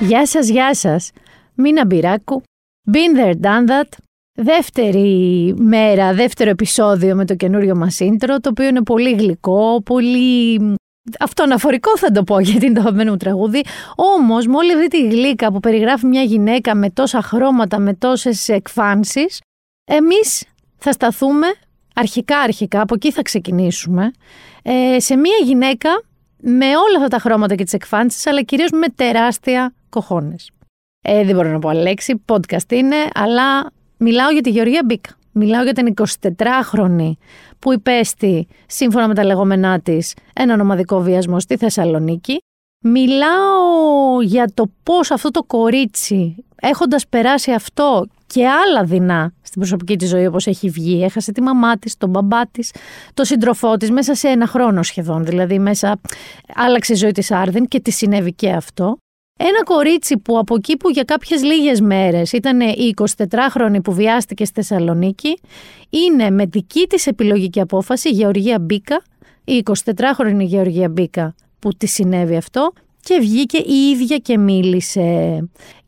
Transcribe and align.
Γεια 0.00 0.26
σας, 0.26 0.48
γεια 0.48 0.74
σας. 0.74 1.10
Μίνα 1.54 1.86
Μπυράκου. 1.86 2.42
Been 2.92 3.18
there, 3.18 3.34
done 3.40 3.68
that. 3.68 3.88
Δεύτερη 4.32 5.54
μέρα, 5.58 6.14
δεύτερο 6.14 6.50
επεισόδιο 6.50 7.14
με 7.14 7.24
το 7.24 7.34
καινούριο 7.34 7.76
μας 7.76 7.98
intro, 8.00 8.36
το 8.40 8.48
οποίο 8.48 8.66
είναι 8.66 8.82
πολύ 8.82 9.12
γλυκό, 9.12 9.82
πολύ 9.82 10.60
αυτοαναφορικό 11.18 11.98
θα 11.98 12.10
το 12.10 12.22
πω 12.22 12.40
γιατί 12.48 12.66
είναι 12.66 12.74
το 12.74 12.80
αγαπημένο 12.80 13.10
μου 13.10 13.16
τραγούδι. 13.16 13.62
Όμως 13.96 14.46
με 14.46 14.56
όλη 14.56 14.72
αυτή 14.72 14.88
τη 14.88 15.08
γλύκα 15.08 15.52
που 15.52 15.60
περιγράφει 15.60 16.06
μια 16.06 16.22
γυναίκα 16.22 16.74
με 16.74 16.90
τόσα 16.90 17.22
χρώματα, 17.22 17.78
με 17.78 17.94
τόσες 17.94 18.48
εκφάνσεις, 18.48 19.40
εμείς 19.84 20.44
θα 20.76 20.92
σταθούμε 20.92 21.46
αρχικά 21.94 22.38
αρχικά, 22.38 22.80
από 22.80 22.94
εκεί 22.94 23.12
θα 23.12 23.22
ξεκινήσουμε, 23.22 24.10
ε, 24.62 25.00
σε 25.00 25.16
μια 25.16 25.36
γυναίκα 25.44 26.02
με 26.36 26.66
όλα 26.66 26.96
αυτά 26.96 27.08
τα 27.08 27.18
χρώματα 27.18 27.54
και 27.54 27.64
τις 27.64 27.72
εκφάνσεις, 27.72 28.26
αλλά 28.26 28.42
κυρίως 28.42 28.70
με 28.70 28.86
τεράστια 28.88 29.74
κοχώνες. 29.96 30.50
Ε, 31.02 31.24
δεν 31.24 31.34
μπορώ 31.34 31.50
να 31.50 31.58
πω 31.58 31.68
άλλη 31.68 31.82
λέξη, 31.82 32.24
podcast 32.26 32.72
είναι, 32.72 32.96
αλλά 33.14 33.72
μιλάω 33.96 34.30
για 34.30 34.40
τη 34.40 34.50
Γεωργία 34.50 34.82
Μπίκα. 34.84 35.10
Μιλάω 35.32 35.62
για 35.62 35.72
την 35.72 35.94
24χρονη 35.96 37.10
που 37.58 37.72
υπέστη, 37.72 38.46
σύμφωνα 38.66 39.08
με 39.08 39.14
τα 39.14 39.24
λεγόμενά 39.24 39.80
της, 39.80 40.14
έναν 40.34 40.60
ομαδικό 40.60 41.00
βιασμό 41.00 41.40
στη 41.40 41.56
Θεσσαλονίκη. 41.56 42.38
Μιλάω 42.84 44.22
για 44.22 44.50
το 44.54 44.70
πώς 44.82 45.10
αυτό 45.10 45.30
το 45.30 45.42
κορίτσι, 45.42 46.44
έχοντας 46.60 47.06
περάσει 47.08 47.52
αυτό 47.52 48.06
και 48.26 48.48
άλλα 48.48 48.84
δεινά 48.84 49.32
στην 49.42 49.60
προσωπική 49.60 49.96
της 49.96 50.08
ζωή 50.08 50.26
όπως 50.26 50.46
έχει 50.46 50.68
βγει, 50.68 51.02
έχασε 51.02 51.32
τη 51.32 51.40
μαμά 51.42 51.78
της, 51.78 51.96
τον 51.96 52.10
μπαμπά 52.10 52.46
της, 52.46 52.72
τον 53.14 53.24
σύντροφό 53.24 53.76
της 53.76 53.90
μέσα 53.90 54.14
σε 54.14 54.28
ένα 54.28 54.46
χρόνο 54.46 54.82
σχεδόν, 54.82 55.24
δηλαδή 55.24 55.58
μέσα 55.58 56.00
άλλαξε 56.54 56.92
η 56.92 56.96
ζωή 56.96 57.12
της 57.12 57.30
Άρδεν 57.30 57.68
και 57.68 57.80
τη 57.80 57.90
συνέβη 57.90 58.32
και 58.32 58.52
αυτό. 58.52 58.96
Ένα 59.38 59.62
κορίτσι 59.64 60.18
που 60.18 60.38
από 60.38 60.54
εκεί 60.54 60.76
που 60.76 60.90
για 60.90 61.02
κάποιες 61.02 61.42
λίγες 61.42 61.80
μέρες 61.80 62.32
ήταν 62.32 62.60
η 62.60 62.94
24χρονη 63.28 63.82
που 63.84 63.92
βιάστηκε 63.92 64.44
στη 64.44 64.54
Θεσσαλονίκη, 64.54 65.38
είναι 65.90 66.30
με 66.30 66.46
δική 66.46 66.86
της 66.86 67.06
επιλογή 67.06 67.48
και 67.48 67.60
απόφαση 67.60 68.08
η 68.08 68.12
Γεωργία 68.12 68.58
Μπίκα, 68.58 69.02
η 69.44 69.62
24χρονη 69.94 70.40
Γεωργία 70.40 70.88
Μπίκα 70.88 71.34
που 71.58 71.72
τη 71.72 71.86
συνέβη 71.86 72.36
αυτό 72.36 72.72
και 73.00 73.18
βγήκε 73.18 73.58
η 73.58 73.90
ίδια 73.90 74.16
και 74.16 74.38
μίλησε. 74.38 75.40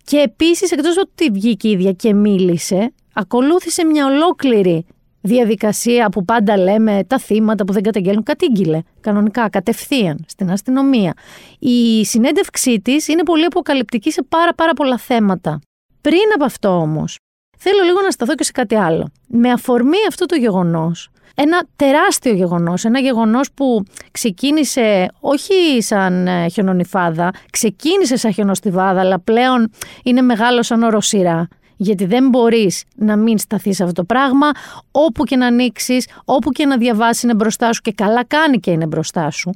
Και 0.05 0.17
επίσης 0.19 0.71
εκτός 0.71 0.97
ότι 0.97 1.31
βγήκε 1.31 1.69
η 1.69 1.71
ίδια 1.71 1.93
και 1.93 2.15
μίλησε, 2.15 2.93
ακολούθησε 3.13 3.85
μια 3.85 4.07
ολόκληρη 4.07 4.87
διαδικασία 5.29 6.09
που 6.09 6.25
πάντα 6.25 6.57
λέμε 6.57 7.05
τα 7.07 7.19
θύματα 7.19 7.65
που 7.65 7.73
δεν 7.73 7.83
καταγγέλνουν 7.83 8.23
κατήγγειλε 8.23 8.81
κανονικά, 9.01 9.49
κατευθείαν 9.49 10.25
στην 10.27 10.51
αστυνομία. 10.51 11.13
Η 11.59 12.05
συνέντευξή 12.05 12.81
της 12.81 13.09
είναι 13.09 13.23
πολύ 13.23 13.45
αποκαλυπτική 13.45 14.11
σε 14.13 14.23
πάρα 14.29 14.55
πάρα 14.55 14.73
πολλά 14.73 14.99
θέματα. 14.99 15.61
Πριν 16.01 16.33
από 16.35 16.45
αυτό 16.45 16.69
όμως, 16.69 17.17
θέλω 17.59 17.83
λίγο 17.83 18.01
να 18.03 18.11
σταθώ 18.11 18.35
και 18.35 18.45
σε 18.45 18.53
κάτι 18.53 18.75
άλλο. 18.75 19.11
Με 19.29 19.51
αφορμή 19.51 19.99
αυτό 20.09 20.27
το 20.27 20.37
γεγονός, 20.37 21.11
ένα 21.35 21.67
τεράστιο 21.77 22.33
γεγονός, 22.33 22.85
ένα 22.85 22.99
γεγονός 22.99 23.53
που 23.53 23.83
ξεκίνησε 24.11 25.09
όχι 25.21 25.83
σαν 25.83 26.27
ε, 26.27 26.49
χιονονιφάδα, 26.49 27.31
ξεκίνησε 27.53 28.17
σαν 28.17 28.33
χιονοστιβάδα, 28.33 29.01
αλλά 29.01 29.21
πλέον 29.21 29.71
είναι 30.03 30.21
μεγάλο 30.21 30.63
σαν 30.63 30.83
οροσύρα 30.83 31.49
γιατί 31.81 32.05
δεν 32.05 32.29
μπορείς 32.29 32.85
να 32.97 33.17
μην 33.17 33.39
σταθείς 33.39 33.77
σε 33.77 33.83
αυτό 33.83 33.95
το 33.95 34.05
πράγμα, 34.05 34.51
όπου 34.91 35.25
και 35.25 35.37
να 35.37 35.47
ανοίξεις, 35.47 36.09
όπου 36.25 36.51
και 36.51 36.67
να 36.67 36.77
διαβάσεις 36.77 37.23
είναι 37.23 37.35
μπροστά 37.35 37.73
σου 37.73 37.81
και 37.81 37.93
καλά 37.93 38.25
κάνει 38.25 38.59
και 38.61 38.71
είναι 38.71 38.87
μπροστά 38.87 39.31
σου. 39.31 39.51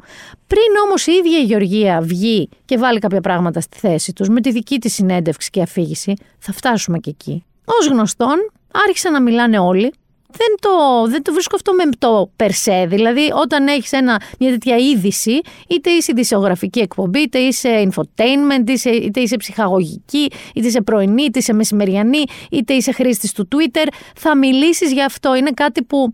Πριν 0.46 0.62
όμως 0.86 1.06
η 1.06 1.12
ίδια 1.12 1.38
η 1.38 1.42
Γεωργία 1.42 2.00
βγει 2.00 2.48
και 2.64 2.78
βάλει 2.78 2.98
κάποια 2.98 3.20
πράγματα 3.20 3.60
στη 3.60 3.78
θέση 3.78 4.12
τους, 4.12 4.28
με 4.28 4.40
τη 4.40 4.50
δική 4.50 4.78
της 4.78 4.94
συνέντευξη 4.94 5.50
και 5.50 5.62
αφήγηση, 5.62 6.14
θα 6.38 6.52
φτάσουμε 6.52 6.98
και 6.98 7.10
εκεί. 7.10 7.44
Ως 7.64 7.86
γνωστόν, 7.86 8.50
άρχισαν 8.86 9.12
να 9.12 9.20
μιλάνε 9.20 9.58
όλοι 9.58 9.92
δεν 10.36 10.54
το, 10.60 11.06
δεν 11.08 11.22
το 11.22 11.32
βρίσκω 11.32 11.56
αυτό 11.56 11.72
με 11.72 11.84
το 11.98 12.30
περσέ. 12.36 12.86
Δηλαδή, 12.88 13.30
όταν 13.34 13.66
έχεις 13.66 13.90
μια 14.38 14.50
τέτοια 14.50 14.76
είδηση, 14.76 15.40
είτε 15.68 15.90
είσαι 15.90 16.12
ειδησιογραφική 16.12 16.80
εκπομπή, 16.80 17.20
είτε 17.20 17.38
είσαι 17.38 17.88
infotainment, 17.88 18.60
είτε 18.60 18.72
είσαι, 18.72 18.90
είτε 18.90 19.20
είσαι 19.20 19.36
ψυχαγωγική, 19.36 20.30
είτε 20.54 20.66
είσαι 20.66 20.80
πρωινή, 20.80 21.22
είτε 21.22 21.38
είσαι 21.38 21.52
μεσημεριανή, 21.52 22.22
είτε 22.50 22.72
είσαι 22.72 22.92
χρήστη 22.92 23.32
του 23.32 23.48
Twitter, 23.54 23.86
θα 24.16 24.36
μιλήσεις 24.36 24.92
για 24.92 25.04
αυτό. 25.04 25.34
Είναι 25.34 25.50
κάτι 25.50 25.82
που 25.82 26.12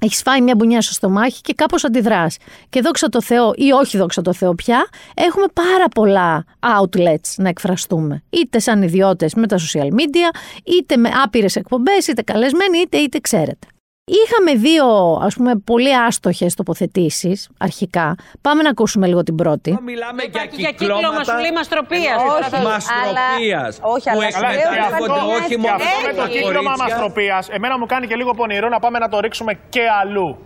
έχεις 0.00 0.22
φάει 0.22 0.40
μια 0.40 0.54
μπουνιά 0.54 0.80
στο 0.80 0.92
στομάχι 0.92 1.40
και 1.40 1.54
κάπως 1.54 1.84
αντιδράς. 1.84 2.36
Και 2.68 2.80
δόξα 2.80 3.08
τω 3.08 3.22
Θεώ, 3.22 3.52
ή 3.56 3.72
όχι 3.72 3.96
δόξα 3.96 4.22
τω 4.22 4.32
Θεώ 4.32 4.54
πια, 4.54 4.88
έχουμε 5.14 5.46
πάρα 5.52 5.88
πολλά 5.94 6.44
outlets 6.60 7.34
να 7.36 7.48
εκφραστούμε. 7.48 8.22
Είτε 8.30 8.58
σαν 8.58 8.82
ιδιώτες 8.82 9.34
με 9.34 9.46
τα 9.46 9.58
social 9.58 9.88
media, 9.88 10.36
είτε 10.64 10.96
με 10.96 11.10
άπειρες 11.24 11.56
εκπομπές, 11.56 12.06
είτε 12.06 12.22
καλεσμένοι, 12.22 12.78
είτε 12.78 12.96
είτε 12.96 13.18
ξέρετε. 13.20 13.66
Είχαμε 14.24 14.54
δύο 14.54 14.86
ας 15.22 15.34
πούμε 15.34 15.56
πολύ 15.56 15.96
άστοχες 15.96 16.54
τοποθετήσεις 16.54 17.48
αρχικά. 17.58 18.14
Πάμε 18.40 18.62
να 18.62 18.70
ακούσουμε 18.70 19.06
λίγο 19.06 19.22
την 19.22 19.34
πρώτη. 19.34 19.78
Μιλάμε 19.84 20.22
για 20.56 20.70
κύκλωμα 20.70 21.24
σου 21.24 21.36
λέει 21.40 21.52
μαστροπίας. 21.54 22.16
Όχι, 22.38 22.62
μαστροπίας. 22.64 23.78
Όχι, 23.82 24.02
που 24.10 24.10
αλλά 24.10 24.26
εκμεταλλεύονται 24.26 25.20
όχι 25.42 25.56
μόνο 25.58 25.74
Έχει. 25.74 26.16
τα 26.16 26.22
Το 26.22 26.28
κύκλωμα 26.28 26.52
κορίτσια. 26.52 26.74
μαστροπίας, 26.78 27.48
εμένα 27.48 27.78
μου 27.78 27.86
κάνει 27.86 28.06
και 28.06 28.16
λίγο 28.16 28.30
πονηρό 28.34 28.68
να 28.68 28.78
πάμε 28.78 28.98
να 28.98 29.08
το 29.08 29.20
ρίξουμε 29.20 29.58
και 29.68 29.80
αλλού. 30.02 30.38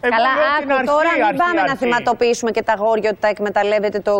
Εγώ 0.00 0.14
Καλά, 0.16 0.32
λέω 0.34 0.58
την 0.60 0.70
άκου 0.70 0.78
αρχή, 0.80 0.86
τώρα 0.94 1.10
μην 1.14 1.24
αρχή, 1.28 1.38
πάμε 1.42 1.54
να 1.54 1.62
αρχή. 1.62 1.76
θυματοποιήσουμε 1.84 2.50
και 2.56 2.62
τα 2.68 2.74
γόρια 2.82 3.08
ότι 3.12 3.20
τα 3.24 3.28
εκμεταλλεύεται 3.34 3.98
το, 4.08 4.14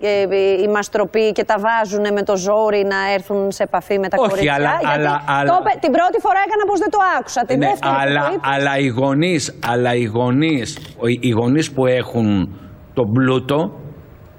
ε, 0.00 0.36
η 0.64 0.68
μαστροπή 0.74 1.32
και 1.32 1.44
τα 1.44 1.56
βάζουν 1.66 2.04
με 2.16 2.22
το 2.22 2.34
ζόρι 2.36 2.82
να 2.92 2.98
έρθουν 3.16 3.50
σε 3.56 3.62
επαφή 3.62 3.98
με 3.98 4.08
τα 4.08 4.16
Όχι, 4.20 4.28
κορίτσια. 4.28 4.54
αλλά- 4.54 4.76
γιατί 4.80 4.86
αλλά- 4.94 5.16
το 5.26 5.32
αλλά- 5.36 5.58
είπε- 5.60 5.78
την 5.84 5.92
πρώτη 5.96 6.18
φορά 6.24 6.40
έκανα 6.46 6.64
πως 6.70 6.78
δεν 6.84 6.90
το 6.90 6.98
άκουσα. 7.18 7.40
Την 7.44 7.58
Ναι, 7.58 7.66
δεύτερη 7.66 7.92
που 7.94 8.00
αλλά, 8.02 8.20
το 8.20 8.32
είπες, 8.34 8.48
αλλά 8.54 8.72
οι 8.78 8.86
γονείς, 9.00 9.42
αλλά 9.72 9.90
οι 9.94 10.04
γονείς, 10.04 10.68
ο- 11.04 11.08
οι 11.26 11.30
γονείς 11.38 11.66
που 11.74 11.86
έχουν 11.86 12.26
τον 12.94 13.06
πλούτο 13.12 13.58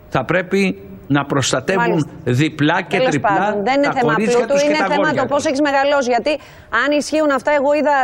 θα 0.10 0.26
πρέπει 0.26 0.85
να 1.08 1.26
προστατεύουν 1.26 1.90
Μάλιστα. 1.90 2.10
διπλά 2.42 2.78
και 2.82 2.98
Τέλος 2.98 3.10
τριπλά 3.12 3.30
πάντων, 3.38 3.64
δεν 3.68 3.76
είναι 3.78 3.86
τα 3.92 3.94
θέμα 4.00 4.12
κορίτσια 4.14 4.38
πλούτου, 4.38 4.54
τους 4.54 4.62
και 4.62 4.68
είναι 4.70 4.78
τα 4.78 4.86
θέμα 4.94 5.02
αγόρια 5.08 5.22
το 5.22 5.28
πώς 5.32 5.38
τους. 5.38 5.46
έχεις 5.50 5.62
μεγαλώσει. 5.70 6.10
Γιατί 6.16 6.32
αν 6.84 6.90
ισχύουν 7.00 7.30
αυτά, 7.40 7.52
εγώ 7.60 7.70
είδα 7.80 7.96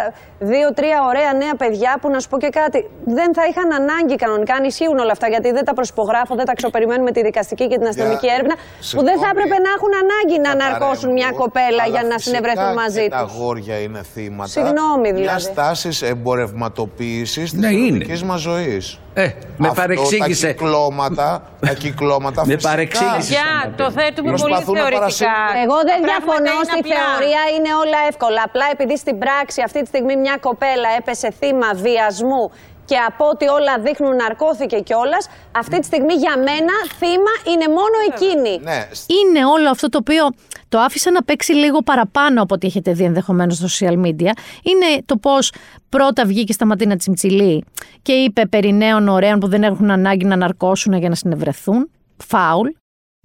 δύο-τρία 0.51 0.97
ωραία 1.11 1.31
νέα 1.43 1.55
παιδιά 1.61 1.91
που 2.01 2.07
να 2.13 2.19
σου 2.21 2.29
πω 2.31 2.37
και 2.43 2.51
κάτι. 2.61 2.79
Δεν 3.17 3.29
θα 3.37 3.43
είχαν 3.49 3.69
ανάγκη 3.81 4.15
κανονικά 4.23 4.53
αν 4.59 4.63
ισχύουν 4.71 4.97
όλα 5.03 5.11
αυτά. 5.17 5.27
Γιατί 5.33 5.49
δεν 5.57 5.63
τα 5.69 5.73
προσυπογράφω, 5.79 6.31
δεν 6.39 6.45
τα 6.49 6.53
ξοπεριμένουμε 6.59 7.11
τη 7.15 7.21
δικαστική 7.29 7.65
και 7.71 7.77
την 7.81 7.87
αστυνομική 7.91 8.25
Για- 8.25 8.33
έρευνα. 8.37 8.55
Που 8.55 9.01
δεν 9.09 9.17
θα 9.23 9.27
συγγνώμη, 9.27 9.31
έπρεπε 9.33 9.55
να 9.65 9.69
έχουν 9.77 9.91
ανάγκη 10.03 10.35
να 10.45 10.49
αναρκώσουν 10.57 11.09
μια 11.11 11.21
παρέμβω, 11.29 11.43
κοπέλα 11.43 11.81
αλλά 11.83 11.85
για 11.93 12.03
να 12.11 12.15
φυσικά 12.17 12.19
συνευρεθούν 12.27 12.73
μαζί 12.83 13.01
και 13.03 13.09
Τα 13.17 13.21
τους. 13.23 13.31
αγόρια 13.31 13.75
είναι 13.85 14.01
θύματα. 14.13 14.49
Συγγνώμη, 14.55 15.09
δηλαδή. 15.17 15.41
Μια 15.45 15.53
τάσης 15.59 15.97
εμπορευματοποίησης 16.01 17.49
της 17.51 17.59
Ναι, 17.59 17.67
είναι. 17.67 17.85
κοινωνική 17.97 18.25
μας 18.25 18.39
ζωής. 18.41 18.99
Ε, 19.13 19.29
με 19.57 19.71
παρεξήγησε. 19.75 20.45
Τα 20.47 20.53
κυκλώματα, 20.53 21.41
τα 21.59 21.73
κυκλώματα 21.73 22.41
Με 22.45 22.53
φυσικά 22.53 22.69
παρεξήγησε. 22.69 23.33
Για 23.33 23.73
το 23.79 23.91
θέτουμε 23.91 24.29
πολύ 24.31 24.41
Προσπαθούν 24.41 24.73
να 24.73 24.79
θεωρητικά. 24.79 24.99
παρασύρουν. 24.99 25.33
Εγώ 25.65 25.77
δεν 25.89 25.97
Τα 26.01 26.07
πράγματα 26.07 26.41
διαφωνώ 26.41 26.51
είναι 26.55 26.69
στη 26.71 26.79
απλά. 26.79 26.95
θεωρία, 27.01 27.41
είναι 27.55 27.71
όλα 27.83 27.99
εύκολα. 28.09 28.41
Απλά 28.49 28.65
επειδή 28.75 28.95
στην 28.97 29.15
πράξη 29.23 29.59
αυτή 29.67 29.79
τη 29.81 29.87
στιγμή 29.93 30.15
μια 30.25 30.37
κοπέλα 30.47 30.89
έπεσε 30.99 31.27
θύμα 31.39 31.69
βιασμού 31.85 32.43
και 32.85 32.95
από 33.07 33.25
ό,τι 33.27 33.47
όλα 33.47 33.79
δείχνουν 33.79 34.15
ναρκώθηκε 34.15 34.79
κιόλας, 34.79 35.27
αυτή 35.51 35.79
τη 35.79 35.85
στιγμή 35.85 36.13
για 36.13 36.37
μένα 36.37 36.73
θύμα 36.97 37.33
είναι 37.53 37.67
μόνο 37.67 37.97
εκείνη. 38.11 38.59
Ναι, 38.63 38.87
είναι 39.19 39.45
όλο 39.45 39.69
αυτό 39.69 39.89
το 39.89 39.97
οποίο 39.97 40.29
το 40.69 40.79
άφησα 40.79 41.11
να 41.11 41.23
παίξει 41.23 41.53
λίγο 41.53 41.81
παραπάνω 41.81 42.41
από 42.41 42.53
ό,τι 42.53 42.67
έχετε 42.67 42.93
δει 42.93 43.03
ενδεχομένως 43.03 43.57
στο 43.57 43.67
social 43.71 44.05
media. 44.05 44.31
Είναι 44.63 45.03
το 45.05 45.17
πώς 45.17 45.53
πρώτα 45.89 46.25
βγήκε 46.25 46.53
στα 46.53 46.65
Ματίνα 46.65 46.95
Τσιμτσιλή 46.95 47.63
και 48.01 48.11
είπε 48.11 48.45
περί 48.45 48.73
νέων 48.73 49.07
ωραίων 49.07 49.39
που 49.39 49.47
δεν 49.47 49.63
έχουν 49.63 49.91
ανάγκη 49.91 50.25
να 50.25 50.35
ναρκώσουν 50.35 50.93
για 50.93 51.09
να 51.09 51.15
συνευρεθούν. 51.15 51.89
Φάουλ. 52.17 52.69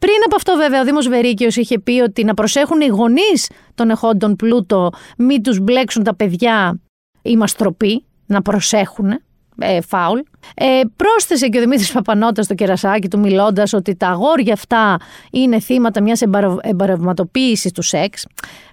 Πριν 0.00 0.16
από 0.26 0.36
αυτό, 0.36 0.56
βέβαια, 0.56 0.80
ο 0.80 0.84
Δήμος 0.84 1.08
Βερίκαιο 1.08 1.48
είχε 1.54 1.78
πει 1.78 2.00
ότι 2.00 2.24
να 2.24 2.34
προσέχουν 2.34 2.80
οι 2.80 2.86
γονείς 2.86 3.50
των 3.74 3.90
εχόντων 3.90 4.36
πλούτο, 4.36 4.90
μην 5.16 5.42
τους 5.42 5.60
μπλέξουν 5.60 6.02
τα 6.02 6.14
παιδιά 6.14 6.80
η 7.22 7.36
μαστροπή, 7.36 8.04
να 8.26 8.42
προσέχουν. 8.42 9.20
Ε, 9.58 9.80
φάουλ. 9.80 10.18
Ε, 10.54 10.80
πρόσθεσε 10.96 11.48
και 11.48 11.58
ο 11.58 11.60
Δημήτρης 11.60 11.92
Παπανότα 11.92 12.42
στο 12.42 12.54
κερασάκι 12.54 13.08
του 13.08 13.18
μιλώντας 13.18 13.72
ότι 13.72 13.96
τα 13.96 14.08
αγόρια 14.08 14.52
αυτά 14.52 14.96
είναι 15.30 15.60
θύματα 15.60 16.02
μιας 16.02 16.20
εμπαρευ- 16.20 16.58
εμπαρευματοποίησης 16.62 17.72
του 17.72 17.82
σεξ. 17.82 18.26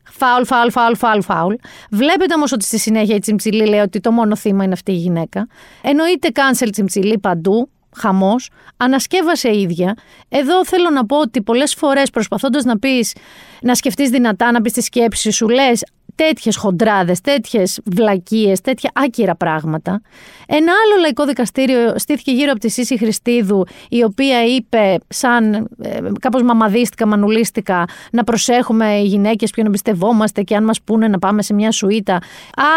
Φάουλ, 0.03 0.43
φάουλ, 0.43 0.69
φάουλ, 0.69 0.93
φάουλ, 0.93 1.19
φάουλ. 1.21 1.53
Βλέπετε 1.91 2.33
όμως 2.33 2.51
ότι 2.51 2.65
στη 2.65 2.77
συνέχεια 2.79 3.15
η 3.15 3.19
Τσιμψιλή 3.19 3.65
λέει 3.65 3.79
ότι 3.79 3.99
το 3.99 4.11
μόνο 4.11 4.35
θύμα 4.35 4.63
είναι 4.63 4.73
αυτή 4.73 4.91
η 4.91 4.95
γυναίκα. 4.95 5.47
Εννοείται 5.81 6.29
cancel 6.33 6.67
Τσιμψιλή 6.71 7.19
παντού, 7.19 7.69
χαμός, 7.95 8.49
ανασκεύασε 8.77 9.49
η 9.49 9.61
ίδια. 9.61 9.93
Εδώ 10.29 10.65
θέλω 10.65 10.89
να 10.89 11.05
πω 11.05 11.19
ότι 11.19 11.41
πολλές 11.41 11.73
φορές 11.73 12.09
προσπαθώντας 12.09 12.63
να 12.63 12.79
πεις, 12.79 13.15
να 13.61 13.75
σκεφτείς 13.75 14.09
δυνατά, 14.09 14.51
να 14.51 14.61
πεις 14.61 14.73
τη 14.73 14.81
σκέψη 14.81 15.31
σου, 15.31 15.49
λες 15.49 15.83
τέτοιες 16.15 16.55
χοντράδες, 16.55 17.21
τέτοιες 17.21 17.79
βλακίες, 17.85 18.61
τέτοια 18.61 18.91
άκυρα 18.93 19.35
πράγματα. 19.35 20.01
Ένα 20.47 20.71
άλλο 20.85 21.01
λαϊκό 21.01 21.25
δικαστήριο 21.25 21.93
στήθηκε 21.95 22.31
γύρω 22.31 22.51
από 22.51 22.59
τη 22.59 22.69
Σύση 22.69 22.97
Χριστίδου, 22.97 23.65
η 23.89 24.03
οποία 24.03 24.45
είπε, 24.45 24.97
σαν 25.07 25.53
ε, 25.81 25.99
κάπως 26.19 26.43
μαμαδίστηκα, 26.43 27.07
μανουλίστηκα, 27.07 27.85
να 28.11 28.23
προσέχουμε 28.23 28.97
οι 28.97 29.03
γυναίκες 29.03 29.51
ποιον 29.51 29.65
εμπιστευόμαστε 29.65 30.41
και 30.41 30.55
αν 30.55 30.63
μας 30.63 30.81
πούνε 30.81 31.07
να 31.07 31.19
πάμε 31.19 31.41
σε 31.41 31.53
μια 31.53 31.71
σουίτα. 31.71 32.19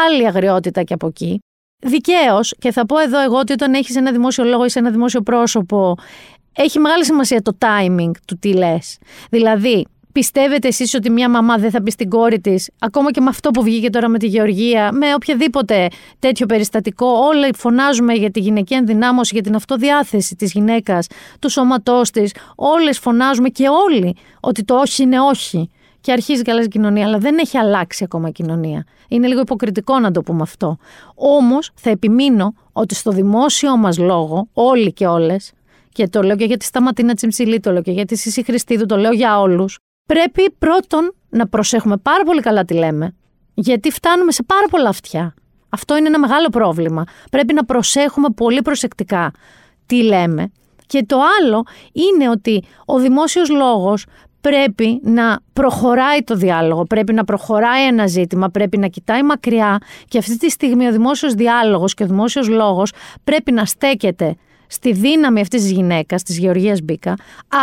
Άλλη 0.06 0.26
αγριότητα 0.26 0.82
και 0.82 0.94
από 0.94 1.06
εκεί. 1.06 1.40
Δικαίως, 1.78 2.54
και 2.58 2.72
θα 2.72 2.86
πω 2.86 2.98
εδώ 2.98 3.22
εγώ 3.22 3.38
ότι 3.38 3.52
όταν 3.52 3.74
έχεις 3.74 3.96
ένα 3.96 4.12
δημόσιο 4.12 4.44
λόγο 4.44 4.64
ή 4.64 4.68
σε 4.68 4.78
ένα 4.78 4.90
δημόσιο 4.90 5.20
πρόσωπο, 5.20 5.94
έχει 6.52 6.78
μεγάλη 6.78 7.04
σημασία 7.04 7.42
το 7.42 7.56
timing 7.58 8.10
του 8.26 8.38
τι 8.38 8.52
λες. 8.52 8.98
Δηλαδή, 9.30 9.86
Πιστεύετε 10.16 10.68
εσείς 10.68 10.94
ότι 10.94 11.10
μια 11.10 11.30
μαμά 11.30 11.56
δεν 11.56 11.70
θα 11.70 11.82
πει 11.82 11.90
στην 11.90 12.08
κόρη 12.08 12.40
της, 12.40 12.70
ακόμα 12.78 13.10
και 13.10 13.20
με 13.20 13.28
αυτό 13.28 13.50
που 13.50 13.62
βγήκε 13.62 13.90
τώρα 13.90 14.08
με 14.08 14.18
τη 14.18 14.26
Γεωργία, 14.26 14.92
με 14.92 15.14
οποιαδήποτε 15.14 15.88
τέτοιο 16.18 16.46
περιστατικό, 16.46 17.06
όλοι 17.06 17.50
φωνάζουμε 17.56 18.12
για 18.12 18.30
τη 18.30 18.40
γυναική 18.40 18.74
ενδυνάμωση, 18.74 19.30
για 19.34 19.42
την 19.42 19.54
αυτοδιάθεση 19.54 20.36
της 20.36 20.52
γυναίκας, 20.52 21.06
του 21.38 21.48
σώματός 21.48 22.10
της, 22.10 22.34
όλες 22.54 22.98
φωνάζουμε 22.98 23.48
και 23.48 23.68
όλοι 23.68 24.16
ότι 24.40 24.64
το 24.64 24.74
όχι 24.74 25.02
είναι 25.02 25.20
όχι. 25.20 25.70
Και 26.00 26.12
αρχίζει 26.12 26.42
καλά 26.42 26.62
η 26.62 26.68
κοινωνία, 26.68 27.06
αλλά 27.06 27.18
δεν 27.18 27.38
έχει 27.38 27.58
αλλάξει 27.58 28.04
ακόμα 28.04 28.28
η 28.28 28.32
κοινωνία. 28.32 28.84
Είναι 29.08 29.26
λίγο 29.26 29.40
υποκριτικό 29.40 29.98
να 29.98 30.10
το 30.10 30.22
πούμε 30.22 30.42
αυτό. 30.42 30.78
Όμως 31.14 31.70
θα 31.74 31.90
επιμείνω 31.90 32.54
ότι 32.72 32.94
στο 32.94 33.10
δημόσιο 33.10 33.76
μας 33.76 33.98
λόγο, 33.98 34.48
όλοι 34.52 34.92
και 34.92 35.06
όλες, 35.06 35.52
και 35.92 36.08
το 36.08 36.22
λέω 36.22 36.36
και 36.36 36.44
για 36.44 36.56
τη 36.56 36.64
Σταματίνα 36.64 37.14
Τσιμψιλή, 37.14 37.60
το 37.60 37.72
λέω 37.72 37.82
και 37.82 37.90
για 37.90 38.04
τη 38.04 38.16
Σίση 38.16 38.44
Χριστίδου, 38.44 38.86
το 38.86 38.96
λέω 38.96 39.12
για 39.12 39.40
όλους, 39.40 39.78
πρέπει 40.06 40.50
πρώτον 40.58 41.14
να 41.28 41.46
προσέχουμε 41.48 41.96
πάρα 41.96 42.24
πολύ 42.24 42.40
καλά 42.40 42.64
τι 42.64 42.74
λέμε, 42.74 43.14
γιατί 43.54 43.90
φτάνουμε 43.90 44.32
σε 44.32 44.42
πάρα 44.42 44.66
πολλά 44.70 44.88
αυτιά. 44.88 45.34
Αυτό 45.68 45.96
είναι 45.96 46.06
ένα 46.06 46.18
μεγάλο 46.18 46.48
πρόβλημα. 46.48 47.04
Πρέπει 47.30 47.54
να 47.54 47.64
προσέχουμε 47.64 48.28
πολύ 48.30 48.62
προσεκτικά 48.62 49.32
τι 49.86 50.02
λέμε. 50.02 50.52
Και 50.86 51.04
το 51.06 51.18
άλλο 51.40 51.64
είναι 51.92 52.30
ότι 52.30 52.64
ο 52.84 52.98
δημόσιος 52.98 53.48
λόγος 53.48 54.06
πρέπει 54.40 55.00
να 55.02 55.38
προχωράει 55.52 56.22
το 56.22 56.34
διάλογο, 56.34 56.84
πρέπει 56.84 57.12
να 57.12 57.24
προχωράει 57.24 57.86
ένα 57.86 58.06
ζήτημα, 58.06 58.48
πρέπει 58.48 58.78
να 58.78 58.86
κοιτάει 58.86 59.22
μακριά 59.22 59.78
και 60.08 60.18
αυτή 60.18 60.38
τη 60.38 60.50
στιγμή 60.50 60.86
ο 60.86 60.92
δημόσιος 60.92 61.34
διάλογος 61.34 61.94
και 61.94 62.02
ο 62.02 62.06
δημόσιος 62.06 62.48
λόγος 62.48 62.92
πρέπει 63.24 63.52
να 63.52 63.64
στέκεται 63.64 64.36
στη 64.66 64.92
δύναμη 64.92 65.40
αυτής 65.40 65.62
της 65.62 65.70
γυναίκας, 65.70 66.22
της 66.22 66.38
Γεωργίας 66.38 66.80
Μπίκα, 66.82 67.14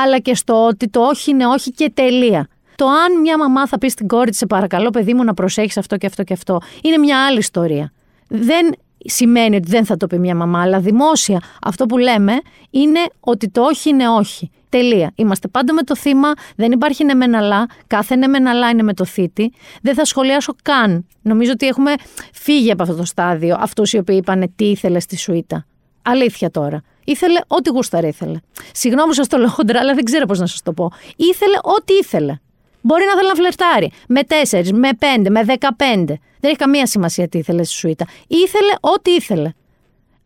αλλά 0.03 0.19
και 0.19 0.35
στο 0.35 0.67
ότι 0.67 0.89
το 0.89 0.99
όχι 0.99 1.31
είναι 1.31 1.47
όχι 1.47 1.71
και 1.71 1.91
τελεία. 1.93 2.47
Το 2.75 2.85
αν 2.85 3.19
μια 3.21 3.37
μαμά 3.37 3.67
θα 3.67 3.77
πει 3.77 3.89
στην 3.89 4.07
κόρη 4.07 4.29
της, 4.29 4.37
σε 4.37 4.45
παρακαλώ 4.45 4.89
παιδί 4.89 5.13
μου 5.13 5.23
να 5.23 5.33
προσέχεις 5.33 5.77
αυτό 5.77 5.97
και 5.97 6.05
αυτό 6.05 6.23
και 6.23 6.33
αυτό, 6.33 6.61
είναι 6.81 6.97
μια 6.97 7.25
άλλη 7.25 7.37
ιστορία. 7.37 7.91
Δεν 8.27 8.71
σημαίνει 9.05 9.55
ότι 9.55 9.69
δεν 9.69 9.85
θα 9.85 9.97
το 9.97 10.07
πει 10.07 10.19
μια 10.19 10.35
μαμά, 10.35 10.61
αλλά 10.61 10.79
δημόσια 10.79 11.41
αυτό 11.61 11.85
που 11.85 11.97
λέμε 11.97 12.33
είναι 12.69 12.99
ότι 13.19 13.49
το 13.49 13.61
όχι 13.61 13.89
είναι 13.89 14.09
όχι. 14.09 14.51
Τελεία. 14.69 15.11
Είμαστε 15.15 15.47
πάντα 15.47 15.73
με 15.73 15.81
το 15.81 15.95
θύμα, 15.95 16.31
δεν 16.55 16.71
υπάρχει 16.71 17.03
ναι 17.03 17.13
μεν 17.13 17.35
αλλά, 17.35 17.65
κάθε 17.87 18.15
ναι 18.15 18.27
μεν 18.27 18.47
αλλά 18.47 18.69
είναι 18.69 18.83
με 18.83 18.93
το 18.93 19.05
θήτη. 19.05 19.51
Δεν 19.81 19.93
θα 19.93 20.05
σχολιάσω 20.05 20.55
καν. 20.61 21.07
Νομίζω 21.21 21.51
ότι 21.51 21.67
έχουμε 21.67 21.93
φύγει 22.33 22.71
από 22.71 22.83
αυτό 22.83 22.95
το 22.95 23.05
στάδιο 23.05 23.57
αυτούς 23.59 23.93
οι 23.93 23.97
οποίοι 23.97 24.19
είπαν 24.21 24.53
τι 24.55 24.65
ήθελε 24.65 24.99
στη 24.99 25.17
Σουήτα. 25.17 25.65
Αλήθεια 26.03 26.51
τώρα. 26.51 26.81
Ήθελε 27.03 27.39
ό,τι 27.47 27.69
γούσταρε 27.69 28.07
ήθελε. 28.07 28.39
Συγγνώμη 28.73 29.07
που 29.07 29.13
σας 29.13 29.27
το 29.27 29.37
λέω 29.37 29.47
χοντρά, 29.49 29.79
αλλά 29.79 29.93
δεν 29.93 30.03
ξέρω 30.03 30.25
πώς 30.25 30.39
να 30.39 30.45
σας 30.45 30.61
το 30.61 30.73
πω. 30.73 30.91
Ήθελε 31.15 31.57
ό,τι 31.61 31.93
ήθελε. 31.93 32.39
Μπορεί 32.81 33.05
να 33.05 33.15
θέλει 33.15 33.27
να 33.27 33.35
φλερτάρει. 33.35 33.91
Με 34.07 34.23
τέσσερις, 34.23 34.71
με 34.71 34.89
πέντε, 34.99 35.29
με 35.29 35.43
δεκαπέντε. 35.43 36.19
Δεν 36.39 36.49
έχει 36.49 36.55
καμία 36.55 36.85
σημασία 36.85 37.27
τι 37.27 37.37
ήθελε 37.37 37.63
στη 37.63 37.73
σουίτα. 37.73 38.07
Ήθελε 38.27 38.73
ό,τι 38.79 39.11
ήθελε. 39.11 39.51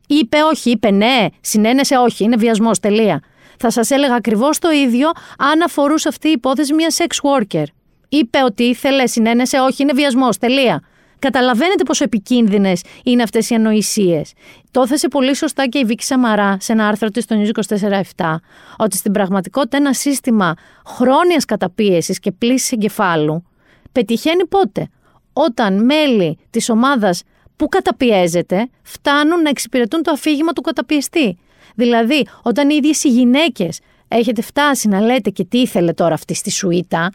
Είπε 0.08 0.38
όχι, 0.52 0.70
είπε 0.70 0.92
ναι, 0.92 1.26
συνένεσε 1.42 1.96
όχι, 1.96 2.24
είναι 2.24 2.36
βιασμός, 2.36 2.80
τελεία. 2.80 3.22
Θα 3.60 3.70
σας 3.70 3.90
έλεγα 3.90 4.16
ακριβώς 4.16 4.60
το 4.60 4.70
ίδιο 4.72 5.10
αν 5.38 5.62
αφορούσε 5.62 6.08
αυτή 6.08 6.28
η 6.28 6.32
υπόθεση 6.32 6.74
μια 6.74 6.94
sex 6.98 7.30
worker. 7.30 7.64
Είπε 8.10 8.44
ότι 8.44 8.64
ήθελε, 8.64 9.08
συνένεσε 9.08 9.60
όχι, 9.60 9.82
είναι 9.82 9.94
βιασμός, 9.94 10.38
τελεία. 10.38 10.84
Καταλαβαίνετε 11.20 11.84
πόσο 11.84 12.04
επικίνδυνες 12.04 12.82
είναι 13.04 13.24
αυτές 13.24 13.50
οι 13.50 13.56
ανοησίες. 13.56 14.34
Το 14.72 14.82
έθεσε 14.82 15.08
πολύ 15.08 15.36
σωστά 15.36 15.68
και 15.68 15.78
η 15.78 15.86
Βίκη 15.86 16.04
Σαμαρά 16.04 16.58
σε 16.60 16.72
ένα 16.72 16.88
άρθρο 16.88 17.10
της 17.10 17.24
στο 17.24 17.36
News 17.42 17.78
24-7, 18.16 18.36
ότι 18.78 18.98
στην 18.98 19.12
πραγματικότητα 19.12 19.78
ένα 19.78 19.94
σύστημα 19.94 20.54
χρόνιας 20.86 21.46
καταπίεσης 21.46 22.20
και 22.20 22.32
πλήσης 22.32 22.72
εγκεφάλου 22.72 23.44
πετυχαίνει 23.92 24.46
πότε; 24.46 24.90
Όταν 25.34 25.86
μέλη 25.86 26.38
της 26.50 26.70
ομάδας 26.70 27.24
που 27.56 27.68
καταπιέζεται 27.68 28.70
φτάνουν 28.82 29.42
να 29.42 29.50
εξυπηρετούν 29.50 30.04
το 30.04 30.12
αφήγημα 30.12 30.54
του 30.54 30.62
καταπιεστή. 30.62 31.38
Δηλαδή, 31.76 32.28
όταν 32.42 32.70
οι 32.70 32.76
ίδιες 32.76 33.04
οι 33.04 33.10
γυναίκες 33.10 33.80
έχετε 34.08 34.42
φτάσει 34.42 34.88
να 34.88 35.00
λέτε 35.00 35.30
και 35.30 35.46
τι 35.46 35.58
ήθελε 35.58 35.94
τώρα 35.94 36.14
αυτή 36.14 36.34
στη 36.34 36.52
σουίτα, 36.52 37.12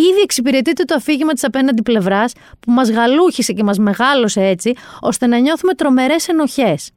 ήδη 0.00 0.20
εξυπηρετείται 0.22 0.84
το 0.84 0.94
αφήγημα 0.94 1.32
της 1.32 1.44
απέναντι 1.44 1.82
πλευράς 1.82 2.32
που 2.60 2.70
μας 2.70 2.90
γαλούχησε 2.90 3.52
και 3.52 3.62
μας 3.62 3.78
μεγάλωσε 3.78 4.40
έτσι, 4.40 4.72
ώστε 5.00 5.26
να 5.26 5.38
νιώθουμε 5.38 5.74
τρομερές 5.74 6.28
ενοχές. 6.28 6.90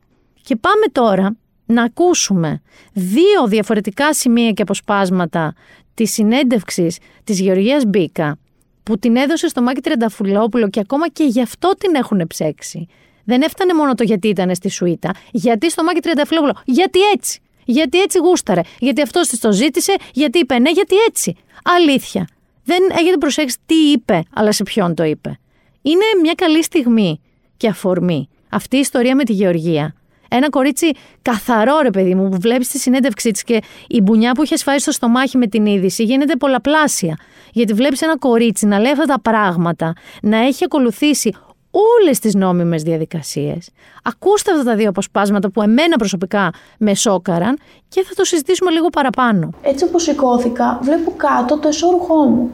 Και 0.43 0.55
πάμε 0.55 0.85
τώρα 0.91 1.35
να 1.65 1.83
ακούσουμε 1.83 2.61
δύο 2.93 3.47
διαφορετικά 3.47 4.13
σημεία 4.13 4.51
και 4.51 4.61
αποσπάσματα 4.61 5.53
της 5.93 6.11
συνέντευξης 6.11 6.97
της 7.23 7.39
Γεωργίας 7.39 7.83
Μπίκα, 7.87 8.37
που 8.83 8.99
την 8.99 9.15
έδωσε 9.15 9.47
στο 9.47 9.61
Μάκη 9.61 9.81
Τρενταφουλόπουλο 9.81 10.69
και 10.69 10.79
ακόμα 10.79 11.09
και 11.09 11.23
γι' 11.23 11.41
αυτό 11.41 11.71
την 11.77 11.95
έχουν 11.95 12.27
ψέξει. 12.27 12.87
Δεν 13.23 13.41
έφτανε 13.41 13.73
μόνο 13.73 13.93
το 13.93 14.03
γιατί 14.03 14.27
ήταν 14.27 14.55
στη 14.55 14.69
Σουήτα, 14.69 15.11
γιατί 15.31 15.71
στο 15.71 15.83
Μάκη 15.83 15.99
Τρενταφουλόπουλο, 15.99 16.53
γιατί 16.65 16.99
έτσι. 17.13 17.39
Γιατί 17.65 18.01
έτσι 18.01 18.17
γούσταρε, 18.19 18.61
γιατί 18.79 19.01
αυτός 19.01 19.27
της 19.27 19.39
το 19.39 19.51
ζήτησε, 19.51 19.95
γιατί 20.13 20.39
είπε 20.39 20.59
ναι, 20.59 20.69
γιατί 20.71 20.95
έτσι. 21.07 21.35
Αλήθεια 21.63 22.27
δεν 22.63 22.83
έχετε 22.91 23.17
προσέξει 23.17 23.57
τι 23.65 23.75
είπε, 23.75 24.23
αλλά 24.33 24.51
σε 24.51 24.63
ποιον 24.63 24.95
το 24.95 25.03
είπε. 25.03 25.39
Είναι 25.81 26.05
μια 26.21 26.33
καλή 26.33 26.63
στιγμή 26.63 27.21
και 27.57 27.67
αφορμή 27.67 28.29
αυτή 28.49 28.75
η 28.75 28.79
ιστορία 28.79 29.15
με 29.15 29.23
τη 29.23 29.33
Γεωργία. 29.33 29.95
Ένα 30.33 30.49
κορίτσι 30.49 30.91
καθαρό, 31.21 31.79
ρε 31.81 31.89
παιδί 31.89 32.15
μου, 32.15 32.29
που 32.29 32.37
βλέπεις 32.39 32.67
τη 32.67 32.77
συνέντευξή 32.77 33.31
της 33.31 33.43
και 33.43 33.61
η 33.87 34.01
μπουνιά 34.01 34.31
που 34.31 34.43
είχες 34.43 34.63
φάει 34.63 34.79
στο 34.79 34.91
στομάχι 34.91 35.37
με 35.37 35.47
την 35.47 35.65
είδηση 35.65 36.03
γίνεται 36.03 36.35
πολλαπλάσια. 36.35 37.17
Γιατί 37.51 37.73
βλέπεις 37.73 38.01
ένα 38.01 38.17
κορίτσι 38.17 38.65
να 38.65 38.79
λέει 38.79 38.91
αυτά 38.91 39.05
τα 39.05 39.19
πράγματα, 39.19 39.93
να 40.21 40.37
έχει 40.37 40.63
ακολουθήσει 40.63 41.33
όλες 41.71 42.19
τις 42.19 42.35
νόμιμες 42.35 42.83
διαδικασίες. 42.83 43.69
Ακούστε 44.03 44.51
αυτά 44.51 44.63
τα 44.63 44.75
δύο 44.75 44.89
αποσπάσματα 44.89 45.49
που 45.49 45.61
εμένα 45.61 45.95
προσωπικά 45.97 46.51
με 46.77 46.95
σόκαραν 46.95 47.57
και 47.87 48.03
θα 48.07 48.13
το 48.15 48.23
συζητήσουμε 48.23 48.71
λίγο 48.71 48.87
παραπάνω. 48.87 49.49
Έτσι 49.61 49.83
όπως 49.83 50.03
σηκώθηκα, 50.03 50.79
βλέπω 50.81 51.13
κάτω 51.17 51.57
το 51.57 51.67
εσώρουχό 51.67 52.23
μου. 52.23 52.51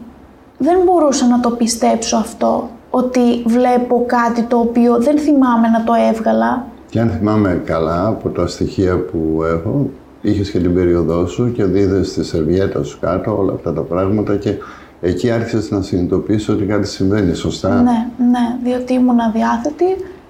Δεν 0.58 0.78
μπορούσα 0.86 1.28
να 1.28 1.40
το 1.40 1.50
πιστέψω 1.50 2.18
αυτό, 2.18 2.70
ότι 2.90 3.44
βλέπω 3.46 4.04
κάτι 4.08 4.44
το 4.44 4.58
οποίο 4.58 4.98
δεν 4.98 5.18
θυμάμαι 5.18 5.68
να 5.68 5.84
το 5.84 5.94
έβγαλα. 6.12 6.66
Και 6.90 7.00
αν 7.00 7.10
θυμάμαι 7.10 7.62
καλά 7.66 8.08
από 8.08 8.30
τα 8.30 8.48
στοιχεία 8.48 8.98
που 9.00 9.44
έχω, 9.44 9.90
είχες 10.22 10.52
και 10.52 10.60
την 10.60 10.74
περίοδό 10.74 11.28
σου 11.28 11.52
και 11.52 11.64
δίδες 11.64 12.14
τη 12.14 12.26
σερβιέτα 12.26 12.84
σου 12.84 13.00
κάτω 13.00 13.38
όλα 13.38 13.54
αυτά 13.54 13.74
τα 13.74 13.82
πράγματα 13.82 14.36
και 14.36 14.54
εκεί 15.02 15.32
άρχισε 15.32 15.76
να 15.76 15.82
συνειδητοποιήσει 15.82 16.52
ότι 16.52 16.66
κάτι 16.66 16.88
συμβαίνει, 16.88 17.34
σωστά; 17.34 17.82
Ναι, 17.82 18.08
ναι, 18.30 18.58
διότι 18.64 18.94
ήμουν 18.94 19.20
αδιάθετη 19.20 19.86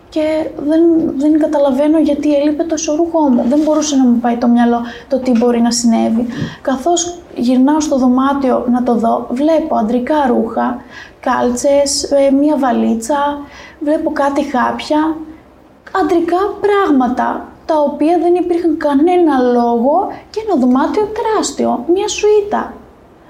και 0.09 0.50
δεν, 0.67 0.81
δεν 1.17 1.39
καταλαβαίνω 1.39 2.00
γιατί 2.00 2.36
έλειπε 2.36 2.63
το 2.63 2.75
ισορούχό 2.77 3.19
μου. 3.29 3.43
Δεν 3.50 3.59
μπορούσε 3.63 3.95
να 3.95 4.03
μου 4.03 4.19
πάει 4.19 4.36
το 4.36 4.47
μυαλό 4.47 4.81
το 5.07 5.19
τι 5.19 5.31
μπορεί 5.31 5.62
να 5.62 5.71
συνέβη. 5.71 6.25
Καθώς 6.62 7.17
γυρνάω 7.36 7.79
στο 7.79 7.97
δωμάτιο 7.97 8.65
να 8.71 8.83
το 8.83 8.95
δω, 8.95 9.27
βλέπω 9.31 9.75
αντρικά 9.75 10.27
ρούχα, 10.27 10.77
κάλτσες, 11.19 12.03
ε, 12.03 12.31
μία 12.31 12.57
βαλίτσα, 12.57 13.38
βλέπω 13.79 14.12
κάτι 14.12 14.43
χάπια, 14.43 15.15
αντρικά 16.01 16.41
πράγματα 16.62 17.45
τα 17.65 17.75
οποία 17.79 18.17
δεν 18.21 18.36
υπήρχαν 18.36 18.77
κανένα 18.77 19.39
λόγο 19.39 20.07
και 20.29 20.39
ένα 20.45 20.59
δωμάτιο 20.59 21.12
τεράστιο, 21.17 21.86
μία 21.93 22.07
σουίτα 22.07 22.74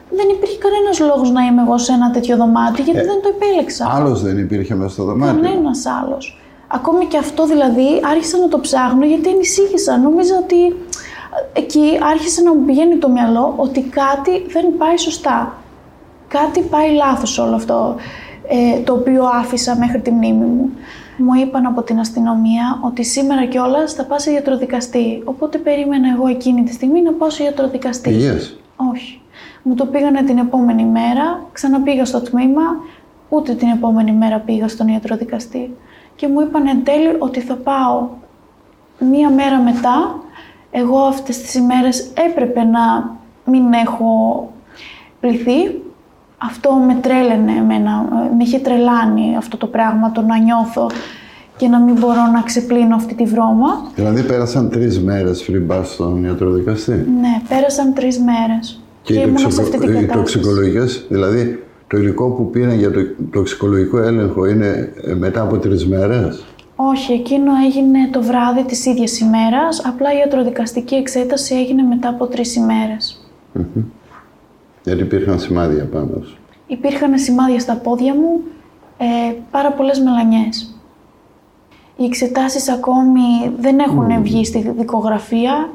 δεν 0.09 0.29
υπήρχε 0.29 0.57
κανένας 0.57 0.99
λόγος 0.99 1.31
να 1.31 1.41
είμαι 1.45 1.61
εγώ 1.61 1.77
σε 1.77 1.93
ένα 1.93 2.11
τέτοιο 2.11 2.37
δωμάτιο, 2.37 2.83
γιατί 2.83 2.99
ε, 2.99 3.03
δεν 3.03 3.21
το 3.21 3.29
επέλεξα. 3.35 3.87
Άλλος 3.89 4.21
δεν 4.21 4.37
υπήρχε 4.37 4.75
μέσα 4.75 4.89
στο 4.89 5.03
δωμάτιο. 5.03 5.41
Κανένας 5.41 5.85
άλλος. 5.85 6.41
Ακόμη 6.67 7.05
και 7.05 7.17
αυτό 7.17 7.45
δηλαδή 7.45 7.87
άρχισα 8.11 8.37
να 8.37 8.47
το 8.47 8.59
ψάχνω 8.59 9.05
γιατί 9.05 9.29
ανησύχησα. 9.29 9.97
Νόμιζα 9.97 10.37
ότι 10.37 10.65
ε, 10.65 11.59
εκεί 11.59 11.99
άρχισε 12.11 12.41
να 12.41 12.53
μου 12.53 12.65
πηγαίνει 12.65 12.95
το 12.97 13.09
μυαλό 13.09 13.53
ότι 13.57 13.81
κάτι 13.81 14.45
δεν 14.47 14.77
πάει 14.77 14.97
σωστά. 14.97 15.53
Κάτι 16.27 16.61
πάει 16.61 16.93
λάθος 16.93 17.37
όλο 17.37 17.55
αυτό 17.55 17.95
ε, 18.47 18.79
το 18.79 18.93
οποίο 18.93 19.23
άφησα 19.23 19.75
μέχρι 19.75 19.99
τη 19.99 20.11
μνήμη 20.11 20.45
μου. 20.45 20.69
Μου 21.17 21.33
είπαν 21.41 21.65
από 21.65 21.81
την 21.81 21.99
αστυνομία 21.99 22.79
ότι 22.81 23.03
σήμερα 23.03 23.45
κιόλας 23.45 23.93
θα 23.93 24.03
πάω 24.03 24.19
σε 24.19 24.31
γιατροδικαστή. 24.31 25.21
Οπότε 25.25 25.57
περίμενα 25.57 26.07
εγώ 26.15 26.27
εκείνη 26.27 26.63
τη 26.63 26.73
στιγμή 26.73 27.01
να 27.01 27.11
πάω 27.13 27.29
σε 27.29 27.43
γιατροδικαστή. 27.43 28.09
Πήγες; 28.09 28.59
Όχι. 28.93 29.21
Μου 29.63 29.75
το 29.75 29.85
πήγανε 29.85 30.23
την 30.23 30.37
επόμενη 30.37 30.85
μέρα, 30.85 31.45
ξαναπήγα 31.51 32.05
στο 32.05 32.21
τμήμα, 32.21 32.61
ούτε 33.29 33.53
την 33.53 33.67
επόμενη 33.67 34.11
μέρα 34.11 34.37
πήγα 34.39 34.67
στον 34.67 34.87
ιατροδικαστή. 34.87 35.75
Και 36.15 36.27
μου 36.27 36.41
είπαν 36.41 36.67
εν 36.67 36.83
τέλει 36.83 37.15
ότι 37.19 37.39
θα 37.39 37.55
πάω 37.55 38.07
μία 38.99 39.29
μέρα 39.29 39.59
μετά. 39.59 40.15
Εγώ 40.71 40.99
αυτές 40.99 41.37
τις 41.37 41.55
ημέρες 41.55 42.11
έπρεπε 42.29 42.63
να 42.63 43.15
μην 43.45 43.73
έχω 43.73 44.51
πληθεί. 45.19 45.81
Αυτό 46.37 46.73
με 46.73 46.93
τρέλαινε 46.93 47.51
εμένα, 47.51 48.07
με 48.37 48.43
είχε 48.43 48.59
τρελάνει 48.59 49.35
αυτό 49.37 49.57
το 49.57 49.67
πράγμα, 49.67 50.11
το 50.11 50.21
να 50.21 50.37
νιώθω 50.37 50.89
και 51.57 51.67
να 51.67 51.79
μην 51.79 51.95
μπορώ 51.99 52.25
να 52.33 52.41
ξεπλύνω 52.41 52.95
αυτή 52.95 53.13
τη 53.13 53.23
βρώμα. 53.23 53.67
Δηλαδή 53.95 54.23
πέρασαν 54.23 54.69
τρεις 54.69 54.99
μέρες 54.99 55.43
πριν 55.43 55.67
πα 55.67 55.83
στον 55.83 56.23
ιατροδικαστή; 56.23 57.05
Ναι, 57.21 57.41
πέρασαν 57.49 57.93
τρεις 57.93 58.19
μέρες. 58.19 58.81
Και, 59.07 59.13
και 59.13 59.19
ήμουν 59.19 59.37
σε 59.37 59.61
αυτή 59.61 59.77
την 59.77 59.79
κατάσταση. 59.79 60.03
Οι 60.03 60.07
τοξικολογικές, 60.07 61.05
δηλαδή 61.09 61.63
το 61.87 61.97
υλικό 61.97 62.29
που 62.29 62.49
πήραν 62.49 62.77
για 62.77 62.91
το 62.91 62.99
τοξικολογικό 63.31 63.97
έλεγχο 63.97 64.45
είναι 64.45 64.93
ε, 65.03 65.13
μετά 65.13 65.41
από 65.41 65.57
τρεις 65.57 65.87
μέρες; 65.87 66.45
Όχι, 66.75 67.13
εκείνο 67.13 67.51
έγινε 67.65 68.09
το 68.11 68.21
βράδυ 68.21 68.63
της 68.63 68.85
ίδιας 68.85 69.19
ημέρας, 69.19 69.85
απλά 69.85 70.13
η 70.13 70.17
ιατροδικαστική 70.17 70.95
εξέταση 70.95 71.55
έγινε 71.55 71.81
μετά 71.81 72.09
από 72.09 72.27
τρεις 72.27 72.55
ημέρες. 72.55 73.25
Mm-hmm. 73.57 73.83
Γιατί 74.83 75.01
υπήρχαν 75.01 75.39
σημάδια 75.39 75.85
πάνω 75.85 76.21
σου. 76.23 76.37
Υπήρχαν 76.67 77.17
σημάδια 77.17 77.59
στα 77.59 77.75
πόδια 77.75 78.15
μου, 78.15 78.41
ε, 78.97 79.33
πάρα 79.51 79.71
πολλές 79.71 79.99
μελανιές. 79.99 80.75
Οι 81.97 82.05
εξετάσεις 82.05 82.69
ακόμη 82.69 83.51
δεν 83.59 83.79
έχουν 83.79 84.23
βγει 84.23 84.45
στη 84.45 84.73
δικογραφία, 84.77 85.69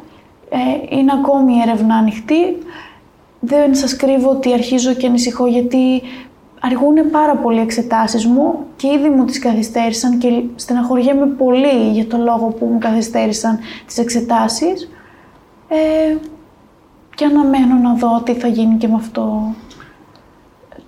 ε, 0.50 0.96
είναι 0.96 1.12
ακόμη 1.12 1.52
έρευνα 1.66 1.94
ανοιχτή. 1.94 2.56
Δεν 3.44 3.74
σας 3.74 3.96
κρύβω 3.96 4.30
ότι 4.30 4.52
αρχίζω 4.52 4.92
και 4.92 5.06
ανησυχώ 5.06 5.46
γιατί 5.46 6.02
αργούν 6.60 7.10
πάρα 7.10 7.36
πολύ 7.36 7.58
οι 7.58 7.62
εξετάσεις 7.62 8.26
μου 8.26 8.54
και 8.76 8.88
ήδη 8.88 9.08
μου 9.08 9.24
τις 9.24 9.38
καθυστέρησαν 9.38 10.18
και 10.18 10.42
στεναχωριέμαι 10.54 11.26
πολύ 11.26 11.90
για 11.92 12.06
τον 12.06 12.22
λόγο 12.22 12.46
που 12.58 12.66
μου 12.66 12.78
καθυστέρησαν 12.78 13.58
τις 13.86 13.98
εξετάσεις. 13.98 14.88
Ε, 15.68 16.16
και 17.14 17.24
αναμένω 17.24 17.74
να 17.74 17.94
δω 17.94 18.22
τι 18.24 18.32
θα 18.34 18.48
γίνει 18.48 18.76
και 18.76 18.88
με 18.88 18.94
αυτό. 18.94 19.54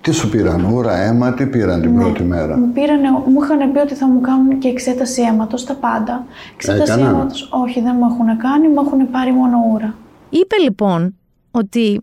Τι 0.01 0.11
σου 0.11 0.29
πήραν, 0.29 0.63
ούρα, 0.73 0.95
αίμα, 1.01 1.33
τι 1.33 1.45
πήραν 1.45 1.81
την 1.81 1.95
Ναι, 1.95 2.03
πρώτη 2.03 2.23
μέρα; 2.23 2.57
Μου, 2.57 2.71
πήρανε, 2.73 3.09
μου 3.11 3.41
είχαν 3.43 3.71
πει 3.71 3.79
ότι 3.79 3.93
θα 3.93 4.07
μου 4.07 4.21
κάνουν 4.21 4.59
και 4.59 4.67
εξέταση 4.67 5.21
αίματος, 5.21 5.65
τα 5.65 5.73
πάντα. 5.73 6.25
Εξέταση 6.53 6.91
Έκαναν; 6.91 7.13
αίματος, 7.15 7.49
όχι 7.51 7.81
δεν 7.81 7.95
μου 7.99 8.05
έχουν 8.11 8.37
κάνει, 8.37 8.67
μου 8.67 8.81
έχουν 8.85 9.11
πάρει 9.11 9.33
μόνο 9.33 9.57
ούρα. 9.73 9.95
Είπε 10.29 10.55
λοιπόν 10.63 11.15
ότι 11.51 12.01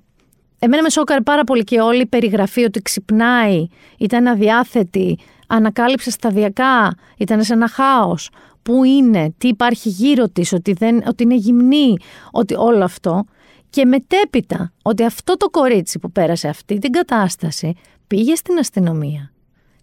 εμένα 0.65 0.83
με 0.83 0.91
σόκαρε 0.91 1.21
πάρα 1.21 1.45
πολύ 1.45 1.65
και 1.65 1.81
όλη 1.81 2.01
η 2.01 2.07
περιγραφή 2.07 2.65
ότι 2.65 2.83
ξυπνάει, 2.83 3.67
ήταν 3.99 4.27
αδιάθετη, 4.27 5.19
ανακάλυψε 5.47 6.11
σταδιακά, 6.11 6.95
ήταν 7.19 7.43
σε 7.45 7.53
ένα 7.53 7.69
χάος. 7.69 8.31
Πού 8.63 8.85
είναι, 8.85 9.35
τι 9.39 9.49
υπάρχει 9.49 9.89
γύρω 9.89 10.29
της, 10.29 10.53
ότι, 10.53 10.73
δεν, 10.73 11.03
ότι 11.07 11.23
είναι 11.23 11.35
γυμνή, 11.35 11.97
ότι 12.31 12.55
όλο 12.55 12.85
αυτό. 12.85 13.25
Και 13.71 13.85
μετέπειτα 13.85 14.73
ότι 14.83 15.05
αυτό 15.05 15.37
το 15.37 15.51
κορίτσι 15.51 15.99
που 15.99 16.13
πέρασε 16.13 16.49
αυτή 16.49 16.79
την 16.79 16.91
κατάσταση 16.93 17.75
πήγε 18.07 18.35
στην 18.35 18.59
αστυνομία. 18.59 19.33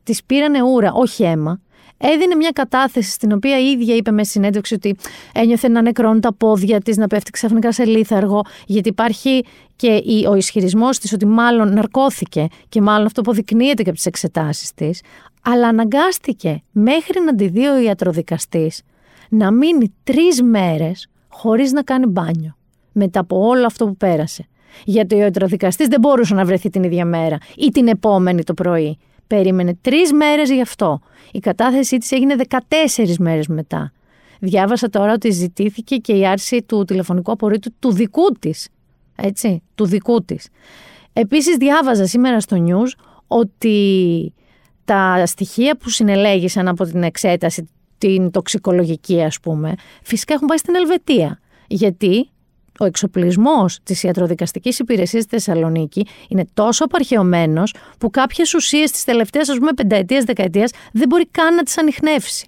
Της 0.03 0.23
πήρανε 0.23 0.63
ούρα, 0.63 0.91
όχι 0.93 1.23
αίμα. 1.23 1.61
Έδινε 2.01 2.35
μια 2.35 2.49
κατάθεση 2.53 3.11
στην 3.11 3.31
οποία 3.31 3.59
η 3.59 3.65
ίδια 3.65 3.95
είπε 3.95 4.11
με 4.11 4.23
συνέντευξη 4.23 4.73
ότι 4.73 4.95
ένιωθε 5.33 5.67
να 5.67 5.81
νεκρώνουν 5.81 6.21
τα 6.21 6.33
πόδια 6.33 6.79
της, 6.79 6.97
να 6.97 7.07
πέφτει 7.07 7.31
ξαφνικά 7.31 7.71
σε 7.71 7.85
λίθαργο, 7.85 8.41
γιατί 8.65 8.89
υπάρχει 8.89 9.43
και 9.75 9.87
η- 10.05 10.25
ο 10.29 10.35
ισχυρισμός 10.35 10.97
της 10.99 11.13
ότι 11.13 11.25
μάλλον 11.25 11.73
ναρκώθηκε 11.73 12.47
και 12.69 12.81
μάλλον 12.81 13.05
αυτό 13.05 13.21
αποδεικνύεται 13.21 13.83
και 13.83 13.89
από 13.89 13.97
τις 13.97 14.05
εξετάσεις 14.05 14.73
της, 14.73 15.01
αλλά 15.41 15.67
αναγκάστηκε 15.67 16.61
μέχρι 16.71 17.19
να 17.25 17.35
τη 17.35 17.47
δει 17.47 17.67
ο 17.67 17.79
ιατροδικαστής 17.79 18.81
να 19.29 19.51
μείνει 19.51 19.93
τρεις 20.03 20.41
μέρες 20.41 21.07
χωρίς 21.27 21.71
να 21.71 21.83
κάνει 21.83 22.05
μπάνιο 22.05 22.55
μετά 22.91 23.19
από 23.19 23.47
όλο 23.47 23.65
αυτό 23.65 23.85
που 23.85 23.95
πέρασε. 23.97 24.45
Γιατί 24.85 25.15
ο 25.15 25.17
ιατροδικαστής 25.17 25.87
δεν 25.87 25.99
μπορούσε 25.99 26.33
να 26.33 26.45
βρεθεί 26.45 26.69
την 26.69 26.83
ίδια 26.83 27.05
μέρα 27.05 27.37
ή 27.55 27.69
την 27.69 27.87
επόμενη 27.87 28.43
το 28.43 28.53
πρωί. 28.53 28.97
Περίμενε 29.29 29.77
τρεις 29.81 30.13
μέρες 30.13 30.51
γι' 30.51 30.61
αυτό. 30.61 30.99
Η 31.31 31.39
κατάθεσή 31.39 31.97
της 31.97 32.11
έγινε 32.11 32.35
14 32.35 33.15
μέρες 33.19 33.47
μετά. 33.47 33.91
Διάβασα 34.39 34.89
τώρα 34.89 35.13
ότι 35.13 35.31
ζητήθηκε 35.31 35.95
και 35.95 36.13
η 36.13 36.27
άρση 36.27 36.63
του 36.63 36.83
τηλεφωνικού 36.85 37.31
απορρίτου 37.31 37.71
του 37.79 37.91
δικού 37.91 38.31
της. 38.39 38.67
Έτσι, 39.15 39.63
του 39.75 39.85
δικού 39.85 40.23
της. 40.23 40.47
Επίσης, 41.13 41.57
διάβαζα 41.57 42.05
σήμερα 42.05 42.39
στο 42.39 42.65
news 42.67 43.03
ότι 43.27 44.33
τα 44.85 45.25
στοιχεία 45.25 45.77
που 45.77 45.89
συνελέγησαν 45.89 46.67
από 46.67 46.83
την 46.83 47.03
εξέταση, 47.03 47.69
την 47.97 48.31
τοξικολογική 48.31 49.21
ας 49.21 49.39
πούμε, 49.39 49.73
φυσικά 50.03 50.33
έχουν 50.33 50.47
πάει 50.47 50.57
στην 50.57 50.75
Ελβετία. 50.75 51.39
Γιατί 51.67 52.29
ο 52.79 52.85
εξοπλισμός 52.85 53.79
της 53.83 54.03
ιατροδικαστικής 54.03 54.79
υπηρεσίας 54.79 55.23
στη 55.23 55.35
Θεσσαλονίκη 55.35 56.07
είναι 56.29 56.45
τόσο 56.53 56.83
απαρχαιωμένος 56.83 57.73
που 57.99 58.09
κάποιες 58.09 58.53
ουσίες 58.53 58.91
της 58.91 59.03
τελευταίας, 59.03 59.49
ας 59.49 59.57
πούμε, 59.57 59.73
πενταετίας, 59.73 60.23
δεκαετίας 60.23 60.71
δεν 60.91 61.07
μπορεί 61.07 61.27
καν 61.27 61.55
να 61.55 61.63
τις 61.63 61.77
ανοιχνεύσει. 61.77 62.47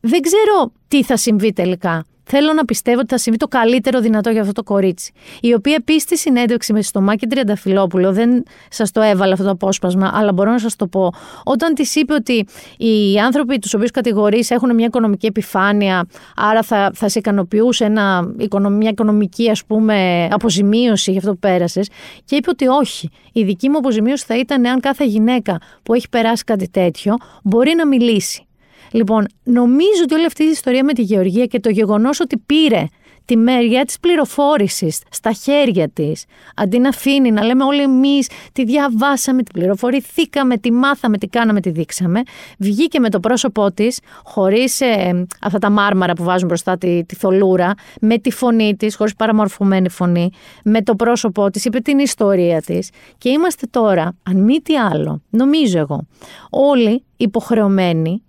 Δεν 0.00 0.20
ξέρω 0.20 0.72
τι 0.88 1.02
θα 1.02 1.16
συμβεί 1.16 1.52
τελικά. 1.52 2.04
Θέλω 2.24 2.52
να 2.52 2.64
πιστεύω 2.64 2.98
ότι 2.98 3.08
θα 3.08 3.18
συμβεί 3.18 3.38
το 3.38 3.48
καλύτερο 3.48 4.00
δυνατό 4.00 4.30
για 4.30 4.40
αυτό 4.40 4.52
το 4.52 4.62
κορίτσι. 4.62 5.12
Η 5.40 5.54
οποία 5.54 5.74
επίσης 5.74 6.02
στη 6.02 6.18
συνέντευξη 6.18 6.72
με 6.72 6.82
στο 6.82 7.00
Μάκη 7.00 7.26
Τριανταφυλόπουλο, 7.26 8.12
δεν 8.12 8.42
σας 8.70 8.90
το 8.90 9.00
έβαλα 9.00 9.32
αυτό 9.32 9.44
το 9.44 9.50
απόσπασμα, 9.50 10.10
αλλά 10.14 10.32
μπορώ 10.32 10.50
να 10.50 10.58
σας 10.58 10.76
το 10.76 10.86
πω. 10.86 11.12
Όταν 11.44 11.74
της 11.74 11.94
είπε 11.94 12.14
ότι 12.14 12.46
οι 12.78 13.18
άνθρωποι 13.18 13.58
τους 13.58 13.74
οποίους 13.74 13.90
κατηγορείς 13.90 14.50
έχουν 14.50 14.74
μια 14.74 14.86
οικονομική 14.86 15.26
επιφάνεια, 15.26 16.06
άρα 16.36 16.62
θα, 16.62 16.90
θα 16.94 17.08
σε 17.08 17.18
ικανοποιούσε 17.18 17.84
ένα, 17.84 18.32
οικονο- 18.38 18.70
μια 18.70 18.90
οικονομική 18.90 19.50
ας 19.50 19.64
πούμε, 19.64 20.28
αποζημίωση 20.30 21.10
για 21.10 21.20
αυτό 21.20 21.32
που 21.32 21.38
πέρασες, 21.38 21.88
και 22.24 22.36
είπε 22.36 22.50
ότι 22.50 22.66
όχι. 22.66 23.10
Η 23.32 23.44
δική 23.44 23.68
μου 23.68 23.76
αποζημίωση 23.76 24.24
θα 24.24 24.38
ήταν 24.38 24.64
εάν 24.64 24.80
κάθε 24.80 25.04
γυναίκα 25.04 25.60
που 25.82 25.94
έχει 25.94 26.08
περάσει 26.08 26.44
κάτι 26.44 26.68
τέτοιο 26.68 27.16
μπορεί 27.42 27.74
να 27.76 27.86
μιλήσει. 27.86 28.46
Λοιπόν, 28.92 29.26
νομίζω 29.42 30.02
ότι 30.02 30.14
όλη 30.14 30.26
αυτή 30.26 30.44
η 30.44 30.48
ιστορία 30.50 30.84
με 30.84 30.92
τη 30.92 31.02
Γεωργία 31.02 31.46
και 31.46 31.60
το 31.60 31.70
γεγονός 31.70 32.20
ότι 32.20 32.38
πήρε 32.38 32.86
τη 33.24 33.36
μεριά 33.36 33.84
της 33.84 34.00
πληροφόρησης 34.00 35.00
στα 35.10 35.32
χέρια 35.32 35.88
της, 35.88 36.24
αντί 36.56 36.78
να 36.78 36.88
αφήνει 36.88 37.30
να 37.30 37.44
λέμε 37.44 37.64
όλοι 37.64 37.82
εμείς 37.82 38.28
τη 38.52 38.64
διαβάσαμε, 38.64 39.42
τη 39.42 39.52
πληροφορηθήκαμε, 39.52 40.56
τη 40.56 40.72
μάθαμε, 40.72 41.18
τη 41.18 41.26
κάναμε, 41.26 41.60
τη 41.60 41.70
δείξαμε, 41.70 42.22
βγήκε 42.58 43.00
με 43.00 43.10
το 43.10 43.20
πρόσωπό 43.20 43.72
της, 43.72 44.00
χωρίς 44.24 44.80
ε, 44.80 45.26
αυτά 45.40 45.58
τα 45.58 45.70
μάρμαρα 45.70 46.12
που 46.12 46.24
βάζουν 46.24 46.48
μπροστά 46.48 46.78
τη, 46.78 47.04
τη 47.04 47.14
θολούρα, 47.14 47.74
με 48.00 48.18
τη 48.18 48.30
φωνή 48.30 48.76
της, 48.76 48.96
χωρίς 48.96 49.14
παραμορφωμένη 49.14 49.88
φωνή, 49.88 50.30
με 50.64 50.82
το 50.82 50.94
πρόσωπό 50.94 51.50
της, 51.50 51.64
είπε 51.64 51.78
την 51.78 51.98
ιστορία 51.98 52.60
της. 52.60 52.90
Και 53.18 53.28
είμαστε 53.28 53.66
τώρα, 53.70 54.16
αν 54.22 54.36
μη 54.36 54.60
τι 54.60 54.76
άλλο, 54.76 55.22
νομίζω 55.30 55.78
εγώ, 55.78 56.06
όλοι 56.50 57.02
υποχρεωμένοι 57.16 58.22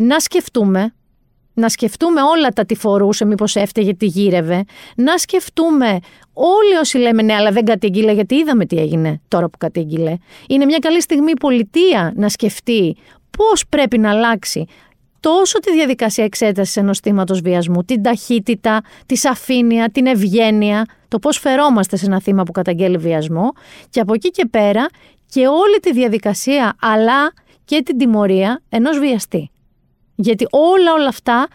να 0.00 0.20
σκεφτούμε, 0.20 0.94
να 1.54 1.68
σκεφτούμε 1.68 2.22
όλα 2.22 2.48
τα 2.48 2.64
τι 2.64 2.74
φορούσε, 2.74 3.24
μήπως 3.24 3.56
έφταιγε, 3.56 3.94
τι 3.94 4.06
γύρευε, 4.06 4.64
να 4.96 5.18
σκεφτούμε 5.18 5.98
όλοι 6.32 6.74
όσοι 6.80 6.98
λέμε 6.98 7.22
ναι, 7.22 7.34
αλλά 7.34 7.50
δεν 7.50 7.64
κατήγγειλε, 7.64 8.12
γιατί 8.12 8.34
είδαμε 8.34 8.66
τι 8.66 8.76
έγινε 8.76 9.20
τώρα 9.28 9.48
που 9.48 9.58
κατήγγειλε. 9.58 10.16
Είναι 10.48 10.64
μια 10.64 10.78
καλή 10.78 11.02
στιγμή 11.02 11.30
η 11.30 11.38
πολιτεία 11.40 12.12
να 12.16 12.28
σκεφτεί 12.28 12.96
πώς 13.38 13.66
πρέπει 13.68 13.98
να 13.98 14.10
αλλάξει 14.10 14.66
τόσο 15.20 15.58
τη 15.58 15.72
διαδικασία 15.72 16.24
εξέτασης 16.24 16.76
ενός 16.76 16.98
θύματος 16.98 17.40
βιασμού, 17.40 17.84
την 17.84 18.02
ταχύτητα, 18.02 18.80
τη 19.06 19.16
σαφήνεια, 19.16 19.90
την 19.90 20.06
ευγένεια, 20.06 20.86
το 21.08 21.18
πώς 21.18 21.38
φερόμαστε 21.38 21.96
σε 21.96 22.06
ένα 22.06 22.20
θύμα 22.20 22.42
που 22.42 22.52
καταγγέλει 22.52 22.96
βιασμό 22.96 23.52
και 23.90 24.00
από 24.00 24.14
εκεί 24.14 24.30
και 24.30 24.46
πέρα 24.50 24.86
και 25.30 25.46
όλη 25.46 25.78
τη 25.82 25.92
διαδικασία 25.92 26.76
αλλά 26.80 27.32
και 27.64 27.82
την 27.82 27.98
τιμωρία 27.98 28.62
ενός 28.68 28.98
βιαστή. 28.98 29.50
Γιατί 30.20 30.46
όλα 30.50 30.92
όλα 30.92 31.08
αυτά 31.08 31.48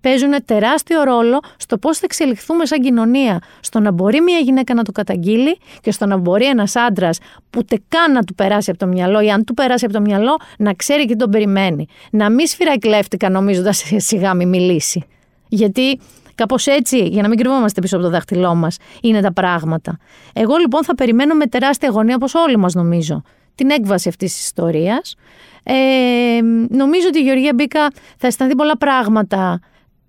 παίζουν 0.00 0.44
τεράστιο 0.44 1.02
ρόλο 1.02 1.40
στο 1.56 1.78
πώς 1.78 1.98
θα 1.98 2.02
εξελιχθούμε 2.04 2.66
σαν 2.66 2.80
κοινωνία. 2.80 3.38
Στο 3.60 3.80
να 3.80 3.90
μπορεί 3.90 4.20
μια 4.20 4.38
γυναίκα 4.38 4.74
να 4.74 4.82
το 4.82 4.92
καταγγείλει 4.92 5.58
και 5.80 5.92
στο 5.92 6.06
να 6.06 6.16
μπορεί 6.16 6.44
ένας 6.44 6.76
άντρας 6.76 7.18
που 7.50 7.58
ούτε 7.58 7.80
καν 7.88 8.12
να 8.12 8.22
του 8.22 8.34
περάσει 8.34 8.70
από 8.70 8.78
το 8.78 8.86
μυαλό 8.86 9.20
ή 9.20 9.30
αν 9.30 9.44
του 9.44 9.54
περάσει 9.54 9.84
από 9.84 9.94
το 9.94 10.00
μυαλό 10.00 10.36
να 10.58 10.74
ξέρει 10.74 11.04
και 11.04 11.16
τον 11.16 11.30
περιμένει. 11.30 11.86
Να 12.10 12.30
μην 12.30 12.46
σφυραγκλέφτηκα 12.46 13.30
νομίζοντας 13.30 13.84
σιγά 14.08 14.34
μη 14.34 14.46
μιλήσει. 14.46 15.04
Γιατί 15.48 16.00
Κάπως 16.34 16.66
έτσι, 16.66 17.06
για 17.06 17.22
να 17.22 17.28
μην 17.28 17.38
κρυβόμαστε 17.38 17.80
πίσω 17.80 17.96
από 17.96 18.04
το 18.04 18.10
δάχτυλό 18.10 18.54
μας, 18.54 18.76
είναι 19.02 19.20
τα 19.20 19.32
πράγματα. 19.32 19.98
Εγώ 20.32 20.56
λοιπόν 20.56 20.84
θα 20.84 20.94
περιμένω 20.94 21.34
με 21.34 21.46
τεράστια 21.46 21.88
αγωνία, 21.88 22.14
όπως 22.14 22.34
όλοι 22.34 22.56
μας 22.56 22.74
νομίζω, 22.74 23.22
την 23.54 23.70
έκβαση 23.70 24.08
αυτής 24.08 24.32
της 24.32 24.44
ιστορίας. 24.44 25.16
Ε, 25.62 26.40
νομίζω 26.68 27.06
ότι 27.08 27.18
η 27.18 27.22
Γεωργία 27.22 27.52
Μπίκα 27.54 27.90
θα 28.18 28.26
αισθανθεί 28.26 28.54
πολλά 28.54 28.76
πράγματα 28.76 29.60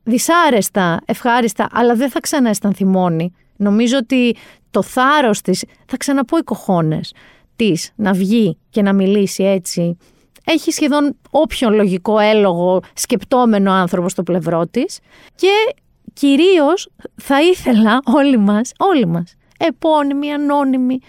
δυσάρεστα, 0.04 1.00
ευχάριστα, 1.06 1.68
αλλά 1.72 1.96
δεν 1.96 2.10
θα 2.10 2.20
ξανααισθανθεί 2.20 2.86
μόνη. 2.86 3.34
Νομίζω 3.56 3.98
ότι 3.98 4.36
το 4.72 4.82
θάρρος 4.82 5.42
της, 5.42 5.64
θα 5.86 5.98
ξαναπώ 5.98 6.38
οι 6.38 6.44
κοχώνες 6.44 7.14
της, 7.56 7.92
να 7.96 8.14
βγει 8.14 8.58
και 8.70 8.82
να 8.82 8.94
μιλήσει 8.94 9.44
έτσι 9.44 9.98
έχει 10.44 10.72
σχεδόν 10.72 11.18
όποιον 11.30 11.74
λογικό 11.74 12.20
έλογο 12.20 12.82
σκεπτόμενο 12.94 13.72
άνθρωπο 13.72 14.10
στο 14.10 14.24
πλευρό 14.24 14.68
της 14.68 15.00
και 15.36 15.76
κυρίως 16.14 16.90
θα 17.16 17.42
ήθελα 17.42 18.00
όλοι 18.04 18.38
μας, 18.38 18.72
όλοι 18.78 19.06
μας, 19.08 19.36
επώνυμοι, 19.58 20.32
ανώνυμοι, 20.32 21.00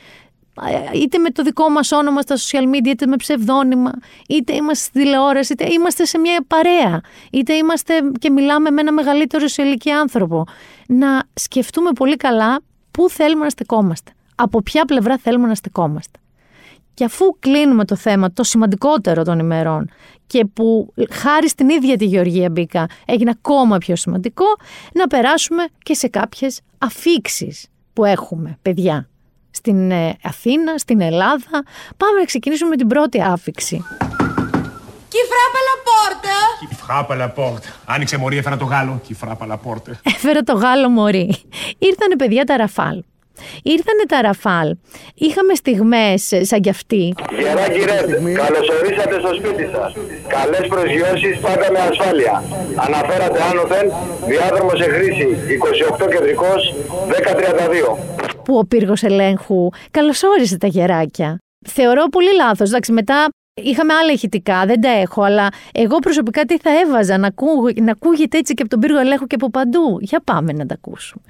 είτε 0.94 1.18
με 1.18 1.30
το 1.30 1.42
δικό 1.42 1.68
μας 1.68 1.92
όνομα 1.92 2.20
στα 2.20 2.36
social 2.36 2.74
media, 2.74 2.86
είτε 2.86 3.06
με 3.06 3.16
ψευδόνυμα, 3.16 3.90
είτε 4.28 4.54
είμαστε 4.54 4.84
στη 4.84 4.98
τηλεόραση, 4.98 5.52
είτε 5.52 5.72
είμαστε 5.72 6.04
σε 6.04 6.18
μια 6.18 6.44
παρέα, 6.46 7.00
είτε 7.30 7.52
είμαστε 7.52 7.94
και 8.18 8.30
μιλάμε 8.30 8.70
με 8.70 8.80
ένα 8.80 8.92
μεγαλύτερο 8.92 9.48
σε 9.48 9.62
ηλικία 9.62 10.00
άνθρωπο. 10.00 10.44
Να 10.86 11.22
σκεφτούμε 11.34 11.90
πολύ 11.92 12.16
καλά 12.16 12.60
πού 12.90 13.08
θέλουμε 13.10 13.44
να 13.44 13.50
στεκόμαστε. 13.50 14.12
Από 14.34 14.62
ποια 14.62 14.84
πλευρά 14.84 15.18
θέλουμε 15.18 15.46
να 15.46 15.54
στεκόμαστε. 15.54 16.18
Και 16.94 17.04
αφού 17.04 17.36
κλείνουμε 17.38 17.84
το 17.84 17.96
θέμα, 17.96 18.32
το 18.32 18.44
σημαντικότερο 18.44 19.22
των 19.22 19.38
ημερών 19.38 19.90
και 20.26 20.44
που 20.44 20.94
χάρη 21.10 21.48
στην 21.48 21.68
ίδια 21.68 21.96
τη 21.96 22.04
Γεωργία 22.04 22.50
Μπίκα 22.50 22.86
έγινε 23.04 23.30
ακόμα 23.30 23.78
πιο 23.78 23.96
σημαντικό, 23.96 24.44
να 24.92 25.06
περάσουμε 25.06 25.64
και 25.82 25.94
σε 25.94 26.08
κάποιες 26.08 26.60
αφήξεις 26.78 27.66
που 27.92 28.04
έχουμε, 28.04 28.58
παιδιά 28.62 29.06
στην 29.64 29.90
ε, 29.90 30.16
Αθήνα, 30.22 30.78
στην 30.78 31.00
Ελλάδα. 31.00 31.64
Πάμε 31.96 32.18
να 32.18 32.24
ξεκινήσουμε 32.24 32.68
με 32.68 32.76
την 32.76 32.86
πρώτη 32.86 33.22
άφηξη. 33.22 33.84
Κυφράπα 35.08 35.58
λαπόρτα! 35.68 36.36
Κυφράπα 36.68 37.14
λαπόρτα. 37.14 37.68
Άνοιξε 37.84 38.16
μωρή, 38.16 38.36
έφερα 38.36 38.56
το 38.56 38.64
Γάλλο. 38.64 39.00
Κυφράπα 39.06 39.46
λαπόρτα. 39.46 40.00
Έφερα 40.02 40.40
το 40.42 40.52
Γάλλο 40.52 40.88
μωρή. 40.88 41.34
Ήρθανε 41.78 42.16
παιδιά 42.16 42.44
τα 42.44 42.56
Ραφάλ. 42.56 43.02
Ήρθανε 43.62 44.04
τα 44.08 44.20
Ραφάλ. 44.20 44.68
Είχαμε 45.14 45.54
στιγμές 45.54 46.30
σαν 46.40 46.60
κι 46.60 46.68
αυτή. 46.68 47.14
Γεράκι 47.38 47.80
Ρέντ, 47.90 48.10
καλωσορίσατε 48.40 49.16
στο 49.22 49.34
σπίτι 49.38 49.64
σας. 49.74 49.90
Καλές 50.36 50.66
προσγειώσεις 50.68 51.38
πάντα 51.38 51.66
με 51.72 51.78
ασφάλεια. 51.78 52.44
Αναφέρατε 52.86 53.38
άνωθεν, 53.50 53.86
διάδρομος 54.26 54.78
σε 54.78 54.88
χρήση 54.94 55.26
28 56.02 56.08
κεντρικός 56.14 56.74
1032 57.08 57.98
που 58.44 58.56
ο 58.56 58.64
πύργος 58.64 59.02
ελέγχου 59.02 59.68
καλωσόρισε 59.90 60.58
τα 60.58 60.66
γεράκια. 60.66 61.38
Θεωρώ 61.68 62.04
πολύ 62.06 62.34
λάθος. 62.34 62.68
Εντάξει, 62.68 62.92
μετά 62.92 63.28
είχαμε 63.62 63.94
άλλα 63.94 64.12
ηχητικά, 64.12 64.64
δεν 64.66 64.80
τα 64.80 64.88
έχω, 64.88 65.22
αλλά 65.22 65.48
εγώ 65.72 65.98
προσωπικά 65.98 66.44
τι 66.44 66.58
θα 66.58 66.70
έβαζα 66.80 67.18
να, 67.18 67.34
να 67.82 67.90
ακούγεται 67.90 68.38
έτσι 68.38 68.54
και 68.54 68.62
από 68.62 68.70
τον 68.70 68.80
πύργο 68.80 68.98
ελέγχου 68.98 69.26
και 69.26 69.34
από 69.34 69.50
παντού. 69.50 69.98
Για 70.00 70.20
πάμε 70.24 70.52
να 70.52 70.66
τα 70.66 70.74
ακούσουμε. 70.74 71.24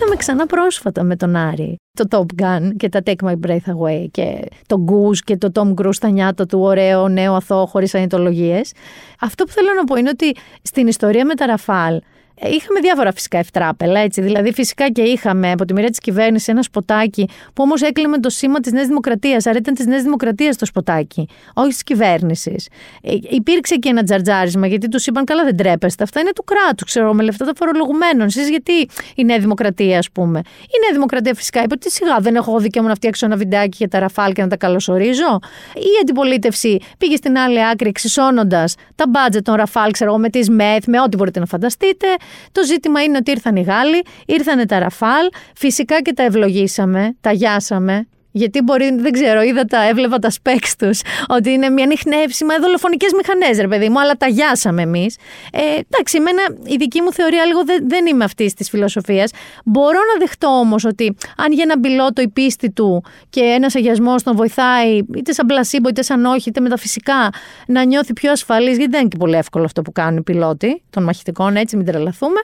Είδαμε 0.00 0.16
ξανά 0.16 0.46
πρόσφατα 0.46 1.02
με 1.02 1.16
τον 1.16 1.36
Άρη. 1.36 1.76
Το 1.92 2.04
Top 2.10 2.42
Gun 2.42 2.70
και 2.76 2.88
τα 2.88 3.00
Take 3.04 3.24
My 3.24 3.34
Breath 3.46 3.74
Away 3.74 4.06
και 4.10 4.48
το 4.66 4.84
Goose 4.88 5.18
και 5.24 5.36
το 5.36 5.48
Tom 5.54 5.74
Cruise 5.74 5.94
στα 5.94 6.08
νιάτα 6.08 6.46
του 6.46 6.60
ωραίο 6.60 7.08
νέο 7.08 7.34
αθώο 7.34 7.66
χωρίς 7.66 7.94
ανητολογίες. 7.94 8.72
Αυτό 9.20 9.44
που 9.44 9.50
θέλω 9.50 9.68
να 9.76 9.84
πω 9.84 9.96
είναι 9.96 10.08
ότι 10.08 10.36
στην 10.62 10.86
ιστορία 10.86 11.24
με 11.24 11.34
τα 11.34 11.46
Ραφάλ 11.46 11.94
ε, 11.94 12.00
είχαμε 12.42 12.80
διάφορα 12.80 13.12
φυσικά 13.12 13.38
ευτράπελα, 13.38 14.00
έτσι. 14.00 14.20
Δηλαδή, 14.20 14.52
φυσικά 14.52 14.90
και 14.90 15.02
είχαμε 15.02 15.50
από 15.50 15.64
τη 15.64 15.72
μοίρα 15.72 15.88
της 15.88 15.98
κυβέρνησης 15.98 16.48
ένα 16.48 16.62
σποτάκι 16.62 17.28
που 17.54 17.62
όμως 17.62 17.82
έκλειμε 17.82 18.18
το 18.18 18.30
σήμα 18.30 18.60
της 18.60 18.72
Νέας 18.72 18.86
Δημοκρατίας. 18.86 19.46
Άρα 19.46 19.58
ήταν 19.58 19.74
της 19.74 19.86
Νέας 19.86 20.02
Δημοκρατίας 20.02 20.56
το 20.56 20.66
σποτάκι, 20.66 21.28
όχι 21.54 21.68
της 21.68 21.82
κυβέρνησης. 21.82 22.68
Ε, 23.02 23.12
υπήρξε 23.30 23.74
και 23.74 23.88
ένα 23.88 24.02
τζαρτζάρισμα 24.02 24.66
γιατί 24.66 24.88
τους 24.88 25.06
είπαν: 25.06 25.24
Καλά, 25.24 25.44
δεν 25.44 25.56
τρέπεστε. 25.56 26.02
Αυτά 26.02 26.20
είναι 26.20 26.32
του 26.32 26.44
κράτους, 26.44 26.86
ξέρω, 26.86 27.14
με 27.14 27.22
λεφτά 27.22 27.44
των 27.44 27.54
φορολογουμένων. 27.56 28.26
Εσείς 28.26 28.48
γιατί 28.48 28.72
η 29.14 29.24
Νέα 29.24 29.38
Δημοκρατία, 29.38 29.98
ας 29.98 30.10
πούμε; 30.10 30.38
Η 30.62 30.76
Νέα 30.82 30.92
Δημοκρατία 30.92 31.34
φυσικά 31.34 31.62
είπε 31.62 31.74
ότι 31.74 31.90
σιγά 31.90 32.16
δεν 32.20 32.34
έχω 32.34 32.58
δικαίωμα 32.58 32.88
να 32.88 32.94
φτιάξω 32.94 33.26
ένα 33.26 33.36
βιντεάκι 33.36 33.76
για 33.76 33.88
τα 33.88 33.98
ραφάλ 33.98 34.32
και 34.32 34.42
να 34.42 34.48
τα 34.48 34.56
καλωσορίζω. 34.56 35.38
Η 35.74 36.00
αντιπολίτευση 36.00 36.78
πήγε 36.98 37.16
στην 37.16 37.38
άλλη 37.38 37.66
άκρη 37.66 37.88
εξισώνοντας 37.88 38.74
τα 38.94 39.04
μπάτζετ 39.08 39.44
των 39.44 39.54
ραφάλ, 39.54 39.90
ξέρω 39.90 40.16
με 40.16 40.28
τις 40.28 40.50
ΜΕΘ, 40.50 40.84
με 40.86 41.00
ό,τι 41.00 41.16
μπορείτε 41.16 41.40
να 41.40 41.46
φανταστείτε. 41.46 42.06
Το 42.52 42.64
ζήτημα 42.64 43.02
είναι 43.02 43.16
ότι 43.16 43.30
ήρθαν 43.30 43.56
οι 43.56 43.62
Γάλλοι, 43.62 44.02
ήρθαν 44.26 44.66
τα 44.66 44.78
Ραφάλ, 44.78 45.28
φυσικά 45.56 46.02
και 46.02 46.12
τα 46.12 46.22
ευλογήσαμε, 46.22 47.16
τα 47.20 47.32
γιάσαμε, 47.32 48.08
γιατί 48.32 48.62
μπορεί, 48.62 48.94
δεν 48.96 49.12
ξέρω, 49.12 49.42
είδα 49.42 49.64
τα, 49.64 49.88
έβλεπα 49.88 50.18
τα 50.18 50.30
σπέξ 50.30 50.76
τους, 50.76 51.00
ότι 51.28 51.50
είναι 51.50 51.68
μια 51.68 51.86
νυχνεύσιμα 51.86 52.58
δολοφονικές 52.58 53.12
μηχανές, 53.12 53.58
ρε 53.58 53.68
παιδί 53.68 53.88
μου, 53.88 54.00
αλλά 54.00 54.12
τα 54.12 54.26
γιάσαμε 54.26 54.82
εμείς. 54.82 55.16
Ε, 55.52 55.60
εντάξει, 55.60 56.16
εμένα 56.16 56.42
η 56.64 56.76
δική 56.76 57.02
μου 57.02 57.12
θεωρία 57.12 57.44
λίγο 57.44 57.64
δεν, 57.64 57.88
δεν 57.88 58.06
είμαι 58.06 58.24
αυτή 58.24 58.54
της 58.54 58.68
φιλοσοφίας. 58.68 59.30
Μπορώ 59.64 59.98
να 60.12 60.18
δεχτώ 60.18 60.48
όμως 60.48 60.84
ότι 60.84 61.16
αν 61.36 61.52
για 61.52 61.62
έναν 61.62 61.80
πιλότο 61.80 62.22
η 62.22 62.28
πίστη 62.28 62.70
του 62.70 63.04
και 63.30 63.40
ένας 63.40 63.74
αγιασμός 63.74 64.22
τον 64.22 64.36
βοηθάει, 64.36 65.00
είτε 65.16 65.32
σαν 65.32 65.46
πλασίμπο, 65.46 65.88
είτε 65.88 66.02
σαν 66.02 66.24
όχι, 66.24 66.48
είτε 66.48 66.60
μεταφυσικά, 66.60 67.30
να 67.66 67.84
νιώθει 67.84 68.12
πιο 68.12 68.30
ασφαλής, 68.30 68.76
γιατί 68.76 68.90
δεν 68.90 69.00
είναι 69.00 69.08
και 69.08 69.16
πολύ 69.18 69.36
εύκολο 69.36 69.64
αυτό 69.64 69.82
που 69.82 69.92
κάνουν 69.92 70.16
οι 70.16 70.22
πιλότοι 70.22 70.82
των 70.90 71.02
μαχητικών, 71.02 71.56
έτσι, 71.56 71.76
μην 71.76 71.86
τρελαθούμε. 71.86 72.40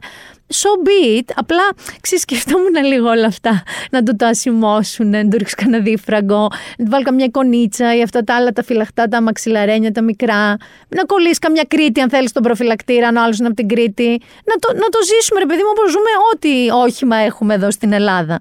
So 0.49 0.69
be 0.87 1.19
it. 1.19 1.31
Απλά 1.35 1.63
ξεσκεφτόμουν 2.01 2.75
λίγο 2.85 3.09
όλα 3.09 3.27
αυτά. 3.27 3.63
Να 3.91 4.03
του 4.03 4.17
το 4.17 4.27
ασημώσουν, 4.27 5.11
να 5.11 5.29
του 5.29 5.39
ρίξουν 5.39 5.59
κανένα 5.59 5.83
δίφραγκο, 5.83 6.49
να 6.79 6.85
του 6.85 6.91
βάλω 6.91 7.05
καμιά 7.05 7.25
εικονίτσα 7.25 7.97
ή 7.97 8.03
αυτά 8.03 8.25
τα 8.25 8.35
άλλα 8.35 8.53
τα 8.53 8.63
φυλαχτά, 8.63 9.09
τα 9.09 9.23
μαξιλαρένια, 9.23 9.93
τα 9.93 10.03
μικρά. 10.03 10.57
Να 10.89 11.05
κολλήσεις 11.07 11.39
καμιά 11.39 11.65
Κρήτη, 11.69 12.01
αν 12.01 12.11
θέλεις, 12.11 12.33
τον 12.33 12.43
προφυλακτήρα, 12.43 13.09
αν 13.09 13.17
ο 13.17 13.23
άλλο 13.23 13.35
είναι 13.39 13.47
από 13.47 13.57
την 13.57 13.69
Κρήτη. 13.69 14.21
Να 14.45 14.55
το, 14.59 14.73
να 14.75 14.89
το 14.89 14.99
ζήσουμε, 15.05 15.41
ρε 15.41 15.47
παιδί 15.47 15.63
μου, 15.63 15.69
όπως 15.71 15.91
ζούμε 15.91 16.11
ό,τι 16.33 16.71
όχημα 16.71 17.17
έχουμε 17.17 17.55
εδώ 17.55 17.71
στην 17.71 17.93
Ελλάδα. 17.93 18.41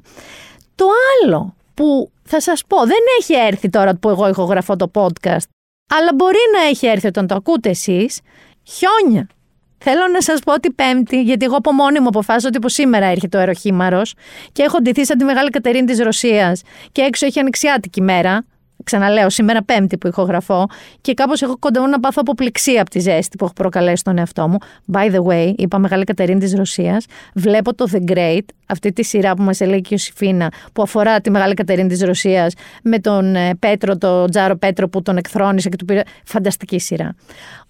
Το 0.75 0.85
άλλο 1.23 1.55
που 1.73 2.11
θα 2.23 2.41
σας 2.41 2.63
πω, 2.67 2.77
δεν 2.77 3.03
έχει 3.19 3.33
έρθει 3.33 3.69
τώρα 3.69 3.95
που 3.95 4.09
εγώ 4.09 4.27
ηχογραφώ 4.27 4.75
το 4.75 4.91
podcast, 4.93 5.47
αλλά 5.89 6.13
μπορεί 6.15 6.39
να 6.53 6.69
έχει 6.69 6.87
έρθει 6.87 7.07
όταν 7.07 7.27
το 7.27 7.35
ακούτε 7.35 7.69
εσείς, 7.69 8.19
χιόνια. 8.63 9.27
Θέλω 9.87 10.07
να 10.13 10.21
σας 10.21 10.39
πω 10.39 10.53
ότι 10.53 10.71
Πέμπτη, 10.71 11.21
γιατί 11.21 11.45
εγώ 11.45 11.55
από 11.55 11.71
μόνη 11.71 11.99
μου 11.99 12.07
αποφάσισα 12.07 12.47
ότι 12.47 12.57
από 12.57 12.69
σήμερα 12.69 13.05
έρχεται 13.05 13.37
ο 13.37 13.39
αεροχήμαρο 13.39 14.01
και 14.51 14.63
έχω 14.63 14.81
ντυθεί 14.81 15.05
σαν 15.05 15.17
τη 15.17 15.23
Μεγάλη 15.23 15.49
Κατερίνη 15.49 15.85
της 15.85 15.99
Ρωσίας 15.99 16.61
και 16.91 17.01
έξω 17.01 17.25
έχει 17.25 17.39
ανοιξιάτικη 17.39 18.01
μέρα. 18.01 18.45
Ξαναλέω, 18.83 19.29
σήμερα 19.29 19.63
Πέμπτη 19.63 19.97
που 19.97 20.07
ηχογραφώ 20.07 20.65
και 21.01 21.13
κάπως 21.13 21.41
έχω 21.41 21.57
κοντά 21.59 21.87
να 21.87 21.99
πάθω 21.99 22.17
αποπληξία 22.21 22.81
από 22.81 22.89
τη 22.89 22.99
ζέστη 22.99 23.37
που 23.37 23.43
έχω 23.45 23.53
προκαλέσει 23.53 23.95
στον 23.95 24.17
εαυτό 24.17 24.47
μου. 24.47 24.57
By 24.91 25.15
the 25.15 25.23
way, 25.23 25.53
είπα 25.55 25.77
Μεγάλη 25.77 26.03
Κατερίνη 26.03 26.39
της 26.39 26.53
Ρωσίας. 26.53 27.05
Βλέπω 27.33 27.75
το 27.75 27.85
The 27.91 28.11
Great, 28.11 28.45
αυτή 28.65 28.93
τη 28.93 29.03
σειρά 29.03 29.33
που 29.35 29.43
μας 29.43 29.61
έλεγε 29.61 29.79
και 29.79 29.93
η 29.93 29.97
Ιωσήφίνα, 29.99 30.51
που 30.73 30.81
αφορά 30.81 31.21
τη 31.21 31.29
Μεγάλη 31.29 31.53
Κατερίνη 31.53 31.89
της 31.89 32.01
Ρωσίας 32.01 32.53
με 32.83 32.99
τον 32.99 33.35
ε, 33.35 33.55
Πέτρο, 33.59 33.97
τον 33.97 34.29
Τζάρο 34.29 34.55
Πέτρο 34.55 34.89
που 34.89 35.01
τον 35.01 35.17
εκθρόνησε 35.17 35.69
και 35.69 35.75
του 35.75 35.85
πήρε. 35.85 36.01
Φανταστική 36.25 36.79
σειρά. 36.79 37.15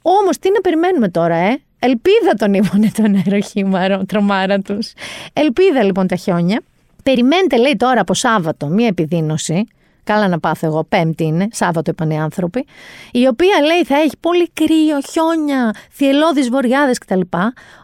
Όμως, 0.02 0.38
τι 0.38 0.52
να 0.52 0.62
περιμένουμε 0.62 1.10
τώρα, 1.10 1.36
ε; 1.36 1.60
Ελπίδα 1.86 2.34
τον 2.38 2.54
είπανε 2.54 2.92
τον 2.94 3.16
αεροχήμαρο, 3.16 4.06
τρομάρα 4.06 4.60
τους. 4.60 4.94
Ελπίδα 5.34 5.84
λοιπόν 5.84 6.08
τα 6.08 6.16
χιόνια. 6.16 6.62
Περιμένετε, 7.04 7.58
λέει 7.58 7.76
τώρα 7.78 8.02
από 8.02 8.14
Σάββατο, 8.14 8.68
μία 8.68 8.88
επιδείνωση. 8.88 9.68
Καλά 10.06 10.28
να 10.28 10.40
πάθω 10.40 10.68
εγώ, 10.68 10.84
Πέμπτη 10.84 11.24
είναι, 11.24 11.48
Σάββατο 11.52 11.92
είπαν 11.92 12.10
οι 12.10 12.20
άνθρωποι. 12.20 12.66
Η 13.12 13.28
οποία 13.28 13.62
λέει 13.66 13.84
θα 13.84 13.96
έχει 13.96 14.18
πολύ 14.20 14.50
κρύο, 14.54 15.02
χιόνια, 15.12 15.76
θυελώδεις 15.92 16.50
βοριάδες 16.50 16.98
κτλ. 16.98 17.20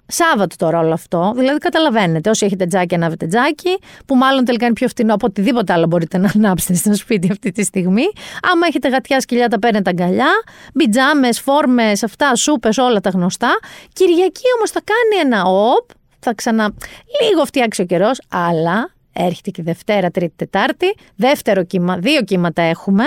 Σάββατο 0.06 0.56
τώρα 0.56 0.80
όλο 0.80 0.94
αυτό. 0.94 1.34
Δηλαδή, 1.36 1.58
καταλαβαίνετε, 1.58 2.30
όσοι 2.30 2.46
έχετε 2.46 2.66
τζάκι, 2.66 2.96
ανάβετε 2.96 3.28
τζάκι, 3.28 3.80
που 4.06 4.16
μάλλον 4.16 4.46
τελικά 4.46 4.66
είναι 4.66 4.74
πιο 4.74 4.88
φτηνό 4.88 5.14
από 5.14 5.26
οτιδήποτε 5.28 5.74
άλλο 5.74 5.86
μπορείτε 5.86 6.18
να 6.18 6.32
ανάψετε 6.36 6.74
στο 6.74 6.96
σπίτι 6.96 7.32
αυτή 7.32 7.52
τη 7.52 7.64
στιγμή. 7.64 8.06
Άμα 8.52 8.68
έχετε 8.68 8.90
γατιά 8.90 9.20
σκυλιά, 9.20 9.48
τα 9.48 9.60
παίρνετε 9.60 9.90
αγκαλιά. 9.90 10.30
Μπιτζάμες, 10.74 11.40
φόρμες, 11.40 12.04
αυτά, 12.04 12.36
σούπες, 12.36 12.78
όλα 12.78 13.00
τα 13.00 13.10
γνωστά. 13.10 13.60
Κυριακή 13.94 14.46
όμως 14.58 14.72
θα 14.72 14.82
κάνει 14.84 15.30
ένα 15.30 15.44
οπ, 15.44 15.90
θα 16.20 16.34
ξανα 16.34 16.74
λίγο 17.22 17.46
φτιάξει 17.46 17.82
ο 17.82 17.86
καιρός, 17.86 18.22
αλλά 18.30 18.92
Έρχεται 19.14 19.50
και 19.50 19.64
Δευτέρα, 19.64 20.12
Τρίτη, 20.12 20.34
Τετάρτη. 20.36 20.96
Δεύτερο 21.16 21.64
κύμα, 21.64 21.98
δύο 21.98 22.22
κύματα 22.22 22.62
έχουμε, 22.62 23.04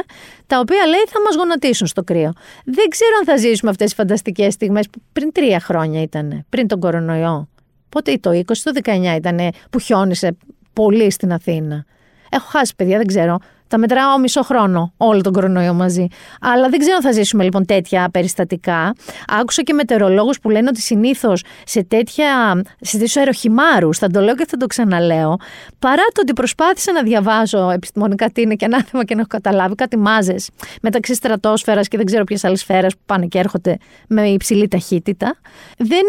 τα 0.47 0.59
οποία 0.59 0.87
λέει 0.87 1.05
θα 1.09 1.21
μας 1.21 1.37
γονατίσουν 1.37 1.87
στο 1.87 2.03
κρύο. 2.03 2.33
Δεν 2.65 2.89
ξέρω 2.89 3.11
αν 3.19 3.25
θα 3.25 3.37
ζήσουμε 3.37 3.71
αυτές 3.71 3.87
τις 3.87 3.95
φανταστικές 3.95 4.55
στιγμές 4.55 4.89
που 4.91 5.01
πριν 5.13 5.33
τρία 5.33 5.61
χρόνια 5.61 6.03
ήταν, 6.03 6.45
πριν 6.49 6.67
τον 6.67 6.81
κορονοϊό. 6.81 7.49
Πότε 7.89 8.17
το 8.21 8.31
20, 8.31 8.43
το 8.63 8.71
19 8.85 9.17
ήταν 9.17 9.39
που 9.71 9.79
χιόνισε 9.79 10.37
πολύ 10.73 11.11
στην 11.11 11.33
Αθήνα. 11.33 11.85
Έχω 12.29 12.47
χάσει 12.47 12.75
παιδιά, 12.77 12.97
δεν 12.97 13.07
ξέρω. 13.07 13.39
Τα 13.75 13.81
μετράω 13.81 14.19
μισό 14.19 14.43
χρόνο, 14.43 14.93
όλο 14.97 15.21
τον 15.21 15.33
κορονοϊό 15.33 15.75
μαζί. 15.75 16.07
Αλλά 16.41 16.69
δεν 16.69 16.79
ξέρω 16.79 16.97
αν 16.97 17.03
θα 17.03 17.13
ζήσουμε 17.13 17.45
λοιπόν 17.45 17.65
τέτοια 17.65 18.09
περιστατικά. 18.13 18.95
Άκουσα 19.41 19.63
και 19.63 19.73
μετεωρολόγους 19.73 20.41
που 20.41 20.51
λένε 20.51 20.69
ότι 20.69 20.81
συνήθως 20.81 21.45
σε 21.65 21.85
τέτοια. 21.85 22.63
σε 22.81 22.93
τέτοιους 22.93 23.17
αεροχημάρου, 23.17 23.95
θα 23.95 24.09
το 24.09 24.21
λέω 24.21 24.35
και 24.35 24.45
θα 24.49 24.57
το 24.57 24.67
ξαναλέω, 24.67 25.37
παρά 25.79 26.03
το 26.15 26.21
ότι 26.21 26.33
προσπάθησα 26.33 26.93
να 26.93 27.03
διαβάσω 27.03 27.71
επιστημονικά 27.71 28.31
τι 28.31 28.41
είναι 28.41 28.55
και 28.55 28.65
ανάθεμα 28.65 29.05
και 29.05 29.15
να 29.15 29.21
έχω 29.21 29.29
καταλάβει 29.29 29.75
κάτι 29.75 29.97
μάζες 29.97 30.51
μεταξύ 30.83 31.15
στρατόσφαιρας 31.15 31.89
και 31.89 31.97
δεν 31.97 32.07
ξέρω 32.07 32.25
ποιες 32.25 32.45
άλλες 32.45 32.61
σφαίρες 32.61 32.95
που 32.95 33.03
πάνε 33.07 33.27
και 33.27 33.39
έρχονται 33.39 33.77
με 34.09 34.29
υψηλή 34.29 34.69
ταχύτητα, 34.69 35.37
δεν 35.77 36.05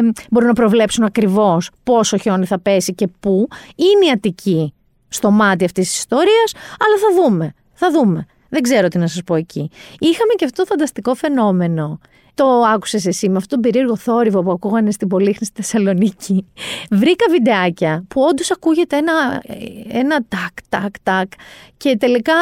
ε, 0.00 0.12
μπορούν 0.30 0.48
να 0.48 0.54
προβλέψουν 0.54 1.04
ακριβώς 1.04 1.70
πόσο 1.82 2.16
χιόνι 2.16 2.46
θα 2.46 2.58
πέσει 2.58 2.94
και 2.94 3.08
πού. 3.20 3.48
Είναι 3.76 4.06
η 4.06 4.10
Αττική 4.12 4.74
στο 5.16 5.30
μάτι 5.30 5.64
αυτής 5.64 5.88
της 5.88 5.98
ιστορίας, 5.98 6.52
αλλά 6.54 6.98
θα 6.98 7.22
δούμε. 7.22 7.54
Θα 7.72 7.90
δούμε. 7.90 8.26
Δεν 8.48 8.62
ξέρω 8.62 8.88
τι 8.88 8.98
να 8.98 9.06
σας 9.06 9.22
πω 9.24 9.34
εκεί. 9.34 9.70
Είχαμε 9.98 10.32
και 10.36 10.44
αυτό 10.44 10.62
το 10.62 10.68
φανταστικό 10.68 11.14
φαινόμενο 11.14 12.00
το 12.36 12.46
άκουσες 12.74 13.06
εσύ 13.06 13.28
με 13.28 13.36
αυτόν 13.36 13.60
τον 13.60 13.60
περίεργο 13.60 13.96
θόρυβο 13.96 14.42
που 14.42 14.50
ακούγανε 14.50 14.90
στην 14.90 15.08
Πολύχνη 15.08 15.46
στη 15.46 15.62
Θεσσαλονίκη. 15.62 16.46
Βρήκα 16.90 17.26
βιντεάκια 17.30 18.04
που 18.08 18.22
όντως 18.30 18.50
ακούγεται 18.50 18.96
ένα, 18.96 19.42
ένα 19.88 20.16
τάκ, 20.28 20.52
τάκ, 20.68 20.94
τάκ. 21.02 21.30
Και 21.76 21.96
τελικά 21.96 22.34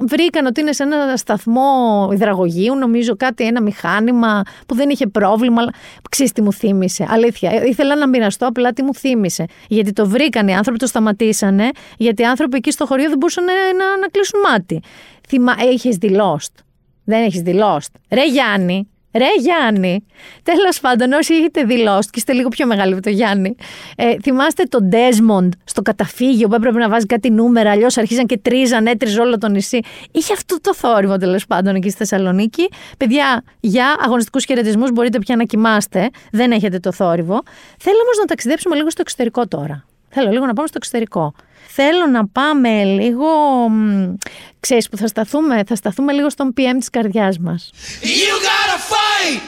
βρήκαν 0.00 0.46
ότι 0.46 0.60
είναι 0.60 0.72
σε 0.72 0.82
ένα 0.82 1.16
σταθμό 1.16 2.08
υδραγωγείου, 2.12 2.74
νομίζω 2.74 3.16
κάτι, 3.16 3.44
ένα 3.44 3.62
μηχάνημα 3.62 4.42
που 4.66 4.74
δεν 4.74 4.90
είχε 4.90 5.06
πρόβλημα. 5.06 5.60
Αλλά 5.60 5.72
ξέρεις 6.10 6.32
τι 6.32 6.42
μου 6.42 6.52
θύμισε. 6.52 7.06
Αλήθεια, 7.08 7.64
ήθελα 7.64 7.96
να 7.96 8.08
μοιραστώ 8.08 8.46
απλά 8.46 8.72
τι 8.72 8.82
μου 8.82 8.94
θύμισε. 8.94 9.44
Γιατί 9.68 9.92
το 9.92 10.06
βρήκαν 10.08 10.48
οι 10.48 10.54
άνθρωποι, 10.54 10.78
το 10.78 10.86
σταματήσανε, 10.86 11.68
γιατί 11.96 12.22
οι 12.22 12.24
άνθρωποι 12.24 12.56
εκεί 12.56 12.70
στο 12.70 12.86
χωριό 12.86 13.08
δεν 13.08 13.18
μπορούσαν 13.18 13.44
να, 13.44 13.52
να, 13.52 13.96
να 13.98 14.06
κλείσουν 14.06 14.40
μάτι. 14.40 14.80
Θυμα... 15.28 15.54
Έχεις 15.58 15.96
δηλώσει. 15.96 16.50
Δεν 17.04 17.24
έχεις 17.24 17.40
δηλώσει. 17.40 17.88
Ρε 18.10 18.26
Γιάννη, 18.26 18.88
Ρε 19.14 19.26
Γιάννη, 19.38 20.06
τέλος 20.42 20.80
πάντων, 20.80 21.12
όσοι 21.12 21.34
έχετε 21.34 21.64
δηλώσει 21.64 22.08
και 22.08 22.18
είστε 22.18 22.32
λίγο 22.32 22.48
πιο 22.48 22.66
μεγάλοι 22.66 22.92
από 22.92 23.02
το 23.02 23.10
Γιάννη, 23.10 23.56
ε, 23.96 24.16
θυμάστε 24.22 24.62
τον 24.62 24.90
Desmond 24.92 25.48
στο 25.64 25.82
καταφύγιο 25.82 26.48
που 26.48 26.54
έπρεπε 26.54 26.78
να 26.78 26.88
βάζει 26.88 27.06
κάτι 27.06 27.30
νούμερα, 27.30 27.70
αλλιώς 27.70 27.96
αρχίζαν 27.96 28.26
και 28.26 28.38
τρίζαν, 28.38 28.86
έτριζε 28.86 29.20
όλο 29.20 29.38
το 29.38 29.48
νησί. 29.48 29.80
Είχε 30.10 30.32
αυτό 30.32 30.60
το 30.60 30.74
θόρυβο 30.74 31.16
τέλος 31.16 31.46
πάντων 31.46 31.74
εκεί 31.74 31.88
στη 31.88 31.98
Θεσσαλονίκη. 31.98 32.68
Παιδιά, 32.98 33.44
για 33.60 33.96
αγωνιστικούς 34.04 34.44
χαιρετισμούς 34.44 34.92
μπορείτε 34.92 35.18
πια 35.18 35.36
να 35.36 35.44
κοιμάστε, 35.44 36.10
δεν 36.30 36.52
έχετε 36.52 36.78
το 36.78 36.92
θόρυβο. 36.92 37.42
Θέλω 37.78 37.96
όμως 38.04 38.16
να 38.18 38.24
ταξιδέψουμε 38.24 38.76
λίγο 38.76 38.90
στο 38.90 39.00
εξωτερικό 39.00 39.48
τώρα. 39.48 39.84
Θέλω 40.08 40.30
λίγο 40.30 40.46
να 40.46 40.52
πάμε 40.52 40.68
στο 40.68 40.76
εξωτερικό. 40.80 41.34
Θέλω 41.66 42.06
να 42.06 42.28
πάμε 42.28 42.84
λίγο, 42.84 43.26
ξέρεις 44.60 44.88
που 44.88 44.96
θα 44.96 45.06
σταθούμε, 45.06 45.62
θα 45.66 45.74
σταθούμε 45.74 46.12
λίγο 46.12 46.30
στον 46.30 46.52
PM 46.56 46.76
της 46.78 46.90
καρδιάς 46.90 47.38
μας. 47.38 47.70
You 48.02 48.34
gotta 48.48 48.78
fight 48.92 49.40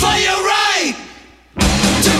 for 0.00 0.14
your 0.26 0.40
right 0.54 0.96
to 2.04 2.12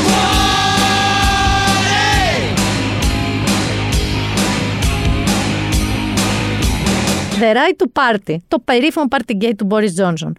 The 7.40 7.52
right 7.54 7.76
to 7.82 7.86
party, 8.02 8.36
το 8.48 8.58
περίφημο 8.58 9.04
party 9.10 9.44
gate 9.44 9.56
του 9.56 9.66
Boris 9.70 10.02
Johnson. 10.02 10.32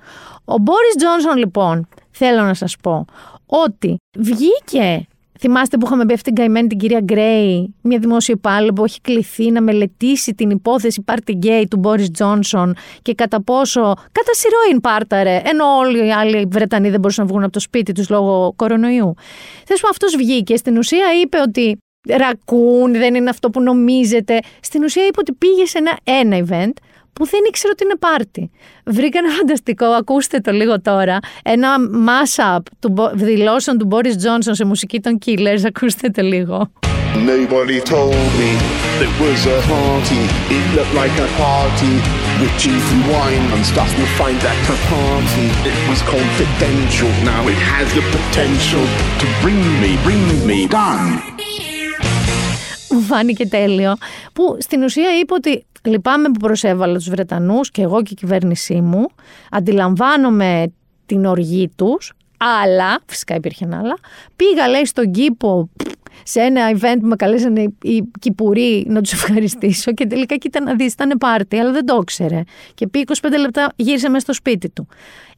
Ο 0.45 0.53
Boris 0.65 1.01
Johnson 1.01 1.37
λοιπόν, 1.37 1.87
θέλω 2.11 2.43
να 2.43 2.53
σας 2.53 2.75
πω, 2.81 3.05
ότι 3.45 3.97
βγήκε 4.17 5.07
Θυμάστε 5.39 5.77
που 5.77 5.85
είχαμε 5.85 6.05
πει 6.05 6.13
αυτήν 6.13 6.33
την 6.33 6.43
καημένη 6.43 6.67
την 6.67 6.77
κυρία 6.77 6.99
Γκρέι, 7.03 7.75
μια 7.81 7.99
δημόσια 7.99 8.33
υπάλληλο 8.37 8.73
που 8.73 8.83
έχει 8.83 9.01
κληθεί 9.01 9.51
να 9.51 9.61
μελετήσει 9.61 10.33
την 10.33 10.49
υπόθεση 10.49 11.03
Party 11.05 11.31
Gay 11.45 11.63
του 11.69 11.77
Μπόρις 11.77 12.11
Τζόνσον 12.11 12.75
και 13.01 13.13
κατά 13.13 13.43
πόσο 13.43 13.81
κατά 14.11 14.33
σειρώην 14.33 14.81
πάρταρε, 14.81 15.41
ενώ 15.45 15.65
όλοι 15.77 16.05
οι 16.05 16.11
άλλοι 16.11 16.47
Βρετανοί 16.51 16.89
δεν 16.89 16.99
μπορούσαν 16.99 17.25
να 17.25 17.31
βγουν 17.31 17.43
από 17.43 17.51
το 17.51 17.59
σπίτι 17.59 17.91
τους 17.91 18.09
λόγω 18.09 18.53
κορονοϊού. 18.55 19.13
Θες 19.65 19.79
που 19.79 19.87
αυτός 19.91 20.15
βγήκε, 20.15 20.55
στην 20.55 20.77
ουσία 20.77 21.05
είπε 21.23 21.37
ότι 21.39 21.77
ρακούν, 22.09 22.91
δεν 22.91 23.15
είναι 23.15 23.29
αυτό 23.29 23.49
που 23.49 23.61
νομίζετε. 23.61 24.39
Στην 24.61 24.83
ουσία 24.83 25.05
είπε 25.05 25.19
ότι 25.19 25.33
πήγε 25.33 25.65
σε 25.65 25.77
ένα, 25.77 25.97
ένα 26.03 26.45
event 26.47 26.73
που 27.17 27.25
δεν 27.25 27.39
ήξερε 27.47 27.71
ότι 27.71 27.83
είναι 27.83 27.95
πάρτι. 27.95 28.51
Βρήκα 28.85 29.19
ένα 29.19 29.29
φανταστικό, 29.29 29.85
ακούστε 29.85 30.39
το 30.39 30.51
λίγο 30.51 30.81
τώρα, 30.81 31.19
ένα 31.43 31.69
mash-up 32.07 32.59
του 32.79 32.93
δηλώσεων 33.13 33.77
του 33.77 33.87
Boris 33.91 34.17
Johnson 34.25 34.51
σε 34.51 34.65
μουσική 34.65 34.99
των 34.99 35.17
Killers, 35.25 35.61
ακούστε 35.65 36.09
το 36.09 36.21
λίγο. 36.21 36.71
Nobody 37.35 37.79
told 37.95 38.27
me 38.41 38.51
it 39.05 39.11
was 39.23 39.39
a 39.57 39.59
party. 39.75 40.21
It 40.57 40.65
looked 40.75 40.95
like 41.01 41.15
a 41.27 41.29
party 41.45 41.93
with 42.39 42.53
cheesy 42.61 42.99
wine 43.11 43.45
and 43.55 43.63
stuff. 43.71 43.89
You'll 43.97 44.15
find 44.21 44.39
at 44.51 44.65
a 44.75 44.77
party. 44.95 45.45
It 45.71 45.79
was 45.89 45.99
confidential. 46.15 47.11
Now 47.31 47.41
it 47.53 47.59
has 47.73 47.87
the 47.97 48.03
potential 48.17 48.85
to 49.21 49.25
bring 49.43 49.61
me, 49.81 49.91
bring 50.05 50.25
me 50.49 50.59
down. 50.79 51.07
Μου 52.89 53.01
φάνηκε 53.01 53.45
τέλειο. 53.47 53.95
Που 54.33 54.57
στην 54.59 54.83
ουσία 54.83 55.19
είπε 55.19 55.33
ότι 55.33 55.65
Λυπάμαι 55.87 56.27
που 56.27 56.39
προσέβαλα 56.39 56.93
τους 56.93 57.09
Βρετανούς 57.09 57.71
και 57.71 57.81
εγώ 57.81 58.01
και 58.01 58.09
η 58.11 58.15
κυβέρνησή 58.15 58.81
μου. 58.81 59.05
Αντιλαμβάνομαι 59.51 60.73
την 61.05 61.25
οργή 61.25 61.69
τους, 61.75 62.13
αλλά, 62.37 62.99
φυσικά 63.05 63.35
υπήρχε 63.35 63.65
άλλα, 63.71 63.97
πήγα 64.35 64.67
λέει 64.67 64.85
στον 64.85 65.11
κήπο 65.11 65.69
σε 66.23 66.39
ένα 66.39 66.71
event 66.71 66.97
που 66.99 67.07
με 67.07 67.15
καλέσανε 67.15 67.61
οι 67.81 68.03
Κυπουροί 68.19 68.85
να 68.87 69.01
τους 69.01 69.11
ευχαριστήσω 69.11 69.93
και 69.93 70.05
τελικά 70.05 70.35
κοίτα 70.35 70.61
να 70.61 70.75
δεις, 70.75 70.93
ήταν 70.93 71.17
πάρτι, 71.17 71.57
αλλά 71.57 71.71
δεν 71.71 71.85
το 71.85 71.99
ήξερε. 72.01 72.41
Και 72.73 72.87
πήγε 72.87 73.03
25 73.21 73.29
λεπτά 73.39 73.73
γύρισε 73.75 74.09
μέσα 74.09 74.19
στο 74.19 74.33
σπίτι 74.33 74.69
του. 74.69 74.87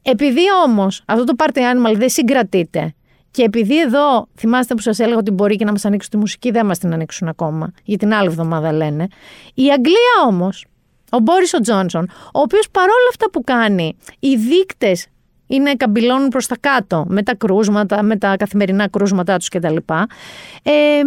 Επειδή 0.01 0.41
όμως 0.65 1.03
αυτό 1.05 1.23
το 1.23 1.33
party 1.37 1.57
animal 1.57 1.95
δεν 1.95 2.09
συγκρατείται 2.09 2.93
και 3.31 3.43
επειδή 3.43 3.79
εδώ, 3.79 4.27
θυμάστε 4.37 4.73
που 4.75 4.81
σας 4.81 4.99
έλεγα 4.99 5.17
ότι 5.17 5.31
μπορεί 5.31 5.55
και 5.55 5.65
να 5.65 5.71
μας 5.71 5.85
ανοίξουν 5.85 6.11
τη 6.11 6.17
μουσική, 6.17 6.51
δεν 6.51 6.65
μας 6.65 6.77
την 6.77 6.93
ανοίξουν 6.93 7.27
ακόμα. 7.27 7.71
Για 7.83 7.97
την 7.97 8.13
άλλη 8.13 8.27
εβδομάδα 8.27 8.71
λένε. 8.71 9.07
Η 9.53 9.71
Αγγλία 9.71 10.25
όμως, 10.27 10.65
ο 11.11 11.19
Μπόρις 11.19 11.53
ο 11.53 11.59
Τζόνσον, 11.59 12.09
ο 12.33 12.39
οποίος 12.39 12.69
παρόλα 12.69 13.07
αυτά 13.09 13.29
που 13.29 13.43
κάνει, 13.43 13.97
οι 14.19 14.35
δείκτες 14.35 15.07
είναι 15.49 15.73
καμπυλώνουν 15.73 16.27
προς 16.27 16.47
τα 16.47 16.55
κάτω 16.59 17.05
με 17.07 17.23
τα 17.23 17.35
κρούσματα, 17.35 18.03
με 18.03 18.17
τα 18.17 18.35
καθημερινά 18.37 18.89
κρούσματά 18.89 19.37
τους 19.37 19.47
κτλ. 19.47 19.75
Ε, 20.63 21.01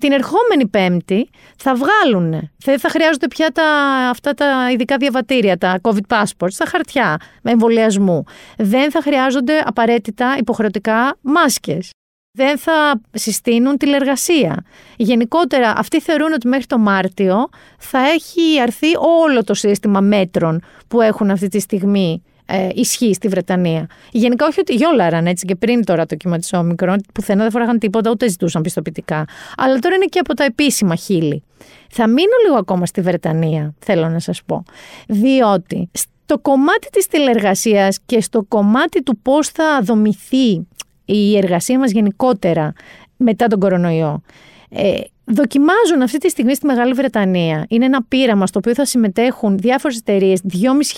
την 0.00 0.12
ερχόμενη 0.12 0.66
πέμπτη 0.70 1.28
θα 1.56 1.74
βγάλουν, 1.74 2.50
θα, 2.58 2.78
θα 2.78 2.88
χρειάζονται 2.88 3.28
πια 3.28 3.50
τα, 3.52 3.64
αυτά 4.10 4.34
τα 4.34 4.70
ειδικά 4.72 4.96
διαβατήρια, 4.96 5.58
τα 5.58 5.78
COVID 5.82 6.16
passports, 6.16 6.54
τα 6.56 6.64
χαρτιά 6.66 7.16
με 7.42 7.50
εμβολιασμού. 7.50 8.24
Δεν 8.56 8.90
θα 8.90 9.02
χρειάζονται 9.02 9.62
απαραίτητα 9.64 10.36
υποχρεωτικά 10.38 11.16
μάσκες. 11.20 11.90
Δεν 12.32 12.58
θα 12.58 13.00
συστήνουν 13.12 13.76
τηλεργασία. 13.76 14.64
Γενικότερα, 14.96 15.72
αυτοί 15.76 16.00
θεωρούν 16.00 16.32
ότι 16.32 16.48
μέχρι 16.48 16.66
το 16.66 16.78
Μάρτιο 16.78 17.48
θα 17.78 17.98
έχει 17.98 18.60
αρθεί 18.62 18.86
όλο 19.24 19.44
το 19.44 19.54
σύστημα 19.54 20.00
μέτρων 20.00 20.62
που 20.88 21.00
έχουν 21.00 21.30
αυτή 21.30 21.48
τη 21.48 21.60
στιγμή 21.60 22.22
ε, 22.46 22.68
ισχύει 22.74 23.14
στη 23.14 23.28
Βρετανία. 23.28 23.86
Γενικά 24.10 24.46
όχι 24.46 24.60
ότι 24.60 24.74
γιόλαραν 24.74 25.26
έτσι 25.26 25.46
και 25.46 25.54
πριν 25.54 25.84
τώρα 25.84 26.06
το 26.06 26.14
κύμα 26.14 26.38
τη 26.38 26.56
Όμικρον, 26.56 27.00
πουθενά 27.14 27.42
δεν 27.42 27.50
φοράγαν 27.50 27.78
τίποτα 27.78 28.10
ούτε 28.10 28.28
ζητούσαν 28.28 28.62
πιστοποιητικά. 28.62 29.24
Αλλά 29.56 29.78
τώρα 29.78 29.94
είναι 29.94 30.04
και 30.04 30.18
από 30.18 30.34
τα 30.34 30.44
επίσημα 30.44 30.94
χείλη. 30.94 31.42
Θα 31.90 32.06
μείνω 32.06 32.32
λίγο 32.44 32.56
ακόμα 32.56 32.86
στη 32.86 33.00
Βρετανία, 33.00 33.74
θέλω 33.78 34.08
να 34.08 34.18
σας 34.18 34.42
πω. 34.46 34.62
Διότι 35.08 35.88
στο 35.92 36.38
κομμάτι 36.38 36.88
της 36.90 37.06
τηλεργασίας 37.06 37.98
και 38.06 38.20
στο 38.20 38.42
κομμάτι 38.48 39.02
του 39.02 39.18
πώς 39.22 39.48
θα 39.48 39.80
δομηθεί 39.82 40.66
η 41.04 41.36
εργασία 41.36 41.78
μας 41.78 41.90
γενικότερα 41.90 42.72
μετά 43.16 43.46
τον 43.46 43.60
κορονοϊό, 43.60 44.22
ε, 44.70 45.00
δοκιμάζουν 45.32 46.02
αυτή 46.02 46.18
τη 46.18 46.28
στιγμή 46.28 46.54
στη 46.54 46.66
Μεγάλη 46.66 46.92
Βρετανία. 46.92 47.66
Είναι 47.68 47.84
ένα 47.84 48.02
πείραμα 48.02 48.46
στο 48.46 48.58
οποίο 48.58 48.74
θα 48.74 48.84
συμμετέχουν 48.84 49.58
διάφορες 49.58 49.96
εταιρείες, 49.96 50.40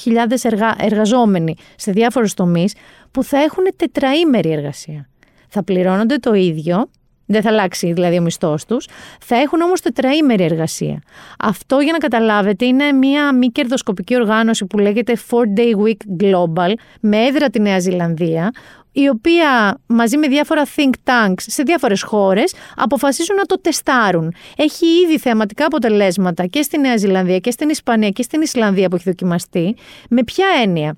2.500 0.05 0.37
εργα... 0.43 0.77
εργαζόμενοι 0.79 1.57
σε 1.77 1.93
διάφορους 1.93 2.35
τομείς, 2.35 2.75
που 3.11 3.23
θα 3.23 3.39
έχουν 3.39 3.65
τετραήμερη 3.77 4.51
εργασία. 4.51 5.09
Θα 5.49 5.63
πληρώνονται 5.65 6.17
το 6.17 6.35
ίδιο, 6.35 6.89
δεν 7.33 7.43
θα 7.43 7.49
αλλάξει 7.49 7.93
δηλαδή 7.93 8.19
ο 8.19 8.23
μισθός 8.23 8.65
τους, 8.65 8.87
θα 9.21 9.37
έχουν 9.37 9.61
όμως 9.61 9.81
τετραήμερη 9.81 10.45
εργασία. 10.45 11.03
Αυτό 11.39 11.81
για 11.81 11.93
να 11.93 11.99
καταλάβετε 11.99 12.65
είναι 12.65 12.93
μια 12.93 13.35
μη 13.35 13.47
κερδοσκοπική 13.47 14.17
οργάνωση 14.17 14.67
που 14.67 14.79
λέγεται 14.79 15.17
4 15.31 15.35
Day 15.59 15.87
Week 15.87 16.25
Global 16.25 16.73
με 17.01 17.17
έδρα 17.17 17.49
τη 17.49 17.61
Νέα 17.61 17.79
Ζηλανδία, 17.79 18.51
η 18.93 19.09
οποία 19.09 19.79
μαζί 19.87 20.17
με 20.17 20.29
διάφορα 20.29 20.63
think 20.77 20.91
tanks 21.05 21.35
σε 21.37 21.63
διάφορες 21.63 22.03
χώρες 22.03 22.55
αποφασίζουν 22.77 23.37
να 23.37 23.45
το 23.45 23.61
τεστάρουν. 23.61 24.35
Έχει 24.57 24.87
ήδη 25.05 25.19
θεαματικά 25.19 25.65
αποτελέσματα 25.65 26.47
και 26.47 26.63
στη 26.63 26.79
Νέα 26.79 26.97
Ζηλανδία 26.97 27.39
και 27.39 27.51
στην 27.51 27.69
Ισπανία 27.69 28.09
και 28.09 28.23
στην 28.23 28.41
Ισλανδία 28.41 28.89
που 28.89 28.95
έχει 28.95 29.05
δοκιμαστεί. 29.05 29.77
Με 30.09 30.25
ποια 30.25 30.47
έννοια; 30.63 30.97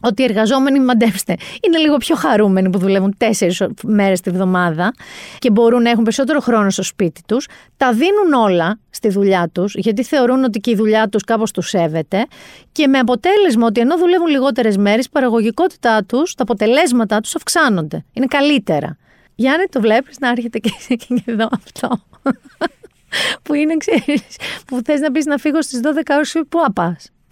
Ότι 0.00 0.22
οι 0.22 0.24
εργαζόμενοι, 0.24 0.80
μαντέψτε, 0.80 1.36
είναι 1.66 1.78
λίγο 1.78 1.96
πιο 1.96 2.16
χαρούμενοι 2.16 2.70
που 2.70 2.78
δουλεύουν 2.78 3.14
τέσσερις 3.16 3.62
μέρες 3.82 4.20
τη 4.20 4.30
βδομάδα 4.30 4.94
και 5.38 5.50
μπορούν 5.50 5.82
να 5.82 5.90
έχουν 5.90 6.02
περισσότερο 6.02 6.40
χρόνο 6.40 6.70
στο 6.70 6.82
σπίτι 6.82 7.20
τους. 7.26 7.48
Τα 7.76 7.92
δίνουν 7.92 8.32
όλα 8.32 8.78
στη 8.90 9.08
δουλειά 9.08 9.48
τους, 9.52 9.74
γιατί 9.74 10.04
θεωρούν 10.04 10.44
ότι 10.44 10.60
και 10.60 10.70
η 10.70 10.74
δουλειά 10.74 11.08
τους 11.08 11.24
κάπως 11.24 11.50
τους 11.50 11.68
σέβεται. 11.68 12.26
Και 12.72 12.86
με 12.86 12.98
αποτέλεσμα 12.98 13.66
ότι 13.66 13.80
ενώ 13.80 13.98
δουλεύουν 13.98 14.26
λιγότερες 14.26 14.76
μέρες, 14.76 15.04
η 15.04 15.10
παραγωγικότητά 15.10 16.04
τους, 16.04 16.34
τα 16.34 16.42
αποτελέσματά 16.42 17.20
τους 17.20 17.34
αυξάνονται. 17.34 18.04
Είναι 18.12 18.26
καλύτερα. 18.26 18.96
Γιάννη, 19.34 19.66
το 19.66 19.80
βλέπεις 19.80 20.18
να 20.18 20.28
έρχεται 20.28 20.58
και, 20.58 20.70
και 20.88 21.22
εδώ 21.24 21.48
αυτό. 21.52 21.88
που 23.42 23.54
είναι, 23.54 23.76
ξέρεις, 23.76 24.36
που 24.66 24.80
θες 24.84 25.00
να 25.00 25.10
πεις 25.10 25.24
να 25.24 25.36
φύγω 25.36 25.62
στις 25.62 25.80
12 25.84 25.88
ώρες, 26.10 26.36
πού 26.48 26.58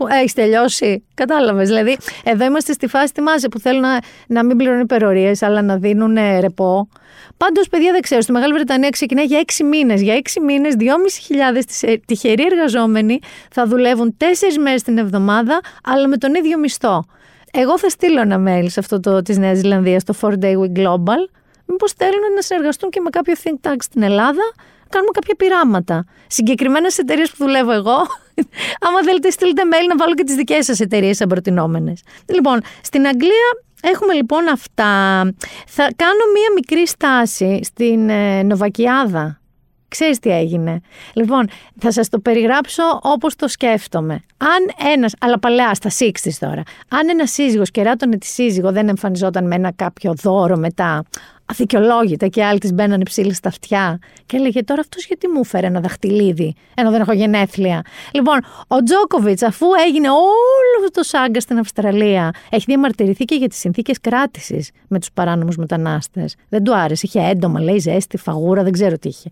απά. 0.05 0.17
Έχεις 0.17 0.33
τελειώσει. 0.33 1.05
Κατάλαβες. 1.15 1.69
Δηλαδή, 1.69 1.97
εδώ 2.25 2.45
είμαστε 2.45 2.73
στη 2.73 2.87
φάση 2.87 3.13
τη 3.13 3.49
που 3.51 3.59
θέλουν 3.59 3.81
να, 3.81 3.99
να 4.27 4.45
μην 4.45 4.57
πληρώνουν 4.57 4.83
υπερορίες, 4.83 5.43
αλλά 5.43 5.63
να 5.63 5.77
δίνουν 5.77 6.17
ε, 6.17 6.41
ρεπό. 6.41 6.89
Πάντως, 7.37 7.69
παιδιά, 7.69 7.93
δεν 7.93 8.01
ξέρω. 8.01 8.21
Στη 8.21 8.33
Μεγάλη 8.33 8.53
Βρετανία 8.53 8.91
ξεκινάει 8.91 9.25
για 9.25 9.39
έξι 9.39 9.65
μήνες. 9.65 10.03
Για 10.03 10.15
έξι 10.15 10.41
μήνες, 10.41 10.75
2.500 10.79 11.97
τυχεροί 12.07 12.45
εργαζόμενοι 12.45 13.19
θα 13.51 13.67
δουλεύουν 13.67 14.17
τέσσερις 14.17 14.59
μέρες 14.59 14.83
την 14.83 14.99
εβδομάδα, 14.99 15.61
αλλά 15.85 16.09
με 16.09 16.17
τον 16.17 16.35
ίδιο 16.35 16.59
μισθό. 16.59 17.05
Εγώ 17.53 17.79
θα 17.79 17.89
στείλω 17.89 18.21
ένα 18.21 18.43
mail 18.47 18.67
σε 18.67 18.81
αυτό 18.81 19.01
το 19.01 19.23
της 19.23 19.39
Νέας 19.39 19.59
Ζηλανδίας, 19.59 20.05
το 20.05 20.15
4 20.21 20.27
Day 20.27 20.55
Week 20.59 20.79
Global. 20.79 21.21
Μήπως 21.67 21.93
θέλουν 21.93 22.35
να 22.35 22.43
συνεργαστούν 22.43 22.91
και 22.91 23.01
με 23.01 23.11
κάποιο 23.11 23.35
think 23.45 23.69
tank 23.69 23.77
στην 23.79 24.03
Ελλάδα 24.03 24.43
κάνουμε 24.89 25.11
κάποια 25.13 25.35
πειράματα. 25.35 26.05
Συγκεκριμένες 26.27 26.99
εταιρείες 26.99 27.31
που 27.31 27.37
δουλεύω 27.39 27.73
εγώ, 27.73 27.97
άμα 28.87 29.03
θέλετε, 29.05 29.31
στείλτε 29.31 29.63
mail 29.65 29.87
να 29.89 29.97
βάλω 29.97 30.15
και 30.15 30.25
τις 30.25 30.35
δικές 30.35 30.65
σας 30.65 30.81
εταιρείες 30.81 31.17
σαν 31.17 31.29
προτινόμενε. 31.29 31.93
Λοιπόν, 32.27 32.61
στην 32.83 33.07
Αγγλία 33.07 33.63
έχουμε 33.83 34.15
λοιπόν 34.15 34.49
αυτά. 34.49 35.23
Θα 35.67 35.89
κάνω 35.97 36.25
μία 36.35 36.53
μικρή 36.55 36.87
στάση 36.87 37.61
στην 37.63 38.09
ε, 38.09 38.43
Νοβακιάδα. 38.43 39.41
Ξέρεις 39.89 40.19
τι 40.19 40.31
έγινε. 40.31 40.81
Λοιπόν, 41.13 41.49
θα 41.79 41.93
σας 41.93 42.09
το 42.09 42.19
περιγράψω 42.19 42.83
όπως 43.03 43.37
το 43.37 43.49
σκέφτομαι. 43.49 44.25
Αν 44.37 44.91
ένας, 44.93 45.15
αλλά 45.21 45.39
παλαιά 45.39 45.75
στα 45.75 45.91
60 45.99 46.11
τώρα, 46.39 46.63
αν 46.89 47.09
ένας 47.09 47.31
σύζυγος 47.31 47.71
κεράτωνε 47.71 48.19
τη 48.19 48.27
σύζυγο 48.27 48.73
δεν 48.73 48.89
εμφανιζόταν 48.89 49.47
με 49.47 49.55
ένα 49.55 49.73
κάποιο 49.73 50.15
δώρο 50.23 50.57
μετά, 50.57 51.05
αδικαιολόγητα 51.51 52.27
και 52.27 52.45
άλλοι 52.45 52.59
της 52.59 52.73
μπαίνανε 52.73 53.03
ψήλοι 53.03 53.35
στα 53.35 53.49
αυτιά. 53.49 53.99
Και 54.27 54.37
έλεγε 54.37 54.65
τώρα 54.65 54.81
αυτός 54.81 55.07
γιατί 55.07 55.29
μου 55.29 55.45
φέρε 55.45 55.67
ένα 55.67 55.81
δαχτυλίδι, 55.81 56.55
ενώ 56.75 56.91
δεν 56.91 57.01
έχω 57.01 57.13
γενέθλια. 57.13 57.83
Λοιπόν, 58.13 58.39
ο 58.67 58.83
Τζόκοβιτς, 58.83 59.43
αφού 59.43 59.67
έγινε 59.87 60.11
όλο 60.11 60.91
το 60.93 61.03
σάγκα 61.03 61.41
στην 61.41 61.59
Αυστραλία, 61.59 62.31
έχει 62.51 62.65
διαμαρτυρηθεί 62.67 63.25
και 63.25 63.35
για 63.35 63.49
τις 63.49 63.59
συνθήκες 63.59 64.01
κράτησης 64.01 64.71
με 64.89 64.99
τους 64.99 65.13
παράνομους 65.15 65.57
μετανάστες. 65.57 66.35
Δεν 66.49 66.63
του 66.63 66.77
άρεσε. 66.77 67.07
Είχε 67.07 67.21
έντομα, 67.21 67.61
λέει 67.61 67.79
ζέστη, 67.79 68.17
φαγούρα, 68.17 68.63
δεν 68.63 68.73
ξέρω 68.73 68.99
τι 68.99 69.09
είχε. 69.09 69.29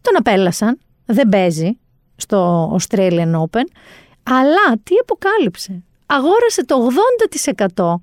Τον 0.00 0.16
απέλασαν. 0.16 0.78
Δεν 1.06 1.28
παίζει 1.28 1.78
στο 2.16 2.70
Australian 2.80 3.32
Open. 3.34 3.64
Αλλά 4.22 4.76
τι 4.82 4.94
αποκάλυψε. 5.00 5.82
Αγόρασε 6.06 6.64
το 6.64 6.88
80% 7.74 7.94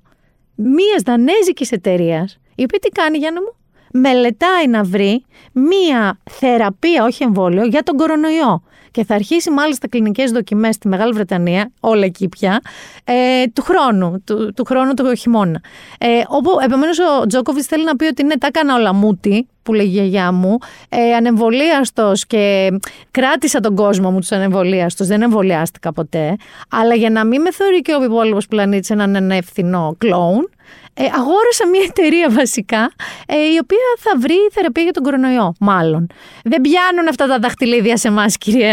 μιας 0.54 1.02
δανέζικης 1.02 1.72
εταιρείας 1.72 2.38
η 2.56 2.62
οποία 2.62 2.78
τι 2.78 2.88
κάνει, 2.88 3.18
Γιάννα 3.18 3.40
μου, 3.40 3.54
μελετάει 3.92 4.66
να 4.68 4.82
βρει 4.82 5.24
μία 5.52 6.18
θεραπεία, 6.30 7.04
όχι 7.04 7.22
εμβόλιο, 7.22 7.64
για 7.64 7.82
τον 7.82 7.96
κορονοϊό. 7.96 8.62
Και 8.90 9.04
θα 9.04 9.14
αρχίσει 9.14 9.50
μάλιστα 9.50 9.88
κλινικές 9.88 10.30
δοκιμές 10.30 10.74
στη 10.74 10.88
Μεγάλη 10.88 11.12
Βρετανία, 11.12 11.72
όλα 11.80 12.04
εκεί 12.04 12.28
πια, 12.28 12.60
ε, 13.04 13.46
του 13.52 13.62
χρόνου, 13.62 14.22
του, 14.26 14.52
του 14.56 14.64
χρόνου 14.64 14.94
του 14.94 15.14
χειμώνα. 15.14 15.60
Ε, 15.98 16.22
όπου 16.28 16.50
επομένως 16.64 16.98
ο 16.98 17.26
Τζόκοβιτς 17.26 17.66
θέλει 17.66 17.84
να 17.84 17.96
πει 17.96 18.04
ότι 18.04 18.22
ναι, 18.22 18.36
τα 18.36 18.46
έκανα 18.46 18.74
όλα 18.74 18.94
μούτι, 18.94 19.48
που 19.62 19.74
λέγει 19.74 19.88
η 19.88 19.92
γιαγιά 19.92 20.32
μου, 20.32 20.58
ε, 20.88 21.14
ανεμβολίαστος 21.14 22.26
και 22.26 22.70
κράτησα 23.10 23.60
τον 23.60 23.74
κόσμο 23.74 24.10
μου 24.10 24.18
τους 24.18 24.32
ανεμβολίαστου, 24.32 25.04
δεν 25.04 25.22
εμβολιάστηκα 25.22 25.92
ποτέ. 25.92 26.36
Αλλά 26.70 26.94
για 26.94 27.10
να 27.10 27.24
μην 27.24 27.40
με 27.40 27.52
θεωρεί 27.52 27.80
και 27.80 27.92
ο 27.92 28.04
υπόλοιπος 28.04 28.46
πλανήτης 28.46 28.90
έναν 28.90 29.30
ευθυνό 29.30 29.94
κλόουν, 29.98 30.50
ε, 30.98 31.04
αγόρασα 31.04 31.66
μια 31.70 31.82
εταιρεία 31.88 32.30
βασικά, 32.30 32.90
ε, 33.26 33.36
η 33.36 33.58
οποία 33.62 33.86
θα 33.98 34.18
βρει 34.18 34.34
θεραπεία 34.52 34.82
για 34.82 34.92
τον 34.92 35.02
κορονοϊό, 35.02 35.54
μάλλον. 35.60 36.06
Δεν 36.44 36.60
πιάνουν 36.60 37.08
αυτά 37.08 37.26
τα 37.26 37.38
δαχτυλίδια 37.38 37.96
σε 37.96 38.08
εμάς, 38.08 38.38
κύριε 38.38 38.72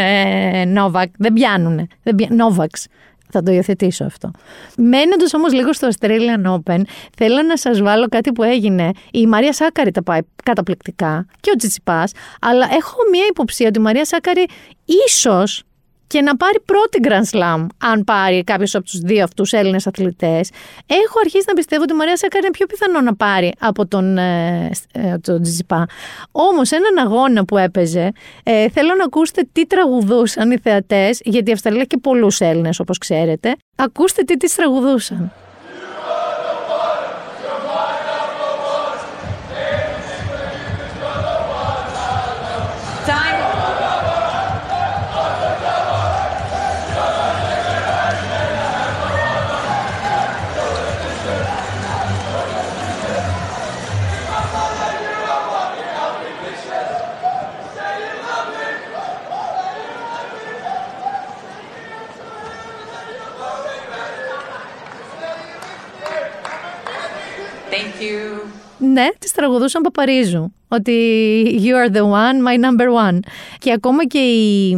ε, 0.54 0.66
Νόβακ. 0.66 1.10
Δεν 1.18 1.34
πιάνουν. 1.34 1.88
Νόβαξ. 2.30 2.88
Θα 3.30 3.44
το 3.44 3.52
υιοθετήσω 3.52 4.04
αυτό. 4.04 4.32
Μένοντας 4.78 5.34
όμως 5.34 5.54
λίγο 5.54 5.74
στο 5.74 5.88
Australian 5.88 6.54
Open, 6.56 6.82
θέλω 7.18 7.42
να 7.42 7.58
σας 7.58 7.82
βάλω 7.82 8.08
κάτι 8.08 8.32
που 8.32 8.44
έγινε. 8.44 8.92
Η 9.12 9.28
Μαρία 9.28 9.54
Σάκαρη 9.54 9.92
τα 9.92 10.04
πάει 10.04 10.20
καταπληκτικά 10.44 11.26
και 11.40 11.50
ο 11.54 11.56
Τσιτσιπά, 11.56 12.04
αλλά 12.42 12.68
έχω 12.72 12.96
μία 13.12 13.26
υποψία 13.30 13.68
ότι 13.68 13.80
η 13.80 13.82
Μαρία 13.82 14.06
Σάκαρη 14.06 14.46
ίσως 15.08 15.64
και 16.08 16.22
να 16.22 16.38
πάρει 16.38 16.60
πρώτη 16.66 17.00
Grand 17.04 17.38
Slam, 17.38 17.68
αν 17.78 18.04
πάρει 18.04 18.44
κάποιος 18.44 18.76
από 18.76 18.86
τους 18.86 19.00
δύο 19.00 19.24
αυτούς 19.24 19.54
Έλληνες 19.54 19.88
αθλητές. 19.88 20.50
Έχω 20.86 21.20
αρχίσει 21.24 21.44
να 21.48 21.54
πιστεύω 21.54 21.82
ότι 21.82 21.94
η 21.94 21.96
Μαρία 21.96 22.18
Σάκαρη 22.18 22.46
είναι 22.46 22.54
πιο 22.54 22.66
πιθανό 22.66 23.02
να 23.02 23.16
πάρει 23.16 23.52
από 23.60 23.88
τον, 23.88 24.18
ε, 24.18 24.72
ε 24.92 25.18
τον 25.18 25.42
Τζιπά. 25.42 25.86
Όμως, 26.32 26.72
έναν 26.72 26.98
αγώνα 26.98 27.46
που 27.46 27.58
έπαιζε, 27.58 28.12
ε, 28.44 28.70
θέλω 28.70 28.96
να 28.98 29.04
ακούσετε 29.04 29.48
τι 29.52 29.68
τραγουδούσαν 29.68 30.52
οι 30.52 30.58
θεατές, 30.58 31.22
γιατί 31.24 31.50
η 31.50 31.54
Αυστραλία 31.54 31.84
και 31.84 31.98
πολλούς 31.98 32.39
Έλληνες, 32.39 32.80
όπως 32.80 32.98
ξέρετε. 32.98 33.56
Ακούστε 33.76 34.24
τι 34.24 34.38
τις 34.38 34.56
τραγουδούσαν. 34.56 35.32
Ναι, 68.91 69.08
τη 69.19 69.34
τραγουδούσαν 69.34 69.82
Παπαρίζου. 69.82 70.54
Ότι 70.67 70.93
you 71.63 71.88
are 71.88 71.96
the 71.96 72.02
one, 72.02 72.48
my 72.48 72.56
number 72.65 73.10
one. 73.10 73.19
Και 73.58 73.72
ακόμα 73.72 74.06
και 74.06 74.19
οι, 74.19 74.69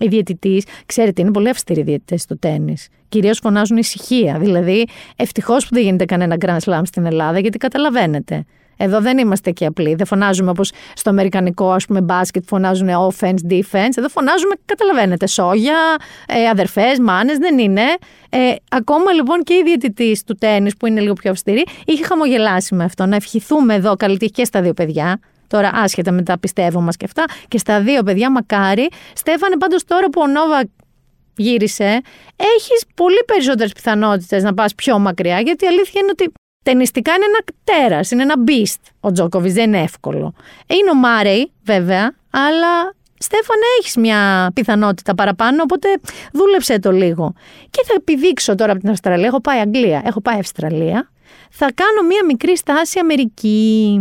οι 0.00 0.08
διαιτητής, 0.08 0.64
ξέρετε, 0.86 1.22
είναι 1.22 1.30
πολύ 1.30 1.48
αυστηροί 1.48 1.82
διαιτητές 1.82 2.22
στο 2.22 2.38
τέννη. 2.38 2.76
Κυρίως 3.08 3.38
φωνάζουν 3.38 3.76
ησυχία. 3.76 4.38
Δηλαδή, 4.38 4.86
ευτυχώς 5.16 5.68
που 5.68 5.74
δεν 5.74 5.82
γίνεται 5.82 6.04
κανένα 6.04 6.36
Grand 6.40 6.58
Slam 6.58 6.82
στην 6.84 7.06
Ελλάδα, 7.06 7.38
γιατί 7.38 7.58
καταλαβαίνετε. 7.58 8.44
Εδώ 8.76 9.00
δεν 9.00 9.18
είμαστε 9.18 9.50
και 9.50 9.66
απλοί. 9.66 9.94
Δεν 9.94 10.06
φωνάζουμε 10.06 10.50
όπως 10.50 10.72
στο 10.94 11.10
αμερικανικό, 11.10 11.70
ας 11.70 11.86
πούμε, 11.86 12.00
μπάσκετ, 12.00 12.44
φωνάζουν 12.46 12.88
offense, 12.88 13.52
defense. 13.52 13.96
Εδώ 13.96 14.08
φωνάζουμε, 14.08 14.54
καταλαβαίνετε, 14.64 15.26
σόγια, 15.26 15.78
ε, 16.26 16.48
αδερφές, 16.48 16.98
μάνες, 16.98 17.38
δεν 17.38 17.58
είναι. 17.58 17.82
Ε, 18.30 18.54
ακόμα 18.70 19.12
λοιπόν 19.12 19.42
και 19.42 19.54
η 19.54 19.62
διαιτητής 19.64 20.24
του 20.24 20.34
τέννη, 20.34 20.70
που 20.78 20.86
είναι 20.86 21.00
λίγο 21.00 21.12
πιο 21.12 21.30
αυστηρή, 21.30 21.64
είχε 21.86 22.04
χαμογελάσει 22.04 22.74
με 22.74 22.84
αυτό. 22.84 23.06
Να 23.06 23.16
ευχηθούμε 23.16 23.74
εδώ 23.74 23.96
καλή 23.96 24.16
τύχη 24.16 24.30
και 24.30 24.44
στα 24.44 24.62
δύο 24.62 24.72
παιδιά. 24.72 25.20
Τώρα, 25.46 25.70
άσχετα 25.74 26.12
με 26.12 26.22
τα 26.22 26.38
πιστεύω 26.38 26.80
μας 26.80 26.96
και 26.96 27.04
αυτά, 27.04 27.24
και 27.48 27.58
στα 27.58 27.80
δύο 27.80 28.02
παιδιά, 28.02 28.30
μακάρι. 28.30 28.88
Στέφανε, 29.14 29.56
πάντως 29.56 29.84
τώρα 29.84 30.08
που 30.08 30.20
ο 30.20 30.26
Νόβα 30.26 30.62
γύρισε, 31.36 32.00
έχεις 32.56 32.84
πολύ 32.94 33.22
περισσότερες 33.26 33.72
πιθανότητες 33.72 34.42
να 34.42 34.54
πας 34.54 34.74
πιο 34.74 34.98
μακριά, 34.98 35.40
γιατί 35.40 35.64
η 35.64 35.68
αλήθεια 35.68 36.00
είναι 36.00 36.10
ότι 36.10 36.32
Τενιστικά 36.66 37.12
είναι 37.14 37.24
ένα 37.24 37.44
τέρας, 37.64 38.10
είναι 38.10 38.22
ένα 38.22 38.34
beast 38.46 38.90
ο 39.00 39.12
Τζόκοβιτς, 39.12 39.54
δεν 39.54 39.64
είναι 39.64 39.82
εύκολο. 39.82 40.34
Είναι 40.66 40.90
ο 40.90 40.94
Μάρεϊ, 40.94 41.52
βέβαια, 41.64 42.14
αλλά 42.30 42.94
Στέφανε, 43.18 43.62
έχεις 43.80 43.96
μια 43.96 44.50
πιθανότητα 44.54 45.14
παραπάνω, 45.14 45.62
οπότε 45.62 45.88
δούλεψε 46.32 46.78
το 46.78 46.90
λίγο. 46.90 47.32
Και 47.70 47.82
θα 47.86 47.94
επιδείξω 47.96 48.54
τώρα 48.54 48.72
από 48.72 48.80
την 48.80 48.90
Αυστραλία. 48.90 49.26
Έχω 49.26 49.40
πάει 49.40 49.58
Αγγλία, 49.58 50.02
έχω 50.04 50.20
πάει 50.20 50.38
Αυστραλία. 50.38 51.10
Θα 51.50 51.66
κάνω 51.74 52.06
μια 52.08 52.24
μικρή 52.26 52.56
στάση 52.56 52.98
Αμερική. 52.98 54.00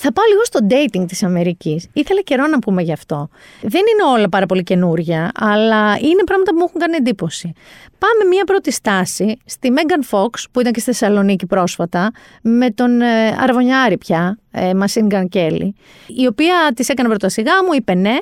Θα 0.00 0.12
πάω 0.12 0.24
λίγο 0.28 0.44
στο 0.44 0.60
dating 0.70 1.04
της 1.08 1.22
Αμερικής. 1.22 1.88
Ήθελα 1.92 2.20
καιρό 2.20 2.46
να 2.46 2.58
πούμε 2.58 2.82
γι' 2.82 2.92
αυτό. 2.92 3.28
Δεν 3.60 3.80
είναι 3.80 4.10
όλα 4.16 4.28
πάρα 4.28 4.46
πολύ 4.46 4.62
καινούρια, 4.62 5.30
αλλά 5.34 5.98
είναι 5.98 6.24
πράγματα 6.24 6.50
που 6.50 6.56
μου 6.58 6.64
έχουν 6.68 6.80
κάνει 6.80 6.96
εντύπωση. 6.96 7.52
Πάμε 7.98 8.28
μία 8.28 8.44
πρώτη 8.44 8.72
στάση 8.72 9.36
στη 9.44 9.72
Megan 9.76 10.16
Fox, 10.16 10.30
που 10.52 10.60
ήταν 10.60 10.72
και 10.72 10.80
στη 10.80 10.92
Θεσσαλονίκη 10.92 11.46
πρόσφατα, 11.46 12.10
με 12.42 12.70
τον 12.70 13.00
ε, 13.00 13.36
Αρβωνιάρη 13.38 13.98
πια, 13.98 14.38
ε, 14.50 14.70
Machine 14.74 15.24
Kelly, 15.32 15.68
η 16.06 16.26
οποία 16.26 16.72
της 16.74 16.88
έκανε 16.88 17.08
πρωτοσυγά 17.08 17.64
μου, 17.66 17.72
είπε 17.72 17.94
ναι, 17.94 18.16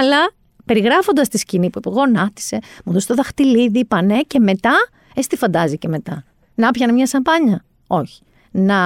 αλλά 0.00 0.30
περιγράφοντας 0.64 1.28
τη 1.28 1.38
σκηνή 1.38 1.70
που 1.70 1.80
γονάτισε, 1.84 2.58
μου 2.84 2.92
δώσες 2.92 3.08
το 3.08 3.14
δαχτυλίδι, 3.14 3.78
είπα 3.78 4.02
ναι, 4.02 4.20
και 4.20 4.38
μετά, 4.38 4.74
ε, 5.14 5.20
τι 5.28 5.36
φαντάζει 5.36 5.78
και 5.78 5.88
μετά. 5.88 6.24
Να 6.54 6.70
πιανε 6.70 6.92
μια 6.92 7.06
σαμπάνια. 7.06 7.64
Όχι. 7.86 8.22
Να 8.50 8.76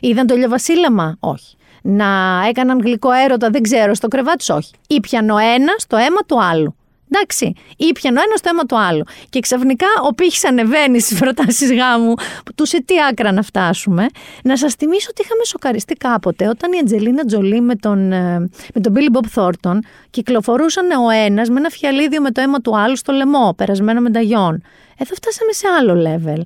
είδαν 0.00 0.26
το 0.26 0.34
ηλιοβασίλεμα; 0.34 1.16
Όχι. 1.20 1.54
Να 1.82 2.42
έκαναν 2.48 2.80
γλυκό 2.80 3.12
έρωτα, 3.12 3.50
δεν 3.50 3.62
ξέρω, 3.62 3.94
στο 3.94 4.08
κρεβάτι 4.08 4.36
τους, 4.36 4.48
όχι. 4.48 4.72
Ήπιαν 4.88 5.30
ο 5.30 5.38
ένα 5.38 5.72
το 5.86 5.96
αίμα 5.96 6.20
του 6.26 6.42
άλλου. 6.42 6.74
Εντάξει, 7.12 7.52
ήπιαν 7.76 8.16
ο 8.16 8.20
ένα 8.26 8.34
το 8.34 8.48
αίμα 8.52 8.64
του 8.64 8.78
άλλου. 8.78 9.04
Και 9.28 9.40
ξαφνικά 9.40 9.86
ο 10.08 10.14
πύχη 10.14 10.46
ανεβαίνει 10.46 11.00
στις 11.00 11.18
προτάσεις 11.18 11.72
γάμου. 11.72 12.14
Του 12.54 12.66
σε 12.66 12.82
τι 12.82 12.94
άκρα 13.10 13.32
να 13.32 13.42
φτάσουμε. 13.42 14.06
Να 14.42 14.56
σας 14.56 14.74
θυμίσω 14.74 15.06
ότι 15.10 15.22
είχαμε 15.22 15.44
σοκαριστεί 15.44 15.94
κάποτε 15.94 16.48
όταν 16.48 16.72
η 16.72 16.78
Αντζελίνα 16.78 17.24
Τζολί 17.24 17.60
με 17.60 17.74
τον, 17.74 18.12
ε, 18.12 18.38
με 18.74 18.80
τον 18.80 18.94
Billy 18.96 19.18
Bob 19.18 19.42
Thornton 19.42 19.78
κυκλοφορούσαν 20.10 20.90
ο 20.90 21.10
ένας 21.10 21.48
με 21.48 21.58
ένα 21.58 21.68
φιαλίδιο 21.68 22.20
με 22.20 22.30
το 22.30 22.40
αίμα 22.40 22.60
του 22.60 22.78
άλλου 22.78 22.96
στο 22.96 23.12
λαιμό, 23.12 23.54
περασμένο 23.56 24.00
μενταγιόν. 24.00 24.62
Εδώ 24.98 25.14
φτάσαμε 25.14 25.52
σε 25.52 25.66
άλλο 25.78 26.02
level. 26.06 26.42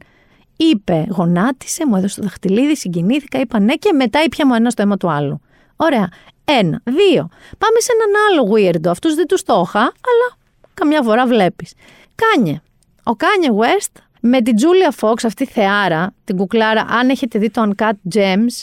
Είπε, 0.57 1.07
γονάτισε, 1.09 1.87
μου 1.87 1.97
έδωσε 1.97 2.21
το 2.21 2.23
δαχτυλίδι, 2.23 2.77
συγκινήθηκα, 2.77 3.41
είπα 3.41 3.61
ναι 3.61 3.75
και 3.75 3.93
μετά 3.93 4.23
ήπιαμε 4.23 4.47
ο 4.47 4.55
ένας 4.55 4.71
το 4.71 4.83
αίμα 4.83 4.97
του 4.97 5.11
άλλου. 5.11 5.41
Ωραία. 5.77 6.09
Ένα. 6.45 6.81
Δύο. 6.85 7.29
Πάμε 7.59 7.79
σε 7.81 7.93
έναν 7.93 8.23
άλλο 8.31 8.53
weirdo. 8.55 8.91
Αυτούς 8.91 9.15
δεν 9.15 9.27
τους 9.27 9.43
το 9.43 9.63
είχα, 9.67 9.81
αλλά 9.81 10.39
καμιά 10.75 11.03
φορά 11.03 11.27
βλέπεις. 11.27 11.73
Κάνιε. 12.15 12.61
Ο 13.03 13.17
Κάνιε 13.17 13.49
West 13.61 14.01
με 14.21 14.41
την 14.41 14.55
Julia 14.59 15.01
Fox, 15.01 15.15
αυτή 15.25 15.39
τη 15.39 15.47
θεάρα, 15.47 16.15
την 16.25 16.37
κουκλάρα, 16.37 16.87
αν 16.89 17.09
έχετε 17.09 17.39
δει 17.39 17.51
το 17.51 17.71
Uncut 17.71 18.15
Gems, 18.15 18.63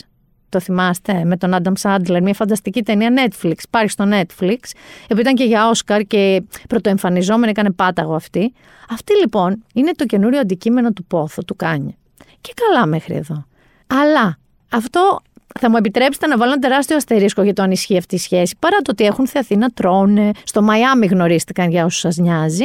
το 0.52 0.60
θυμάστε, 0.60 1.24
με 1.24 1.36
τον 1.36 1.54
Adam 1.62 1.72
Sandler, 1.80 2.20
μια 2.22 2.34
φανταστική 2.34 2.82
ταινία 2.82 3.12
Netflix, 3.16 3.54
υπάρχει 3.64 3.90
στο 3.90 4.04
Netflix, 4.08 4.58
επειδή 5.04 5.20
ήταν 5.20 5.34
και 5.34 5.44
για 5.44 5.72
Oscar 5.72 6.02
και 6.06 6.42
πρωτοεμφανιζόμενη, 6.68 7.50
έκανε 7.50 7.70
πάταγο 7.70 8.14
αυτή. 8.14 8.52
Αυτή 8.90 9.12
λοιπόν 9.20 9.64
είναι 9.74 9.90
το 9.96 10.04
καινούριο 10.04 10.40
αντικείμενο 10.40 10.92
του 10.92 11.04
πόθου, 11.04 11.44
του 11.44 11.56
Κάνιε. 11.56 11.94
Και 12.40 12.52
καλά 12.54 12.86
μέχρι 12.86 13.14
εδώ. 13.14 13.46
Αλλά 13.86 14.38
αυτό 14.68 15.20
θα 15.60 15.70
μου 15.70 15.76
επιτρέψετε 15.76 16.26
να 16.26 16.36
βάλω 16.36 16.52
ένα 16.52 16.60
τεράστιο 16.60 16.96
αστερίσκο 16.96 17.42
για 17.42 17.52
το 17.52 17.62
αν 17.62 17.70
ισχύει 17.70 17.96
αυτή 17.96 18.14
η 18.14 18.18
σχέση. 18.18 18.56
Παρά 18.58 18.76
το 18.76 18.90
ότι 18.90 19.04
έχουν 19.04 19.26
θεαθεί 19.26 19.56
να 19.56 19.68
τρώνε. 19.68 20.30
Στο 20.44 20.62
Μαϊάμι 20.62 21.06
γνωρίστηκαν 21.06 21.70
για 21.70 21.84
όσους 21.84 22.00
σας 22.00 22.16
νοιάζει. 22.16 22.64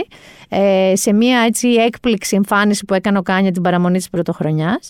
Ε, 0.50 0.94
σε 0.96 1.14
μια 1.14 1.40
έτσι 1.40 1.68
έκπληξη 1.68 2.36
εμφάνιση 2.36 2.86
που 2.86 2.94
έκανε 2.94 3.18
ο 3.18 3.22
Κάνιε 3.22 3.52
την 3.52 3.62
παραμονή 3.62 3.98
της 3.98 4.10
πρωτοχρονιάς. 4.10 4.90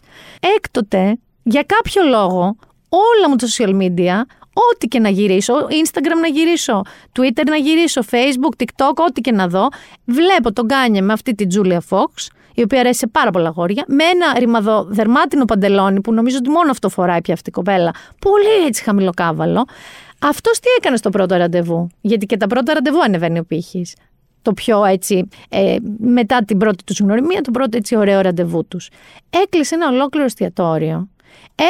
Έκτοτε, 0.56 1.18
για 1.44 1.64
κάποιο 1.64 2.04
λόγο, 2.10 2.56
όλα 2.90 3.30
μου 3.30 3.36
τα 3.36 3.48
social 3.48 3.82
media, 3.82 4.22
ό,τι 4.54 4.88
και 4.88 5.00
να 5.00 5.10
γυρίσω, 5.10 5.54
Instagram 5.54 6.20
να 6.22 6.28
γυρίσω, 6.28 6.82
Twitter 7.20 7.44
να 7.50 7.56
γυρίσω, 7.56 8.02
Facebook, 8.12 8.64
TikTok, 8.64 8.94
ό,τι 9.08 9.22
και 9.22 9.32
να 9.32 9.48
δω, 9.48 9.68
βλέπω 10.06 10.54
τον 10.54 10.68
Κάνια 10.68 11.04
με 11.04 11.14
αυτή 11.14 11.36
την 11.36 11.50
Julia 11.54 11.80
Fox 11.90 12.28
η 12.54 12.62
οποία 12.62 12.80
αρέσει 12.80 13.00
σε 13.00 13.08
πάρα 13.08 13.32
πολλά 13.32 13.50
γόρια, 13.50 13.84
με 13.88 14.04
ένα 14.04 14.40
ρημαδοδερμάτινο 14.40 15.46
παντελόνι 15.46 16.02
που 16.02 16.14
νομίζω 16.14 16.38
ότι 16.38 16.50
μόνο 16.50 16.72
αυτό 16.72 16.90
φοράει 16.90 17.22
πια 17.22 17.34
αυτή 17.34 17.50
η 17.50 17.52
κοπέλα. 17.52 17.94
Πολύ 18.20 18.66
έτσι 18.68 18.84
χαμηλοκάβαλο. 18.84 19.66
Αυτός 20.20 20.60
τι 20.60 20.68
έκανε 20.78 20.98
στο 20.98 21.10
πρώτο 21.10 21.36
ραντεβού; 21.36 21.88
Γιατί 22.02 22.26
και 22.26 22.38
τα 22.38 22.48
πρώτα 22.48 22.74
ραντεβού 22.74 23.02
ανεβαίνει 23.02 23.40
ο 23.40 23.44
πύχης. 23.44 23.96
Το 24.42 24.54
πιο 24.54 24.86
έτσι, 24.86 25.28
ε, 25.50 25.76
μετά 25.98 26.44
την 26.44 26.58
πρώτη 26.58 26.84
τους 26.84 27.00
γνωριμία, 27.00 27.42
το 27.42 27.52
πρώτο 27.52 27.78
έτσι 27.78 27.96
ωραίο 27.96 28.22
ραντεβού 28.22 28.66
τους. 28.68 28.90
Έκλεισε 29.44 29.76
ένα 29.76 29.88
ολόκληρο 29.88 30.26
εστιατόριο. 30.26 31.10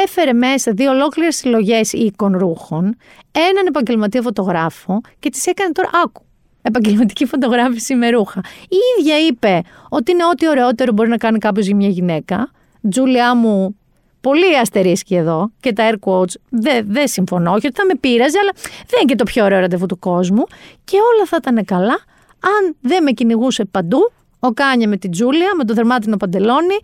Έφερε 0.04 0.32
μέσα 0.32 0.72
δύο 0.72 0.90
ολόκληρες 0.90 1.36
συλλογές 1.36 1.92
οίκων 1.92 2.36
ρούχων, 2.38 2.96
έναν 3.32 3.66
επαγγελματία 3.66 4.22
φωτογράφο 4.22 5.00
και 5.18 5.30
τη 5.30 5.40
έκανε 5.44 5.72
τώρα 5.72 5.90
άκου 6.04 6.22
επαγγελματική 6.62 7.26
φωτογράφηση 7.26 7.94
με 7.94 8.10
ρούχα. 8.10 8.40
Η 8.68 8.76
ίδια 8.98 9.26
είπε 9.26 9.62
ότι 9.88 10.12
είναι 10.12 10.24
ό,τι 10.24 10.48
ωραιότερο 10.48 10.92
μπορεί 10.92 11.08
να 11.08 11.16
κάνει 11.16 11.38
κάποιος 11.38 11.66
για 11.66 11.76
μια 11.76 11.88
γυναίκα. 11.88 12.50
Τζούλια 12.90 13.34
μου, 13.34 13.76
πολύ 14.20 14.58
αστερίσκει 14.58 15.14
εδώ 15.14 15.50
και 15.60 15.72
τα 15.72 15.90
air 15.90 16.08
quotes 16.08 16.34
δεν 16.48 16.86
δε 16.88 17.06
συμφωνώ. 17.06 17.52
Όχι 17.52 17.66
ότι 17.66 17.76
θα 17.76 17.84
με 17.84 17.94
πείραζε, 18.00 18.38
αλλά 18.38 18.52
δεν 18.62 19.00
είναι 19.00 19.10
και 19.10 19.14
το 19.14 19.24
πιο 19.24 19.44
ωραίο 19.44 19.58
ραντεβού 19.60 19.86
του 19.86 19.98
κόσμου. 19.98 20.44
Και 20.84 20.96
όλα 21.14 21.26
θα 21.26 21.36
ήταν 21.40 21.64
καλά 21.64 21.98
αν 22.40 22.76
δεν 22.80 23.02
με 23.02 23.10
κυνηγούσε 23.10 23.64
παντού 23.64 24.12
ο 24.38 24.50
Κάνια 24.50 24.88
με 24.88 24.96
την 24.96 25.10
Τζούλια, 25.10 25.54
με 25.56 25.64
το 25.64 25.74
δερμάτινο 25.74 26.16
παντελόνι, 26.16 26.78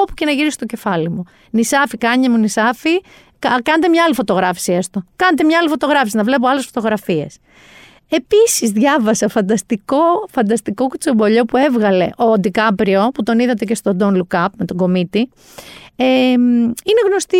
όπου 0.00 0.14
και 0.14 0.24
να 0.24 0.30
γυρίσει 0.30 0.58
το 0.58 0.66
κεφάλι 0.66 1.10
μου. 1.10 1.24
Νησάφι, 1.50 1.98
Κάνια 1.98 2.30
μου, 2.30 2.36
νησάφι, 2.36 3.00
κάντε 3.62 3.88
μια 3.88 4.04
άλλη 4.04 4.14
φωτογράφηση 4.14 4.72
έστω. 4.72 5.02
Κάντε 5.16 5.44
μια 5.44 5.58
άλλη 5.58 5.68
φωτογράφηση, 5.68 6.16
να 6.16 6.24
βλέπω 6.24 6.48
άλλες 6.48 6.64
φωτογραφίες. 6.64 7.38
Επίσης 8.08 8.70
διάβασα 8.70 9.28
φανταστικό, 9.28 10.26
φανταστικό 10.30 10.88
κουτσομπολιό 10.88 11.44
που 11.44 11.56
έβγαλε 11.56 12.08
ο 12.16 12.38
Ντικάπριο, 12.38 13.10
που 13.14 13.22
τον 13.22 13.38
είδατε 13.38 13.64
και 13.64 13.74
στο 13.74 13.96
Don't 14.00 14.16
Look 14.16 14.44
Up 14.44 14.48
με 14.56 14.64
τον 14.64 14.76
κομίτη. 14.76 15.28
Ε, 15.96 16.04
είναι 16.32 17.02
γνωστή 17.06 17.36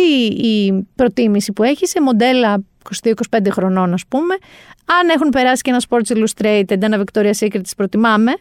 η 0.47 0.87
προτίμηση 0.95 1.53
που 1.53 1.63
έχει 1.63 1.87
σε 1.87 2.01
μοντέλα 2.01 2.63
22-25 3.03 3.13
χρονών 3.49 3.93
ας 3.93 4.03
πούμε. 4.07 4.35
Αν 5.01 5.09
έχουν 5.09 5.29
περάσει 5.29 5.61
και 5.61 5.69
ένα 5.69 5.81
Sports 5.89 6.17
Illustrated, 6.17 6.81
ένα 6.81 7.03
Victoria's 7.03 7.45
Secret 7.45 7.59
τις 7.63 7.75
προτιμάμε. 7.75 8.33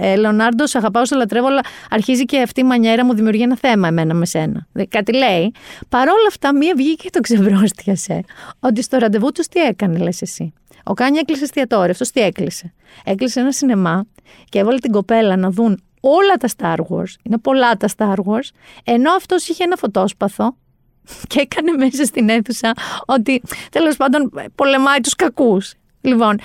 Ε, 0.00 0.16
Λεωνάρντο, 0.16 0.64
αγαπάω, 0.72 1.06
σε 1.06 1.14
λατρεύω, 1.16 1.46
αλλά 1.46 1.60
αρχίζει 1.90 2.24
και 2.24 2.40
αυτή 2.40 2.60
η 2.60 2.64
μανιέρα 2.64 3.04
μου 3.04 3.14
δημιουργεί 3.14 3.42
ένα 3.42 3.56
θέμα 3.56 3.88
εμένα 3.88 4.14
με 4.14 4.26
σένα. 4.26 4.66
Κάτι 4.88 5.12
λέει. 5.12 5.52
Παρ' 5.88 6.08
όλα 6.08 6.26
αυτά, 6.28 6.56
μία 6.56 6.72
βγήκε 6.76 7.02
και 7.02 7.10
το 7.10 7.20
ξεβρώστιασε. 7.20 8.24
Ότι 8.60 8.82
στο 8.82 8.98
ραντεβού 8.98 9.32
τους 9.32 9.46
τι 9.46 9.60
έκανε, 9.60 9.98
λες 9.98 10.22
εσύ. 10.22 10.52
Ο 10.84 10.94
Κάνι 10.94 11.18
έκλεισε 11.18 11.44
εστιατόριο. 11.44 11.90
Αυτός 11.90 12.10
τι 12.10 12.20
έκλεισε. 12.20 12.74
Έκλεισε 13.04 13.40
ένα 13.40 13.52
σινεμά 13.52 14.06
και 14.48 14.58
έβαλε 14.58 14.78
την 14.78 14.92
κοπέλα 14.92 15.36
να 15.36 15.50
δουν 15.50 15.82
όλα 16.00 16.34
τα 16.34 16.48
Star 16.56 16.76
Wars. 16.88 17.12
Είναι 17.22 17.38
πολλά 17.38 17.76
τα 17.76 17.88
Star 17.96 18.14
Wars. 18.14 18.48
Ενώ 18.84 19.12
αυτός 19.12 19.48
είχε 19.48 19.64
ένα 19.64 19.76
φωτόσπαθο 19.76 20.56
και 21.28 21.40
έκανε 21.40 21.72
μέσα 21.72 22.04
στην 22.04 22.28
αίθουσα 22.28 22.72
ότι 23.06 23.42
τέλος 23.70 23.96
πάντων 23.96 24.32
πολεμάει 24.54 25.00
τους 25.00 25.14
κακούς. 25.14 25.72
Λοιπόν, 26.00 26.38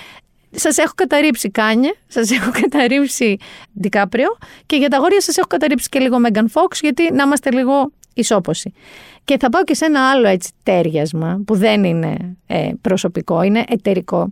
σας 0.55 0.77
έχω 0.77 0.91
καταρρίψει 0.95 1.49
Κάνιε, 1.49 1.91
σας 2.07 2.31
έχω 2.31 2.51
καταρρίψει 2.61 3.37
Ντικάπριο 3.79 4.37
και 4.65 4.75
για 4.75 4.89
τα 4.89 4.97
αγόρια 4.97 5.21
σας 5.21 5.37
έχω 5.37 5.47
καταρρίψει 5.47 5.89
και 5.89 5.99
λίγο 5.99 6.19
Μέγαν 6.19 6.49
Φόξ, 6.49 6.79
γιατί 6.79 7.13
να 7.13 7.23
είμαστε 7.23 7.51
λίγο 7.51 7.91
ισόποσοι. 8.13 8.73
Και 9.23 9.37
θα 9.39 9.49
πάω 9.49 9.63
και 9.63 9.73
σε 9.73 9.85
ένα 9.85 10.09
άλλο 10.09 10.27
έτσι 10.27 10.51
ταίριασμα 10.63 11.41
που 11.45 11.55
δεν 11.55 11.83
είναι 11.83 12.37
ε, 12.47 12.69
προσωπικό, 12.81 13.41
είναι 13.41 13.63
εταιρικό. 13.67 14.31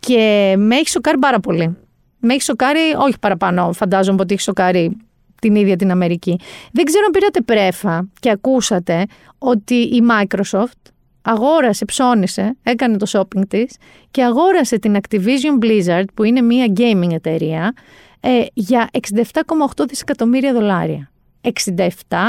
Και 0.00 0.54
με 0.58 0.76
έχει 0.76 0.88
σοκάρει 0.88 1.18
πάρα 1.18 1.40
πολύ. 1.40 1.76
Με 2.18 2.34
έχει 2.34 2.42
σοκάρει, 2.42 2.80
όχι 2.98 3.18
παραπάνω, 3.18 3.72
φαντάζομαι 3.72 4.20
ότι 4.20 4.34
έχει 4.34 4.42
σοκάρει 4.42 4.96
την 5.40 5.54
ίδια 5.54 5.76
την 5.76 5.90
Αμερική. 5.90 6.38
Δεν 6.72 6.84
ξέρω 6.84 7.04
αν 7.04 7.10
πήρατε 7.10 7.40
πρέφα 7.40 8.08
και 8.20 8.30
ακούσατε 8.30 9.06
ότι 9.38 9.74
η 9.74 10.02
Microsoft 10.10 10.90
αγόρασε, 11.30 11.84
ψώνισε, 11.84 12.56
έκανε 12.62 12.96
το 12.96 13.06
shopping 13.12 13.42
της 13.48 13.76
και 14.10 14.24
αγόρασε 14.24 14.78
την 14.78 14.96
Activision 14.96 15.64
Blizzard 15.64 16.04
που 16.14 16.24
είναι 16.24 16.40
μια 16.40 16.72
gaming 16.76 17.12
εταιρεία 17.12 17.72
ε, 18.20 18.44
για 18.54 18.88
67,8 19.12 19.84
δισεκατομμύρια 19.88 20.52
δολάρια. 20.52 21.10
67, 21.42 21.50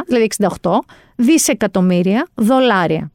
δηλαδή 0.07 0.27
68 0.61 0.71
δισεκατομμύρια 1.15 2.27
δολάρια. 2.35 3.11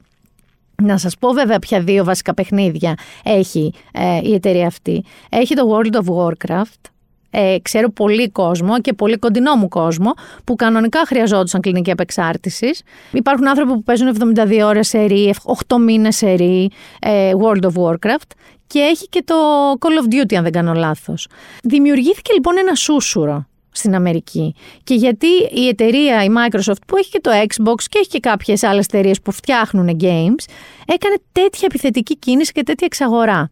Να 0.83 0.99
σας 0.99 1.19
πω 1.19 1.31
βέβαια 1.31 1.59
ποια 1.59 1.81
δύο 1.81 2.05
βασικά 2.05 2.35
παιχνίδια 2.35 2.95
έχει 3.25 3.73
ε, 3.93 4.21
η 4.23 4.35
εταιρεία 4.35 4.67
αυτή. 4.67 5.05
Έχει 5.29 5.55
το 5.55 5.69
World 5.71 5.95
of 5.95 6.15
Warcraft, 6.17 6.91
ε, 7.37 7.57
ξέρω 7.63 7.91
πολύ 7.91 8.31
κόσμο 8.31 8.81
και 8.81 8.93
πολύ 8.93 9.19
κοντινό 9.19 9.55
μου 9.55 9.69
κόσμο 9.69 10.13
που 10.45 10.55
κανονικά 10.55 11.03
χρειαζόντουσαν 11.07 11.61
κλινική 11.61 11.91
απεξάρτηση. 11.91 12.71
Υπάρχουν 13.13 13.49
άνθρωποι 13.49 13.73
που 13.73 13.83
παίζουν 13.83 14.35
72 14.37 14.61
ώρες 14.65 14.89
σερή, 14.89 15.35
8 15.69 15.77
μήνες 15.81 16.17
σερή 16.17 16.71
ε, 17.01 17.33
World 17.43 17.65
of 17.65 17.83
Warcraft 17.83 18.31
και 18.67 18.79
έχει 18.79 19.09
και 19.09 19.23
το 19.25 19.35
Call 19.79 20.05
of 20.05 20.15
Duty 20.15 20.35
αν 20.35 20.43
δεν 20.43 20.53
κάνω 20.53 20.73
λάθος. 20.73 21.29
Δημιουργήθηκε 21.63 22.33
λοιπόν 22.33 22.59
ένα 22.59 22.75
σούσουρο 22.75 23.47
στην 23.71 23.95
Αμερική. 23.95 24.55
Και 24.85 24.95
γιατί 24.95 25.27
η 25.55 25.69
εταιρεία, 25.69 26.25
η 26.25 26.29
Microsoft, 26.29 26.83
που 26.87 26.97
έχει 26.97 27.11
και 27.11 27.21
το 27.21 27.31
Xbox 27.31 27.83
και 27.89 27.99
έχει 27.99 28.09
και 28.09 28.21
κάποιες 28.21 28.63
άλλες 28.63 28.85
εταιρείες 28.85 29.21
που 29.21 29.33
φτιάχνουν 29.33 29.97
games, 30.01 30.45
έκανε 30.87 31.17
τέτοια 31.33 31.63
επιθετική 31.71 32.17
κίνηση 32.17 32.53
και 32.53 32.63
τέτοια 32.63 32.87
εξαγορά. 32.87 33.51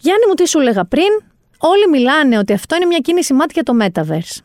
Γιάννη 0.00 0.26
μου 0.28 0.34
τι 0.34 0.48
σου 0.48 0.58
έλεγα 0.58 0.84
πριν, 0.84 1.08
όλοι 1.66 1.88
μιλάνε 1.90 2.38
ότι 2.38 2.52
αυτό 2.52 2.76
είναι 2.76 2.84
μια 2.84 2.98
κίνηση 2.98 3.34
μάτια 3.34 3.62
το 3.62 3.72
Metaverse. 3.80 4.38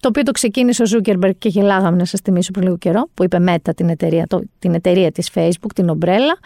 Το 0.00 0.08
οποίο 0.08 0.22
το 0.22 0.32
ξεκίνησε 0.32 0.82
ο 0.82 0.86
Zuckerberg 0.90 1.36
και 1.38 1.48
γελάγαμε 1.48 1.96
να 1.96 2.04
σας 2.04 2.20
θυμίσω 2.20 2.50
πριν 2.50 2.64
λίγο 2.64 2.78
καιρό, 2.78 3.08
που 3.14 3.24
είπε 3.24 3.38
Meta 3.48 3.74
την 3.76 3.88
εταιρεία, 3.88 4.26
το, 4.26 4.42
την 4.58 4.74
εταιρεία 4.74 5.12
της 5.12 5.30
Facebook, 5.34 5.72
την 5.74 5.88
ομπρέλα. 5.88 6.38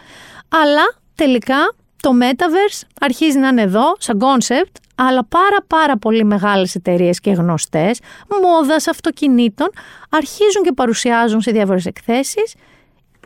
Αλλά 0.49 0.95
τελικά 1.15 1.75
το 2.03 2.11
Metaverse 2.21 2.87
αρχίζει 3.01 3.39
να 3.39 3.49
είναι 3.49 3.63
εδώ 3.63 3.95
σαν 3.99 4.19
concept, 4.21 4.73
αλλά 4.95 5.25
πάρα 5.25 5.59
πάρα 5.67 5.97
πολύ 5.97 6.25
μεγάλες 6.25 6.75
εταιρείες 6.75 7.21
και 7.21 7.31
γνωστές, 7.31 8.01
μόδας 8.43 8.89
αυτοκινήτων, 8.89 9.69
αρχίζουν 10.09 10.63
και 10.63 10.73
παρουσιάζουν 10.73 11.41
σε 11.41 11.51
διάφορες 11.51 11.87
εκθέσεις 11.87 12.55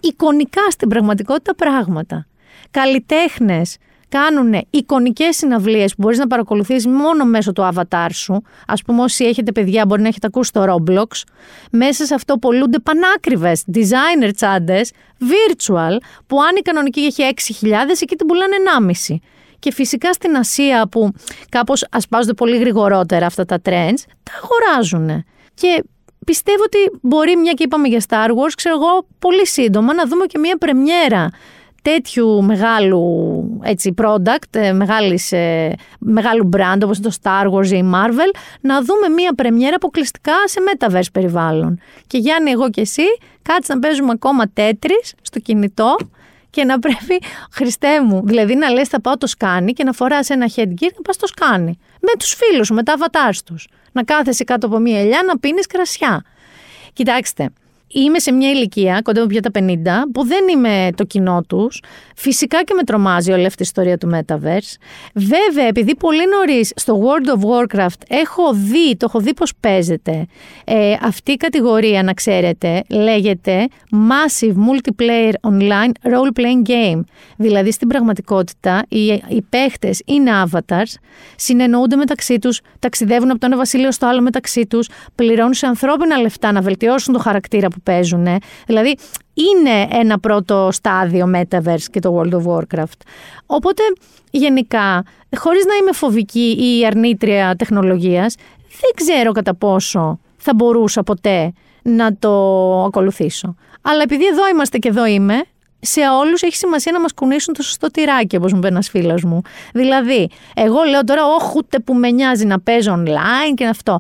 εικονικά 0.00 0.70
στην 0.70 0.88
πραγματικότητα 0.88 1.54
πράγματα. 1.54 2.26
Καλλιτέχνες 2.70 3.76
κάνουν 4.10 4.66
εικονικές 4.70 5.36
συναυλίες 5.36 5.90
που 5.90 6.02
μπορείς 6.02 6.18
να 6.18 6.26
παρακολουθείς 6.26 6.86
μόνο 6.86 7.24
μέσω 7.24 7.52
του 7.52 7.70
avatar 7.74 8.08
σου. 8.12 8.42
Ας 8.66 8.82
πούμε 8.82 9.02
όσοι 9.02 9.24
έχετε 9.24 9.52
παιδιά 9.52 9.86
μπορεί 9.86 10.02
να 10.02 10.08
έχετε 10.08 10.26
ακούσει 10.26 10.52
το 10.52 10.64
Roblox. 10.68 11.22
Μέσα 11.70 12.04
σε 12.04 12.14
αυτό 12.14 12.36
πολλούνται 12.38 12.78
πανάκριβες 12.78 13.64
designer 13.74 14.30
τσάντες, 14.36 14.90
virtual, 15.20 15.96
που 16.26 16.42
αν 16.42 16.56
η 16.56 16.60
κανονική 16.60 17.00
έχει 17.00 17.22
6.000, 17.62 17.68
εκεί 18.00 18.16
την 18.16 18.26
πουλάνε 18.26 18.56
1,5. 19.08 19.16
Και 19.58 19.72
φυσικά 19.72 20.12
στην 20.12 20.36
Ασία 20.36 20.88
που 20.90 21.10
κάπως 21.48 21.86
ασπάζονται 21.90 22.34
πολύ 22.34 22.56
γρηγορότερα 22.58 23.26
αυτά 23.26 23.44
τα 23.44 23.56
trends, 23.64 24.02
τα 24.22 24.32
αγοράζουν. 24.42 25.24
Και 25.54 25.84
πιστεύω 26.24 26.62
ότι 26.62 26.98
μπορεί, 27.00 27.36
μια 27.36 27.52
και 27.52 27.62
είπαμε 27.62 27.88
για 27.88 28.02
Star 28.08 28.28
Wars, 28.28 28.52
ξέρω 28.56 28.74
εγώ, 28.74 29.06
πολύ 29.18 29.46
σύντομα 29.46 29.94
να 29.94 30.06
δούμε 30.06 30.26
και 30.26 30.38
μια 30.38 30.56
πρεμιέρα 30.56 31.30
τέτοιου 31.82 32.42
μεγάλου 32.42 33.02
έτσι, 33.62 33.94
product, 34.02 34.50
ε, 34.50 34.72
μεγάλης, 34.72 35.32
ε, 35.32 35.74
μεγάλου 35.98 36.48
brand 36.56 36.80
όπως 36.84 37.00
το 37.00 37.10
Star 37.22 37.52
Wars 37.52 37.66
ή 37.66 37.76
η 37.76 37.90
Marvel, 37.94 38.38
να 38.60 38.82
δούμε 38.82 39.08
μία 39.08 39.34
πρεμιέρα 39.34 39.76
αποκλειστικά 39.76 40.32
σε 40.44 40.60
metaverse 40.66 41.12
περιβάλλον. 41.12 41.80
Και 42.06 42.18
Γιάννη, 42.18 42.50
εγώ 42.50 42.70
και 42.70 42.80
εσύ, 42.80 43.02
κάτσε 43.42 43.74
να 43.74 43.78
παίζουμε 43.78 44.10
ακόμα 44.12 44.44
τέτρις 44.52 45.14
στο 45.22 45.38
κινητό 45.38 45.96
και 46.50 46.64
να 46.64 46.78
πρέπει, 46.78 47.22
Χριστέ 47.50 48.02
μου, 48.02 48.22
δηλαδή 48.24 48.54
να 48.54 48.70
λες 48.70 48.88
θα 48.88 49.00
πάω 49.00 49.16
το 49.16 49.26
σκάνι 49.26 49.72
και 49.72 49.84
να 49.84 49.92
φοράς 49.92 50.30
ένα 50.30 50.46
headgear 50.56 50.90
να 50.96 51.02
πας 51.02 51.16
το 51.16 51.26
σκάνι. 51.26 51.78
Με 52.00 52.12
τους 52.18 52.34
φίλους 52.34 52.66
σου, 52.66 52.74
με 52.74 52.82
τα 52.82 52.94
avatars 52.98 53.38
τους. 53.44 53.68
Να 53.92 54.04
κάθεσαι 54.04 54.44
κάτω 54.44 54.66
από 54.66 54.78
μία 54.78 55.00
ελιά 55.00 55.22
να 55.26 55.38
πίνεις 55.38 55.66
κρασιά. 55.66 56.24
Κοιτάξτε, 56.92 57.50
είμαι 57.92 58.18
σε 58.18 58.32
μια 58.32 58.50
ηλικία, 58.50 59.00
κοντά 59.02 59.26
πια 59.26 59.40
τα 59.40 59.50
50, 59.54 59.62
που 60.12 60.24
δεν 60.24 60.48
είμαι 60.48 60.88
το 60.94 61.04
κοινό 61.04 61.42
τους. 61.48 61.82
Φυσικά 62.16 62.62
και 62.62 62.74
με 62.74 62.82
τρομάζει 62.82 63.32
όλη 63.32 63.46
αυτή 63.46 63.62
η 63.62 63.64
ιστορία 63.66 63.98
του 63.98 64.10
Metaverse. 64.14 64.74
Βέβαια, 65.14 65.66
επειδή 65.68 65.96
πολύ 65.96 66.26
νωρίς 66.26 66.72
στο 66.74 67.02
World 67.02 67.28
of 67.28 67.40
Warcraft 67.40 68.00
έχω 68.08 68.52
δει, 68.52 68.96
το 68.96 69.06
έχω 69.08 69.20
δει 69.20 69.34
πώς 69.34 69.52
παίζεται, 69.60 70.26
ε, 70.64 70.92
αυτή 71.02 71.32
η 71.32 71.36
κατηγορία, 71.36 72.02
να 72.02 72.12
ξέρετε, 72.12 72.82
λέγεται 72.88 73.68
Massive 73.92 74.54
Multiplayer 74.54 75.32
Online 75.50 76.12
Role 76.12 76.40
Playing 76.40 76.68
Game. 76.68 77.00
Δηλαδή, 77.36 77.72
στην 77.72 77.88
πραγματικότητα, 77.88 78.84
οι, 78.88 79.06
οι 79.06 79.42
παίχτες 79.48 80.02
είναι 80.04 80.30
avatars, 80.44 80.94
συνεννοούνται 81.36 81.96
μεταξύ 81.96 82.38
τους, 82.38 82.60
ταξιδεύουν 82.78 83.30
από 83.30 83.38
το 83.40 83.46
ένα 83.46 83.56
βασίλειο 83.56 83.92
στο 83.92 84.06
άλλο 84.06 84.20
μεταξύ 84.20 84.66
τους, 84.66 84.88
πληρώνουν 85.14 85.54
σε 85.54 85.66
ανθρώπινα 85.66 86.18
λεφτά 86.18 86.52
να 86.52 86.60
βελτιώσουν 86.60 87.14
το 87.14 87.20
χαρακτήρα 87.20 87.68
που 87.68 87.79
παίζουν. 87.82 88.26
Δηλαδή, 88.66 88.96
είναι 89.34 89.88
ένα 89.90 90.18
πρώτο 90.18 90.68
στάδιο 90.72 91.30
Metaverse 91.34 91.84
και 91.90 92.00
το 92.00 92.20
World 92.20 92.34
of 92.34 92.56
Warcraft. 92.56 93.00
Οπότε, 93.46 93.82
γενικά, 94.30 95.04
χωρίς 95.36 95.64
να 95.64 95.74
είμαι 95.74 95.92
φοβική 95.92 96.56
ή 96.58 96.86
αρνήτρια 96.86 97.54
τεχνολογίας, 97.56 98.34
δεν 98.80 98.90
ξέρω 98.94 99.32
κατά 99.32 99.54
πόσο 99.54 100.18
θα 100.36 100.54
μπορούσα 100.54 101.02
ποτέ 101.02 101.52
να 101.82 102.16
το 102.16 102.32
ακολουθήσω. 102.84 103.54
Αλλά 103.82 104.02
επειδή 104.02 104.26
εδώ 104.26 104.48
είμαστε 104.48 104.78
και 104.78 104.88
εδώ 104.88 105.06
είμαι, 105.06 105.44
σε 105.80 106.00
όλους 106.20 106.42
έχει 106.42 106.56
σημασία 106.56 106.92
να 106.92 107.00
μας 107.00 107.14
κουνήσουν 107.14 107.54
το 107.54 107.62
σωστό 107.62 107.90
τυράκι, 107.90 108.36
όπως 108.36 108.52
μου 108.52 108.58
είπε 108.58 108.68
ένας 108.68 108.88
φίλος 108.88 109.22
μου. 109.24 109.42
Δηλαδή, 109.72 110.28
εγώ 110.54 110.82
λέω 110.82 111.04
τώρα, 111.04 111.26
Όχι, 111.26 111.52
ούτε 111.56 111.78
που 111.78 111.94
με 111.94 112.10
νοιάζει 112.10 112.44
να 112.46 112.60
παίζω 112.60 113.02
online 113.02 113.54
και 113.54 113.66
αυτό. 113.66 113.92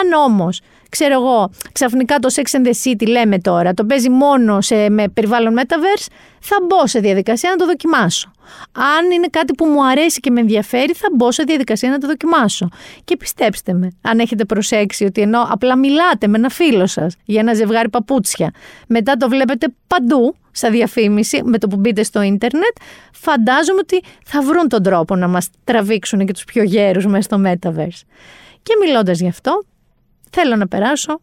Αν 0.00 0.12
όμως 0.24 0.60
ξέρω 0.96 1.14
εγώ, 1.14 1.50
ξαφνικά 1.72 2.18
το 2.18 2.28
Sex 2.34 2.56
and 2.56 2.66
the 2.66 2.72
City 2.84 3.08
λέμε 3.08 3.38
τώρα, 3.38 3.74
το 3.74 3.84
παίζει 3.84 4.10
μόνο 4.10 4.60
σε, 4.60 4.90
με 4.90 5.08
περιβάλλον 5.08 5.58
Metaverse, 5.58 6.06
θα 6.40 6.56
μπω 6.66 6.86
σε 6.86 6.98
διαδικασία 7.00 7.50
να 7.50 7.56
το 7.56 7.66
δοκιμάσω. 7.66 8.30
Αν 8.72 9.10
είναι 9.10 9.26
κάτι 9.30 9.54
που 9.54 9.66
μου 9.66 9.86
αρέσει 9.86 10.20
και 10.20 10.30
με 10.30 10.40
ενδιαφέρει, 10.40 10.92
θα 10.92 11.08
μπω 11.12 11.32
σε 11.32 11.42
διαδικασία 11.42 11.90
να 11.90 11.98
το 11.98 12.06
δοκιμάσω. 12.06 12.68
Και 13.04 13.16
πιστέψτε 13.16 13.72
με, 13.72 13.90
αν 14.02 14.18
έχετε 14.18 14.44
προσέξει 14.44 15.04
ότι 15.04 15.20
ενώ 15.20 15.46
απλά 15.50 15.76
μιλάτε 15.76 16.26
με 16.26 16.38
ένα 16.38 16.48
φίλο 16.48 16.86
σας 16.86 17.16
για 17.24 17.40
ένα 17.40 17.54
ζευγάρι 17.54 17.88
παπούτσια, 17.88 18.50
μετά 18.86 19.16
το 19.16 19.28
βλέπετε 19.28 19.66
παντού, 19.86 20.36
σαν 20.54 20.72
διαφήμιση, 20.72 21.42
με 21.44 21.58
το 21.58 21.66
που 21.66 21.76
μπείτε 21.76 22.02
στο 22.02 22.22
ίντερνετ, 22.22 22.76
φαντάζομαι 23.12 23.78
ότι 23.82 24.02
θα 24.24 24.42
βρουν 24.42 24.68
τον 24.68 24.82
τρόπο 24.82 25.16
να 25.16 25.28
μας 25.28 25.48
τραβήξουν 25.64 26.26
και 26.26 26.32
τους 26.32 26.44
πιο 26.44 26.62
γέρους 26.62 27.06
μέσα 27.06 27.22
στο 27.22 27.42
Metaverse. 27.44 28.00
Και 28.62 28.72
μιλώντας 28.84 29.20
γι' 29.20 29.28
αυτό, 29.28 29.62
θέλω 30.30 30.56
να 30.56 30.68
περάσω 30.68 31.20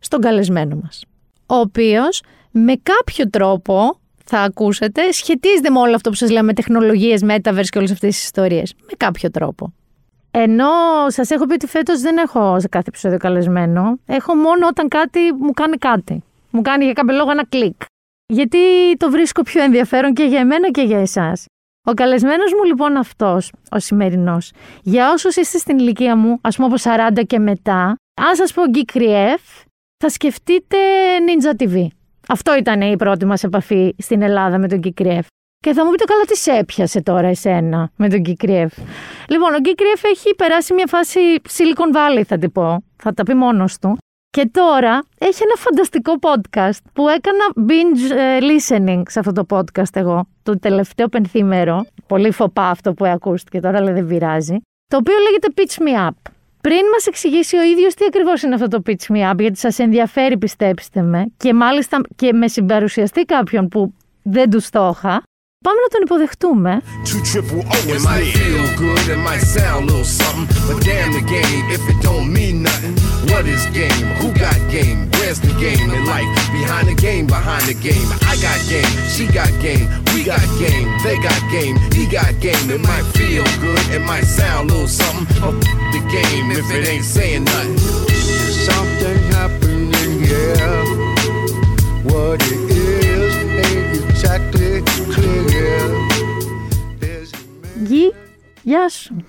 στον 0.00 0.20
καλεσμένο 0.20 0.78
μας, 0.82 1.04
ο 1.46 1.54
οποίος 1.54 2.22
με 2.50 2.74
κάποιο 2.82 3.30
τρόπο 3.30 3.98
θα 4.24 4.38
ακούσετε, 4.40 5.12
σχετίζεται 5.12 5.70
με 5.70 5.78
όλο 5.78 5.94
αυτό 5.94 6.10
που 6.10 6.16
σας 6.16 6.30
λέμε, 6.30 6.52
τεχνολογίες, 6.52 7.20
metaverse 7.24 7.68
και 7.68 7.78
όλες 7.78 7.90
αυτές 7.90 8.14
τις 8.14 8.24
ιστορίες. 8.24 8.74
Με 8.80 8.92
κάποιο 8.96 9.30
τρόπο. 9.30 9.72
Ενώ 10.30 10.66
σας 11.06 11.30
έχω 11.30 11.46
πει 11.46 11.52
ότι 11.52 11.66
φέτος 11.66 12.00
δεν 12.00 12.16
έχω 12.16 12.60
σε 12.60 12.68
κάθε 12.68 12.84
επεισόδιο 12.88 13.18
καλεσμένο, 13.18 13.98
έχω 14.06 14.34
μόνο 14.34 14.66
όταν 14.66 14.88
κάτι 14.88 15.20
μου 15.40 15.52
κάνει 15.52 15.76
κάτι. 15.76 16.22
Μου 16.50 16.62
κάνει 16.62 16.84
για 16.84 16.92
κάποιο 16.92 17.16
λόγο 17.16 17.30
ένα 17.30 17.46
κλικ. 17.46 17.82
Γιατί 18.26 18.58
το 18.96 19.10
βρίσκω 19.10 19.42
πιο 19.42 19.62
ενδιαφέρον 19.62 20.12
και 20.12 20.24
για 20.24 20.40
εμένα 20.40 20.70
και 20.70 20.82
για 20.82 21.00
εσάς. 21.00 21.44
Ο 21.86 21.92
καλεσμένος 21.92 22.52
μου 22.52 22.64
λοιπόν 22.64 22.96
αυτός, 22.96 23.52
ο 23.70 23.78
σημερινός, 23.78 24.52
για 24.82 25.12
όσους 25.12 25.36
είστε 25.36 25.58
στην 25.58 25.78
ηλικία 25.78 26.16
μου, 26.16 26.38
ας 26.40 26.56
πούμε 26.56 26.68
από 26.68 26.76
40 27.18 27.24
και 27.26 27.38
μετά, 27.38 27.96
αν 28.14 28.34
σας 28.36 28.52
πω 28.52 28.62
Geek 28.74 28.96
Rief, 28.96 29.64
θα 29.96 30.08
σκεφτείτε 30.08 30.76
Ninja 31.26 31.62
TV. 31.62 31.86
Αυτό 32.28 32.56
ήταν 32.56 32.80
η 32.80 32.96
πρώτη 32.96 33.24
μας 33.24 33.44
επαφή 33.44 33.94
στην 33.98 34.22
Ελλάδα 34.22 34.58
με 34.58 34.68
τον 34.68 34.80
Geek 34.84 35.02
Rief. 35.06 35.22
Και 35.58 35.72
θα 35.72 35.84
μου 35.84 35.90
πείτε 35.90 36.04
καλά 36.04 36.22
τι 36.24 36.36
σε 36.36 36.52
έπιασε 36.52 37.02
τώρα 37.02 37.26
εσένα 37.28 37.90
με 37.96 38.08
τον 38.08 38.22
Geek 38.26 38.44
Rief. 38.44 38.68
Λοιπόν, 39.28 39.54
ο 39.54 39.58
Geek 39.64 39.80
Rief 39.80 40.02
έχει 40.02 40.34
περάσει 40.36 40.74
μια 40.74 40.86
φάση 40.86 41.20
Silicon 41.48 41.96
Valley 41.96 42.22
θα 42.26 42.38
την 42.38 42.52
πω. 42.52 42.84
Θα 42.96 43.14
τα 43.14 43.22
πει 43.22 43.34
μόνος 43.34 43.78
του. 43.78 43.98
Και 44.36 44.48
τώρα 44.52 45.04
έχει 45.18 45.42
ένα 45.42 45.54
φανταστικό 45.56 46.12
podcast 46.20 46.78
που 46.92 47.08
έκανα 47.08 47.44
binge 47.68 48.16
ε, 48.16 48.38
listening 48.40 49.02
σε 49.08 49.18
αυτό 49.18 49.32
το 49.32 49.46
podcast 49.48 49.92
εγώ, 49.92 50.26
το 50.42 50.58
τελευταίο 50.58 51.08
πενθήμερο. 51.08 51.86
Πολύ 52.06 52.30
φοπά 52.30 52.68
αυτό 52.68 52.92
που 52.92 53.04
ακούστηκε 53.04 53.60
τώρα, 53.60 53.78
αλλά 53.78 53.92
δεν 53.92 54.06
πειράζει. 54.06 54.56
Το 54.86 54.96
οποίο 54.96 55.14
λέγεται 55.18 55.48
Pitch 55.56 55.82
Me 55.82 56.08
Up. 56.08 56.30
Πριν 56.60 56.80
μας 56.92 57.06
εξηγήσει 57.06 57.56
ο 57.56 57.62
ίδιος 57.62 57.94
τι 57.94 58.04
ακριβώς 58.04 58.42
είναι 58.42 58.54
αυτό 58.54 58.68
το 58.68 58.82
Pitch 58.86 59.14
Me 59.14 59.32
Up, 59.32 59.38
γιατί 59.38 59.58
σας 59.58 59.78
ενδιαφέρει, 59.78 60.38
πιστέψτε 60.38 61.02
με, 61.02 61.24
και 61.36 61.54
μάλιστα 61.54 62.00
και 62.16 62.32
με 62.32 62.48
συμπαρουσιαστεί 62.48 63.24
κάποιον 63.24 63.68
που 63.68 63.94
δεν 64.22 64.50
τους 64.50 64.70
το 64.70 64.92
είχα, 64.94 65.22
Πάμε 65.66 65.78
να 65.84 65.88
τον 65.92 66.02
υποδεχτούμε. 66.02 66.82
What 73.30 73.46
is 73.54 73.64
game? 73.80 74.06
Who 74.20 74.28
got 74.44 74.58
game? 74.76 74.98
Where's 75.16 75.40
the 75.46 75.54
game 75.64 75.88
in 75.96 76.02
life? 76.14 76.30
Behind 76.58 76.86
the 76.92 76.96
game, 77.06 77.26
behind 77.36 77.64
the 77.72 77.76
game. 77.88 78.08
I 78.32 78.34
got 78.46 78.60
game, 78.74 78.94
she 79.14 79.24
got 79.38 79.52
game, 79.66 79.86
we 80.12 80.20
got 80.32 80.46
game, 80.64 80.88
they 81.04 81.16
got 81.28 81.40
game, 81.56 81.76
he 81.96 82.02
got 82.18 82.32
game. 82.46 82.66
It 82.76 82.82
might 82.90 83.06
feel 83.18 83.46
good, 83.64 83.82
it 83.96 84.02
might 84.10 84.26
sound 84.38 84.64
a 84.70 84.72
little 84.72 84.92
something. 85.02 85.26
Oh, 85.46 85.54
the 85.94 86.00
game 86.16 86.46
if 86.58 86.66
it 86.76 86.84
ain't 86.92 87.08
saying 87.16 87.44
nothing. 87.52 87.78
Something 88.70 89.18
happening 89.36 90.12
here. 90.28 90.74
What 92.10 92.38
it 92.52 92.60
is 92.70 93.34
ain't 93.68 93.93
exactly 94.24 94.82
Γκί, 97.82 98.14
γεια 98.62 98.88
σου. 98.88 99.26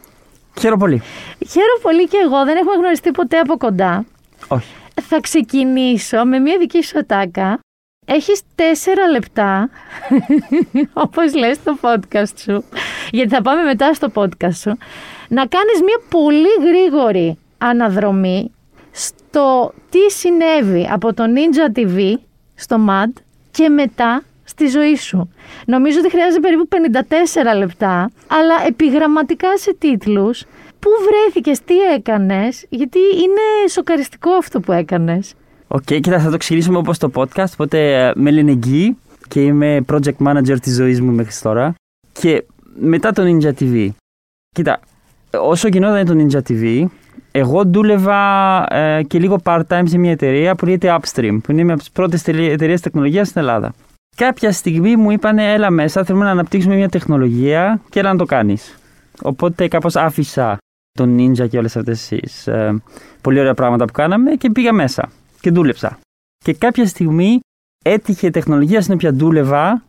Χαίρομαι 0.60 0.80
πολύ. 0.80 1.02
Χαίρομαι 1.50 1.80
πολύ 1.82 2.08
και 2.08 2.18
εγώ. 2.24 2.46
Δεν 2.46 2.58
έχουμε 2.58 2.76
γνωριστεί 2.76 3.12
ποτέ 3.12 3.38
από 3.40 3.58
κοντά. 3.58 4.06
Όχι. 4.48 4.74
Θα 5.02 5.20
ξεκινήσω 5.20 6.26
με 6.26 6.40
μια 6.40 6.58
δική 6.58 6.84
σου 6.84 7.00
ατάκα. 7.00 7.60
Έχεις 8.06 8.42
τέσσερα 8.56 9.08
λεπτά, 9.08 9.70
όπως 11.06 11.36
λες 11.36 11.56
στο 11.56 11.78
podcast 11.82 12.38
σου, 12.38 12.64
γιατί 13.12 13.30
θα 13.30 13.42
πάμε 13.42 13.64
μετά 13.64 13.94
στο 13.94 14.12
podcast 14.14 14.54
σου, 14.54 14.78
να 15.28 15.46
κάνεις 15.46 15.82
μια 15.84 16.02
πολύ 16.10 16.70
γρήγορη 16.70 17.38
αναδρομή 17.58 18.52
στο 18.92 19.74
τι 19.90 20.12
συνέβη 20.12 20.88
από 20.92 21.14
το 21.14 21.24
Ninja 21.24 21.78
TV 21.78 22.14
στο 22.56 22.78
MAD 22.90 23.12
και 23.52 23.70
μετά 23.70 24.24
στη 24.46 24.68
ζωή 24.68 24.96
σου. 24.96 25.30
Νομίζω 25.66 26.00
ότι 26.00 26.10
χρειάζεται 26.10 26.40
περίπου 26.40 26.68
54 27.56 27.58
λεπτά, 27.58 28.12
αλλά 28.28 28.54
επιγραμματικά 28.68 29.58
σε 29.58 29.76
τίτλους, 29.80 30.44
πού 30.80 30.90
βρέθηκες, 31.08 31.60
τι 31.64 31.80
έκανες, 31.80 32.66
γιατί 32.70 33.00
είναι 33.00 33.70
σοκαριστικό 33.70 34.32
αυτό 34.32 34.60
που 34.60 34.72
έκανες. 34.72 35.34
OK, 35.68 35.82
okay, 35.82 36.00
κοίτα, 36.02 36.20
θα 36.20 36.30
το 36.30 36.38
ξεκινήσουμε 36.38 36.78
όπως 36.78 36.98
το 36.98 37.12
podcast, 37.16 37.52
οπότε 37.54 38.08
ε, 38.08 38.12
με 38.16 38.32
λένε 38.32 38.54
Γκι 38.54 38.98
και 39.28 39.42
είμαι 39.42 39.86
project 39.92 40.28
manager 40.28 40.60
της 40.62 40.76
ζωής 40.76 41.02
μου 41.02 41.12
μέχρι 41.12 41.34
τώρα. 41.42 41.76
Και 42.12 42.44
μετά 42.76 43.12
το 43.12 43.24
Ninja 43.26 43.52
TV, 43.60 43.90
κοίτα, 44.52 44.80
όσο 45.32 45.68
γινόταν 45.68 46.06
το 46.06 46.16
Ninja 46.18 46.52
TV, 46.52 46.86
εγώ 47.32 47.64
δούλευα 47.66 48.64
ε, 48.76 49.04
και 49.04 49.20
λίγο 49.20 49.40
part-time 49.44 49.84
σε 49.84 49.98
μια 49.98 50.12
εταιρεία 50.12 50.56
που 50.56 50.66
λέγεται 50.66 50.98
Upstream, 51.00 51.38
που 51.44 51.52
είναι 51.52 51.64
μια 51.64 51.74
από 51.74 51.82
τις 51.82 51.92
πρώτες 51.92 52.28
εταιρείες 52.28 52.82
τεχνολογίας 52.82 53.28
στην 53.28 53.42
Ελλάδα. 53.42 53.74
Κάποια 54.16 54.52
στιγμή 54.52 54.96
μου 54.96 55.12
είπαν 55.12 55.38
έλα 55.38 55.70
μέσα, 55.70 56.04
θέλουμε 56.04 56.26
να 56.26 56.32
αναπτύξουμε 56.32 56.76
μια 56.76 56.90
τεχνολογία 56.90 57.82
και 57.90 58.00
έλα 58.00 58.12
να 58.12 58.18
το 58.18 58.26
κάνεις. 58.26 58.78
Οπότε 59.22 59.68
κάπως 59.68 59.96
άφησα 59.96 60.58
τον 60.92 61.18
Ninja 61.20 61.50
και 61.50 61.58
όλες 61.58 61.78
αυτές 61.78 62.08
τις 62.08 62.48
ε, 62.48 62.82
πολύ 63.22 63.40
ωραία 63.40 63.54
πράγματα 63.54 63.86
που 63.86 63.92
κάναμε 63.92 64.32
και 64.32 64.50
πήγα 64.50 64.74
μέσα 64.74 65.10
και 65.40 65.52
δούλεψα. 65.52 66.00
Και 66.46 66.54
κάποια 66.54 66.86
στιγμή 66.86 67.40
έτυχε 67.84 68.28
η 68.28 68.30
τεχνολογία 68.30 68.82
στην 68.82 68.94
οποία 68.94 69.12
δούλευα 69.12 69.84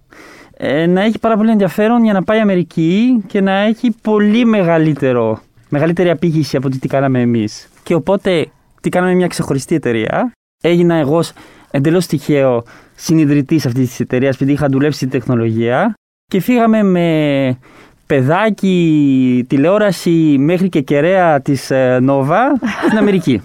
ε, 0.56 0.86
να 0.86 1.02
έχει 1.02 1.18
πάρα 1.18 1.36
πολύ 1.36 1.50
ενδιαφέρον 1.50 2.04
για 2.04 2.12
να 2.12 2.22
πάει 2.22 2.40
Αμερική 2.40 3.24
και 3.26 3.40
να 3.40 3.52
έχει 3.52 3.94
πολύ 4.02 4.44
μεγαλύτερο, 4.44 5.40
μεγαλύτερη 5.68 6.10
απήχηση 6.10 6.56
από 6.56 6.68
τι 6.68 6.88
κάναμε 6.88 7.20
εμείς. 7.20 7.68
Και 7.82 7.94
οπότε 7.94 8.46
τι 8.80 8.88
κάναμε 8.88 9.14
μια 9.14 9.26
ξεχωριστή 9.26 9.74
εταιρεία. 9.74 10.32
Έγινα 10.62 10.94
εγώ 10.94 11.22
εντελώς 11.70 12.06
τυχαίο 12.06 12.64
συνειδητής 12.96 13.66
αυτής 13.66 13.88
της 13.88 14.00
εταιρείας, 14.00 14.34
επειδή 14.34 14.52
είχα 14.52 14.66
δουλέψει 14.68 14.96
στην 14.96 15.10
τεχνολογία 15.10 15.94
και 16.26 16.40
φύγαμε 16.40 16.82
με 16.82 17.58
παιδάκι, 18.06 19.44
τηλεόραση 19.48 20.36
μέχρι 20.38 20.68
και 20.68 20.80
κεραία 20.80 21.40
της 21.40 21.70
ε, 21.70 21.98
Νόβα 22.02 22.56
στην 22.86 22.98
Αμερική. 22.98 23.42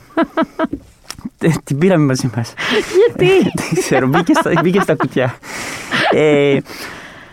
Ε, 1.44 1.50
την 1.64 1.78
πήραμε 1.78 2.06
μαζί 2.06 2.30
μας. 2.36 2.54
Γιατί; 2.96 3.42
Δεν 3.42 3.80
ξέρω, 3.80 4.08
μπήκε 4.08 4.34
στα, 4.34 4.52
μπήκε 4.62 4.80
στα 4.80 4.96
κουτιά. 4.96 5.36
Ε, 6.12 6.58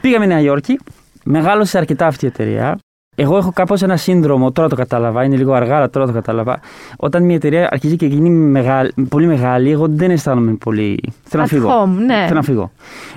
πήγαμε 0.01 0.27
Νέα 0.27 0.41
Υόρκη, 0.41 0.79
μεγάλωσε 1.25 1.79
αρκετά 1.79 2.07
αυτή 2.07 2.25
η 2.25 2.29
εταιρεία. 2.29 2.79
Εγώ 3.21 3.37
έχω 3.37 3.53
κάπως 3.53 3.83
ένα 3.83 3.97
σύνδρομο, 3.97 4.53
τώρα 4.53 4.69
το 4.69 4.77
κατάλαβα, 4.77 5.25
είναι 5.25 5.37
λίγο 5.37 5.53
αργά, 5.53 5.77
αλλά 5.77 5.91
τώρα 5.91 6.07
το 6.07 6.13
κατάλαβα. 6.13 6.61
Όταν 6.97 7.25
μια 7.25 7.35
εταιρεία 7.35 7.69
αρχίζει 7.71 7.97
και 7.97 8.07
γίνει 8.07 8.31
μεγάλη, 8.31 8.93
πολύ 9.09 9.27
μεγάλη, 9.27 9.71
εγώ 9.71 9.87
δεν 9.89 10.11
αισθάνομαι 10.11 10.53
πολύ. 10.53 11.01
Θέλω 11.25 11.43
να 11.43 11.49
At 11.49 11.53
φύγω. 11.53 11.69
home, 11.69 11.89
ναι. 12.07 12.23
Θέλω 12.23 12.35
να 12.35 12.43
φύγω. 12.43 12.71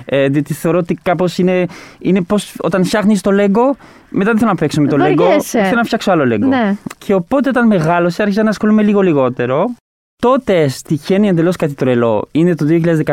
Ε, 0.04 0.28
διότι 0.28 0.54
θεωρώ 0.54 0.78
ότι 0.78 0.98
κάπως 1.02 1.38
είναι, 1.38 1.66
είναι 1.98 2.22
πώ 2.22 2.36
όταν 2.58 2.84
φτιάχνεις 2.84 3.20
το 3.20 3.30
Lego, 3.30 3.76
μετά 4.08 4.30
δεν 4.30 4.38
θέλω 4.38 4.50
να 4.50 4.54
παίξω 4.56 4.80
με 4.80 4.88
το 4.88 4.96
Lego. 4.96 5.16
Βαριέσαι. 5.16 5.62
Θέλω 5.62 5.76
να 5.76 5.84
φτιάξω 5.84 6.10
άλλο 6.10 6.34
Lego. 6.34 6.48
Ναι. 6.48 6.76
Και 6.98 7.14
οπότε 7.14 7.48
όταν 7.48 7.66
μεγάλωσε, 7.66 8.22
άρχισα 8.22 8.42
να 8.42 8.48
ασχολούμαι 8.48 8.82
λίγο 8.82 9.00
λιγότερο. 9.00 9.74
Τότε 10.22 10.70
τυχαίνει 10.86 11.28
εντελώς 11.28 11.56
κάτι 11.56 11.74
τρελό. 11.74 12.28
Είναι 12.32 12.54
το 12.54 12.66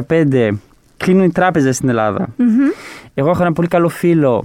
2015, 0.08 0.50
κλείνουν 0.98 1.24
οι 1.24 1.32
τράπεζες 1.32 1.76
στην 1.76 1.90
Ελλάδα. 1.90 2.28
Εγώ 3.14 3.30
έχω 3.30 3.42
ένα 3.42 3.54
πολύ 3.54 3.68
καλό 3.68 3.90
φίλο 3.90 4.44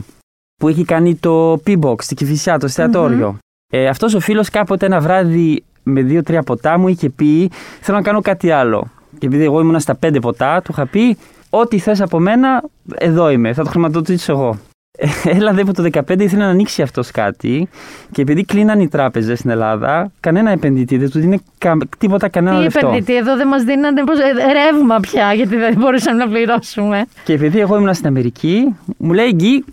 που 0.56 0.68
έχει 0.68 0.84
κάνει 0.84 1.14
το 1.14 1.52
P-Box 1.66 2.02
στην 2.02 2.16
Κηφισιά, 2.16 2.58
το 2.58 2.66
εστιατοριο 2.66 3.38
Ε, 3.72 3.86
Αυτός 3.88 4.14
ο 4.14 4.20
φίλος 4.20 4.48
κάποτε 4.50 4.86
ένα 4.86 5.00
βράδυ 5.00 5.64
με 5.82 6.02
δύο-τρία 6.02 6.42
ποτά 6.42 6.78
μου 6.78 6.88
είχε 6.88 7.08
πει: 7.10 7.50
Θέλω 7.80 7.96
να 7.96 8.02
κάνω 8.02 8.20
κάτι 8.20 8.50
άλλο. 8.50 8.86
Και 9.18 9.26
επειδή 9.26 9.44
εγώ 9.44 9.60
ήμουνα 9.60 9.78
στα 9.78 9.94
πέντε 9.94 10.20
ποτά, 10.20 10.62
του 10.62 10.70
είχα 10.72 10.86
πει: 10.86 11.16
Ό,τι 11.50 11.78
θες 11.78 12.00
από 12.00 12.18
μένα, 12.18 12.62
εδώ 12.94 13.30
είμαι. 13.30 13.52
Θα 13.52 13.62
το 13.64 13.70
χρηματοδοτήσω 13.70 14.32
εγώ. 14.32 14.58
Ε, 14.98 15.08
Έλα 15.24 15.52
δε 15.52 15.60
από 15.60 15.72
το 15.72 15.82
2015 15.92 16.20
ήθελε 16.20 16.44
να 16.44 16.48
ανοίξει 16.50 16.82
αυτός 16.82 17.10
κάτι 17.10 17.68
και 18.12 18.22
επειδή 18.22 18.44
κλείναν 18.44 18.80
οι 18.80 18.88
τράπεζες 18.88 19.38
στην 19.38 19.50
Ελλάδα, 19.50 20.10
κανένα 20.20 20.50
επενδυτή 20.50 20.96
δεν 20.96 21.10
του 21.10 21.18
δίνει 21.20 21.38
κα- 21.58 21.76
τίποτα 21.98 22.28
κανένα 22.28 22.56
Τι 22.56 22.62
λεφτό. 22.62 22.78
επενδυτή, 22.86 23.16
εδώ 23.16 23.36
δεν 23.36 23.48
μας 23.48 23.62
δίνανε 23.62 24.04
πώς- 24.04 24.18
ε, 24.18 24.52
ρεύμα 24.52 25.00
πια, 25.00 25.32
γιατί 25.32 25.56
δεν 25.56 25.74
μπορούσαμε 25.78 26.24
να 26.24 26.30
πληρώσουμε. 26.30 27.04
Και 27.24 27.32
επειδή 27.32 27.58
εγώ 27.60 27.76
ήμουν 27.76 27.94
στην 27.94 28.06
Αμερική, 28.06 28.74
μου 28.96 29.12
λέει 29.12 29.30
Γκί, 29.34 29.64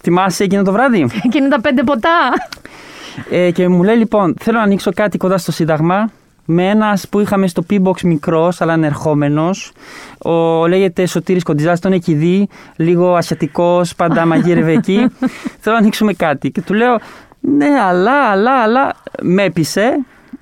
θυμάσαι 0.00 0.44
εκείνο 0.44 0.62
το 0.62 0.72
βράδυ; 0.72 1.06
Και 1.30 1.38
είναι 1.38 1.48
τα 1.48 1.60
πέντε 1.60 1.82
ποτά. 1.82 2.32
Ε, 3.30 3.50
και 3.50 3.68
μου 3.68 3.82
λέει 3.82 3.96
λοιπόν, 3.96 4.34
θέλω 4.40 4.58
να 4.58 4.64
ανοίξω 4.64 4.92
κάτι 4.92 5.18
κοντά 5.18 5.38
στο 5.38 5.52
Σύνταγμα 5.52 6.10
με 6.50 6.68
ένας 6.68 7.08
που 7.08 7.20
είχαμε 7.20 7.46
στο 7.46 7.64
P-Box 7.70 8.00
μικρός, 8.02 8.60
αλλά 8.60 8.72
ανερχόμενος. 8.72 9.72
Ο 10.18 10.66
λέγεται 10.66 11.06
Σωτήρης 11.06 11.42
Κοντιζάς, 11.42 11.80
τον 11.80 11.92
έχει 11.92 12.14
δει, 12.14 12.48
λίγο 12.76 13.14
ασιατικός, 13.14 13.94
πάντα 13.94 14.26
μαγείρευε 14.26 14.72
εκεί. 14.72 15.06
θέλω 15.60 15.74
να 15.74 15.80
ανοίξουμε 15.80 16.12
κάτι. 16.12 16.50
Και 16.50 16.62
του 16.62 16.74
λέω, 16.74 16.98
ναι, 17.40 17.80
αλλά, 17.88 18.30
αλλά, 18.30 18.62
αλλά. 18.62 18.92
Με 19.22 19.42
έπεισε 19.42 19.98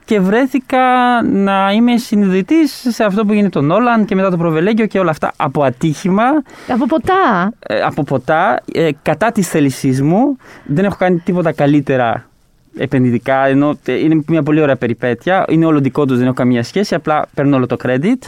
και 0.06 0.20
βρέθηκα 0.20 0.82
να 1.22 1.72
είμαι 1.72 1.96
συνειδητής 1.96 2.86
σε 2.88 3.04
αυτό 3.04 3.24
που 3.24 3.32
γίνεται 3.32 3.60
τον 3.60 3.70
Όλαν 3.70 4.04
και 4.04 4.14
μετά 4.14 4.30
το 4.30 4.36
προβελέγγιο 4.36 4.86
και 4.86 4.98
όλα 4.98 5.10
αυτά 5.10 5.32
από 5.36 5.62
ατύχημα 5.62 6.24
Από 6.68 6.86
ποτά. 6.86 7.52
ε, 7.58 7.80
από 7.80 8.02
ποτά, 8.02 8.62
ε, 8.72 8.90
κατά 9.02 9.32
της 9.32 9.48
θέλησής 9.48 10.02
μου. 10.02 10.36
Δεν 10.64 10.84
έχω 10.84 10.96
κάνει 10.98 11.18
τίποτα 11.18 11.52
καλύτερα 11.52 12.28
επενδυτικά, 12.76 13.46
ενώ 13.46 13.78
ε, 13.84 13.92
είναι 13.92 14.22
μια 14.26 14.42
πολύ 14.42 14.60
ωραία 14.60 14.76
περιπέτεια. 14.76 15.44
Είναι 15.48 15.66
όλο 15.66 15.80
δικό 15.80 16.04
τους, 16.04 16.16
δεν 16.16 16.26
έχω 16.26 16.34
καμία 16.34 16.62
σχέση, 16.62 16.94
απλά 16.94 17.26
παίρνω 17.34 17.56
όλο 17.56 17.66
το 17.66 17.76
credit. 17.82 18.20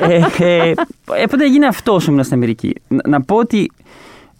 ε, 0.08 0.22
ε, 0.44 0.72
οπότε 1.24 1.44
έγινε 1.44 1.66
αυτό 1.66 1.94
όσο 1.94 2.10
ήμουν 2.10 2.24
στην 2.24 2.36
Αμερική. 2.36 2.74
Να, 2.88 3.00
να 3.08 3.22
πω 3.22 3.36
ότι 3.36 3.70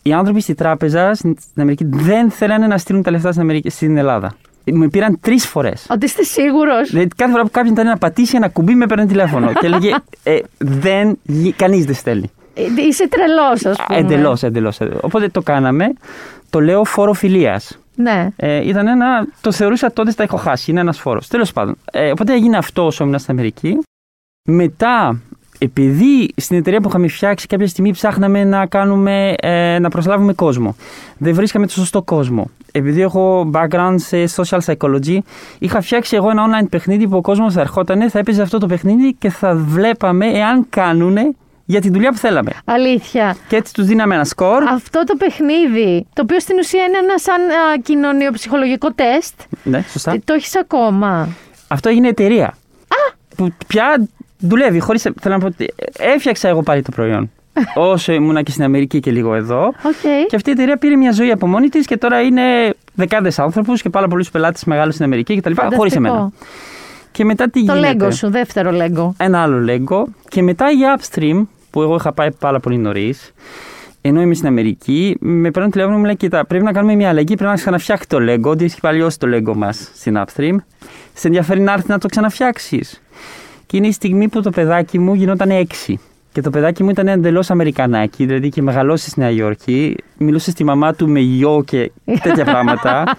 οι 0.03 0.13
άνθρωποι 0.13 0.41
στη 0.41 0.55
τράπεζα 0.55 1.15
στην 1.15 1.37
στην 1.41 1.63
Αμερική 1.63 1.85
δεν 1.91 2.31
θέλανε 2.31 2.67
να 2.67 2.79
στείλουν 2.79 3.03
τα 3.03 3.11
λεφτά 3.11 3.31
στην, 3.31 3.43
Αμερική, 3.43 3.71
στην 3.71 3.97
Ελλάδα. 3.97 4.37
Με 4.73 4.89
πήραν 4.89 5.19
τρεις 5.21 5.47
φορές. 5.47 5.87
Ότι 5.91 6.05
είστε 6.05 6.23
σίγουρος; 6.23 6.89
Δηλαδή, 6.91 7.09
κάθε 7.17 7.31
φορά 7.31 7.43
που 7.43 7.51
κάποιον 7.51 7.73
ήταν 7.73 7.87
να 7.87 7.99
πατήσει 7.99 8.37
ένα 8.37 8.49
κουμπί, 8.49 8.75
με 8.75 8.87
παίρνει 8.87 9.07
τηλέφωνο. 9.07 9.53
και 9.53 9.67
έλεγε 9.67 9.95
ε, 10.23 10.39
δεν, 10.59 11.19
κανείς 11.57 11.85
δεν 11.85 11.95
στέλνει. 11.95 12.31
Είσαι 12.89 13.09
τρελός, 13.09 13.65
ας 13.65 13.77
πούμε. 13.87 13.99
Εντελώς, 13.99 14.43
εντελώς. 14.43 14.79
Οπότε 15.01 15.29
το 15.29 15.43
κάναμε. 15.43 15.93
Το 16.51 16.61
λέω 16.61 16.85
φόρο 16.85 17.13
φιλία. 17.13 17.61
Ναι. 17.95 18.29
Ε, 18.37 18.69
ήταν 18.69 18.87
ένα. 18.87 19.27
Το 19.41 19.53
θεωρούσα 19.53 19.93
τότε 19.93 20.13
τα 20.13 20.23
έχω 20.23 20.37
χάσει. 20.37 20.71
Είναι 20.71 20.81
ένας 20.81 20.99
φόρος. 20.99 21.29
Τέλος 21.29 21.53
πάντων. 21.53 21.77
Ε, 21.91 22.11
οπότε 22.11 22.33
έγινε 22.33 22.57
αυτό 22.57 22.87
όσο 22.87 23.05
ήμουν 23.05 23.19
στην 23.19 23.33
Αμερική. 23.33 23.79
Μετά, 24.43 25.21
επειδή 25.59 26.29
στην 26.37 26.57
εταιρεία 26.59 26.81
που 26.81 26.89
είχαμε 26.89 27.09
φτιάξει 27.09 27.47
κάποια 27.47 27.67
στιγμή 27.67 27.93
ψάχναμε 27.93 28.45
να, 28.45 28.67
κάνουμε, 28.67 29.35
ε, 29.41 29.79
να 29.79 29.89
προσλάβουμε 29.89 30.33
κόσμο. 30.33 30.77
Δεν 31.19 31.35
βρίσκαμε 31.35 31.67
το 31.67 31.73
σωστό 31.73 32.03
κόσμο. 32.03 32.51
Επειδή 32.73 33.01
έχω 33.01 33.51
background 33.55 33.95
σε 33.97 34.25
social 34.37 34.59
psychology, 34.65 35.19
είχα 35.59 35.81
φτιάξει 35.81 36.17
εγώ 36.17 36.31
ένα 36.31 36.45
online 36.47 36.67
παιχνίδι 36.71 37.09
που 37.09 37.17
ο 37.17 37.21
κόσμος 37.21 37.55
θα 37.55 37.61
ερχόταν, 37.61 38.11
θα 38.11 38.19
έπαιζε 38.19 38.43
αυτό 38.43 38.59
το 38.59 38.67
παιχνίδι 38.67 39.15
και 39.19 39.31
θα 39.31 39.55
βλέπαμε 39.55 40.27
εάν 40.27 40.67
κάνουν 40.71 41.17
για 41.65 41.81
τη 41.81 41.91
δουλειά 41.91 42.11
που 42.11 42.17
θέλαμε. 42.19 42.51
Αλήθεια. 42.65 43.37
Και 43.49 43.57
έτσι 43.57 43.73
τους 43.75 43.87
δίναμε 43.87 44.15
ένα 44.15 44.25
σκορ. 44.25 44.63
Αυτό 44.63 45.05
το 45.05 45.15
παιχνίδι, 45.19 46.07
το 46.13 46.23
οποίο 46.23 46.41
στην 46.41 46.59
ουσία 46.59 46.85
είναι 46.85 46.99
ένα 46.99 47.19
σαν 47.19 47.41
α, 47.41 47.79
κοινωνιοψυχολογικό 47.83 48.93
τεστ, 48.93 49.35
Ναι, 49.63 49.85
σωστά. 49.91 50.13
ε, 50.13 50.21
το 50.25 50.33
έχεις 50.33 50.57
ακόμα. 50.57 51.29
Αυτό 51.69 51.89
έγινε 51.89 52.09
εταιρεία. 52.09 52.47
Α! 52.47 53.15
Που 53.37 53.51
πια 53.67 54.09
δουλεύει. 54.39 54.81
Χωρίς, 54.81 55.03
θέλω 55.03 55.35
να 55.35 55.39
πω 55.41 55.47
ότι 55.47 55.75
έφτιαξα 55.99 56.49
εγώ 56.49 56.63
πάλι 56.63 56.83
το 56.83 56.91
προϊόν. 56.95 57.31
Όσο 57.75 58.13
ήμουνα 58.13 58.43
και 58.43 58.51
στην 58.51 58.65
Αμερική 58.65 59.01
και 59.01 59.11
λίγο 59.11 59.35
εδώ. 59.35 59.67
Οκ. 59.67 60.27
Και 60.29 60.37
αυτή 60.37 60.49
η 60.51 60.53
εταιρεία 60.53 60.77
πήρε 60.77 60.97
μια 60.97 61.13
ζωή 61.13 61.31
από 61.31 61.47
μόνη 61.47 61.69
της 61.69 61.87
και 61.87 61.97
τώρα 61.97 62.21
είναι 62.21 62.43
δεκάδες 62.95 63.39
άνθρωπους 63.39 63.83
και 63.83 63.91
πάρα 63.91 64.09
πολλούς 64.09 64.31
πελάτες 64.31 64.65
μεγάλους 64.65 64.95
στην 64.95 65.07
Αμερική 65.07 65.37
κτλ. 65.37 65.53
Χωρίς 65.55 65.93
Φανταστικό. 65.93 66.07
εμένα. 66.07 66.33
Και 67.13 67.25
μετά 67.25 67.51
τι 67.51 67.65
Το 67.65 67.75
γίνεται; 67.75 68.07
Lego 68.07 68.13
σου, 68.13 68.31
δεύτερο 68.31 68.71
Lego. 68.75 69.09
Ένα 69.17 69.43
άλλο 69.43 69.67
Lego. 69.69 70.03
Και 70.29 70.43
μετά 70.43 70.71
η 70.71 70.77
Upstream, 70.97 71.47
που 71.71 71.83
εγώ 71.83 71.95
είχα 71.95 72.13
πάει 72.13 72.33
πάρα 72.33 72.61
πολύ 72.61 72.79
νωρίς, 72.79 73.33
ενώ 74.01 74.21
είμαι 74.21 74.35
στην 74.35 74.47
Αμερική, 74.47 75.17
με 75.21 75.51
παίρνουν 75.51 75.71
τηλέφωνο 75.71 75.95
και 75.95 76.01
μου 76.01 76.07
λέει: 76.07 76.17
Κοίτα, 76.17 76.47
πρέπει 76.47 76.65
να 76.65 76.73
κάνουμε 76.73 76.95
μια 76.95 77.09
αλλαγή. 77.09 77.35
Πρέπει 77.35 77.51
να 77.51 77.55
ξαναφτιάξει 77.55 78.09
το 78.09 78.19
Lego. 78.21 78.51
Ότι 78.51 78.65
έχει 78.65 78.81
παλιώσει 78.81 79.19
το 79.19 79.29
Lego 79.35 79.55
μας 79.57 79.91
στην 79.95 80.19
Upstream. 80.25 80.57
Σε 81.15 81.27
ενδιαφέρει 81.27 81.61
να 81.61 81.73
έρθει 81.73 81.89
να 81.91 81.99
το 81.99 82.09
ξαναφτιάξεις. 82.09 83.03
Και 83.69 83.77
είναι 83.77 83.87
η 83.87 83.93
στιγμή 83.93 84.29
που 84.29 84.43
το 84.43 84.51
παιδάκι 84.51 84.99
μου 84.99 85.15
γινόταν 85.15 85.51
έξι. 85.51 86.01
Και 86.33 86.41
το 86.41 86.51
παιδάκι 86.51 86.83
μου 86.83 86.91
ήταν 86.91 87.09
εντελώς 87.09 87.51
Αμερικανάκι, 87.51 88.27
δηλαδή 88.27 88.49
και 88.49 88.63
μεγαλώσει 88.63 89.11
στη 89.11 89.21
Νέα 89.21 89.31
Υόρκη. 89.31 89.97
Μιλούσε 90.19 90.51
στη 90.51 90.65
μαμά 90.65 90.95
του 90.95 91.09
με 91.09 91.21
γιο 91.21 91.63
και 91.67 91.91
τέτοια 92.23 92.45
πράγματα. 92.53 93.17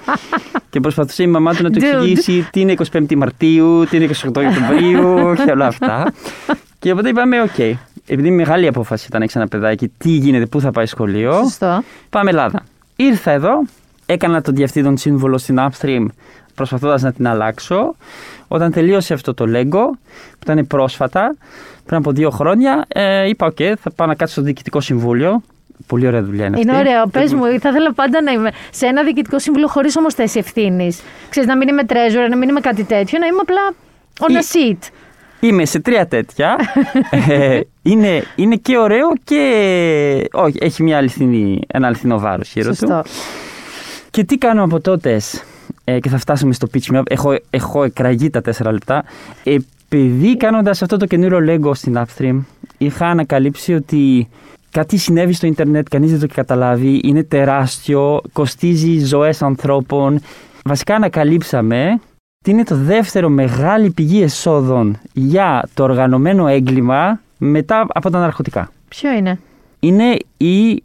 και 0.70 0.80
προσπαθούσε 0.80 1.24
η 1.24 1.28
μαμά 1.28 1.54
του 1.54 1.64
να 1.64 1.70
του 1.70 1.80
Dude. 1.80 1.84
εξηγήσει 1.84 2.48
τι 2.52 2.60
είναι 2.60 2.74
25η 2.92 3.16
Μαρτίου, 3.16 3.86
τι 3.90 3.98
είναι 3.98 4.08
28 4.24 4.28
Οκτωβρίου 4.28 5.34
και 5.46 5.52
όλα 5.52 5.68
αυτά. 5.68 6.14
και 6.80 6.92
οπότε 6.92 7.10
είπαμε, 7.10 7.42
οκ. 7.42 7.60
Επειδή 8.06 8.32
μεγάλη 8.32 8.68
απόφαση 8.68 9.06
ήταν 9.08 9.18
να 9.20 9.24
έχεις 9.24 9.36
ένα 9.36 9.48
παιδάκι, 9.48 9.88
τι 9.98 10.10
γίνεται, 10.10 10.46
πού 10.46 10.62
θα 10.62 10.72
πάει 10.72 10.86
σχολείο. 10.86 11.34
Σωστό. 11.34 11.84
Πάμε 12.10 12.30
Ελλάδα. 12.30 12.64
Ήρθα 12.96 13.32
εδώ, 13.32 13.52
έκανα 14.06 14.42
τον 14.42 14.56
διευθύνοντα 14.56 14.98
σύμβουλο 14.98 15.38
στην 15.38 15.60
Upstream 15.60 16.06
προσπαθώντας 16.60 17.02
να 17.02 17.12
την 17.14 17.28
αλλάξω. 17.28 17.96
Όταν 18.48 18.72
τελείωσε 18.72 19.14
αυτό 19.14 19.34
το 19.34 19.46
leg, 19.48 19.84
που 20.32 20.40
ήταν 20.44 20.68
πρόσφατα, 20.68 21.36
πριν 21.86 21.98
από 21.98 22.12
δύο 22.12 22.30
χρόνια, 22.30 22.86
ε, 22.88 23.28
είπα: 23.28 23.46
Οκ, 23.46 23.58
θα 23.82 23.92
πάω 23.96 24.08
να 24.08 24.16
κάτσω 24.16 24.34
στο 24.34 24.42
διοικητικό 24.42 24.82
συμβούλιο. 24.82 25.42
Πολύ 25.88 26.08
ωραία 26.08 26.24
δουλειά 26.24 26.46
είναι 26.46 26.56
αυτή. 26.56 26.68
Είναι 26.70 26.78
ωραίο. 26.78 27.08
Πες 27.08 27.34
μου, 27.34 27.44
θα 27.46 27.70
ήθελα 27.70 27.94
πάντα 27.94 28.22
να 28.22 28.32
είμαι 28.32 28.52
σε 28.72 28.86
ένα 28.86 29.04
διοικητικό 29.04 29.40
σύμβουλο 29.40 29.68
χωρίς 29.68 29.98
όμως 29.98 30.14
θέση 30.14 30.40
ευθύνης. 30.40 31.02
Ξέρεις, 31.30 31.50
να 31.50 31.58
μην 31.58 31.68
είμαι 31.68 31.84
treasurer, 31.88 32.30
να 32.30 32.38
μην 32.38 32.50
είμαι 32.50 32.60
κάτι 32.60 32.84
τέτοιο, 32.84 33.20
να 33.20 33.26
είμαι 33.26 33.40
απλά 33.42 33.74
on 34.20 34.32
a 34.32 34.56
Ή- 34.56 34.76
seat. 34.78 34.88
Είμαι 35.40 35.66
σε 35.66 35.80
τρία 35.80 36.08
τέτοια. 36.08 36.56
ε, 37.30 37.60
είναι, 37.82 38.24
είναι 38.36 38.56
και 38.56 38.78
ωραίο 38.78 39.08
και. 39.24 40.28
Όχι, 40.32 40.58
έχει 40.62 40.84
μια 40.84 40.98
αληθινή, 40.98 41.60
ένα 41.68 41.88
αληθινό 41.88 42.20
βάρος 42.20 42.52
γύρω 42.54 42.70
του. 42.70 42.76
Σωστό. 42.76 43.04
Και 44.12 44.24
τι 44.24 44.38
κάνω 44.38 44.64
από 44.64 44.80
τότε, 44.80 45.22
ε, 45.84 46.00
και 46.00 46.10
θα 46.10 46.18
φτάσουμε 46.18 46.54
στο 46.54 46.68
pitch 46.74 46.94
me 46.94 47.00
up. 47.00 47.04
Έχω, 47.10 47.36
έχω 47.50 47.84
εκραγεί 47.84 48.30
τα 48.30 48.42
τέσσερα 48.42 48.72
λεπτά. 48.72 49.04
Επειδή 49.44 50.38
κάνοντας 50.38 50.82
αυτό 50.82 50.98
το 50.98 51.06
καινούριο 51.06 51.40
Lego 51.48 51.72
στην 51.76 51.98
Upstream, 51.98 52.40
είχα 52.78 53.06
ανακαλύψει 53.08 53.74
ότι 53.74 54.30
κάτι 54.72 54.98
συνέβη 54.98 55.34
στο 55.34 55.48
ίντερνετ, 55.48 55.88
κανείς 55.90 56.10
δεν 56.10 56.20
το 56.20 56.26
έχει 56.26 56.36
καταλάβει, 56.36 57.00
είναι 57.04 57.24
τεράστιο, 57.24 58.22
κοστίζει 58.34 59.00
ζωές 59.06 59.42
ανθρώπων. 59.42 60.20
Βασικά 60.64 60.96
ανακαλύψαμε 60.96 62.00
ότι 62.42 62.52
είναι 62.52 62.64
το 62.64 62.76
δεύτερο 62.76 63.30
μεγάλη 63.30 63.92
πηγή 63.92 64.22
εσόδων 64.22 64.98
για 65.14 65.70
το 65.74 65.84
οργανωμένο 65.84 66.48
έγκλημα 66.48 67.20
μετά 67.38 67.86
από 67.90 68.10
τα 68.10 68.20
ναρκωτικά. 68.20 68.72
Ποιο 68.88 69.12
είναι; 69.12 69.40
Είναι 69.80 70.18
η 70.38 70.84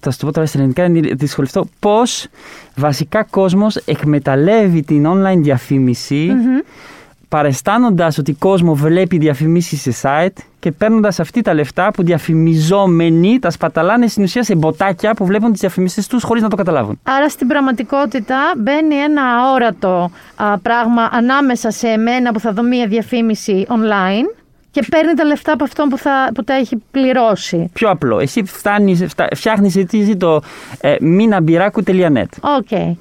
θα 0.00 0.10
σου 0.10 0.18
το 0.18 0.26
πω 0.26 0.32
τώρα 0.32 0.46
στα 0.46 0.58
ελληνικά, 0.58 0.84
είναι 0.84 1.14
δυσκολευτό. 1.14 1.66
Πώς 1.78 2.26
βασικά 2.76 3.24
κόσμος 3.24 3.76
εκμεταλλεύει 3.76 4.82
την 4.82 5.06
online 5.06 5.38
διαφήμιση 5.38 6.30
παριστάνοντας 7.30 8.12
ότι 8.18 8.32
κόσμος 8.32 8.74
βλέπει 8.74 9.18
διαφημίσεις 9.18 9.80
σε 9.80 9.92
site 10.02 10.42
και 10.58 10.72
παίρνοντας 10.72 11.20
αυτή 11.20 11.40
τα 11.40 11.54
λεφτά 11.54 11.90
που 11.90 12.02
διαφημιζόμενοι 12.02 13.38
τα 13.38 13.50
σπαταλάνε 13.50 14.06
στην 14.06 14.22
ουσία 14.22 14.42
σε 14.42 14.54
μποτάκια 14.54 15.14
που 15.14 15.24
βλέπουν 15.24 15.50
τις 15.50 15.60
διαφημίσεις 15.60 16.06
τους 16.06 16.22
χωρίς 16.22 16.42
να 16.42 16.48
το 16.48 16.56
καταλάβουν. 16.56 17.00
Άρα 17.02 17.28
στην 17.28 17.46
πραγματικότητα 17.46 18.36
μπαίνει 18.56 18.94
ένα 18.94 19.22
αόρατο 19.22 20.10
α, 20.36 20.58
πράγμα 20.58 21.08
ανάμεσα 21.12 21.70
σε 21.70 21.88
εμένα 21.88 22.32
που 22.32 22.40
θα 22.40 22.52
δω 22.52 22.62
μία 22.62 22.86
διαφήμιση 22.86 23.66
online 23.68 24.39
και 24.70 24.84
παίρνει 24.90 25.14
τα 25.14 25.24
λεφτά 25.24 25.52
από 25.52 25.64
αυτόν 25.64 25.88
που, 25.88 25.98
θα, 25.98 26.30
που 26.34 26.44
τα 26.44 26.54
έχει 26.54 26.82
πληρώσει. 26.90 27.70
Πιο 27.72 27.90
απλό. 27.90 28.18
Εσύ 28.18 28.44
φτάνεις, 28.44 29.04
φτά, 29.08 29.28
φτιάχνεις 29.34 29.76
εσύ 29.76 30.16
το 30.16 30.40
ε, 30.80 30.96
minabirakou.net 31.00 32.24
OK. 32.40 32.96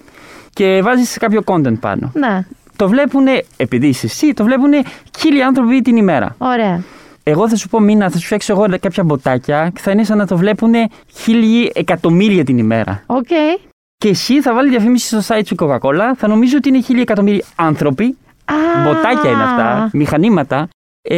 και 0.54 0.82
βάζεις 0.84 1.18
κάποιο 1.18 1.42
content 1.46 1.80
πάνω. 1.80 2.12
Ναι, 2.14 2.46
Το 2.76 2.88
βλέπουν, 2.90 3.26
επειδή 3.58 3.88
είσαι 3.88 4.06
εσύ, 4.06 4.34
το 4.34 4.44
βλέπουν 4.44 4.72
χίλιοι 5.20 5.42
άνθρωποι 5.42 5.82
την 5.82 5.96
ημέρα. 5.98 6.36
ωραία. 6.38 6.84
Εγώ 7.24 7.50
θα 7.50 7.56
σου 7.56 7.70
πω 7.70 7.80
Μίνα, 7.80 8.10
θα 8.10 8.18
σου 8.18 8.26
φτιάξω 8.26 8.54
εγώ 8.54 8.66
κάποια 8.80 9.04
μποτάκια 9.04 9.70
και 9.74 9.82
θα 9.82 9.92
είναι 9.92 10.04
σαν 10.04 10.18
να 10.18 10.28
το 10.28 10.38
βλέπουν 10.38 10.74
χίλιοι 11.16 11.72
εκατομμύρια 11.76 12.44
την 12.44 12.58
ημέρα. 12.58 13.04
Οκ. 13.06 13.28
Και 13.98 14.10
εσύ 14.10 14.42
θα 14.42 14.54
βάλεις 14.54 14.72
διαφήμιση 14.72 15.22
στο 15.22 15.36
site 15.36 15.42
σου 15.46 15.56
Coca-Cola, 15.60 16.12
θα 16.18 16.28
νομίζω 16.28 16.58
ότι 16.58 16.70
είναι 16.70 16.82
χίλιοι 16.82 17.02
εκατομμύρια 17.02 17.44
άνθρωποι. 17.56 18.18
Α, 18.46 18.54
Μποτάκια 18.84 19.30
είναι 19.32 19.44
αυτά, 19.44 19.90
μηχανήματα. 19.94 20.68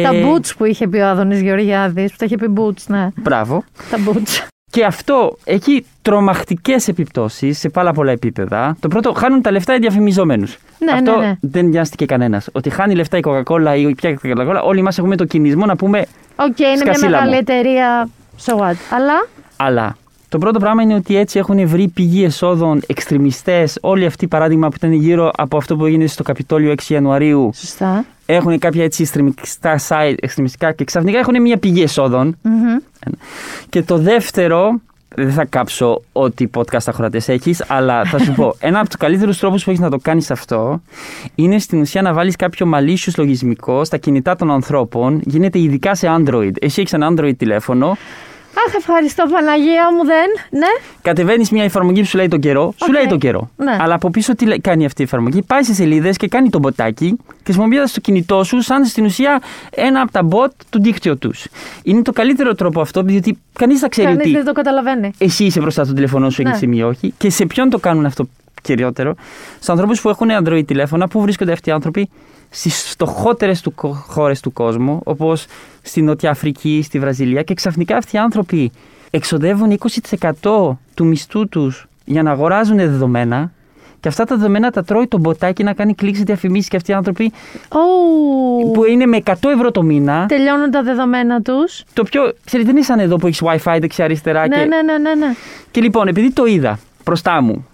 Τα 0.02 0.08
Ε, 0.14 0.24
bots 0.26 0.56
που 0.56 0.64
είχε 0.64 0.88
πει 0.88 0.98
ο 0.98 1.06
Άδωνης 1.08 1.40
Γεωργιάδης, 1.40 2.10
που 2.10 2.16
τα 2.18 2.24
είχε 2.24 2.36
πει 2.36 2.52
boots, 2.56 2.82
ναι. 2.86 3.08
Μπράβο. 3.14 3.64
Τα 3.90 3.98
bots. 4.06 4.46
Και 4.70 4.84
αυτό 4.84 5.38
έχει 5.44 5.86
τρομακτικές 6.02 6.88
επιπτώσεις 6.88 7.58
σε 7.58 7.68
πάρα 7.68 7.92
πολλά 7.92 8.10
επίπεδα. 8.12 8.76
Το 8.80 8.88
πρώτο, 8.88 9.12
χάνουν 9.12 9.42
τα 9.42 9.50
λεφτά 9.50 9.74
οι 9.74 9.78
διαφημιζόμενοι. 9.78 10.56
Ναι, 10.78 10.92
αυτό 10.92 11.16
ναι, 11.18 11.26
ναι. 11.26 11.34
δεν 11.40 11.64
νοιάστηκε 11.66 12.06
κανένας. 12.06 12.48
Ότι 12.52 12.70
χάνει 12.70 12.94
λεφτά 12.94 13.16
η 13.16 13.20
Coca-Cola 13.24 13.74
ή 13.78 13.94
πια 13.94 14.10
η 14.10 14.16
Coca-Cola, 14.22 14.60
όλοι 14.64 14.82
μας 14.82 14.98
έχουμε 14.98 15.16
το 15.16 15.24
κυνισμό 15.24 15.66
να 15.66 15.76
πούμε. 15.76 16.06
Οκ, 16.36 16.58
είναι 16.58 16.68
μια 16.68 16.76
σκασίλα 16.76 17.10
μεγάλη 17.10 17.30
μου. 17.30 17.38
εταιρεία. 17.38 18.08
So 18.44 18.52
what. 18.52 18.74
Αλλά. 18.90 19.26
Αλλά 19.56 19.96
το 20.32 20.38
πρώτο 20.38 20.58
πράγμα 20.58 20.82
είναι 20.82 20.94
ότι 20.94 21.16
έτσι 21.16 21.38
έχουν 21.38 21.66
βρει 21.68 21.88
πηγή 21.88 22.24
εσόδων 22.24 22.82
εξτρεμιστές. 22.86 23.78
Όλοι 23.80 24.04
αυτοί, 24.06 24.26
παράδειγμα, 24.26 24.68
που 24.68 24.74
ήταν 24.76 24.92
γύρω 24.92 25.30
από 25.36 25.56
αυτό 25.56 25.76
που 25.76 25.86
έγινε 25.86 26.06
στο 26.06 26.22
Καπιτόλιο 26.22 26.72
6 26.72 26.82
Ιανουαρίου, 26.88 27.50
Σωστά. 27.54 28.04
έχουν 28.26 28.58
κάποια 28.58 28.84
έτσι 28.84 29.02
εξτρεμιστικά 29.02 29.80
site, 29.88 30.14
εξτρεμιστικά 30.20 30.72
και 30.72 30.84
ξαφνικά 30.84 31.18
έχουν 31.18 31.40
μια 31.40 31.56
πηγή 31.56 31.82
εσόδων. 31.82 32.36
Μμμ. 32.42 32.76
Και 33.68 33.82
το 33.82 33.98
δεύτερο, 33.98 34.80
δεν 35.14 35.32
θα 35.32 35.44
κάψω 35.44 36.02
ό,τι 36.12 36.46
podcast 36.54 36.84
ακροατές 36.86 37.28
έχεις, 37.28 37.64
αλλά 37.66 38.04
θα 38.04 38.18
σου 38.18 38.32
πω, 38.32 38.54
ένα 38.68 38.78
από 38.78 38.88
τους 38.88 38.96
καλύτερους 38.96 39.38
τρόπους 39.38 39.64
που 39.64 39.70
έχεις 39.70 39.82
να 39.82 39.90
το 39.90 39.98
κάνεις 40.02 40.30
αυτό 40.30 40.80
είναι 41.34 41.58
στην 41.58 41.80
ουσία 41.80 42.02
να 42.02 42.12
βάλεις 42.12 42.36
κάποιο 42.36 42.70
malicious 42.74 43.12
λογισμικό 43.16 43.84
στα 43.84 43.96
κινητά 43.96 44.36
των 44.36 44.50
ανθρώπων. 44.50 45.20
Γίνεται 45.24 45.58
ειδικά 45.58 45.94
σε 45.94 46.06
Android. 46.18 46.52
Εσύ 46.60 46.80
έχεις 46.80 46.92
ένα 46.92 47.08
Android 47.10 47.36
τηλέφωνο, 47.36 47.96
Αχ, 48.66 48.74
ευχαριστώ 48.74 49.24
Παναγία 49.30 49.92
μου, 49.96 50.04
δεν. 50.04 50.26
Ναι. 50.60 50.66
κατεβαίνεις 51.02 51.50
μια 51.50 51.64
εφαρμογή 51.64 52.00
που 52.00 52.06
σου 52.06 52.16
λέει 52.16 52.28
τον 52.28 52.40
καιρό. 52.40 52.72
Σου 52.76 52.86
Οκ. 52.88 52.92
λέει 52.94 53.06
τον 53.06 53.18
καιρό. 53.18 53.50
Ναι. 53.56 53.76
Αλλά 53.80 53.94
από 53.94 54.10
πίσω 54.10 54.34
τι 54.34 54.46
λέει- 54.46 54.60
κάνει 54.60 54.84
αυτή 54.84 55.00
η 55.00 55.04
εφαρμογή; 55.04 55.42
Πάει 55.42 55.62
σε 55.62 55.74
σελίδες 55.74 56.16
και 56.16 56.28
κάνει 56.28 56.50
το 56.50 56.58
μποτάκι, 56.58 57.16
χρησιμοποιώντας 57.44 57.92
το 57.92 58.00
κινητό 58.00 58.44
σου 58.44 58.60
σαν 58.60 58.84
στην 58.84 59.04
ουσία 59.04 59.40
ένα 59.70 60.00
από 60.00 60.12
τα 60.12 60.28
bot 60.30 60.50
του 60.70 60.82
δίκτυο 60.82 61.16
τους. 61.16 61.46
Είναι 61.82 62.02
το 62.02 62.12
καλύτερο 62.12 62.54
τρόπο 62.54 62.80
αυτό, 62.80 63.02
διότι 63.02 63.38
κανείς 63.52 63.80
δεν 63.80 63.88
ξέρει 63.90 64.06
Κανείς 64.06 64.22
ότι 64.24 64.34
δεν 64.34 64.44
το 64.44 64.52
καταλαβαίνει. 64.52 65.10
εσύ 65.18 65.44
είσαι 65.44 65.60
μπροστά 65.60 65.84
στο 65.84 65.92
τηλέφωνο 65.94 66.30
σου, 66.30 66.42
Ναι. 66.42 66.50
έχει 66.50 66.76
ή 66.76 66.82
όχι. 66.82 67.14
Και 67.18 67.30
σε 67.30 67.46
ποιον 67.46 67.70
το 67.70 67.78
κάνουν 67.78 68.04
αυτό; 68.04 68.28
Κυριότερο. 68.62 69.14
Σε 69.60 69.70
ανθρώπους 69.72 70.00
που 70.00 70.08
έχουν 70.08 70.28
Android 70.42 70.62
τηλέφωνα, 70.66 71.08
πού 71.08 71.20
βρίσκονται 71.20 71.52
αυτοί 71.52 71.68
οι 71.68 71.72
άνθρωποι, 71.72 72.08
στις 72.50 72.82
φτωχότερες 72.82 73.60
του, 73.60 73.74
χώρες 74.08 74.40
του 74.40 74.52
κόσμου, 74.52 75.00
όπως 75.04 75.46
στη 75.82 76.02
Νότια 76.02 76.30
Αφρική, 76.30 76.80
στη 76.84 76.98
Βραζιλία. 76.98 77.42
Και 77.42 77.54
ξαφνικά 77.54 77.96
αυτοί 77.96 78.16
οι 78.16 78.18
άνθρωποι 78.18 78.70
εξοδεύουν 79.10 79.78
20% 80.42 80.78
του 80.94 81.06
μισθού 81.06 81.48
τους 81.48 81.86
για 82.04 82.22
να 82.22 82.30
αγοράζουν 82.30 82.76
δεδομένα. 82.76 83.50
Και 84.00 84.08
αυτά 84.08 84.24
τα 84.24 84.36
δεδομένα 84.36 84.70
τα 84.70 84.84
τρώει 84.84 85.06
το 85.06 85.18
μποτάκι 85.18 85.62
να 85.62 85.72
κάνει 85.72 85.94
κλικ 85.94 86.16
σε 86.16 86.22
διαφημίσεις 86.22 86.68
και 86.68 86.76
αυτοί 86.76 86.90
οι 86.90 86.94
άνθρωποι 86.94 87.32
Ου, 87.72 88.70
που 88.70 88.84
είναι 88.84 89.06
με 89.06 89.22
100 89.24 89.32
ευρώ 89.54 89.70
το 89.70 89.82
μήνα. 89.82 90.26
Τελειώνουν 90.26 90.70
τα 90.70 90.82
δεδομένα 90.82 91.40
τους. 91.42 91.82
Το 91.92 92.02
πιο. 92.02 92.32
Ξέρετε, 92.44 92.68
δεν 92.68 92.76
είναι 92.76 92.84
σαν 92.84 92.98
εδώ 92.98 93.16
που 93.16 93.26
έχεις 93.26 93.42
WiFi 93.44 93.76
δεξιά-αριστερά 93.80 94.46
Ναι, 94.48 94.56
και 94.56 94.64
ναι, 94.64 94.82
ναι, 94.82 94.98
ναι, 94.98 95.14
ναι. 95.14 95.34
και 95.70 95.80
λοιπόν, 95.80 96.08
επειδή 96.08 96.32
το 96.32 96.44
είδα 96.46 96.78
μπροστά 97.04 97.42
μου, 97.42 97.52
ε, 97.52 97.56
το- 97.56 97.71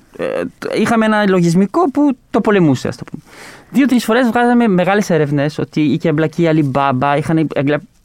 είχαμε 0.79 1.05
ένα 1.05 1.29
λογισμικό 1.29 1.91
που 1.91 2.17
το 2.31 2.41
πολεμούσε, 2.41 2.89
ας 2.89 2.97
το 2.97 3.05
πούμε. 3.11 3.23
Δύο-τρεις 3.71 4.05
φορές 4.05 4.27
βγάζαμε 4.27 4.69
μεγάλες 4.69 5.11
έρευνες 5.11 5.59
ότι 5.59 5.81
είχε 5.81 6.09
εμπλακεί 6.09 6.43
η 6.43 6.49
Alibaba, 6.73 7.15
είχαν 7.19 7.49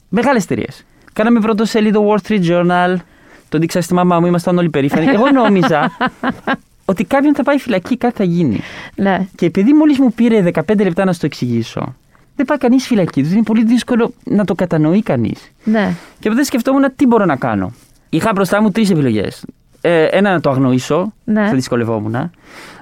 μεγάλες 0.09 0.43
εταιρείες. 0.43 0.83
Κάναμε 1.13 1.39
πρώτο 1.39 1.65
σελίδο 1.65 2.07
Wall 2.09 2.27
Street 2.27 2.43
Journal, 2.49 2.95
το 3.49 3.57
δείξα 3.57 3.81
στη 3.81 3.93
μαμά 3.93 4.19
μου, 4.19 4.25
ήμασταν 4.25 4.57
όλοι 4.57 4.69
περήφανοι. 4.69 5.05
Εγώ 5.05 5.31
νόμιζα 5.31 5.91
ότι 6.85 7.03
κάποιον 7.03 7.35
θα 7.35 7.43
πάει 7.43 7.57
φυλακή, 7.57 7.97
κάτι 7.97 8.15
θα 8.17 8.23
γίνει. 8.23 8.59
ναι. 8.95 9.27
Και 9.35 9.45
επειδή 9.45 9.73
μόλις 9.73 9.99
μου 9.99 10.13
πήρε 10.13 10.43
15 10.53 10.61
λεπτά 10.77 11.05
να 11.05 11.13
σου 11.13 11.19
το 11.19 11.25
εξηγήσω, 11.25 11.95
δεν 12.35 12.45
πάει 12.45 12.57
κανείς 12.57 12.85
φυλακή. 12.87 13.19
Δηλαδή 13.21 13.35
είναι 13.35 13.43
πολύ 13.45 13.63
δύσκολο 13.63 14.13
να 14.23 14.45
το 14.45 14.55
κατανοεί 14.55 15.01
κανείς. 15.01 15.51
ναι. 15.63 15.93
Και 16.19 16.29
τότε 16.29 16.43
σκεφτόμουν 16.43 16.85
τι 16.95 17.05
μπορώ 17.05 17.25
να 17.25 17.35
κάνω. 17.35 17.73
Είχα 18.09 18.31
μπροστά 18.35 18.61
μου 18.61 18.71
τρεις 18.71 18.89
επιλογές. 18.89 19.43
Ε, 19.85 20.03
ένα 20.03 20.31
να 20.31 20.39
το 20.41 20.49
αγνοήσω, 20.49 21.13
Ναι. 21.23 21.47
θα 21.47 21.53
δυσκολευόμουν. 21.53 22.31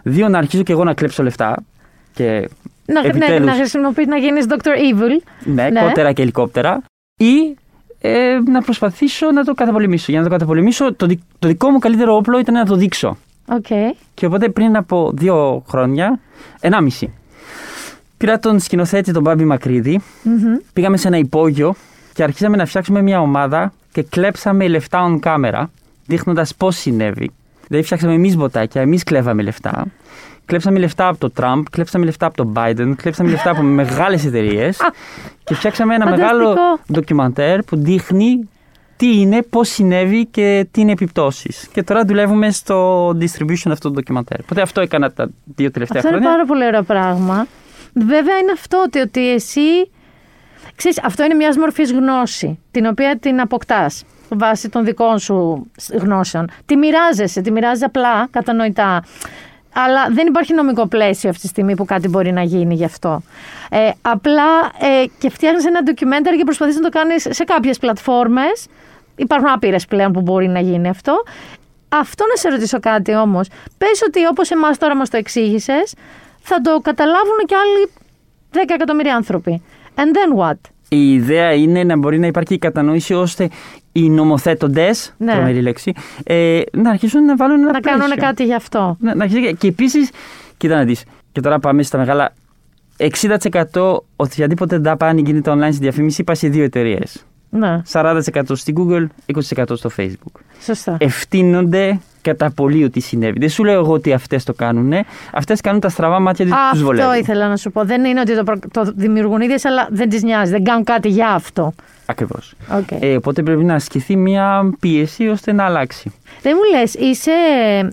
Δύο 0.04 0.28
να 0.30 0.38
αρχίσω 0.38 0.64
και 0.64 0.72
εγώ 0.72 0.84
να 0.84 0.94
κλέψω 0.94 1.24
λεφτά. 1.24 1.64
Και 2.14 2.50
Να, 2.86 3.02
ναι, 3.02 3.08
επιτέλους, 3.08 3.46
να 3.48 3.54
χρησιμοποιείς 3.54 4.08
να 4.08 4.18
γίνεις 4.18 4.46
Dr. 4.50 4.54
Evil. 4.68 5.22
ναι, 5.44 5.70
ναι. 5.70 5.82
κότερα 5.82 6.12
και 6.12 6.22
ελικόπτερα. 6.22 6.82
Ή 7.18 7.58
ε, 8.02 8.38
να 8.52 8.62
προσπαθήσω 8.62 9.32
να 9.32 9.44
το 9.44 9.54
καταπολεμήσω. 9.54 10.12
Για 10.12 10.20
να 10.22 10.26
το 10.28 10.32
καταπολεμήσω, 10.32 10.94
το, 10.96 11.06
δι- 11.06 11.20
το 11.40 11.48
δικό 11.48 11.70
μου 11.70 11.80
καλύτερο 11.80 12.16
όπλο 12.16 12.40
ήταν 12.40 12.54
να 12.54 12.66
το 12.66 12.76
δείξω. 12.76 13.18
Οκ. 13.48 13.66
Και 14.14 14.26
οπότε 14.26 14.50
πριν 14.50 14.76
από 14.78 15.12
δύο 15.14 15.64
χρόνια, 15.70 16.20
ενάμιση, 16.60 17.14
πήρα 18.18 18.40
τον 18.40 18.60
σκηνοθέτη 18.60 19.14
τον 19.14 19.22
Μπάμπη 19.22 19.44
Μακρύδη, 19.46 20.02
Μμμ. 20.24 20.56
πήγαμε 20.74 20.98
σε 20.98 21.08
ένα 21.08 21.18
υπόγειο 21.18 21.76
και 22.14 22.24
αρχίσαμε 22.24 22.58
να 22.58 22.66
φτιάξουμε 22.66 23.02
μια 23.02 23.20
ομάδα 23.22 23.74
και 23.92 24.02
κλέψαμε 24.04 24.68
λεφτά 24.68 25.00
on 25.08 25.20
camera, 25.28 25.64
δείχνοντας 26.06 26.56
πώς 26.56 26.76
συνέβη. 26.78 27.32
Δηλαδή, 27.68 27.86
φτιάξαμε 27.86 28.14
εμείς 28.14 28.36
μποτάκια, 28.36 28.82
εμείς 28.82 29.04
κλέβαμε 29.04 29.42
λεφτά. 29.44 29.86
Κλέψαμε 30.46 30.80
λεφτά 30.80 31.08
από 31.08 31.18
το 31.18 31.30
Τραμπ, 31.30 31.64
κλέψαμε 31.72 32.06
λεφτά 32.06 32.26
από 32.26 32.36
τον 32.36 32.54
Biden, 32.56 32.94
κλέψαμε 32.98 33.30
λεφτά 33.30 33.50
από 33.50 33.62
μεγάλες 33.62 34.26
εταιρείες 34.26 34.78
και 35.44 35.54
φτιάξαμε 35.56 35.96
ένα 35.96 36.06
Φανταστικό. 36.06 36.38
μεγάλο 36.38 36.80
ντοκιμαντέρ 36.92 37.64
που 37.64 37.76
δείχνει 37.78 38.50
τι 38.98 39.20
είναι, 39.20 39.42
πώς 39.42 39.70
συνέβη 39.70 40.26
και 40.26 40.68
τι 40.72 40.82
είναι 40.82 40.92
επιπτώσεις. 40.92 41.68
Και 41.74 41.84
τώρα 41.84 42.06
δουλεύουμε 42.06 42.52
στο 42.52 43.08
distribution 43.10 43.72
αυτού 43.72 43.88
του 43.88 43.94
ντοκιμαντέρ. 43.94 44.40
Οπότε 44.42 44.62
αυτό 44.62 44.82
έκανα 44.82 45.12
τα 45.12 45.30
δύο 45.56 45.72
τελευταία 45.72 46.02
Αυτό 46.02 46.08
είναι 46.16 46.18
χρόνια. 46.18 46.30
πάρα 46.38 46.46
πολύ 46.46 46.66
ωραίο 46.66 46.84
πράγμα. 46.84 47.48
Βέβαια 47.94 48.38
είναι 48.38 48.52
αυτό 48.52 48.84
ότι, 48.86 49.00
ότι 49.00 49.32
εσύ. 49.34 49.90
Ξέρεις, 50.76 51.04
αυτό 51.04 51.24
είναι 51.24 51.34
μιας 51.34 51.58
μορφής 51.58 51.92
γνώση, 51.92 52.60
την 52.72 52.86
οποία 52.86 53.18
την 53.18 53.40
αποκτάς 53.42 54.04
βάσει 54.38 54.70
των 54.70 54.86
δικών 54.86 55.20
σου 55.20 55.68
γνώσεων. 55.94 56.50
Τη 56.66 56.76
μοιράζεσαι, 56.76 57.42
τη 57.42 57.52
μοιράζεσαι 57.52 57.86
απλά, 57.86 58.28
κατανοητά. 58.32 59.04
Αλλά 59.74 60.08
δεν 60.10 60.28
υπάρχει 60.28 60.54
νομικό 60.54 60.88
πλαίσιο 60.88 61.30
αυτή 61.30 61.42
τη 61.42 61.48
στιγμή 61.48 61.76
που 61.76 61.86
κάτι 61.86 62.08
μπορεί 62.08 62.32
να 62.32 62.42
γίνει 62.44 62.76
γι' 62.76 62.86
αυτό. 62.86 63.22
Ε, 63.70 63.90
απλά 64.02 64.72
ε, 64.80 65.06
και 65.20 65.30
φτιάχνεις 65.30 65.66
ένα 65.66 65.84
ντοκιμένταρ 65.84 66.36
και 66.36 66.44
προσπαθείς 66.44 66.76
να 66.76 66.82
το 66.82 66.90
κάνεις 66.90 67.28
σε 67.30 67.44
κάποιες 67.44 67.78
πλατφόρμες. 67.78 68.68
Υπάρχουν 69.16 69.50
άπειρες 69.50 69.86
πλέον 69.86 70.12
που 70.12 70.22
μπορεί 70.22 70.48
να 70.48 70.60
γίνει 70.60 70.90
αυτό. 70.90 71.24
Αυτό 71.90 72.26
να 72.30 72.36
σε 72.36 72.50
ρωτήσω 72.50 72.80
κάτι 72.80 73.16
όμως. 73.16 73.48
Πες 73.78 74.02
ότι 74.08 74.26
όπως 74.26 74.52
εμάς 74.52 74.78
τώρα 74.78 74.96
μας 74.96 75.10
το 75.10 75.18
εξήγησες, 75.18 75.94
θα 76.42 76.62
το 76.62 76.80
καταλάβουν 76.80 77.38
και 77.46 77.56
άλλοι 77.56 77.90
10 78.54 78.58
εκατομμύρια 78.74 79.16
άνθρωποι. 79.16 79.62
And 79.96 80.00
then 80.00 80.46
what? 80.46 80.72
Η 80.90 81.14
ιδέα 81.14 81.54
είναι 81.54 81.84
να 81.84 81.98
μπορεί 81.98 82.20
να 82.20 82.28
υπάρχει 82.28 82.54
η 82.54 82.58
κατανόηση 82.58 83.14
ώστε 83.14 83.50
οι 83.92 84.10
νομοθέτοντες, 84.10 85.14
Ναι. 85.18 85.32
τρομερή 85.34 85.62
λέξη, 85.62 85.94
ε, 86.24 86.62
να 86.74 86.90
αρχίσουν 86.90 87.26
να 87.26 87.36
βάλουν 87.36 87.60
ένα 87.60 87.72
Να 87.72 87.80
κάνουν 87.80 88.00
πλαίσιο. 88.06 88.24
κάτι 88.24 88.44
γι' 88.46 88.54
αυτό. 88.54 88.98
Να, 89.00 89.16
να 89.16 89.24
αρχίσουν- 89.24 89.58
και 89.58 89.68
επίσης, 89.68 90.10
κοίτα 90.58 90.76
να 90.76 90.84
δεις. 90.84 91.04
Και 91.32 91.42
τώρα 91.42 91.60
πάμε 91.60 91.84
στα 91.84 91.98
μεγάλα. 91.98 92.34
60% 92.98 94.04
οτιδήποτε 94.16 94.78
δαπάνη 94.78 95.22
γίνεται 95.26 95.52
online 95.54 95.70
στη 95.72 95.82
διαφήμιση 95.82 96.24
πάει 96.24 96.36
σε 96.36 96.48
δύο 96.48 96.64
εταιρείες. 96.64 97.26
Ναι, 97.54 97.82
40% 97.92 98.22
στην 98.54 98.76
Google, 98.78 99.06
20% 99.36 99.64
στο 99.74 99.90
Facebook. 99.98 100.40
σωστά. 100.64 100.98
Ευθύνονται 101.00 102.00
κατά 102.22 102.52
πολύ 102.52 102.84
ότι 102.84 103.00
συνέβη. 103.00 103.40
Δεν 103.40 103.50
σου 103.50 103.64
λέω 103.64 103.74
εγώ 103.80 103.94
ότι 103.94 104.14
αυτές 104.14 104.44
το 104.44 104.54
κάνουν. 104.54 104.94
Αυτές 105.34 105.62
κάνουν 105.62 105.80
τα 105.80 105.90
στραβά 105.90 106.20
μάτια 106.20 106.46
ότι 106.46 106.54
τους 106.54 106.64
Αυτό 106.72 106.86
βολεύει. 106.86 107.20
ήθελα 107.20 107.48
να 107.48 107.58
σου 107.58 107.72
πω. 107.72 107.86
Δεν 107.86 108.06
είναι 108.06 108.20
ότι 108.20 108.36
το, 108.36 108.44
προ- 108.44 108.72
το 108.72 108.92
δημιουργούν 108.96 109.42
ίδιες, 109.42 109.66
αλλά 109.66 109.88
δεν 109.92 110.10
τις 110.10 110.24
νοιάζει. 110.24 110.52
Δεν 110.52 110.64
κάνουν 110.64 110.84
κάτι 110.84 111.10
για 111.10 111.30
αυτό. 111.30 111.74
Ακριβώς. 112.06 112.54
Οκ. 112.78 112.88
Ε, 113.02 113.16
οπότε 113.16 113.44
πρέπει 113.44 113.64
να 113.64 113.74
ασκηθεί 113.74 114.16
μια 114.16 114.74
πίεση 114.80 115.28
ώστε 115.28 115.52
να 115.52 115.64
αλλάξει. 115.66 116.12
Δεν 116.42 116.54
μου 116.58 116.80
λες, 116.80 116.94
είσαι. 116.94 117.32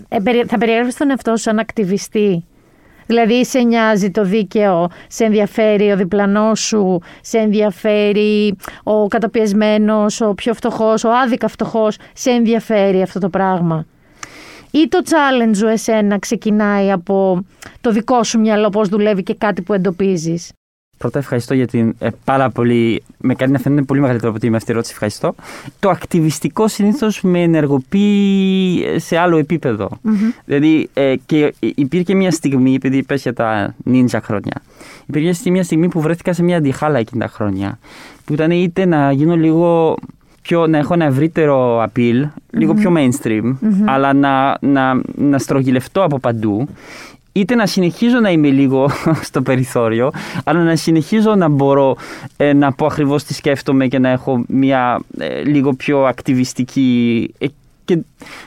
ε, 0.09 0.19
περι- 0.19 0.49
θα 0.49 0.57
περιέγραφε 0.57 0.91
τον 0.97 1.09
εαυτό 1.09 1.31
σου 1.35 1.37
σαν 1.43 1.59
ακτιβιστή; 1.59 2.43
Δηλαδή, 3.09 3.45
σε 3.45 3.59
νοιάζει 3.59 4.11
το 4.11 4.23
δίκαιο, 4.23 4.87
σε 5.07 5.23
ενδιαφέρει 5.23 5.91
ο 5.91 5.95
διπλανός 5.95 6.59
σου, 6.59 6.99
σε 7.21 7.37
ενδιαφέρει 7.37 8.55
ο 8.83 9.07
καταπιεσμένος, 9.07 10.21
ο 10.21 10.33
πιο 10.33 10.53
φτωχός, 10.53 11.03
ο 11.03 11.09
άδικα 11.23 11.47
φτωχός, 11.47 11.97
σε 12.13 12.29
ενδιαφέρει 12.29 13.01
αυτό 13.01 13.19
το 13.19 13.29
πράγμα. 13.29 13.85
Ή 14.71 14.87
το 14.87 14.99
challenge 15.05 15.55
σου 15.55 15.67
εσένα 15.67 16.19
ξεκινάει 16.19 16.91
από 16.91 17.45
το 17.81 17.91
δικό 17.91 18.23
σου 18.23 18.39
μυαλό, 18.39 18.69
πώς 18.69 18.89
δουλεύει 18.89 19.23
και 19.23 19.33
κάτι 19.33 19.61
που 19.61 19.73
εντοπίζεις. 19.73 20.51
Πρώτα 20.99 21.19
ευχαριστώ 21.19 21.53
για 21.53 21.67
την 21.67 21.95
ε, 21.99 22.07
πάρα 22.23 22.49
πολύ. 22.49 23.03
Με 23.17 23.33
κάνει 23.33 23.51
να 23.51 23.59
φαίνεται 23.59 23.81
πολύ 23.81 23.99
μεγαλύτερο 23.99 24.29
από 24.29 24.37
ότι 24.37 24.47
είμαι 24.47 24.57
αυτή 24.57 24.69
η 24.69 24.73
ερώτηση. 24.73 24.93
Ευχαριστώ. 24.93 25.35
Το 25.79 25.89
ακτιβιστικό 25.89 26.67
συνήθως 26.67 27.21
με 27.21 27.41
ενεργοποιεί 27.41 28.83
ε, 28.85 28.99
σε 28.99 29.17
άλλο 29.17 29.37
επίπεδο. 29.37 29.89
Δηλαδή, 30.45 30.89
ε, 30.93 31.15
και 31.25 31.53
υπήρχε 31.59 32.15
μια 32.15 32.31
στιγμή, 32.31 32.73
επειδή 32.73 33.03
πες 33.03 33.21
για 33.21 33.33
τα 33.33 33.75
νίντζα 33.83 34.21
χρόνια, 34.21 34.61
υπήρχε 35.05 35.49
μια 35.49 35.63
στιγμή 35.63 35.87
που 35.87 36.01
βρέθηκα 36.01 36.33
σε 36.33 36.43
μια 36.43 36.57
αντιχάλα 36.57 36.99
εκείνα 36.99 37.25
τα 37.25 37.31
χρόνια. 37.31 37.79
Που 38.25 38.33
ήταν 38.33 38.51
είτε 38.51 38.85
να 38.85 39.11
γίνω 39.11 39.35
λίγο 39.35 39.97
πιο, 40.41 40.67
να 40.67 40.77
έχω 40.77 40.93
ένα 40.93 41.05
ευρύτερο 41.05 41.83
appeal, 41.83 42.29
λίγο 42.49 42.73
πιο 42.73 42.93
mainstream, 42.97 43.55
αλλά 43.85 44.13
να, 44.13 44.57
να, 44.61 45.01
να 45.15 45.37
στρογγυλευτώ 45.37 46.03
από 46.03 46.19
παντού. 46.19 46.67
Είτε 47.31 47.55
να 47.55 47.65
συνεχίζω 47.65 48.19
να 48.19 48.29
είμαι 48.29 48.49
λίγο 48.49 48.89
στο 49.29 49.41
περιθώριο, 49.41 50.11
αλλά 50.43 50.63
να 50.63 50.75
συνεχίζω 50.75 51.35
να 51.35 51.47
μπορώ 51.47 51.97
ε, 52.37 52.53
να 52.53 52.71
πω 52.71 52.85
ακριβώς 52.85 53.23
τι 53.23 53.33
σκέφτομαι 53.33 53.87
και 53.87 53.99
να 53.99 54.09
έχω 54.09 54.43
μια 54.47 55.01
ε, 55.17 55.41
λίγο 55.41 55.73
πιο 55.73 56.05
ακτιβιστική... 56.05 57.33
ε, 57.37 57.45
και 57.85 57.97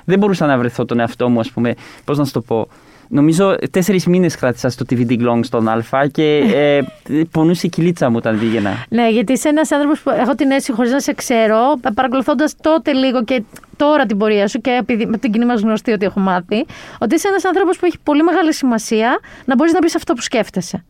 δεν 0.04 0.18
μπορούσα 0.18 0.46
να 0.46 0.58
βρεθώ 0.58 0.84
τον 0.84 1.00
εαυτό 1.00 1.28
μου, 1.28 1.40
ας 1.40 1.50
πούμε, 1.50 1.74
πώς 2.04 2.18
να 2.18 2.24
σου 2.24 2.32
το 2.32 2.40
πω. 2.40 2.68
Νομίζω 3.14 3.56
τέσσερις 3.70 4.06
μήνες 4.06 4.36
κράτησα 4.36 4.68
στο 4.68 4.84
TV 4.90 5.06
Glong 5.10 5.40
στον 5.42 5.68
Α 5.68 5.80
και 6.12 6.36
ε, 6.54 6.80
πονούσε 7.30 7.66
η 7.66 7.70
κυλίτσα 7.70 8.10
μου 8.10 8.16
όταν 8.18 8.38
πήγαινα. 8.38 8.84
Ναι, 8.88 9.10
γιατί 9.10 9.32
είσαι 9.32 9.48
ένας 9.48 9.72
άνθρωπος 9.72 10.00
που 10.00 10.10
έχω 10.10 10.34
την 10.34 10.50
αίσθηση, 10.50 10.72
χωρίς 10.72 10.90
να 10.90 11.00
σε 11.00 11.12
ξέρω, 11.12 11.58
παρακολουθώντας 11.94 12.54
τότε 12.60 12.92
λίγο 12.92 13.24
και 13.24 13.42
τώρα 13.76 14.06
την 14.06 14.18
πορεία 14.18 14.48
σου 14.48 14.60
και 14.60 14.70
επειδή 14.80 15.06
με 15.06 15.16
την 15.18 15.32
κοινή 15.32 15.44
μας 15.44 15.60
γνωστή 15.60 15.92
ότι 15.92 16.04
έχω 16.04 16.20
μάθει, 16.20 16.66
ότι 16.98 17.14
είσαι 17.14 17.28
ένας 17.28 17.44
άνθρωπος 17.44 17.78
που 17.78 17.86
έχει 17.86 17.96
πολύ 18.02 18.22
μεγάλη 18.22 18.54
σημασία 18.54 19.18
να 19.44 19.54
μπορείς 19.54 19.72
να 19.72 19.78
πεις 19.78 19.96
αυτό 19.96 20.14
που 20.14 20.20
σκέφτεσαι. 20.20 20.84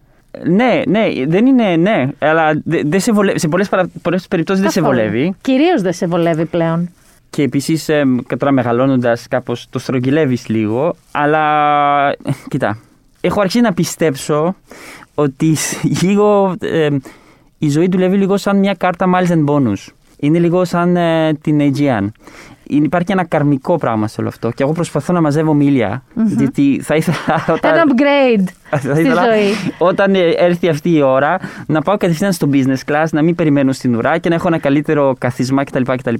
Ναι, 0.45 0.83
ναι, 0.87 1.07
δεν 1.27 1.47
είναι 1.47 1.77
ναι, 1.77 2.09
αλλά 2.19 2.61
δε- 2.65 2.83
δεν 2.85 3.01
σε, 3.01 3.13
βολεύει. 3.13 3.39
σε 3.39 3.49
πολλές, 3.49 3.69
παρα... 3.69 3.91
πολλές 4.03 4.29
περιπτώσεις 4.29 4.63
δεν 4.63 4.71
σε 4.71 4.81
βολεύει. 4.81 5.35
Κυρίως 5.41 5.83
δεν 5.83 5.93
σε 5.93 6.07
βολεύει 6.07 6.45
πλέον. 6.45 6.91
Και 7.37 7.43
επίσης 7.43 7.89
ε, 7.89 8.05
τώρα 8.39 8.53
μεγαλώνοντας 8.53 9.29
κάπως 9.29 9.67
το 9.71 9.79
στρογγυλεύεις 9.79 10.49
λίγο, 10.49 10.95
αλλά 11.13 11.45
ε, 12.09 12.15
κοίτα, 12.51 12.79
έχω 13.21 13.41
αρχίσει 13.41 13.61
να 13.61 13.73
πιστέψω 13.73 14.55
ότι 15.15 15.55
σ- 15.55 15.85
λίγο 16.03 16.55
ε, 16.61 16.89
η 17.59 17.69
ζωή 17.69 17.89
δουλεύει 17.91 18.17
λίγο 18.17 18.37
σαν 18.37 18.59
μια 18.59 18.75
κάρτα 18.75 19.07
miles 19.15 19.31
and 19.31 19.45
bonus. 19.45 19.87
Είναι 20.25 20.39
λίγο 20.39 20.65
σαν 20.65 20.97
ε, 20.97 21.33
την 21.35 21.59
Aegean. 21.61 22.09
Είναι- 22.67 22.85
Υπάρχει 22.85 23.13
ένα 23.13 23.25
καρμικό 23.25 23.77
πράγμα 23.79 24.09
σε 24.09 24.21
όλο 24.21 24.29
αυτό 24.29 24.51
και 24.51 24.63
εγώ 24.63 24.73
προσπαθώ 24.73 25.13
να 25.13 25.21
μαζεύω 25.21 25.55
μίλια, 25.55 26.03
γιατί 26.37 26.81
θα 26.83 26.95
ήθελα 26.95 27.17
όταν... 27.57 27.73
Ένα 27.75 27.83
upgrade 27.89 28.45
Θα 28.71 28.77
στη 28.79 28.89
ήθελα 29.01 29.23
ζωή. 29.25 29.51
όταν 29.79 30.15
ε, 30.15 30.19
έρθει 30.37 30.69
αυτή 30.69 30.91
η 30.95 31.03
ώρα 31.03 31.39
να 31.67 31.83
πάω 31.83 31.97
κατευθείαν 31.97 32.33
στο 32.33 32.49
business 32.53 32.93
class, 32.93 33.05
να 33.13 33.23
μην 33.23 33.35
περιμένω 33.35 33.73
στην 33.73 33.95
ουρά 33.95 34.19
και 34.19 34.29
να 34.29 34.35
έχω 34.35 34.49
ένα 34.49 34.59
καλύτερο 34.59 35.15
καθίσμα 35.19 35.65
κτλ. 35.65 35.83
κτλ. 35.83 36.15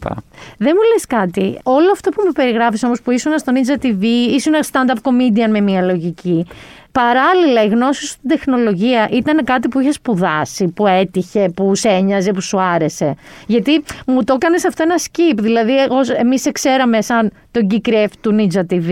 Δεν 0.59 0.73
μου 0.75 0.83
λες 0.93 1.07
κάτι. 1.07 1.59
Όλο 1.63 1.91
αυτό 1.93 2.11
που 2.11 2.23
με 2.25 2.31
περιγράφεις 2.35 2.83
όμως 2.85 3.03
που 3.03 3.11
ήσουν 3.11 3.39
στο 3.39 3.53
Ninja 3.55 3.85
TV, 3.85 4.03
ήσουν 4.35 4.53
stand-up 4.71 4.97
comedian 5.09 5.51
με 5.51 5.61
μια 5.61 5.83
λογική. 5.83 6.47
Παράλληλα, 6.93 7.65
η 7.65 7.69
γνώση 7.69 8.01
σου 8.01 8.07
στην 8.07 8.29
τεχνολογία 8.29 9.09
ήταν 9.13 9.45
κάτι 9.45 9.69
που 9.69 9.81
είχες 9.81 9.95
σπουδάσει, 9.95 10.69
που 10.69 10.87
έτυχε, 10.87 11.49
που 11.57 11.75
σε 11.75 11.89
ένοιαζε, 11.89 12.33
που 12.33 12.41
σου 12.41 12.61
άρεσε. 12.61 13.15
Γιατί 13.47 13.85
μου 14.07 14.25
το 14.25 14.35
έκανες 14.35 14.67
αυτό 14.67 14.83
ένα 14.83 14.95
skip. 14.99 15.35
Δηλαδή, 15.37 15.73
εμείς 16.19 16.41
σε 16.41 16.51
ξέραμε 16.51 17.03
σαν 17.03 17.33
τον 17.51 17.67
geek 17.71 17.89
ref 17.89 18.07
του 18.21 18.37
Ninja 18.39 18.61
TV 18.61 18.91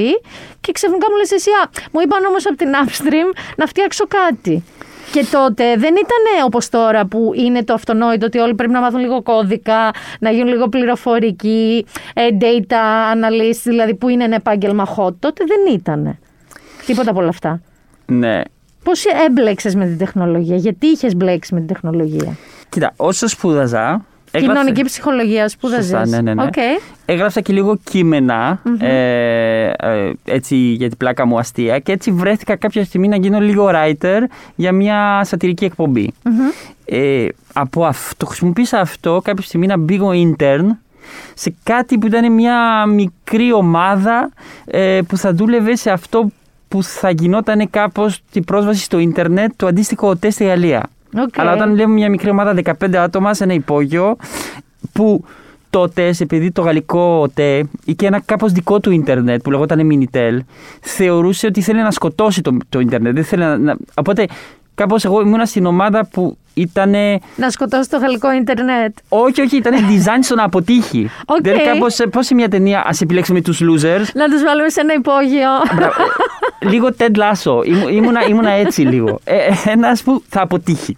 και 0.61 0.73
ξαφνικά 0.73 1.07
μου 1.11 1.17
λες 1.17 1.31
εσύ, 1.33 1.51
α, 1.51 1.69
μου 1.93 2.01
είπαν 2.01 2.25
όμως 2.25 2.47
από 2.47 2.57
την 2.57 2.69
Upstream 2.85 3.37
να 3.57 3.67
φτιάξω 3.67 4.05
κάτι. 4.07 4.65
Και 5.13 5.25
τότε 5.31 5.65
δεν 5.65 5.95
ήταν 5.95 6.45
όπως 6.45 6.69
τώρα 6.69 7.07
που 7.07 7.33
είναι 7.35 7.65
το 7.65 7.73
αυτονόητο 7.73 8.27
ότι 8.27 8.39
όλοι 8.39 8.55
πρέπει 8.55 8.73
να 8.73 8.81
μάθουν 8.81 9.01
λίγο 9.01 9.23
κώδικα, 9.23 9.91
να 10.21 10.31
γίνουν 10.31 10.49
λίγο 10.49 10.69
πληροφορικοί, 10.69 11.87
ε, 12.15 12.29
data 12.41 13.15
analyst, 13.15 13.61
δηλαδή 13.63 13.95
που 13.95 14.09
είναι 14.09 14.25
ένα 14.25 14.35
επάγγελμα 14.35 14.97
hot. 14.97 15.15
Τότε 15.19 15.45
δεν 15.47 15.75
ήταν. 15.75 16.19
Τίποτα 16.87 17.11
από 17.11 17.19
όλα 17.19 17.29
αυτά. 17.29 17.61
Ναι. 18.11 18.41
Πώς 18.85 19.05
έμπλεξες 19.27 19.75
με 19.75 19.87
την 19.87 19.99
τεχνολογία, 19.99 20.57
γιατί 20.57 20.87
είχες 20.87 21.17
μπλέξει 21.17 21.55
με 21.55 21.61
την 21.61 21.69
τεχνολογία; 21.69 22.37
Κοίτα, 22.69 22.93
όσο 22.97 23.29
σπούδαζα. 23.29 24.05
έγραψα- 24.31 24.61
Κοινωνική 24.61 24.85
ψυχολογία, 24.85 25.49
σπούδαζες; 25.49 25.85
Σωστά, 25.87 26.07
ναι, 26.07 26.21
ναι, 26.21 26.35
ναι. 26.35 26.43
Οκ. 26.43 26.55
Έγραψα 27.07 27.41
και 27.41 27.53
λίγο 27.53 27.77
κείμενα, 27.85 28.63
ε, 28.79 29.67
ε, 29.67 30.13
έτσι 30.25 30.57
για 30.57 30.89
την 30.89 30.97
πλάκα 30.97 31.27
μου 31.27 31.39
αστεία 31.39 31.79
και 31.79 31.93
έτσι 31.93 32.11
βρέθηκα 32.13 32.57
κάποια 32.57 32.85
στιγμή 32.85 33.09
να 33.09 33.17
γίνω 33.17 33.39
λίγο 33.39 33.71
writer 33.75 34.21
για 34.55 34.73
μια 34.73 35.21
σατυρική 35.25 35.65
εκπομπή. 35.65 36.13
Ε, 36.85 37.27
από 37.53 37.85
αυτό, 37.85 38.27
χρησιμοποίησα 38.27 38.81
αυτό 38.81 39.21
κάποια 39.25 39.45
στιγμή 39.47 39.67
να 39.67 39.79
μπω 39.79 40.11
intern 40.15 40.65
σε 41.35 41.55
κάτι 41.63 41.99
που 41.99 42.07
ήταν 42.07 42.33
μια 42.33 42.87
μικρή 42.87 43.53
ομάδα 43.53 44.31
ε, 44.65 45.01
που 45.09 45.17
θα 45.17 45.33
δούλευε 45.35 45.77
σε 45.77 45.91
αυτό 45.91 46.31
που 46.71 46.83
θα 46.83 47.11
γινόταν 47.11 47.71
κάπως 47.71 48.21
την 48.31 48.45
πρόσβαση 48.45 48.83
στο 48.83 48.99
ίντερνετ 48.99 49.51
το 49.57 49.67
αντίστοιχο 49.67 50.09
ΟΤΕ 50.09 50.31
στη 50.31 50.45
Γαλλία. 50.45 50.83
Οκ. 51.19 51.39
Αλλά 51.39 51.53
όταν 51.53 51.73
βλέπουμε 51.73 51.95
μια 51.95 52.11
μικρή 52.11 52.31
ομάδα 52.31 52.55
15 52.81 52.95
άτομα 52.97 53.35
σε 53.35 53.45
ένα 53.45 53.53
υπόγειο 53.53 54.17
που 54.93 55.25
τότε, 55.71 56.15
επειδή 56.19 56.51
το 56.51 56.63
γαλλικό 56.63 57.21
ΟΤΕ 57.23 57.63
ή 57.85 57.95
και 57.95 58.07
ένα 58.07 58.21
κάπως 58.21 58.53
δικό 58.53 58.81
του 58.81 58.91
ίντερνετ 58.91 59.43
που 59.43 59.51
λεγόταν 59.51 59.89
Minitel, 59.93 60.39
θεωρούσε 60.81 61.47
ότι 61.47 61.61
θέλει 61.61 61.83
να 61.83 61.91
σκοτώσει 61.91 62.41
το, 62.41 62.57
το 62.69 62.81
ίντερνετ. 62.81 63.15
Δεν 63.15 63.25
θέλει 63.25 63.43
να, 63.43 63.59
να- 63.59 63.77
οπότε 63.95 64.27
κάπως 64.81 65.05
εγώ 65.05 65.21
ήμουν 65.21 65.47
στην 65.47 65.67
ομάδα 65.67 66.07
που 66.07 66.37
ήταν. 66.55 66.95
Να 67.37 67.51
σκοτώσει 67.51 67.89
το 67.91 67.99
γαλλικό 67.99 68.33
Ιντερνετ. 68.33 68.97
Όχι, 69.09 69.41
όχι, 69.41 69.57
ήταν 69.57 69.75
design 69.75 70.19
στο 70.21 70.35
να 70.35 70.45
αποτύχει. 70.45 71.11
Οκ. 71.27 71.41
Δηλαδή, 71.43 71.61
κάπως, 71.65 71.97
πώς 72.11 72.27
σε 72.27 72.35
μια 72.35 72.49
ταινία, 72.49 72.83
ας 72.87 73.01
επιλέξουμε 73.01 73.41
τους 73.41 73.61
losers. 73.63 74.05
Να 74.15 74.29
τους 74.31 74.43
βάλουμε 74.43 74.69
σε 74.69 74.81
ένα 74.81 74.93
υπόγειο. 74.95 75.49
Μπρα- 75.77 75.93
ε, 76.59 76.69
λίγο 76.69 76.89
Ted 76.99 77.17
Lasso. 77.17 77.67
Ήμου- 77.67 77.89
Ήμουνα, 77.89 78.27
ήμουνα 78.29 78.51
έτσι 78.51 78.81
λίγο. 78.83 79.21
Ε, 79.25 79.37
Ένας 79.65 80.03
που 80.03 80.23
θα 80.29 80.43
αποτύχει. 80.43 80.97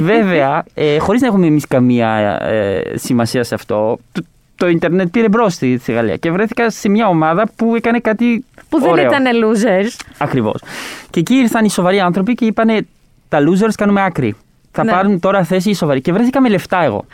Βέβαια, 0.00 0.64
ε, 0.74 0.98
χωρίς 0.98 1.20
να 1.20 1.26
έχουμε 1.26 1.46
εμείς 1.46 1.66
καμία 1.66 2.38
ε, 2.42 2.80
σημασία 2.94 3.44
σε 3.44 3.54
αυτό, 3.54 3.98
το, 4.12 4.22
το 4.56 4.68
Ιντερνετ 4.68 5.08
πήρε 5.10 5.28
μπρος 5.28 5.52
στη, 5.54 5.78
στη 5.78 5.92
Γαλλία 5.92 6.16
και 6.16 6.30
βρέθηκα 6.30 6.70
σε 6.70 6.88
μια 6.88 7.08
ομάδα 7.08 7.44
που 7.56 7.74
έκανε 7.76 7.98
κάτι. 7.98 8.44
που 8.68 8.80
δεν 8.80 8.90
ωραίο. 8.90 9.04
ήταν 9.06 9.24
losers. 9.24 10.00
Ακριβώς. 10.18 10.62
Και 11.10 11.20
εκεί 11.20 11.34
ήρθαν 11.34 11.64
οι 11.64 11.70
σοβαροί 11.70 12.00
άνθρωποι 12.00 12.34
και 12.34 12.44
είπανε: 12.44 12.86
Τα 13.28 13.38
losers 13.38 13.72
κάνουμε 13.76 14.02
άκρη. 14.02 14.34
Θα 14.72 14.84
Ναι. 14.84 14.90
πάρουν 14.90 15.20
τώρα 15.20 15.44
θέση 15.44 15.70
οι 15.70 15.74
σοβαροί. 15.74 16.00
Και 16.00 16.12
βρέθηκα 16.12 16.40
με 16.40 16.48
λεφτά 16.48 16.82
εγώ. 16.84 17.04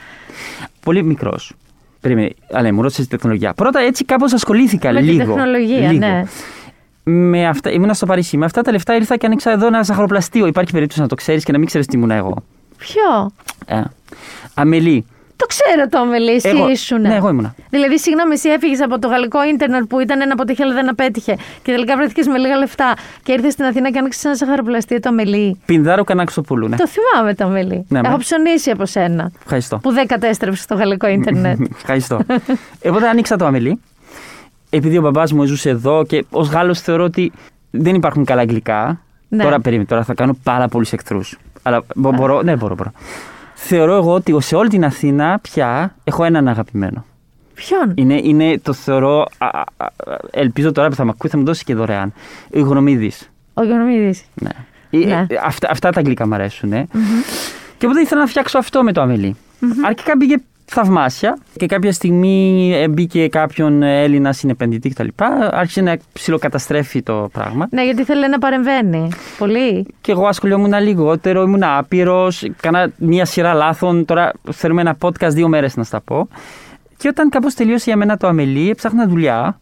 Πολύ 0.81 1.03
μικρός. 1.05 1.53
Περίμενε, 2.01 2.31
αλλά 2.53 2.73
μου 2.75 2.83
ρώτησες 2.83 3.05
τη 3.05 3.11
τεχνολογία. 3.11 3.53
Πρώτα 3.55 3.81
έτσι 3.81 4.05
κάπως 4.05 4.33
ασχολήθηκα 4.33 4.93
με 4.93 5.01
λίγο. 5.01 5.19
την 5.19 5.27
τεχνολογία, 5.35 5.93
λίγο. 5.93 6.07
ναι. 6.07 6.23
Με 7.11 7.47
αυτά, 7.49 7.71
ήμουνα 7.71 7.95
στο 7.95 8.07
Παρίσι. 8.07 8.37
Με 8.37 8.45
αυτά 8.45 8.63
τα 8.63 8.71
λεφτά 8.73 8.95
ήρθα 8.97 9.17
και 9.17 9.27
άνοιξα 9.27 9.51
εδώ 9.51 9.67
ένα 9.67 9.83
ζαχαροπλαστείο. 9.83 10.47
Υπάρχει 10.47 10.73
περίπτωση 10.73 11.01
να 11.01 11.07
το 11.09 11.15
ξέρεις 11.15 11.45
και 11.45 11.53
να 11.53 11.59
μην 11.59 11.67
ξέρεις 11.67 11.87
τι 11.87 11.97
ήμουν 11.97 12.11
εγώ. 12.11 12.35
Ποιο; 12.79 13.31
Ε. 13.67 13.83
Αμελή. 14.55 15.07
Το 15.41 15.47
ξέρω 15.47 15.89
το 15.91 15.99
Αμελή, 15.99 16.31
εσύ 16.31 16.49
Εγώ- 16.49 16.69
ήσουν. 16.71 17.01
Ναι, 17.01 17.15
εγώ 17.15 17.29
ήμουνα. 17.29 17.55
Δηλαδή, 17.71 17.99
συγγνώμη, 17.99 18.33
εσύ 18.35 18.49
έφυγες 18.49 18.81
από 18.83 18.99
το 18.99 19.09
γαλλικό 19.09 19.45
ίντερνετ 19.45 19.83
που 19.85 20.01
ήταν 20.01 20.21
ένα 20.21 20.33
αποτύχει, 20.33 20.63
αλλά 20.63 20.75
δεν 20.75 20.89
απέτυχε. 20.89 21.35
Και 21.63 21.73
τελικά 21.73 21.97
βρέθηκες 21.97 22.27
με 22.27 22.39
λίγα 22.39 22.57
λεφτά. 22.57 22.95
Και 23.23 23.33
ήρθες 23.33 23.53
στην 23.53 23.65
Αθήνα 23.65 23.91
και 23.91 23.99
άνοιξες 23.99 24.25
ένα 24.25 24.35
ζαχαροπλαστείο 24.35 25.01
το 25.01 25.09
Αμελή. 25.09 25.61
Πινδάρο 25.67 26.05
Κανάξοπούλου, 26.05 26.69
ναι. 26.69 26.77
Το 26.77 26.85
θυμάμαι 26.89 27.35
το 27.35 27.45
Αμελή. 27.45 27.85
Ναι, 27.89 27.99
Έχω 27.99 28.11
ναι. 28.11 28.19
ψωνίσει 28.19 28.71
από 28.71 28.87
σένα. 28.87 29.31
Ευχαριστώ. 29.43 29.79
Που 29.83 29.93
δεν 29.93 30.07
κατέστρεψες 30.07 30.67
το 30.67 30.75
γαλλικό 30.75 31.07
ίντερνετ. 31.09 31.59
Ευχαριστώ. 31.77 32.21
Οπότε 32.85 33.09
άνοιξα 33.09 33.37
το 33.37 33.45
Αμελή. 33.47 33.81
Επειδή 34.71 34.97
ο 34.99 35.01
μπαμπάς 35.01 35.33
μου 35.33 35.45
ζούσε 35.45 35.69
εδώ 35.71 36.05
και 36.05 36.25
ως 36.31 36.49
Γάλλος 36.49 36.81
θεωρώ 36.81 37.05
ότι 37.05 37.33
δεν 37.71 37.95
υπάρχουν 37.95 38.25
καλά 38.25 38.41
αγγλικά. 38.41 39.01
Ναι. 39.29 39.43
Τώρα 39.43 39.61
περίμενε, 39.61 39.87
τώρα 39.89 40.05
θα 40.05 40.15
κάνω 40.15 40.39
πάρα 40.43 40.69
πολλούς 40.69 40.93
εχθρούς. 40.93 41.39
Αλλά 41.63 41.83
μπο- 41.95 42.13
μπορώ, 42.13 42.43
ναι, 42.43 42.57
μπορώ, 42.57 42.75
μπορώ. 42.75 42.93
Θεωρώ 43.61 43.95
εγώ 43.95 44.13
ότι 44.15 44.35
σε 44.41 44.57
όλη 44.57 44.69
την 44.69 44.85
Αθήνα 44.85 45.39
πια 45.43 45.95
έχω 46.05 46.25
έναν 46.25 46.49
αγαπημένο. 46.49 47.05
Ποιον; 47.55 47.93
Είναι, 47.95 48.21
είναι 48.23 48.59
το 48.59 48.73
θεωρώ. 48.73 49.27
α, 49.39 49.47
α, 49.47 49.65
α, 49.77 49.87
ελπίζω 50.31 50.73
τώρα 50.73 50.89
που 50.89 50.95
θα 50.95 51.05
με 51.05 51.11
ακούει 51.15 51.31
θα 51.31 51.39
μου 51.39 51.45
δώσει 51.45 51.65
και 51.65 51.75
δωρεάν. 51.75 52.13
Ο 52.55 52.59
Ιγονομίδη. 52.59 53.13
Ο 53.55 53.65
Γιονομίδης. 53.65 54.25
Ναι. 54.35 54.51
Ε, 54.91 54.97
Ναι. 55.07 55.27
ε, 55.29 55.37
αυτά, 55.45 55.69
αυτά 55.71 55.91
τα 55.91 55.99
αγγλικά 55.99 56.27
μου 56.27 56.35
αρέσουν. 56.35 56.73
ε. 56.73 56.87
Και 57.79 57.87
οπότε 57.87 58.01
ήθελα 58.01 58.21
να 58.21 58.27
φτιάξω 58.27 58.59
αυτό 58.59 58.83
με 58.83 58.93
το 58.93 59.01
αμελι 59.01 59.37
Αρχικά 59.85 60.13
μπήκε 60.17 60.43
θαυμάσια 60.71 61.39
και 61.57 61.67
κάποια 61.67 61.93
στιγμή 61.93 62.71
ε, 62.75 62.89
μπήκε 62.89 63.29
κάποιον 63.29 63.83
Έλληνα 63.83 64.33
συνεπενδυτή 64.33 64.89
κτλ. 64.89 65.09
Άρχισε 65.51 65.81
να 65.81 65.97
ψιλοκαταστρέφει 66.13 67.03
το 67.03 67.29
πράγμα. 67.33 67.67
Ναι, 67.71 67.85
γιατί 67.85 68.05
θέλει 68.05 68.29
να 68.29 68.39
παρεμβαίνει. 68.39 69.09
Πολύ. 69.39 69.87
Και 70.01 70.13
εγώ 70.13 70.27
ασχολιόμουν 70.27 70.75
λιγότερο, 70.81 71.43
ήμουν 71.43 71.63
άπειρος, 71.63 72.47
κάνα 72.61 72.91
μία 72.97 73.25
σειρά 73.25 73.53
λάθων. 73.53 74.05
Τώρα 74.05 74.33
θέλουμε 74.53 74.81
ένα 74.81 74.97
podcast 75.01 75.31
δύο 75.31 75.49
μέρες 75.49 75.77
να 75.77 75.85
στα 75.85 76.01
πω. 76.01 76.29
Και 76.99 77.09
όταν 77.09 77.29
κάπως 77.29 77.55
τελείωσε 77.55 77.85
για 77.87 77.97
μένα 77.97 78.17
το 78.17 78.27
αμελή, 78.27 78.71
έψαχνα 78.71 79.07
δουλειά. 79.07 79.61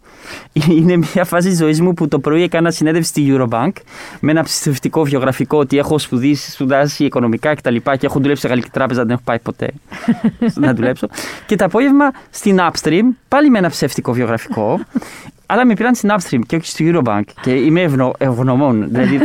Είναι 0.69 0.97
μια 0.97 1.25
φάση 1.25 1.49
τη 1.49 1.55
ζωής 1.55 1.81
μου 1.81 1.95
που 1.95 2.09
το 2.09 2.19
πρωί 2.19 2.43
έκανα 2.43 2.71
συνέντευξη 2.71 3.11
στη 3.11 3.27
Eurobank 3.29 3.73
με 4.21 4.31
ένα 4.31 4.43
ψηφιστικό 4.43 5.03
βιογραφικό 5.03 5.59
ότι 5.59 5.79
έχω 5.79 5.99
σπουδήσει, 5.99 6.51
σπουδάσει 6.51 7.05
οικονομικά 7.05 7.55
κτλ. 7.55 7.75
Και, 7.75 7.97
και 7.99 8.07
έχω 8.07 8.19
δουλέψει 8.19 8.43
σε 8.43 8.49
γαλλική 8.49 8.71
τράπεζα, 8.71 9.03
δεν 9.03 9.11
έχω 9.11 9.21
πάει 9.25 9.39
ποτέ 9.39 9.73
να 10.55 10.75
δουλέψω. 10.75 11.09
Και 11.47 11.57
το 11.57 11.65
απόγευμα 11.65 12.11
στην 12.31 12.59
Upstream, 12.61 13.05
πάλι 13.29 13.51
με 13.51 13.59
ένα 13.59 13.71
ψεύτικο 13.71 14.13
βιογραφικό. 14.13 14.81
Αλλά 15.47 15.67
με 15.67 15.75
πήραν 15.75 15.95
στην 15.95 16.11
Upstream 16.13 16.41
και 16.47 16.57
όχι 16.57 16.67
στη 16.67 16.93
Eurobank. 16.93 17.23
Και 17.41 17.51
είμαι 17.51 17.81
ευνο, 17.81 18.13
ευγνωμών. 18.19 18.89
Δηλαδή, 18.89 19.21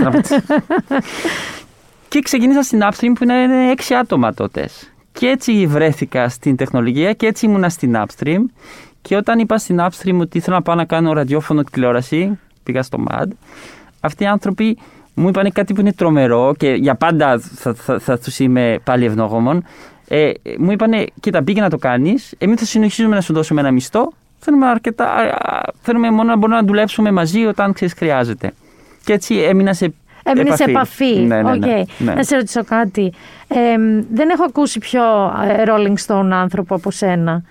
και 2.07 2.19
ξεκίνησα 2.19 2.61
στην 2.61 2.79
Upstream 2.81 3.11
που 3.15 3.23
είναι 3.23 3.71
έξι 3.71 3.93
άτομα 3.93 4.33
τότε. 4.33 4.69
Και 5.13 5.27
έτσι 5.27 5.67
βρέθηκα 5.67 6.29
στην 6.29 6.55
τεχνολογία 6.55 7.13
και 7.13 7.25
έτσι 7.25 7.45
ήμουνα 7.45 7.69
στην 7.69 7.95
Upstream. 7.95 8.39
Και 9.01 9.15
όταν 9.15 9.39
είπα 9.39 9.57
στην 9.57 9.79
Upstream 9.79 10.19
ότι 10.19 10.37
ήθελα 10.37 10.55
να 10.55 10.61
πάω 10.61 10.75
να 10.75 10.85
κάνω 10.85 11.13
ραδιόφωνο 11.13 11.63
και 11.63 11.69
τηλεόραση, 11.71 12.39
πήγα 12.63 12.83
στο 12.83 13.03
MAD. 13.09 13.27
Αυτοί 13.99 14.23
οι 14.23 14.27
άνθρωποι 14.27 14.77
μου 15.13 15.27
είπαν 15.27 15.51
κάτι 15.51 15.73
που 15.73 15.81
είναι 15.81 15.93
τρομερό 15.93 16.53
και 16.57 16.69
για 16.69 16.95
πάντα 16.95 17.39
θα, 17.39 17.73
θα, 17.73 17.99
θα 17.99 18.19
τους 18.19 18.39
είμαι 18.39 18.79
πάλι 18.83 19.05
ευγνώμων. 19.05 19.63
Ε, 20.07 20.31
μου 20.57 20.71
είπαν, 20.71 20.91
κοίτα, 21.19 21.43
πήγε 21.43 21.61
να 21.61 21.69
το 21.69 21.77
κάνεις. 21.77 22.33
Εμείς 22.37 22.59
θα 22.59 22.65
συνεχίσουμε 22.65 23.15
να 23.15 23.21
σου 23.21 23.33
δώσουμε 23.33 23.59
ένα 23.59 23.71
μισθό. 23.71 24.11
Θέλουμε, 24.39 24.67
αρκετά, 24.67 25.05
α, 25.05 25.61
θέλουμε 25.81 26.11
μόνο 26.11 26.29
να 26.29 26.35
μπορούμε 26.35 26.59
να 26.59 26.65
δουλέψουμε 26.65 27.11
μαζί 27.11 27.45
όταν 27.45 27.73
ξέρεις 27.73 27.93
χρειάζεται. 27.93 28.53
Και 29.03 29.13
έτσι 29.13 29.35
έμεινα 29.35 29.73
σε 29.73 29.93
Έμεινες 30.23 30.55
σε 30.55 30.63
επαφή. 30.63 31.15
Ναι, 31.15 31.41
ναι, 31.41 31.55
ναι, 31.55 31.67
Οκ. 31.81 31.87
ναι. 31.97 32.13
Να 32.13 32.23
σε 32.23 32.35
ρωτήσω 32.35 32.63
κάτι. 32.63 33.13
Ε, 33.47 33.57
δεν 34.11 34.29
έχω 34.29 34.43
ακούσει 34.43 34.79
πιο 34.79 35.03
ε, 35.47 35.63
Rolling 35.67 35.95
Stone 36.07 36.29
άνθρωπο 36.31 36.75
από 36.75 36.91
σένα. 36.91 37.43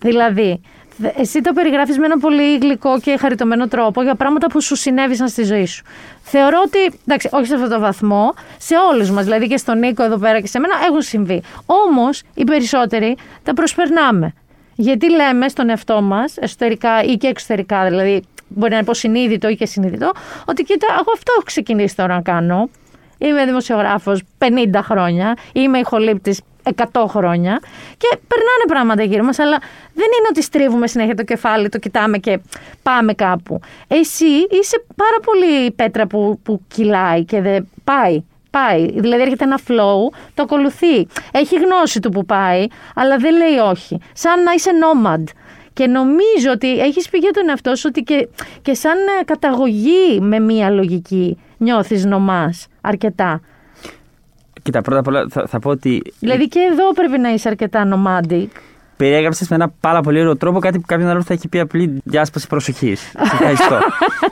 Δηλαδή, 0.00 0.60
δε- 0.96 1.10
εσύ 1.16 1.40
το 1.40 1.52
περιγράφεις 1.52 1.98
με 1.98 2.04
ένα 2.06 2.18
πολύ 2.18 2.56
γλυκό 2.58 3.00
και 3.00 3.16
χαριτωμένο 3.20 3.68
τρόπο 3.68 4.02
για 4.02 4.14
πράγματα 4.14 4.46
που 4.46 4.60
σου 4.62 4.76
συνέβησαν 4.76 5.28
στη 5.28 5.44
ζωή 5.44 5.66
σου. 5.66 5.84
Θεωρώ 6.22 6.62
ότι, 6.66 6.98
εντάξει, 7.06 7.28
όχι 7.32 7.46
σε 7.46 7.54
αυτό 7.54 7.68
το 7.68 7.80
βαθμό, 7.80 8.34
σε 8.58 8.74
όλους 8.92 9.10
μας, 9.10 9.24
δηλαδή 9.24 9.46
και 9.46 9.56
στον 9.56 9.78
Νίκο 9.78 10.02
εδώ 10.02 10.16
πέρα 10.18 10.40
και 10.40 10.46
σε 10.46 10.58
μένα, 10.58 10.74
έχουν 10.88 11.02
συμβεί. 11.02 11.42
Όμως, 11.66 12.22
οι 12.34 12.44
περισσότεροι 12.44 13.16
τα 13.42 13.54
προσπερνάμε. 13.54 14.32
Γιατί 14.74 15.10
λέμε 15.10 15.48
στον 15.48 15.68
εαυτό 15.70 16.02
μας, 16.02 16.36
εσωτερικά 16.36 17.02
ή 17.02 17.16
και 17.16 17.26
εξωτερικά, 17.26 17.84
δηλαδή 17.84 18.22
μπορεί 18.54 18.70
να 18.70 18.76
είναι 18.76 18.84
υποσυνείδητο 18.84 19.48
ή 19.48 19.56
και 19.56 19.66
συνείδητο, 19.66 20.12
ότι 20.44 20.62
κοίτα, 20.62 20.86
εγώ 20.90 21.12
αυτό 21.14 21.32
έχω 21.36 21.42
ξεκινήσει 21.44 21.96
τώρα 21.96 22.14
να 22.14 22.22
κάνω. 22.22 22.68
Είμαι 23.18 23.44
δημοσιογράφος 23.44 24.22
50 24.38 24.48
χρόνια, 24.82 25.36
είμαι 25.52 25.78
ηχολήπτης 25.78 26.40
100 26.62 27.04
χρόνια 27.08 27.60
και 27.96 28.18
περνάνε 28.28 28.64
πράγματα 28.66 29.02
γύρω 29.02 29.24
μας, 29.24 29.38
αλλά 29.38 29.58
δεν 29.94 30.06
είναι 30.18 30.28
ότι 30.30 30.42
στρίβουμε 30.42 30.86
συνέχεια 30.86 31.14
το 31.14 31.22
κεφάλι, 31.22 31.68
το 31.68 31.78
κοιτάμε 31.78 32.18
και 32.18 32.40
πάμε 32.82 33.12
κάπου. 33.12 33.60
Εσύ 33.88 34.26
είσαι 34.50 34.84
πάρα 34.96 35.16
πολύ 35.24 35.70
πέτρα 35.70 36.06
που, 36.06 36.40
που 36.42 36.60
κυλάει 36.68 37.24
και 37.24 37.40
δεν 37.40 37.68
πάει. 37.84 38.22
Πάει. 38.50 38.90
Δηλαδή 39.00 39.22
έρχεται 39.22 39.44
ένα 39.44 39.58
flow, 39.68 40.16
το 40.34 40.42
ακολουθεί. 40.42 41.06
Έχει 41.32 41.56
γνώση 41.56 42.00
του 42.00 42.10
που 42.10 42.24
πάει, 42.24 42.66
αλλά 42.94 43.16
δεν 43.16 43.36
λέει 43.36 43.56
όχι. 43.70 43.98
Σαν 44.12 44.42
να 44.42 44.52
είσαι 44.52 44.70
nomad. 44.82 45.24
Και 45.72 45.86
νομίζω 45.86 46.50
ότι 46.50 46.78
έχεις 46.78 47.08
πει 47.08 47.18
για 47.18 47.30
τον 47.30 47.48
εαυτό 47.48 47.74
σου 47.74 47.86
ότι 47.88 48.02
και, 48.02 48.28
και 48.62 48.74
σαν 48.74 48.96
ε, 49.20 49.24
καταγωγή 49.24 50.20
με 50.20 50.38
μία 50.38 50.70
λογική 50.70 51.38
νιώθεις 51.56 52.04
νομάς 52.04 52.66
αρκετά. 52.80 53.40
Κοίτα, 54.62 54.80
πρώτα 54.80 55.00
απ' 55.00 55.06
όλα 55.06 55.26
θα, 55.30 55.46
θα 55.46 55.58
πω 55.58 55.70
ότι 55.70 56.02
Δηλαδή 56.18 56.48
και 56.48 56.60
εδώ 56.72 56.92
πρέπει 56.92 57.18
να 57.18 57.28
είσαι 57.32 57.48
αρκετά 57.48 57.88
nomadic. 57.94 58.46
Περιέγραψες 59.02 59.48
με 59.48 59.56
ένα 59.56 59.72
πάρα 59.80 60.00
πολύ 60.00 60.20
ωραίο 60.20 60.36
τρόπο 60.36 60.58
κάτι 60.58 60.78
που 60.78 60.86
κάποιον 60.86 61.08
άλλο 61.08 61.22
θα 61.22 61.32
έχει 61.32 61.48
πει 61.48 61.60
απλή 61.60 62.00
διάσπαση 62.04 62.46
προσοχής. 62.46 63.12
Ευχαριστώ. 63.32 63.78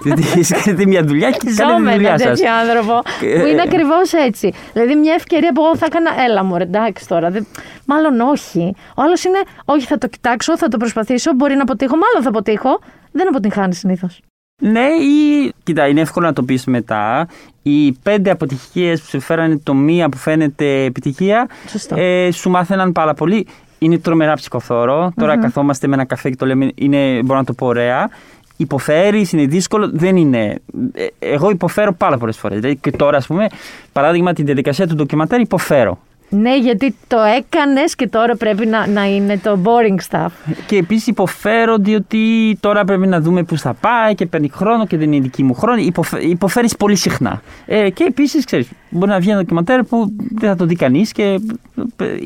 Διότι 0.02 0.22
εσείς 0.22 0.50
κάνετε 0.50 0.86
μια 0.86 1.02
δουλειά 1.04 1.30
και 1.30 1.50
Ζω 1.50 1.56
κάνετε 1.56 1.80
με 1.80 1.88
τη 1.90 1.94
δουλειά 1.96 2.08
έναν 2.08 2.18
σας. 2.20 2.38
τέτοιο 2.38 2.54
άνθρωπο 2.54 3.02
που 3.40 3.46
είναι 3.46 3.62
ακριβώς 3.62 4.12
έτσι. 4.12 4.52
Δηλαδή, 4.72 4.94
μια 4.94 5.14
ευκαιρία 5.14 5.52
που 5.52 5.62
εγώ 5.64 5.76
θα 5.76 5.86
έκανα. 5.86 6.10
Έλα 6.28 6.44
μου, 6.44 6.56
εντάξει 6.56 7.08
τώρα. 7.08 7.30
Δεν... 7.30 7.46
Μάλλον 7.86 8.20
όχι. 8.20 8.74
Ο 8.96 9.02
άλλος 9.02 9.24
είναι, 9.24 9.38
όχι, 9.64 9.86
θα 9.86 9.98
το 9.98 10.06
κοιτάξω, 10.08 10.58
θα 10.58 10.68
το 10.68 10.76
προσπαθήσω. 10.76 11.34
Μπορεί 11.34 11.54
να 11.54 11.62
αποτύχω, 11.62 11.92
μάλλον 11.96 12.22
θα 12.22 12.28
αποτύχω. 12.28 12.80
Δεν 13.12 13.28
αποτυγχάνεις 13.28 13.78
συνήθως. 13.78 14.20
Ναι, 14.62 14.86
ή. 14.86 15.52
Κοίτα, 15.62 15.86
είναι 15.86 16.00
εύκολο 16.00 16.26
να 16.26 16.32
το 16.32 16.42
πεις 16.42 16.64
μετά. 16.64 17.28
Οι 17.62 17.92
πέντε 17.92 18.30
αποτυχίες 18.30 19.00
που 19.00 19.06
σε 19.06 19.18
φέρανε 19.18 19.58
το 19.62 19.74
μία 19.74 20.08
που 20.08 20.16
φαίνεται 20.16 20.84
επιτυχία 20.84 21.48
Σωστό. 21.68 21.96
ε, 21.98 22.30
σου 22.30 22.50
μάθαιναν 22.50 22.92
πάρα 22.92 23.14
πολύ. 23.14 23.46
Είναι 23.82 23.98
τρομερά 23.98 24.34
ψυχοθώρο. 24.34 25.12
Τώρα 25.16 25.38
καθόμαστε 25.38 25.86
με 25.86 25.94
ένα 25.94 26.04
καφέ 26.04 26.30
και 26.30 26.36
το 26.36 26.46
λέμε, 26.46 26.70
είναι, 26.74 27.22
μπορώ 27.24 27.38
να 27.38 27.44
το 27.44 27.52
πω 27.52 27.66
ωραία. 27.66 28.10
Υποφέρεις, 28.56 29.32
είναι 29.32 29.44
δύσκολο. 29.46 29.90
Δεν 29.92 30.16
είναι. 30.16 30.58
Ε, 30.92 31.06
Εγώ 31.18 31.50
υποφέρω 31.50 31.92
πάρα 31.92 32.18
πολλές 32.18 32.36
φορές. 32.38 32.60
Δηλαδή 32.60 32.76
και 32.76 32.90
τώρα, 32.90 33.16
ας 33.16 33.26
πούμε, 33.26 33.46
παράδειγμα, 33.92 34.32
την 34.32 34.44
διαδικασία 34.44 34.86
του 34.86 34.94
ντοκιμαντέρ 34.94 35.40
υποφέρω. 35.40 35.98
Ναι, 36.32 36.56
γιατί 36.58 36.94
το 37.06 37.16
έκανες 37.20 37.94
και 37.94 38.08
τώρα 38.08 38.36
πρέπει 38.36 38.66
να, 38.66 38.86
να 38.86 39.04
είναι 39.04 39.38
το 39.38 39.58
boring 39.64 39.96
stuff. 40.10 40.28
Και 40.66 40.76
επίσης 40.76 41.06
υποφέρω 41.06 41.76
διότι 41.76 42.56
τώρα 42.60 42.84
πρέπει 42.84 43.06
να 43.06 43.20
δούμε 43.20 43.42
πού 43.42 43.58
θα 43.58 43.74
πάει 43.74 44.14
και 44.14 44.26
παίρνει 44.26 44.48
χρόνο 44.48 44.86
και 44.86 44.96
δεν 44.96 45.12
είναι 45.12 45.22
δική 45.22 45.42
μου 45.42 45.54
χρόνο. 45.54 45.80
Υποφε... 45.80 46.18
Υποφέρεις 46.20 46.76
πολύ 46.76 46.96
συχνά. 46.96 47.42
Ε, 47.66 47.90
και 47.90 48.04
επίσης, 48.04 48.44
ξέρεις, 48.44 48.68
μπορεί 48.90 49.10
να 49.10 49.18
βγει 49.18 49.30
ένα 49.30 49.38
ντοκιμαντέρ 49.38 49.82
που 49.82 50.12
δεν 50.38 50.48
θα 50.48 50.56
το 50.56 50.64
δει 50.66 50.74
κανείς 50.74 51.12
και 51.12 51.40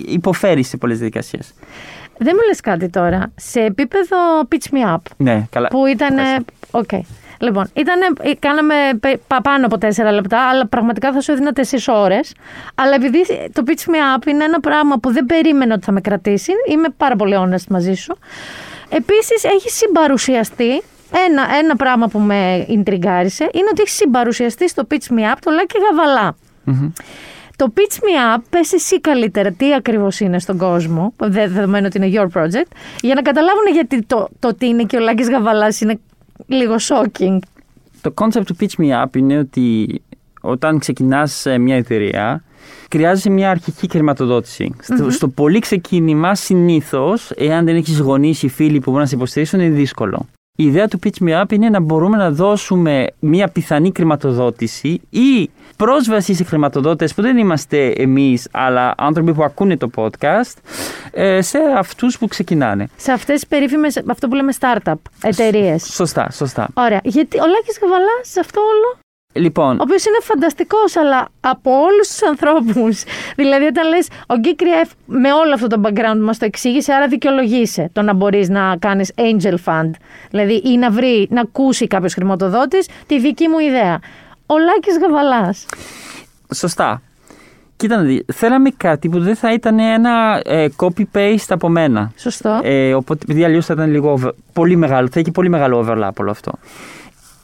υποφέρεις 0.06 0.68
σε 0.68 0.76
πολλές 0.76 0.98
διαδικασίες. 0.98 1.54
Δεν 2.18 2.32
μου 2.36 2.46
λες 2.48 2.60
κάτι 2.60 2.88
τώρα. 2.88 3.32
Σε 3.36 3.60
επίπεδο 3.60 4.16
pitch 4.50 4.74
me 4.74 4.94
up, 4.94 5.00
Ναι, 5.16 5.46
καλά. 5.50 5.68
που 5.68 5.86
ήταν. 5.86 6.14
Οκ. 6.70 6.90
Λοιπόν, 7.40 7.70
ήτανε, 7.74 8.04
κάναμε 8.38 8.74
πε- 9.00 9.18
πα- 9.26 9.40
πάνω 9.42 9.66
από 9.66 9.78
τέσσερα 9.78 10.12
λεπτά, 10.12 10.48
αλλά 10.48 10.66
πραγματικά 10.66 11.12
θα 11.12 11.20
σου 11.20 11.32
έδινα 11.32 11.52
τέσσερις 11.52 11.88
ώρες. 11.88 12.34
Αλλά 12.74 12.94
επειδή 12.94 13.24
το 13.52 13.62
Pitch 13.66 13.90
Me 13.90 14.18
Up 14.18 14.26
είναι 14.26 14.44
ένα 14.44 14.60
πράγμα 14.60 14.96
που 14.98 15.12
δεν 15.12 15.26
περίμενα 15.26 15.74
ότι 15.74 15.84
θα 15.84 15.92
με 15.92 16.00
κρατήσει, 16.00 16.52
είμαι 16.70 16.88
πάρα 16.96 17.16
πολύ 17.16 17.36
honest 17.38 17.66
μαζί 17.68 17.94
σου. 17.94 18.18
Επίσης, 18.88 19.44
έχει 19.44 19.70
συμπαρουσιαστεί. 19.70 20.82
Ένα, 21.28 21.42
ένα 21.62 21.76
πράγμα 21.76 22.08
που 22.08 22.18
με 22.18 22.64
ιντριγκάρισε 22.68 23.48
είναι 23.52 23.66
ότι 23.70 23.80
έχει 23.82 23.90
συμπαρουσιαστεί 23.90 24.68
στο 24.68 24.86
Pitch 24.90 25.12
Me 25.18 25.20
Up 25.32 25.34
το 25.40 25.50
Λάκη 25.50 25.76
Γαβαλά. 25.90 26.36
Το 27.56 27.72
Pitch 27.76 27.94
Me 27.94 28.36
Up, 28.38 28.42
πες 28.50 28.72
εσύ 28.72 29.00
καλύτερα 29.00 29.52
τι 29.52 29.74
ακριβώς 29.74 30.20
είναι 30.20 30.38
στον 30.38 30.58
κόσμο, 30.58 31.12
δε- 31.16 31.48
δεδομένου 31.48 31.86
ότι 31.86 31.98
είναι 32.06 32.10
your 32.20 32.40
project, 32.40 32.70
για 33.00 33.14
να 33.14 33.22
καταλάβουν 33.22 33.66
γιατί 33.72 34.02
το, 34.02 34.28
το 34.38 34.48
ότι 34.48 34.66
είναι 34.66 34.82
και 34.82 34.96
ο 34.96 35.00
Λάκης 35.00 35.28
Γαβαλάς 35.30 35.80
είναι 35.80 36.00
λίγο 36.46 36.74
shocking. 36.78 37.38
Το 38.00 38.14
concept 38.14 38.44
του 38.46 38.56
Pitch 38.60 38.80
Me 38.82 39.04
Up 39.04 39.16
είναι 39.16 39.38
ότι 39.38 40.00
όταν 40.40 40.78
ξεκινάς 40.78 41.46
ε, 41.46 41.58
μια 41.58 41.76
εταιρεία, 41.76 42.44
χρειάζεσαι 42.90 43.30
μια 43.30 43.50
αρχική 43.50 43.88
χρηματοδότηση. 43.90 44.74
Στο, 44.80 45.10
στο 45.10 45.28
πολύ 45.28 45.58
ξεκίνημα, 45.58 46.34
συνήθως, 46.34 47.30
εάν 47.36 47.64
δεν 47.64 47.76
έχεις 47.76 47.98
γονείς 47.98 48.42
ή 48.42 48.48
φίλοι 48.48 48.78
που 48.78 48.84
μπορούν 48.84 49.00
να 49.00 49.06
σε 49.06 49.14
υποστηρίξουν, 49.14 49.60
είναι 49.60 49.74
δύσκολο. 49.74 50.26
Η 50.56 50.64
ιδέα 50.64 50.88
του 50.88 50.98
Pitch 51.02 51.22
Me 51.24 51.42
Up 51.42 51.52
είναι 51.52 51.68
να 51.68 51.80
μπορούμε 51.80 52.16
να 52.16 52.30
δώσουμε 52.30 53.06
μια 53.18 53.48
πιθανή 53.48 53.92
χρηματοδότηση 53.94 55.00
ή 55.10 55.50
πρόσβαση 55.76 56.34
σε 56.34 56.44
χρηματοδότες 56.44 57.14
που 57.14 57.22
δεν 57.22 57.36
είμαστε 57.36 57.92
εμείς, 57.96 58.48
αλλά 58.50 58.94
άνθρωποι 58.96 59.34
που 59.34 59.44
ακούνε 59.44 59.76
το 59.76 59.90
podcast, 59.94 60.54
ε, 61.12 61.42
σε 61.42 61.58
αυτούς 61.76 62.18
που 62.18 62.26
ξεκινάνε. 62.28 62.88
Σε 62.96 63.12
αυτές 63.12 63.34
τις 63.34 63.46
περίφημες, 63.46 64.02
αυτό 64.08 64.28
που 64.28 64.34
λέμε 64.34 64.52
startup, 64.60 64.94
εταιρείες. 65.22 65.84
Σωστά, 65.84 66.30
σωστά. 66.30 66.68
Ωραία. 66.74 67.00
Γιατί 67.04 67.38
ο 67.38 67.46
Λάκης 67.46 67.78
Γαβαλάς 67.80 68.28
σε 68.28 68.40
αυτό 68.40 68.60
όλο, 68.60 68.98
Λοιπόν, 69.36 69.74
ο 69.78 69.82
οποίος 69.82 70.04
είναι 70.04 70.18
φανταστικός, 70.20 70.96
αλλά 70.96 71.28
από 71.40 71.70
όλους 71.70 72.08
τους 72.08 72.22
ανθρώπους. 72.22 73.02
Δηλαδή 73.40 73.64
όταν 73.64 73.88
λες, 73.88 74.08
ο 74.26 74.34
Γκίκριεφ 74.34 74.90
με 75.06 75.32
όλο 75.32 75.54
αυτό 75.54 75.66
το 75.66 75.80
background 75.84 76.18
μας 76.20 76.38
το 76.38 76.44
εξήγησε, 76.44 76.92
άρα 76.92 77.08
δικαιολογείσαι 77.08 77.90
το 77.92 78.02
να 78.02 78.12
μπορείς 78.14 78.48
να 78.48 78.76
κάνεις 78.76 79.12
angel 79.16 79.54
fund. 79.64 79.90
Δηλαδή 80.30 80.54
ή 80.64 80.76
να 80.76 80.90
βρει, 80.90 81.26
να 81.30 81.40
ακούσει 81.40 81.86
κάποιος 81.86 82.14
χρηματοδότης 82.14 82.88
τη 83.06 83.20
δική 83.20 83.48
μου 83.48 83.58
ιδέα. 83.58 83.98
Ο 84.46 84.54
Λάκης 84.58 84.98
Γαβαλάς. 85.02 85.66
Σωστά. 86.54 87.02
Κοίτα 87.76 87.96
να 87.96 88.02
δει, 88.02 88.24
θέλαμε 88.32 88.70
κάτι 88.76 89.08
που 89.08 89.20
δεν 89.20 89.36
θα 89.36 89.52
ήταν 89.52 89.78
ένα 89.78 90.40
ε, 90.44 90.66
copy-paste 90.76 91.46
από 91.48 91.68
μένα. 91.68 92.12
Σωστό. 92.16 92.60
Ε, 92.62 92.94
οπότε, 92.94 93.20
επειδή 93.22 93.44
αλλιώς 93.44 93.66
θα 93.66 93.72
ήταν 93.74 93.90
λίγο 93.90 94.10
over- 94.12 94.34
πολύ 94.52 94.76
μεγάλο, 94.76 95.08
θα 95.12 95.20
έχει 95.20 95.30
πολύ 95.30 95.48
μεγάλο 95.48 95.78
overlap 95.88 96.10
όλο 96.20 96.30
αυτό. 96.30 96.52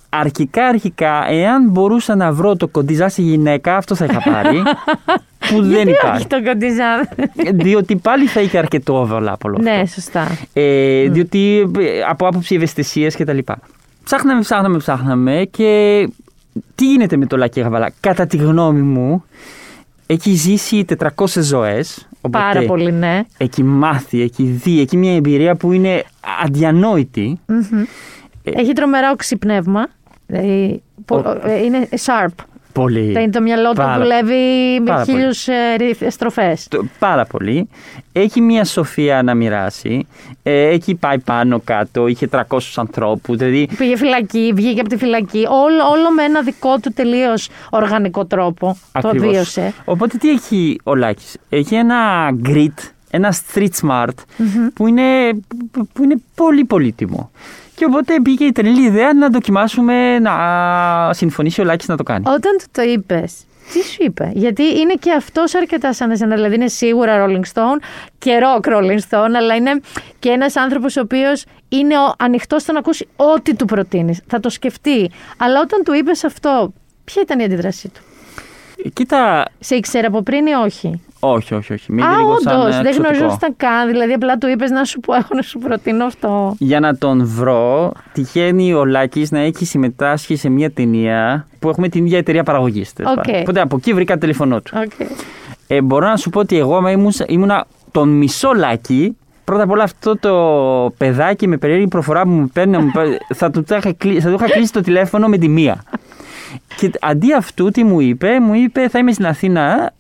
Αρχικά, 0.08 0.66
αρχικά, 0.66 1.24
εάν 1.28 1.68
μπορούσα 1.70 2.14
να 2.16 2.32
βρω 2.32 2.56
το 2.56 2.68
κοντιζά 2.68 3.08
σε 3.08 3.22
γυναίκα, 3.22 3.76
αυτό 3.76 3.94
θα 3.94 4.04
είχα 4.04 4.30
πάρει. 4.30 4.62
που 5.50 5.60
δεν 5.62 5.70
Γιατί 5.70 5.90
υπάρχει. 5.90 6.16
όχι 6.16 6.26
το 6.26 6.42
κοντιζάν. 6.42 7.08
διότι 7.52 7.96
πάλι 7.96 8.26
θα 8.26 8.40
είχε 8.40 8.58
αρκετό 8.58 9.02
overlap 9.02 9.38
όλο 9.44 9.56
αυτό. 9.56 9.62
ναι, 9.62 9.86
σωστά. 9.86 10.26
Ε, 10.52 11.08
Διότι 11.08 11.70
ε, 11.78 12.02
από 12.08 12.26
άποψη 12.26 12.54
ευαισθησίας 12.54 13.14
και 13.14 13.24
τα 13.24 13.32
λοιπά. 13.32 13.58
Ψάχναμε, 14.04 14.40
ψάχναμε, 14.40 14.76
ψάχναμε 14.78 15.48
και 15.50 16.08
τι 16.74 16.86
γίνεται 16.86 17.16
με 17.16 17.26
το 17.26 17.36
Λάκη 17.36 17.60
Γαβαλά; 17.60 17.92
Κατά 18.00 18.26
τη 18.26 18.36
γνώμη 18.36 18.80
μου, 18.80 19.24
έχει 20.06 20.34
ζήσει 20.34 20.84
400 20.98 21.26
ζωές. 21.26 22.08
οπότε 22.20 22.44
Πάρα 22.44 22.62
πολύ, 22.62 22.92
ναι. 22.92 23.22
Έχει 23.36 23.62
μάθει, 23.62 24.22
έχει 24.22 24.42
δει, 24.44 24.80
έχει 24.80 24.96
μια 24.96 25.14
εμπειρία 25.14 25.54
που 25.54 25.72
είναι 25.72 26.04
αδιανόητη. 26.42 27.40
Μμμ. 27.46 27.82
Ε, 28.44 28.50
Έχει 28.60 28.72
τρομερά 28.72 29.10
οξυπνεύμα. 29.10 29.86
Δηλαδή, 30.26 30.82
πο- 31.04 31.40
ε, 31.44 31.64
είναι 31.64 31.88
sharp. 32.04 32.44
Πολύ. 32.82 33.12
Τα- 33.12 33.28
Το 33.30 33.40
μυαλό 33.40 33.68
του 33.68 33.74
Πάρα- 33.76 33.98
δουλεύει 33.98 34.78
με 34.80 34.84
πάρα 34.90 35.04
πολύ. 35.04 35.18
χίλιους 35.18 35.48
στροφές. 36.08 36.66
Το- 36.68 36.84
Πάρα 36.98 37.24
πολύ. 37.24 37.68
Έχει 38.12 38.40
μια 38.40 38.64
σοφία 38.64 39.22
να 39.22 39.34
μοιράσει. 39.34 40.06
Ε, 40.42 40.68
έχει 40.68 40.94
πάει 40.94 41.18
πάνω 41.18 41.60
κάτω. 41.64 42.06
Είχε 42.06 42.26
300 42.26 42.78
ανθρώπους. 42.80 43.36
Δηλαδή 43.36 43.68
Πήγε 43.76 43.96
φυλακή, 43.96 44.52
βγήκε 44.54 44.80
από 44.80 44.88
τη 44.88 44.96
φυλακή. 44.96 45.38
Όλο, 45.48 45.88
όλο 45.90 46.10
με 46.16 46.22
ένα 46.22 46.42
δικό 46.42 46.78
του 46.78 46.92
τελείως 46.94 47.48
οργανικό 47.70 48.24
τρόπο. 48.24 48.76
Ακριβώς. 48.92 49.22
Το 49.26 49.30
βίωσε. 49.32 49.72
Οπότε 49.84 50.16
τι 50.16 50.30
έχει 50.30 50.78
ο 50.84 50.94
Λάκης; 50.94 51.36
Έχει 51.48 51.74
ένα 51.74 51.96
grit, 52.44 52.90
ένα 53.10 53.34
street 53.54 53.68
smart 53.82 54.14
που, 54.74 54.86
είναι, 54.86 55.02
που 55.92 56.02
είναι 56.02 56.14
πολύ 56.34 56.64
πολύτιμο. 56.64 57.30
Και 57.80 57.86
οπότε 57.86 58.20
μπήκε 58.20 58.44
η 58.44 58.52
τρελή 58.52 58.82
ιδέα 58.82 59.14
να 59.14 59.28
δοκιμάσουμε 59.28 60.18
να 60.18 60.32
συμφωνήσει 61.12 61.60
ο 61.60 61.64
Λάκης 61.64 61.88
να 61.88 61.96
το 61.96 62.02
κάνει. 62.02 62.24
Όταν 62.28 62.56
του 62.58 62.64
το 62.72 62.82
είπες, 62.82 63.44
τι 63.72 63.82
σου 63.82 63.96
είπε; 63.98 64.30
Γιατί 64.34 64.62
είναι 64.62 64.94
και 64.94 65.12
αυτός 65.12 65.54
αρκετά 65.54 65.92
σαν 65.92 66.10
εσένα. 66.10 66.34
Δηλαδή 66.34 66.54
είναι 66.54 66.68
σίγουρα 66.68 67.26
Rolling 67.26 67.52
Stone 67.54 67.82
και 68.18 68.38
rock 68.42 68.68
Rolling 68.68 68.98
Stone, 69.08 69.30
αλλά 69.36 69.54
είναι 69.54 69.80
και 70.18 70.28
ένας 70.28 70.56
άνθρωπος 70.56 70.96
ο 70.96 71.00
οποίος 71.00 71.44
είναι 71.68 71.94
ανοιχτός 72.18 72.62
στο 72.62 72.72
να 72.72 72.78
ακούσει 72.78 73.08
ό,τι 73.16 73.54
του 73.54 73.64
προτείνεις. 73.64 74.20
Θα 74.26 74.40
το 74.40 74.48
σκεφτεί. 74.48 75.10
Αλλά 75.36 75.60
όταν 75.60 75.82
του 75.84 75.94
είπες 75.94 76.24
αυτό, 76.24 76.72
ποια 77.04 77.22
ήταν 77.22 77.38
η 77.38 77.44
αντίδρασή 77.44 77.88
του; 77.88 78.00
Κοίτα, 78.92 79.44
Σε 79.60 79.74
ήξερε 79.74 80.06
από 80.06 80.22
πριν 80.22 80.46
ή 80.46 80.52
όχι; 80.52 81.00
Όχι, 81.20 81.54
όχι, 81.54 81.72
όχι. 81.72 81.92
Μην 81.92 82.04
Α, 82.04 82.16
λίγο 82.16 82.36
σαν 82.40 82.60
όντως, 82.60 82.74
ε, 82.74 82.76
δεν 82.76 82.86
εξωτικό. 82.86 83.08
γνωριζόταν 83.14 83.54
καν. 83.56 83.88
Δηλαδή, 83.90 84.12
απλά 84.12 84.38
του 84.38 84.48
είπες 84.48 84.70
να 84.70 84.84
σου 84.84 85.00
πω, 85.00 85.14
έχω 85.14 85.28
να 85.34 85.42
σου 85.42 85.58
προτείνω 85.58 86.04
αυτό. 86.04 86.54
Για 86.58 86.80
να 86.80 86.96
τον 86.96 87.26
βρω, 87.26 87.92
τυχαίνει 88.12 88.74
ο 88.74 88.84
Λάκης 88.84 89.30
να 89.30 89.38
έχει 89.38 89.64
συμμετάσχει 89.64 90.36
σε 90.36 90.48
μια 90.48 90.70
ταινία 90.70 91.46
που 91.58 91.68
έχουμε 91.68 91.88
την 91.88 92.04
ίδια 92.06 92.18
εταιρεία 92.18 92.42
παραγωγής. 92.42 92.92
τέλος 92.92 93.12
Οκ. 93.12 93.22
πάντων. 93.24 93.40
Οπότε 93.40 93.60
από 93.60 93.76
εκεί 93.76 93.92
βρήκα 93.94 94.12
το 94.14 94.20
τηλέφωνό 94.20 94.60
του. 94.60 94.72
Okay. 94.74 95.06
Ε, 95.66 95.80
μπορώ 95.80 96.06
να 96.08 96.16
σου 96.16 96.30
πω 96.30 96.38
ότι 96.40 96.58
εγώ 96.58 96.76
άμα 96.76 96.90
ήμουν, 96.90 97.12
ήμουνα 97.26 97.66
τον 97.90 98.08
μισό 98.08 98.52
Λάκη, 98.52 99.16
πρώτα 99.44 99.62
απ' 99.62 99.70
όλα 99.70 99.82
αυτό 99.82 100.16
το 100.18 100.34
παιδάκι 100.98 101.46
με 101.48 101.56
περίεργη 101.56 101.88
προφορά 101.88 102.22
που 102.22 102.28
μου 102.30 102.50
παίρνει, 102.52 102.72
να 102.72 102.80
μου 102.80 102.90
παίρνει, 102.94 103.16
θα, 103.34 103.50
του, 103.50 103.64
το 103.64 103.74
είχα 103.76 103.92
κλει- 103.92 104.20
θα 104.20 104.28
του 104.28 104.34
είχα 104.34 104.50
κλείσει 104.50 104.72
το 104.72 104.80
τηλέφωνο 104.80 105.28
με 105.28 105.38
τη 105.38 105.48
μία. 105.48 105.82
Και 106.76 106.90
αντί 107.00 107.34
αυτού 107.34 107.68
τι 107.70 107.84
μου 107.84 108.00
είπε, 108.00 108.40
μου 108.40 108.54
είπε 108.54 108.88
θα 108.88 108.98
είμαι 108.98 109.12
στην 109.12 109.26
Αθήνα, 109.26 109.92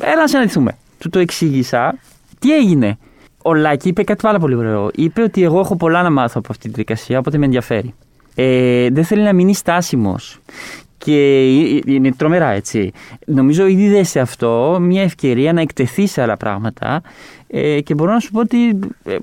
έλα 0.00 0.16
να 0.20 0.26
συναντηθούμε. 0.26 0.76
Του 0.98 1.10
το 1.10 1.18
εξήγησα. 1.18 1.98
Τι 2.38 2.54
έγινε; 2.54 2.98
Ο 3.42 3.54
Λάκη 3.54 3.88
είπε 3.88 4.02
κάτι 4.04 4.22
πάρα 4.22 4.38
πολύ 4.38 4.54
ωραίο. 4.54 4.90
Είπε 4.94 5.22
ότι 5.22 5.42
εγώ 5.42 5.60
έχω 5.60 5.76
πολλά 5.76 6.02
να 6.02 6.10
μάθω 6.10 6.34
από 6.38 6.48
αυτή 6.50 6.68
τη 6.68 6.74
δικασία, 6.74 7.18
οπότε 7.18 7.38
με 7.38 7.44
ενδιαφέρει. 7.44 7.94
Ε, 8.34 8.88
δεν 8.90 9.04
θέλει 9.04 9.22
να 9.22 9.32
μείνει 9.32 9.54
στάσιμος. 9.54 10.38
Και 10.98 11.14
ε, 11.14 11.92
είναι 11.92 12.12
τρομερά 12.12 12.48
έτσι. 12.48 12.92
Νομίζω 13.26 13.66
ήδη 13.66 13.82
είδε 13.82 14.02
σε 14.02 14.20
αυτό 14.20 14.78
μια 14.80 15.02
ευκαιρία 15.02 15.52
να 15.52 15.60
εκτεθεί 15.60 16.06
σε 16.06 16.22
άλλα 16.22 16.36
πράγματα 16.36 17.02
ε, 17.46 17.80
και 17.80 17.94
μπορώ 17.94 18.12
να 18.12 18.20
σου 18.20 18.30
πω 18.30 18.40
ότι 18.40 18.68
ε, 19.04 19.16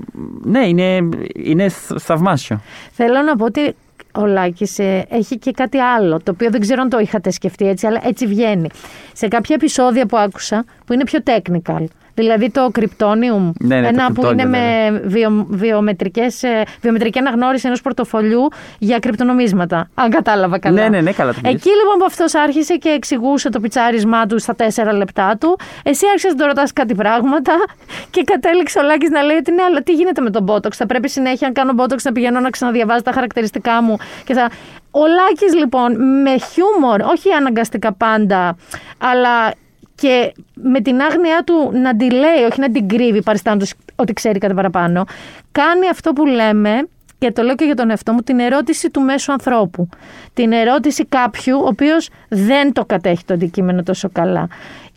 ναι, 0.44 0.68
είναι, 0.68 1.10
είναι 1.36 1.70
θ- 1.70 2.00
θαυμάσιο. 2.00 2.62
Θέλω 2.92 3.22
να 3.22 3.36
πω 3.36 3.46
ότι 3.46 3.76
ο 4.14 4.26
Λάκης 4.26 4.80
ε, 4.80 5.06
έχει 5.10 5.38
και 5.38 5.52
κάτι 5.52 5.78
άλλο, 5.78 6.20
το 6.24 6.32
οποίο 6.32 6.50
δεν 6.50 6.62
ξέρω 6.62 6.82
αν 6.82 6.90
το 6.90 7.00
είχατε 7.00 7.32
σκεφτεί 7.32 7.68
έτσι, 7.68 7.88
αλλά 7.88 8.02
έτσι 8.04 8.28
βγαίνει. 8.28 8.70
Σε 9.14 9.28
κάποια 9.28 9.56
επεισόδια 9.56 10.06
που 10.06 10.18
άκουσα, 10.18 10.66
που 10.86 10.94
είναι 10.94 11.04
πιο 11.04 11.20
technical, 11.26 11.84
δηλαδή 12.14 12.50
το 12.50 12.72
Kryptonium, 12.80 13.52
Ναι, 13.60 13.80
ναι, 13.80 13.82
το 13.82 13.88
ένα 13.88 14.12
που 14.12 14.22
Kryptonium, 14.24 14.32
είναι 14.32 14.44
ναι, 14.44 14.90
με 14.90 15.02
βιο, 15.06 15.46
βιομετρικές, 15.50 16.44
ε, 16.44 16.64
βιομετρική 16.82 17.20
αναγνώριση 17.20 17.68
ενός 17.68 17.82
πορτοφολιού 17.82 18.48
για 18.80 19.00
κρυπτονομίσματα, 19.00 19.90
αν 19.94 20.10
κατάλαβα 20.10 20.60
καλά. 20.60 20.82
Ναι, 20.82 20.90
ναι, 20.90 21.02
ναι, 21.02 21.12
καλά 21.12 21.34
το 21.34 21.40
πεις. 21.42 21.52
Εκεί 21.52 21.70
λοιπόν 21.70 21.98
που 21.98 22.06
αυτός 22.06 22.36
άρχισε 22.36 22.76
και 22.76 22.90
εξηγούσε 22.90 23.50
το 23.50 23.60
πιτσάρισμά 23.60 24.26
του 24.26 24.40
στα 24.40 24.56
τέσσερα 24.56 24.94
λεπτά 24.94 25.38
του, 25.40 25.60
εσύ 25.84 26.06
άρχισες 26.08 26.32
να 26.32 26.38
τον 26.38 26.48
ρωτάς 26.48 26.74
κάτι 26.74 26.96
πράγματα 26.96 27.54
και 28.14 28.24
κατέληξε 28.24 28.80
ο 28.80 28.84
Λάκης 28.84 29.10
να 29.10 29.22
λέει 29.22 29.38
ότι 29.38 29.52
ναι, 29.52 29.64
αλλά 29.64 29.82
τι 29.82 29.94
γίνεται 29.94 30.22
με 30.22 30.30
τον 30.30 30.46
Botox. 30.50 30.72
Θα 30.72 30.86
πρέπει 30.86 31.10
συνέχεια 31.10 31.48
να 31.48 31.54
κάνω 31.54 31.74
Botox 31.78 31.98
να 32.04 32.12
πηγαίνω 32.12 32.40
να 32.40 32.50
ξαναδιαβάζω 32.50 33.02
τα 33.02 33.12
χαρακτηριστικά 33.12 33.82
μου. 33.82 33.98
Και 34.26 34.34
θα... 34.34 34.50
Ο 34.92 35.00
Λάκης 35.00 35.54
λοιπόν 35.56 36.22
με 36.22 36.38
χιούμορ, 36.38 37.02
όχι 37.02 37.32
αναγκαστικά 37.32 37.94
πάντα, 37.94 38.58
αλλά 38.98 39.54
και 40.02 40.34
με 40.54 40.82
την 40.82 41.02
άγνοιά 41.02 41.44
του 41.46 41.72
να 41.74 41.96
τη 41.96 42.12
λέει, 42.12 42.44
όχι 42.52 42.60
να 42.60 42.72
την 42.72 42.88
κρύβει 42.88 43.24
παριστάνοντας 43.24 43.74
ότι 43.96 44.14
ξέρει 44.14 44.40
κάτι 44.40 44.54
παραπάνω, 44.54 45.06
κάνει 45.52 45.88
αυτό 45.90 46.14
που 46.14 46.26
λέμε 46.26 46.88
και 47.18 47.32
το 47.32 47.42
λέω 47.42 47.56
και 47.56 47.66
για 47.66 47.76
τον 47.76 47.90
εαυτό 47.90 48.14
μου, 48.14 48.20
την 48.20 48.40
ερώτηση 48.40 48.90
του 48.90 49.02
μέσου 49.02 49.32
ανθρώπου. 49.32 49.90
Την 50.34 50.52
ερώτηση 50.52 51.06
κάποιου 51.06 51.60
ο 51.62 51.66
οποίος 51.66 52.10
δεν 52.30 52.74
το 52.74 52.86
κατέχει 52.86 53.26
το 53.26 53.34
αντικείμενο 53.34 53.84
τόσο 53.84 54.10
καλά. 54.12 54.48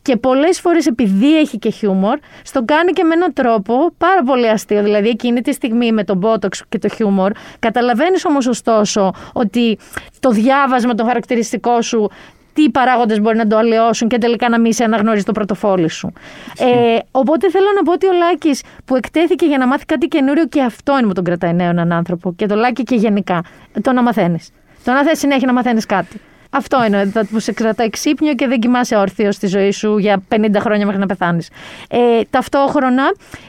Και 0.02 0.16
πολλές 0.16 0.60
φορές 0.60 0.86
επειδή 0.86 1.38
έχει 1.38 1.58
και 1.58 1.70
χιούμορ, 1.70 2.18
στο 2.42 2.64
κάνει 2.64 2.92
και 2.92 3.04
με 3.04 3.14
έναν 3.14 3.32
τρόπο 3.32 3.90
πάρα 3.98 4.22
πολύ 4.22 4.48
αστείο. 4.48 4.82
Δηλαδή 4.82 5.08
εκείνη 5.08 5.40
τη 5.40 5.52
στιγμή 5.52 5.92
με 5.92 6.04
τον 6.04 6.20
Botox 6.24 6.56
και 6.68 6.78
το 6.78 6.88
χιούμορ, 6.88 7.32
καταλαβαίνεις 7.58 8.24
όμως 8.24 8.46
ωστόσο 8.46 9.12
ότι 9.32 9.78
το 10.20 10.30
διάβασμα 10.30 10.94
των 10.94 11.06
χαρακτηριστικό 11.06 11.82
σου 11.82 12.10
τι 12.54 12.70
παράγοντες 12.70 13.20
μπορεί 13.20 13.36
να 13.36 13.46
το 13.46 13.56
αλλοιώσουν 13.56 14.08
και 14.08 14.18
τελικά 14.18 14.48
να 14.48 14.60
μην 14.60 14.72
σε 14.72 14.84
αναγνωρίζει 14.84 15.24
το 15.24 15.32
πρωτοφόλι 15.32 15.90
σου. 15.90 16.12
Ε, 16.58 16.98
οπότε 17.10 17.50
θέλω 17.50 17.66
να 17.76 17.82
πω 17.82 17.92
ότι 17.92 18.06
ο 18.06 18.12
Λάκης 18.12 18.62
που 18.84 18.96
εκτέθηκε 18.96 19.46
για 19.46 19.58
να 19.58 19.66
μάθει 19.66 19.84
κάτι 19.84 20.06
καινούριο 20.06 20.46
και 20.46 20.62
αυτό 20.62 20.98
είναι 20.98 21.06
που 21.06 21.12
τον 21.12 21.24
κρατάει 21.24 21.52
νέο 21.54 21.68
έναν 21.68 21.92
άνθρωπο. 21.92 22.32
Και 22.34 22.46
το 22.46 22.54
Λάκη 22.54 22.82
και 22.82 22.94
γενικά. 22.94 23.42
Το 23.82 23.92
να 23.92 24.02
μαθαίνεις. 24.02 24.50
Το 24.84 24.92
να 24.92 25.04
θες 25.04 25.18
συνέχεια 25.18 25.46
να 25.46 25.52
μαθαίνεις 25.52 25.86
κάτι. 25.86 26.20
Αυτό 26.50 26.84
είναι 26.84 27.06
το 27.06 27.26
που 27.30 27.38
σε 27.38 27.52
κρατάει 27.52 27.90
ξύπνιο 27.90 28.34
και 28.34 28.46
δεν 28.46 28.60
κοιμάσαι 28.60 28.96
όρθιο 28.96 29.32
στη 29.32 29.46
ζωή 29.46 29.70
σου 29.70 29.98
για 29.98 30.22
50 30.34 30.46
χρόνια 30.58 30.84
μέχρι 30.84 31.00
να 31.00 31.06
πεθάνεις. 31.06 31.50
Ε, 31.88 32.20
ταυτόχρονα 32.30 33.02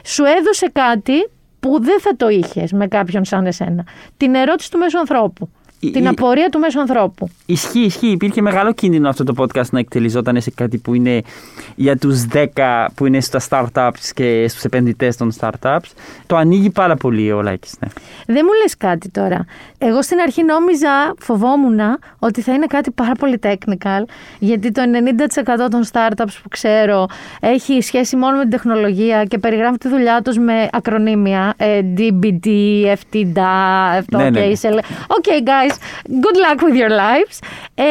σου 0.04 0.24
έδωσε 0.24 0.70
κάτι 0.72 1.28
που 1.60 1.82
δεν 1.82 2.00
θα 2.00 2.16
το 2.16 2.28
είχες 2.28 2.72
με 2.72 2.86
κάποιον 2.86 3.24
σαν 3.24 3.46
εσένα. 3.46 3.84
Την 4.16 4.34
ερώτηση 4.34 4.70
του 4.70 4.78
μέσου 4.78 4.98
ανθρώπου. 4.98 5.50
Η- 5.80 5.90
Την 5.90 6.04
η- 6.04 6.08
απορία 6.08 6.48
του 6.48 6.58
μέσου 6.58 6.80
ανθρώπου. 6.80 7.28
Ισχύει, 7.46 7.78
ισχύει. 7.80 8.06
Υπήρχε 8.10 8.40
μεγάλο 8.42 8.72
κίνδυνο 8.72 9.08
αυτό 9.08 9.24
το 9.24 9.34
podcast 9.36 9.68
να 9.70 9.78
εκτελιζόταν 9.78 10.40
σε 10.40 10.50
κάτι 10.50 10.78
που 10.78 10.94
είναι 10.94 11.22
για 11.74 11.96
τους 11.96 12.24
10 12.32 12.88
που 12.94 13.06
είναι 13.06 13.20
στα 13.20 13.40
startups 13.48 14.10
και 14.14 14.48
στους 14.48 14.62
επενδυτές 14.64 15.16
των 15.16 15.32
startups. 15.40 15.90
Το 16.26 16.36
ανοίγει 16.36 16.70
πάρα 16.70 16.96
πολύ 16.96 17.32
ο 17.32 17.42
Λάκης. 17.42 17.74
Ναι. 17.80 17.88
Δεν 18.34 18.42
μου 18.46 18.52
λες 18.62 18.76
κάτι 18.76 19.08
τώρα. 19.08 19.44
Εγώ 19.78 20.02
στην 20.02 20.20
αρχή 20.20 20.42
νόμιζα, 20.42 21.14
φοβόμουν 21.18 21.80
ότι 22.18 22.40
θα 22.40 22.52
είναι 22.52 22.66
κάτι 22.66 22.90
πάρα 22.90 23.12
πολύ 23.12 23.38
technical, 23.42 24.02
γιατί 24.38 24.72
το 24.72 24.82
90% 25.66 25.70
των 25.70 25.84
startups 25.92 26.36
που 26.42 26.48
ξέρω 26.48 27.06
έχει 27.40 27.80
σχέση 27.80 28.16
μόνο 28.16 28.36
με 28.36 28.40
την 28.40 28.50
τεχνολογία 28.50 29.24
και 29.24 29.38
περιγράφει 29.38 29.78
τη 29.78 29.88
δουλειά 29.88 30.22
τους 30.22 30.38
με 30.38 30.68
ακρονίμια. 30.72 31.54
ε, 31.56 31.80
DBD, 31.96 32.46
FTDA, 32.84 33.96
αυτό, 33.98 34.18
Ναι, 34.18 34.30
ναι, 34.30 34.40
ναι. 34.40 34.46
okay, 35.08 35.26
Okay, 35.26 35.40
guys, 35.42 35.74
good 36.24 36.36
luck 36.44 36.62
with 36.64 36.76
your 36.80 36.90
lives. 36.90 37.38
Ε, 37.74 37.82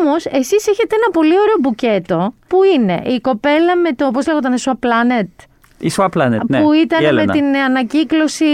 όμως, 0.00 0.24
εσείς 0.24 0.66
έχετε 0.68 0.94
ένα 0.96 1.10
πολύ 1.12 1.38
ωραίο 1.38 1.54
μπουκέτο, 1.60 2.34
που 2.46 2.58
είναι 2.74 3.02
η 3.06 3.20
κοπέλα 3.20 3.76
με 3.76 3.92
το, 3.92 4.10
πώς 4.10 4.26
λέγονταν, 4.26 4.58
Σουα 4.58 4.78
Planet. 4.82 5.46
Η 5.84 5.90
Swap 5.96 6.08
Planet, 6.16 6.38
ναι. 6.48 6.60
που 6.62 6.72
η 6.72 6.80
ήταν 6.82 7.02
με 7.02 7.08
Έλενα. 7.08 7.32
την 7.32 7.56
ανακύκλωση 7.56 8.44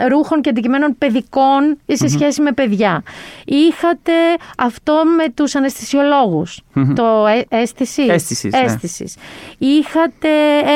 ε, 0.00 0.06
ρούχων 0.08 0.40
και 0.40 0.48
αντικειμένων 0.50 0.94
παιδικών 0.98 1.78
σε 1.86 2.08
σχέση 2.08 2.42
με 2.42 2.52
παιδιά. 2.52 3.02
Είχατε 3.44 4.12
αυτό 4.58 5.02
με 5.16 5.24
τους 5.34 5.54
αναισθησιολόγους, 5.54 6.60
Μμμ. 6.72 6.94
το 6.94 7.26
ε, 7.26 7.56
αίσθησης; 7.60 8.08
Αίσθησης, 8.08 8.52
ναι. 8.52 8.58
Αίσθησης. 8.64 9.16
Είχατε 9.58 10.28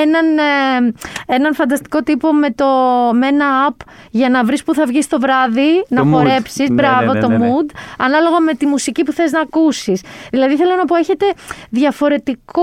έναν, 0.03 0.39
ε, 0.39 1.35
έναν 1.35 1.55
φανταστικό 1.55 2.03
τύπο 2.03 2.33
με, 2.33 2.51
το, 2.51 2.67
με 3.13 3.27
ένα 3.27 3.47
app 3.69 3.85
για 4.11 4.29
να 4.29 4.45
βρεις 4.45 4.63
που 4.65 4.75
θα 4.75 4.87
βγεις 4.87 5.09
το 5.09 5.21
βράδυ, 5.21 5.85
να 5.89 6.03
mood. 6.03 6.11
χορέψεις, 6.11 6.69
Ναι, 6.69 6.75
μπράβο, 6.75 7.05
ναι, 7.07 7.13
ναι, 7.13 7.21
το 7.21 7.29
ναι, 7.29 7.37
ναι. 7.37 7.47
mood, 7.49 7.71
ανάλογα 7.99 8.41
με 8.41 8.55
τη 8.55 8.67
μουσική 8.67 9.03
που 9.03 9.13
θες 9.13 9.33
να 9.33 9.41
ακούσεις. 9.41 10.03
Δηλαδή 10.31 10.57
θέλω 10.57 10.75
να 10.77 10.85
πω, 10.85 10.95
έχετε 10.97 11.27
διαφορετικό 11.71 12.63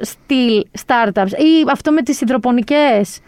στυλ 0.00 0.62
startups 0.86 1.30
ή 1.30 1.64
αυτό 1.70 1.92
με 1.92 2.02
τις 2.02 2.20
υδροπονικές. 2.22 3.18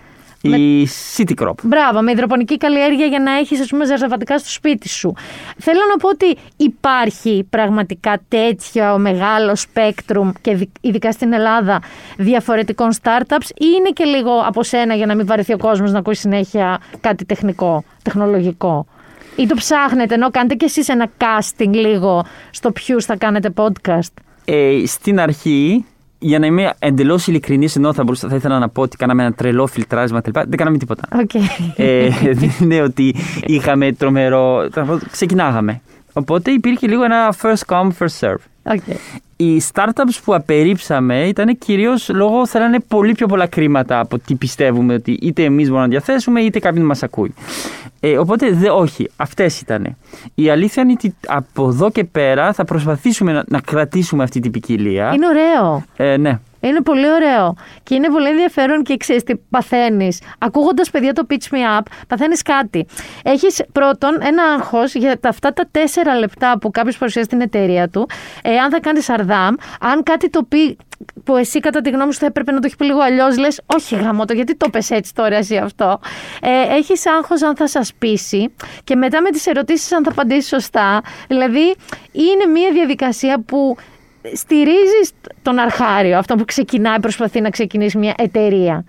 Η 0.47 0.89
City 1.17 1.33
Crop. 1.43 1.53
Μπράβο, 1.63 2.03
με 2.03 2.11
υδροπονική 2.11 2.57
καλλιέργεια 2.57 3.07
για 3.07 3.21
να 3.21 3.33
έχεις 3.33 3.61
ας 3.61 3.67
πούμε 3.67 3.85
ζαρζαβατικά 3.87 4.39
στο 4.39 4.49
σπίτι 4.49 4.89
σου. 4.89 5.15
Θέλω 5.59 5.81
να 5.91 5.97
πω 5.97 6.09
ότι 6.09 6.37
υπάρχει 6.57 7.47
πραγματικά 7.51 8.21
τέτοιο 8.29 8.99
μεγάλο 8.99 9.57
spectrum 9.73 10.31
και 10.41 10.55
δι- 10.55 10.71
ειδικά 10.81 11.13
στην 11.13 11.33
Ελλάδα 11.33 11.83
διαφορετικών 12.17 12.89
startups 13.03 13.49
ή 13.49 13.67
είναι 13.77 13.91
και 13.91 14.05
λίγο 14.05 14.31
από 14.47 14.63
σένα 14.63 14.95
για 14.95 15.07
να 15.07 15.15
μην 15.15 15.27
βαρεθεί 15.27 15.53
ο 15.53 15.59
κόσμος 15.59 15.93
να 15.93 15.99
ακούει 15.99 16.15
συνέχεια 16.15 16.81
κάτι 17.01 17.25
τεχνικό, 17.25 17.85
τεχνολογικό; 18.03 18.87
Ή 19.37 19.47
το 19.47 19.55
ψάχνετε 19.55 20.15
ενώ 20.15 20.31
κάνετε 20.31 20.55
κι 20.55 20.65
εσείς 20.65 20.89
ένα 20.89 21.11
casting 21.19 21.71
λίγο 21.73 22.25
στο 22.51 22.71
ποιους 22.71 23.05
θα 23.05 23.17
κάνετε 23.17 23.53
podcast; 23.57 24.13
Ε, 24.45 24.83
στην 24.87 25.21
αρχή, 25.21 25.85
για 26.19 26.39
να 26.39 26.47
είμαι 26.47 26.73
εντελώς 26.79 27.27
ειλικρινής, 27.27 27.77
ενώ 27.77 27.93
θα, 27.93 28.03
μπορούσα, 28.03 28.29
θα 28.29 28.37
ήθελα 28.37 28.59
να 28.59 28.69
πω 28.69 28.83
ότι 28.83 28.97
κάναμε 28.97 29.23
ένα 29.23 29.33
τρελό 29.33 29.67
φιλτράρισμα 29.67 30.21
κτλ. 30.21 30.31
Δεν 30.33 30.57
κάναμε 30.57 30.79
τίποτα. 30.79 31.03
Οκ. 31.13 31.35
ε, 31.77 32.09
δεν 32.33 32.51
είναι 32.61 32.83
ότι 32.83 33.15
είχαμε 33.47 33.93
τρομερό. 33.93 34.69
Ξεκινάγαμε. 35.11 35.81
Οπότε 36.13 36.51
υπήρχε 36.51 36.87
λίγο 36.87 37.05
ένα 37.05 37.35
first 37.43 37.63
come, 37.67 37.89
first 37.99 38.19
serve. 38.21 38.54
OK. 38.67 38.97
Οι 39.37 39.63
startups 39.73 40.19
που 40.25 40.35
απορρίψαμε 40.35 41.27
ήταν 41.27 41.59
κυρίως 41.59 42.09
λόγω 42.09 42.47
θέλανε 42.47 42.79
πολύ 42.89 43.13
πιο 43.13 43.27
πολλά 43.27 43.49
χρήματα 43.55 44.01
από 44.01 44.19
τι 44.19 44.35
πιστεύουμε 44.35 44.95
ότι 44.95 45.19
είτε 45.23 45.45
εμείς 45.45 45.67
μπορούμε 45.67 45.83
να 45.83 45.91
διαθέσουμε 45.91 46.41
είτε 46.41 46.59
κάποιον 46.59 46.85
μας 46.85 47.03
ακούει. 47.03 47.35
Ε, 48.01 48.19
οπότε 48.19 48.51
δε, 48.51 48.71
όχι, 48.71 49.11
αυτές 49.17 49.61
ήταν. 49.61 49.97
Η 50.35 50.51
αλήθεια 50.51 50.83
είναι 50.83 50.93
ότι 50.93 51.15
από 51.27 51.69
εδώ 51.69 51.91
και 51.91 52.05
πέρα 52.05 52.53
θα 52.53 52.65
προσπαθήσουμε 52.65 53.33
να, 53.33 53.45
να 53.49 53.61
κρατήσουμε 53.61 54.23
αυτή 54.23 54.41
την 54.41 54.51
ποικιλία. 54.51 55.13
Είναι 55.15 55.27
ωραίο. 55.27 55.85
Ε, 55.97 56.17
ναι. 56.17 56.39
Είναι 56.65 56.81
πολύ 56.81 57.11
ωραίο. 57.11 57.55
Και 57.83 57.95
είναι 57.95 58.09
πολύ 58.09 58.29
ενδιαφέρον 58.29 58.83
και 58.83 58.97
ξέρεις 58.97 59.23
τι 59.23 59.35
παθαίνεις. 59.51 60.21
Ακούγοντας 60.39 60.91
παιδιά 60.91 61.13
το 61.13 61.27
Pitch 61.31 61.55
Me 61.55 61.79
Up, 61.79 61.83
παθαίνεις 62.09 62.43
κάτι. 62.43 62.87
Έχεις 63.25 63.63
πρώτον 63.73 64.19
ένα 64.23 64.43
άγχος 64.43 64.95
για 64.95 65.21
τα, 65.21 65.29
αυτά 65.29 65.53
τα 65.53 65.69
τέσσερα 65.71 66.19
λεπτά 66.19 66.59
που 66.59 66.71
κάποιος 66.71 66.99
παρουσιάζει 66.99 67.29
την 67.29 67.41
εταιρεία 67.41 67.89
του, 67.89 68.09
ε, 68.43 68.57
αν 68.59 68.71
θα 68.71 68.81
κάνεις 68.81 69.05
σαρδάμ, 69.05 69.55
αν 69.81 70.03
κάτι 70.03 70.31
το 70.31 70.43
πει 70.43 70.77
που 71.25 71.37
εσύ 71.37 71.61
κατά 71.61 71.81
τη 71.81 71.91
γνώμη 71.91 72.13
σου 72.13 72.19
θα 72.19 72.27
έπρεπε 72.27 72.53
να 72.53 72.59
το 72.61 72.67
έχει 72.67 72.77
πει 72.77 72.85
λίγο 72.85 73.01
αλλιώς, 73.01 73.39
λες, 73.39 73.61
Όχι 73.67 73.97
γάμο 73.97 74.25
το, 74.25 74.33
γιατί 74.33 74.57
το 74.57 74.71
πες 74.71 74.91
έτσι 74.91 75.15
τώρα 75.15 75.37
εσύ 75.37 75.57
αυτό. 75.57 76.01
Ε, 76.43 76.75
έχεις 76.77 77.07
άγχος 77.07 77.43
αν 77.43 77.57
θα 77.57 77.69
σας 77.69 77.93
πείσει 77.99 78.55
και 78.85 78.97
μετά 78.97 79.21
με 79.21 79.31
τις 79.31 79.47
ερωτήσεις 79.47 79.93
αν 79.93 80.05
θα 80.05 80.11
απαντήσεις 80.11 80.49
σωστά. 80.49 81.01
Δηλαδή, 81.29 81.75
είναι 82.13 82.47
μια 82.53 82.71
διαδικασία 82.73 83.43
που 83.47 83.77
στηρίζεις 84.33 85.11
τον 85.43 85.59
αρχάριο, 85.59 86.19
αυτό 86.19 86.35
που 86.35 86.45
ξεκινάει, 86.45 87.01
προσπαθεί 87.01 87.41
να 87.41 87.51
ξεκινήσει 87.51 87.99
μια 87.99 88.15
εταιρεία. 88.19 88.85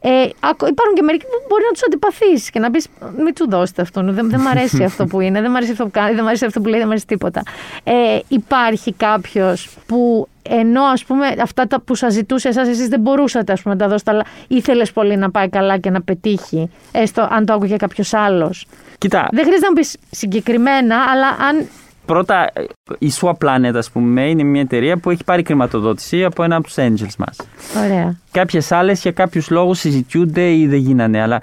Ε, 0.00 0.28
ακο- 0.40 0.66
υπάρχουν 0.66 0.94
και 0.94 1.02
μερικοί 1.02 1.24
που 1.24 1.44
μπορεί 1.48 1.62
να 1.64 1.70
τους 1.72 1.82
αντιπαθήσει 1.86 2.50
και 2.50 2.58
να 2.58 2.70
πεις: 2.70 2.86
Μην 3.24 3.34
του 3.34 3.50
δώσετε 3.50 3.82
αυτόν. 3.82 4.14
Δεν, 4.14 4.30
δεν 4.30 4.40
μ' 4.40 4.46
αρέσει 4.46 4.84
αυτό 4.90 5.04
που 5.06 5.20
είναι, 5.20 5.40
δεν 5.40 5.50
μ' 5.50 5.56
αρέσει 5.56 5.70
αυτό 5.72 5.84
που 5.84 5.90
κάνει, 5.90 6.14
δεν 6.14 6.24
μ' 6.24 6.26
αρέσει 6.26 6.44
αυτό 6.44 6.60
που 6.60 6.68
λέει, 6.68 6.78
δεν 6.78 6.86
μ' 6.86 6.90
αρέσει 6.90 7.06
τίποτα. 7.06 7.42
Ε, 7.84 8.18
υπάρχει 8.28 8.92
κάποιος 8.92 9.68
που 9.86 10.28
ενώ 10.48 10.82
ας 10.82 11.04
πούμε 11.04 11.34
αυτά 11.42 11.66
τα 11.66 11.80
που 11.80 11.94
σας 11.94 12.12
ζητούσε 12.12 12.48
εσάς 12.48 12.68
εσείς 12.68 12.88
δεν 12.88 13.00
μπορούσατε 13.00 13.52
ας 13.52 13.62
πούμε, 13.62 13.74
να 13.74 13.80
τα 13.80 13.88
δώσετε 13.88 14.10
αλλά 14.10 14.24
ήθελες 14.48 14.92
πολύ 14.92 15.16
να 15.16 15.30
πάει 15.30 15.48
καλά 15.48 15.78
και 15.78 15.90
να 15.90 16.02
πετύχει 16.02 16.70
έστω 16.92 17.28
αν 17.30 17.46
το 17.46 17.52
άκουγε 17.52 17.76
κάποιος 17.76 18.14
άλλος. 18.14 18.66
Κοίτα, 18.98 19.28
Δεν 19.30 19.44
χρειάζεται 19.44 19.66
να 19.66 19.72
μου 19.72 19.74
πεις 19.80 19.96
συγκεκριμένα 20.10 20.96
αλλά 21.12 21.26
αν 21.48 21.68
πρώτα 22.06 22.52
η 22.98 23.10
Swap 23.20 23.32
Planet, 23.32 23.72
ας 23.74 23.90
πούμε, 23.90 24.28
είναι 24.28 24.42
μια 24.42 24.60
εταιρεία 24.60 24.96
που 24.96 25.10
έχει 25.10 25.24
πάρει 25.24 25.42
χρηματοδότηση 25.46 26.24
από 26.24 26.42
ένα 26.42 26.56
από 26.56 26.64
τους 26.64 26.74
angels 26.76 27.14
μας. 27.18 27.36
Ωραία. 27.84 28.16
Κάποιες 28.30 28.72
άλλες 28.72 29.02
για 29.02 29.12
κάποιους 29.12 29.50
λόγους 29.50 29.78
συζητιούνται 29.78 30.54
ή 30.54 30.66
δεν 30.66 30.78
γίνανε. 30.78 31.22
Αλλά 31.22 31.40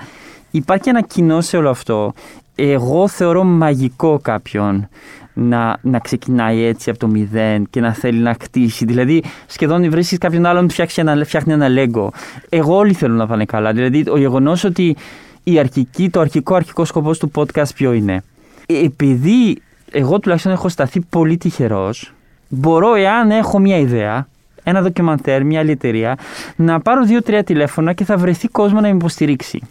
υπάρχει 0.52 0.90
ένα 0.90 1.02
κοινό 1.02 1.42
σε 1.42 1.58
όλο 1.58 1.70
αυτό. 1.70 2.14
Εγώ 2.56 3.08
θεωρώ 3.08 3.44
μαγικό 3.44 4.20
κάποιον 4.20 4.90
να, 5.34 5.78
να 5.82 6.00
ξεκινάει 6.00 6.64
έτσι 6.64 6.90
από 6.90 7.00
το 7.00 7.08
μηδέν 7.08 7.68
και 7.70 7.80
να 7.80 7.94
θέλει 7.94 8.20
να 8.20 8.36
χτίσει. 8.42 8.86
Δηλαδή, 8.86 9.24
σχεδόν 9.46 9.90
βρίσκεις 9.90 10.18
κάποιον 10.18 10.46
άλλον 10.46 10.66
που 10.66 10.72
φτιάξει 10.72 11.02
ένα, 11.02 11.26
φτιάχνει 11.26 11.54
ένα 11.54 11.70
λέγκο. 11.70 12.12
Εγώ 12.50 12.76
όλοι 12.76 12.94
θέλουν 12.94 13.18
να 13.18 13.28
πάνε 13.28 13.46
καλά. 13.46 13.74
Δηλαδή, 13.74 14.04
το 14.04 14.18
γεγονός 14.18 14.64
ότι 14.64 14.96
η 15.44 15.60
αρχική, 15.60 16.10
το 16.10 16.20
αρχικό 16.20 16.56
αρχικό 16.56 16.86
σκοπός 16.86 17.20
του 17.20 17.32
podcast 17.36 17.74
ποιο 17.76 17.94
είναι; 17.94 18.24
Ε, 18.66 18.84
Επειδή 18.84 19.62
εγώ 19.92 20.20
τουλάχιστον 20.20 20.52
έχω 20.52 20.70
σταθεί 20.70 21.02
πολύ 21.10 21.38
τυχερός, 21.38 22.14
μπορώ 22.48 22.96
εάν 22.96 23.32
έχω 23.32 23.60
μια 23.60 23.78
ιδέα, 23.78 24.28
ένα 24.64 24.82
ντοκιμαντέρ, 24.82 25.46
μια 25.46 25.60
άλλη 25.60 25.72
εταιρεία, 25.72 26.18
να 26.56 26.80
πάρω 26.80 27.06
δύο-τρία 27.06 27.44
τηλέφωνα 27.44 27.94
και 27.94 28.04
θα 28.06 28.18
βρεθεί 28.18 28.48
κόσμο 28.48 28.80
να 28.80 28.88
με 28.88 28.96
υποστηρίξει. 28.96 29.62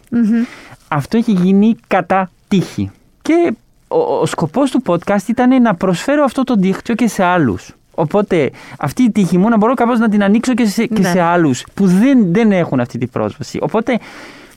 Αυτό 0.89 1.17
έχει 1.17 1.33
γίνει 1.33 1.77
κατά 1.87 2.31
τύχη. 2.49 2.91
Και 3.23 3.55
ο, 3.89 3.99
ο 3.99 4.27
σκοπός 4.27 4.71
του 4.71 4.83
podcast 4.87 5.29
ήταν 5.29 5.63
να 5.63 5.75
προσφέρω 5.75 6.25
αυτό 6.25 6.45
το 6.45 6.55
δίκτυο 6.55 6.95
και 6.95 7.09
σε 7.09 7.23
άλλους. 7.25 7.75
Οπότε 7.95 8.51
αυτή 8.79 9.03
η 9.03 9.11
τύχη 9.11 9.39
μου 9.39 9.49
να 9.49 9.57
μπορώ 9.57 9.75
κάπως 9.75 9.99
να 9.99 10.09
την 10.09 10.23
ανοίξω 10.23 10.55
και 10.55 10.65
σε, 10.67 10.87
και 10.87 11.01
Ναι. 11.01 11.09
σε 11.11 11.21
άλλους 11.21 11.65
που 11.75 11.87
δεν, 11.87 12.33
δεν 12.33 12.53
έχουν 12.53 12.81
αυτή 12.81 12.99
την 12.99 13.11
πρόσβαση. 13.11 13.59
Οπότε 13.61 13.99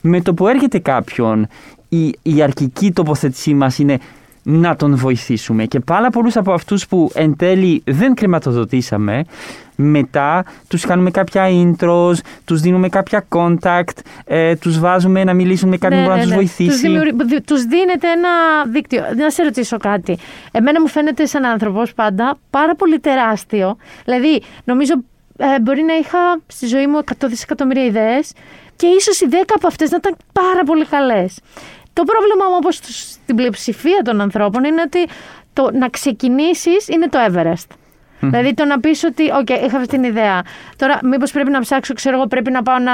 με 0.00 0.20
το 0.20 0.34
που 0.34 0.48
έρχεται 0.48 0.78
κάποιον 0.78 1.48
η, 1.88 2.14
η 2.22 2.42
αρχική 2.42 2.92
τοποθέτησή 2.92 3.54
μας 3.54 3.78
είναι 3.78 3.98
να 4.46 4.76
τον 4.76 4.96
βοηθήσουμε 4.96 5.64
και 5.64 5.80
πάρα 5.80 6.10
πολλούς 6.10 6.36
από 6.36 6.52
αυτούς 6.52 6.86
που 6.86 7.10
εν 7.14 7.36
τέλει 7.36 7.82
δεν 7.86 8.14
χρηματοδοτήσαμε 8.18 9.24
μετά 9.76 10.44
τους 10.68 10.84
κάνουμε 10.86 11.10
κάποια 11.10 11.44
intros, 11.48 12.12
τους 12.44 12.60
δίνουμε 12.60 12.88
κάποια 12.88 13.26
contact, 13.28 13.98
ε, 14.24 14.56
τους 14.56 14.78
βάζουμε 14.78 15.24
να 15.24 15.34
μιλήσουν 15.34 15.68
με 15.68 15.76
κάποιον 15.76 16.00
που 16.00 16.06
μπορεί 16.06 16.18
να 16.18 16.24
τους 16.24 16.34
βοηθήσει. 16.34 16.68
Τους, 16.70 16.80
δημιουργεί- 16.80 17.22
δι- 17.26 17.46
τους 17.46 17.62
δίνετε 17.64 18.08
ένα 18.10 18.28
δίκτυο. 18.72 19.02
Να 19.16 19.30
σε 19.30 19.42
ρωτήσω 19.42 19.76
κάτι. 19.76 20.18
Εμένα 20.52 20.80
μου 20.80 20.88
φαίνεται 20.88 21.26
σαν 21.26 21.44
άνθρωπος 21.44 21.94
πάντα 21.94 22.38
πάρα 22.50 22.74
πολύ 22.74 22.98
τεράστιο. 23.00 23.76
Δηλαδή, 24.04 24.42
νομίζω 24.64 24.92
ε, 25.36 25.60
μπορεί 25.60 25.82
να 25.82 25.94
είχα 25.94 26.40
στη 26.46 26.66
ζωή 26.66 26.86
μου 26.86 26.98
100 26.98 27.28
δισεκατομμύρια 27.28 27.84
ιδέες 27.84 28.32
και 28.76 28.86
ίσως 28.86 29.20
οι 29.20 29.26
10 29.30 29.34
από 29.54 29.66
αυτές 29.66 29.90
να 29.90 29.96
ήταν 29.96 30.16
πάρα 30.32 30.64
πολύ 30.64 30.84
καλές. 30.86 31.38
Το 31.94 32.02
πρόβλημα 32.02 32.44
μου 32.48 32.56
όπως 32.56 32.74
στην 32.74 33.36
πλειοψηφία 33.36 34.02
των 34.04 34.20
ανθρώπων 34.20 34.64
είναι 34.64 34.82
ότι 34.82 35.06
το 35.52 35.70
να 35.72 35.88
ξεκινήσεις 35.88 36.88
είναι 36.88 37.08
το 37.08 37.18
Everest. 37.28 37.76
Δηλαδή 38.20 38.54
το 38.54 38.64
να 38.64 38.80
πεις 38.80 39.04
ότι, 39.04 39.30
οκ, 39.30 39.48
είχα 39.50 39.76
αυτή 39.76 39.86
την 39.86 40.04
ιδέα. 40.04 40.42
Τώρα, 40.76 40.98
μήπως 41.02 41.32
πρέπει 41.32 41.50
να 41.50 41.60
ψάξω, 41.60 41.94
ξέρω 41.94 42.16
εγώ, 42.16 42.26
πρέπει 42.26 42.50
να 42.50 42.62
πάω 42.62 42.78
να 42.78 42.92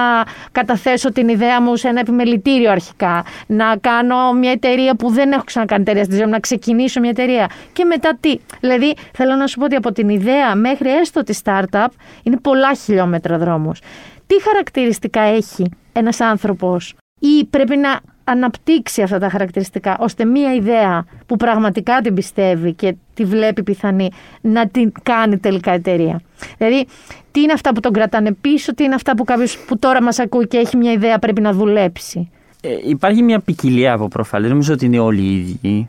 καταθέσω 0.53 1.13
την 1.13 1.29
ιδέα 1.29 1.61
μου 1.63 1.77
σε 1.77 1.89
ένα 1.89 2.01
επιμελητήριο 2.01 2.71
αρχικά. 2.71 3.25
Να 3.47 3.77
κάνω 3.77 4.33
μια 4.33 4.51
εταιρεία 4.51 4.95
που 4.95 5.11
δεν 5.11 5.33
έχω 5.33 5.43
ξανακάνει 5.45 5.81
εταιρεία 5.83 6.05
στη 6.05 6.15
ζωή 6.15 6.25
μου, 6.25 6.31
να 6.31 6.41
ξεκινήσω 6.41 7.01
μια 7.01 7.11
εταιρεία. 7.11 7.51
Και 7.73 7.85
μετά 7.85 8.17
τι; 8.21 8.37
Δηλαδή, 8.61 8.95
θέλω 9.13 9.35
να 9.35 9.47
σου 9.47 9.59
πω 9.59 9.65
ότι 9.65 9.75
από 9.75 9.93
την 9.93 10.09
ιδέα 10.09 10.55
μέχρι 10.55 10.91
έστω 10.91 11.23
τη 11.23 11.39
startup 11.45 11.89
είναι 12.23 12.37
πολλά 12.37 12.75
χιλιόμετρα 12.75 13.39
δρόμος. 13.39 13.81
Τι 14.27 14.43
χαρακτηριστικά 14.43 15.21
έχει 15.21 15.71
ένας 15.93 16.21
άνθρωπος 16.21 16.95
ή 17.21 17.45
πρέπει 17.51 17.77
να 17.77 18.01
αναπτύξει 18.25 19.03
αυτά 19.03 19.19
τα 19.19 19.29
χαρακτηριστικά 19.29 19.97
ώστε 20.01 20.25
μία 20.25 20.55
ιδέα 20.55 21.05
που 21.27 21.37
πραγματικά 21.37 22.01
την 22.01 22.15
πιστεύει 22.15 22.73
και 22.73 22.95
τη 23.15 23.25
βλέπει 23.25 23.63
πιθανή 23.63 24.11
να 24.41 24.69
την 24.69 24.93
κάνει 25.03 25.39
τελικά 25.39 25.73
εταιρεία. 25.73 26.21
Δηλαδή, 26.59 26.87
τι 27.31 27.41
είναι 27.41 27.53
αυτά 27.53 27.73
που 27.73 27.81
τον 27.81 27.93
κρατάνε 27.93 28.33
πίσω, 28.33 28.75
τι 28.75 28.85
είναι 28.85 28.95
αυτά 28.95 29.17
που 29.17 29.25
κάποιος 29.25 29.59
που 29.59 29.79
τώρα 29.79 30.03
μας 30.03 30.19
ακούει 30.19 30.47
και 30.47 30.57
έχει 30.57 30.77
μια 30.77 30.93
ιδέα 30.93 31.19
πρέπει 31.19 31.41
να 31.41 31.53
δουλέψει. 31.53 32.31
Ε, 32.63 32.77
υπάρχει 32.85 33.23
μια 33.23 33.41
ποικιλία 33.41 33.93
από 33.93 34.09
προφάλ. 34.09 34.41
Δεν 34.41 34.51
νομίζω 34.51 34.73
ότι 34.73 34.85
είναι 34.85 34.99
όλοι 34.99 35.21
οι 35.21 35.35
ίδιοι. 35.35 35.89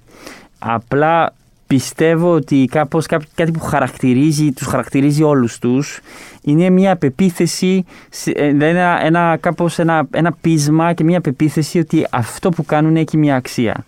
Απλά 0.60 1.34
πιστεύω 1.76 2.32
ότι 2.34 2.68
κάπως 2.72 3.06
κά- 3.06 3.24
κάτι 3.36 3.52
που 3.52 3.60
χαρακτηρίζει, 3.60 4.52
τους 4.52 4.68
χαρακτηρίζει 4.68 5.24
όλους 5.24 5.60
τους 5.60 6.00
είναι 6.42 6.70
μια 6.70 6.96
πεποίθηση, 6.96 7.86
σε- 8.10 8.32
ε, 8.32 8.48
ένα, 8.48 9.00
ένα, 9.06 9.38
κάπως 9.40 9.80
ένα, 9.80 10.08
ένα 10.12 10.32
πείσμα 10.42 10.94
και 10.94 11.04
μια 11.04 11.22
πεποίθηση 11.22 11.80
ότι 11.80 12.06
αυτό 12.10 12.50
που 12.50 12.66
κάνουν 12.66 12.96
έχει 12.96 13.18
μια 13.18 13.36
αξία. 13.36 13.86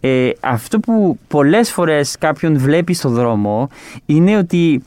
Ε, 0.00 0.30
αυτό 0.40 0.80
που 0.80 1.18
πολλές 1.28 1.70
φορές 1.72 2.16
κάποιον 2.18 2.58
βλέπει 2.58 2.94
στο 2.94 3.08
δρόμο 3.08 3.68
είναι 4.06 4.36
ότι 4.36 4.82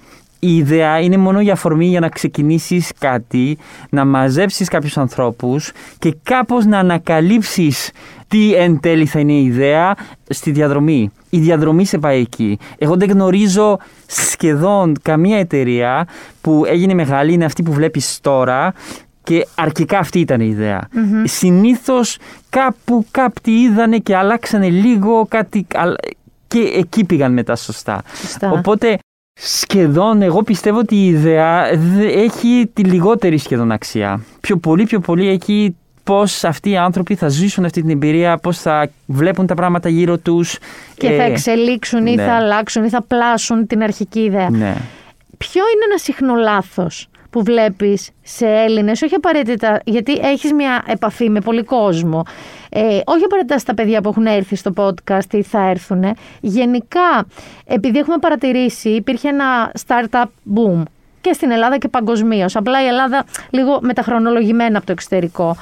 η 0.45 0.55
ιδέα 0.55 0.99
είναι 0.99 1.17
μόνο 1.17 1.41
για 1.41 1.53
αφορμή 1.53 1.85
για 1.85 1.99
να 1.99 2.09
ξεκινήσεις 2.09 2.91
κάτι, 2.99 3.57
να 3.89 4.05
μαζέψεις 4.05 4.67
κάποιους 4.67 4.97
ανθρώπους 4.97 5.71
και 5.99 6.15
κάπως 6.23 6.65
να 6.65 6.79
ανακαλύψεις 6.79 7.91
τι 8.27 8.53
εν 8.53 8.79
τέλει 8.79 9.05
θα 9.05 9.19
είναι 9.19 9.33
η 9.33 9.45
ιδέα 9.45 9.95
στη 10.29 10.51
διαδρομή. 10.51 11.11
Η 11.29 11.39
διαδρομή 11.39 11.85
σε 11.85 11.97
πάει 11.97 12.19
εκεί. 12.19 12.59
Εγώ 12.77 12.95
δεν 12.95 13.09
γνωρίζω 13.09 13.77
σχεδόν 14.07 14.95
καμία 15.01 15.39
εταιρεία 15.39 16.07
που 16.41 16.63
έγινε 16.67 16.93
μεγάλη, 16.93 17.33
είναι 17.33 17.45
αυτή 17.45 17.63
που 17.63 17.73
βλέπεις 17.73 18.19
τώρα 18.21 18.73
και 19.23 19.47
αρχικά 19.55 19.99
αυτή 19.99 20.19
ήταν 20.19 20.41
η 20.41 20.47
ιδέα. 20.49 20.87
Συνήθως 21.23 22.17
κάπου 22.49 23.05
κάποιοι 23.11 23.53
είδανε 23.57 23.97
και 23.97 24.15
αλλάξανε 24.15 24.69
λίγο 24.69 25.25
κάτι 25.29 25.67
και 26.47 26.59
εκεί 26.59 27.05
πήγαν 27.05 27.33
μετά 27.33 27.55
σωστά. 27.55 28.01
Σωστά. 28.21 28.51
Οπότε 28.51 28.97
σχεδόν 29.39 30.21
εγώ 30.21 30.43
πιστεύω 30.43 30.77
ότι 30.77 30.95
η 30.95 31.05
ιδέα 31.05 31.67
έχει 31.99 32.69
τη 32.73 32.83
λιγότερη 32.83 33.37
σχεδόν 33.37 33.71
αξία. 33.71 34.21
Πιο 34.41 34.57
πολύ 34.57 34.83
πιο 34.83 34.99
πολύ 34.99 35.27
έχει 35.29 35.75
πώς 36.03 36.43
αυτοί 36.43 36.69
οι 36.69 36.77
άνθρωποι 36.77 37.15
θα 37.15 37.27
ζήσουν 37.27 37.65
αυτή 37.65 37.81
την 37.81 37.89
εμπειρία, 37.89 38.37
πώς 38.37 38.57
θα 38.59 38.89
βλέπουν 39.05 39.47
τα 39.47 39.53
πράγματα 39.53 39.89
γύρω 39.89 40.17
τους. 40.17 40.57
Και 40.97 41.07
θα 41.07 41.23
Ε, 41.23 41.31
εξελίξουν 41.31 42.05
ή 42.05 42.15
ναι. 42.15 42.23
θα 42.23 42.33
αλλάξουν 42.33 42.83
ή 42.83 42.89
θα 42.89 43.01
πλάσουν 43.01 43.67
την 43.67 43.83
αρχική 43.83 44.19
ιδέα. 44.19 44.49
Ναι. 44.49 44.75
Ποιο 45.37 45.61
είναι 45.73 45.85
ένα 45.89 45.97
συχνό 45.97 46.35
λάθος; 46.35 47.09
Που 47.35 47.43
βλέπεις 47.43 48.09
σε 48.23 48.47
Έλληνες, 48.47 49.01
όχι 49.01 49.15
απαραίτητα, 49.15 49.81
γιατί 49.85 50.19
έχεις 50.21 50.53
μια 50.53 50.83
επαφή 50.87 51.29
με 51.29 51.39
πολύ 51.39 51.63
κόσμο, 51.63 52.23
ε, 52.69 52.99
όχι 53.05 53.23
απαραίτητα 53.23 53.57
στα 53.57 53.73
παιδιά 53.73 54.01
που 54.01 54.09
έχουν 54.09 54.25
έρθει 54.25 54.55
στο 54.55 54.73
podcast 54.75 55.33
ή 55.33 55.41
θα 55.41 55.69
έρθουν. 55.69 56.15
Γενικά, 56.41 57.27
επειδή 57.65 57.99
έχουμε 57.99 58.17
παρατηρήσει, 58.17 58.89
υπήρχε 58.89 59.27
ένα 59.27 59.71
startup 59.85 60.23
boom 60.55 60.83
και 61.21 61.33
στην 61.33 61.51
Ελλάδα 61.51 61.77
και 61.77 61.87
παγκοσμίως. 61.87 62.55
Απλά 62.55 62.83
η 62.83 62.87
Ελλάδα 62.87 63.25
λίγο 63.49 63.79
μεταχρονολογημένα 63.81 64.77
από 64.77 64.85
το 64.85 64.91
εξωτερικό. 64.91 65.57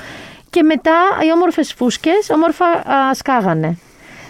Και 0.50 0.64
μετά 0.64 0.98
οι 1.26 1.32
όμορφες 1.32 1.74
φούσκες 1.74 2.30
όμορφα 2.30 2.66
α, 2.66 3.14
σκάγανε. 3.14 3.78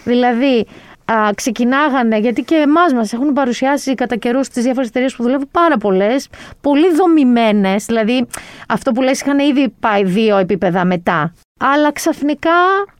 Δηλαδή, 0.04 0.66
α, 1.04 1.30
ξεκινάγανε, 1.34 2.18
γιατί 2.18 2.42
και 2.42 2.54
εμάς 2.54 2.92
μας 2.92 3.12
έχουν 3.12 3.32
παρουσιάσει 3.32 3.94
κατά 3.94 4.16
καιρούς 4.16 4.48
τις 4.48 4.62
διάφορες 4.62 4.88
εταιρείες 4.88 5.16
που 5.16 5.22
δουλεύουν 5.22 5.48
πάρα 5.50 5.76
πολλές, 5.76 6.28
πολύ 6.60 6.94
δομημένες. 6.94 7.84
Δηλαδή, 7.84 8.26
αυτό 8.68 8.92
που 8.92 9.02
λες 9.02 9.20
είχαν 9.20 9.38
ήδη 9.38 9.74
πάει 9.80 10.04
δύο 10.04 10.36
επίπεδα 10.36 10.84
μετά. 10.84 11.32
Αλλά 11.60 11.92
ξαφνικά 11.92 12.50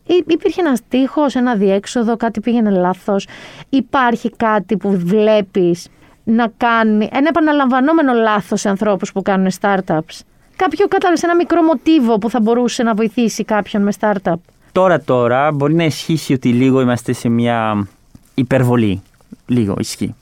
υ- 0.07 0.33
υπήρχε 0.33 0.61
ένας 0.61 0.81
τείχος, 0.89 1.35
ένα 1.35 1.55
διέξοδο, 1.55 2.17
κάτι 2.17 2.41
πήγαινε 2.41 2.71
λάθος. 2.71 3.27
Υπάρχει 3.69 4.31
κάτι 4.37 4.77
που 4.77 4.91
βλέπεις 5.05 5.89
να 6.25 6.47
κάνει 6.57 7.09
ένα 7.13 7.29
επαναλαμβανόμενο 7.29 8.13
λάθος 8.13 8.61
σε 8.61 8.69
ανθρώπους 8.69 9.13
που 9.13 9.23
κάνουν 9.23 9.51
startups. 9.61 10.21
Κάποιο 10.57 10.87
κατάλαβες 10.89 11.23
ένα 11.23 11.35
μικρό 11.35 11.63
μοτίβο 11.63 12.19
που 12.19 12.31
θα 12.31 12.41
μπορούσε 12.41 12.83
να 12.83 12.95
βοηθήσει 12.95 13.45
κάποιον 13.45 13.83
με 13.83 13.93
startup. 14.01 14.35
Τώρα 14.75 15.01
τώρα 15.01 15.53
μπορεί 15.53 15.75
να 15.75 15.85
ισχύσει 15.85 16.33
ότι 16.33 16.49
λίγο 16.49 16.81
είμαστε 16.81 17.13
σε 17.13 17.29
μια 17.29 17.87
υπερβολή. 18.35 19.03
Λίγο 19.47 19.77
ισχύει. 19.79 20.15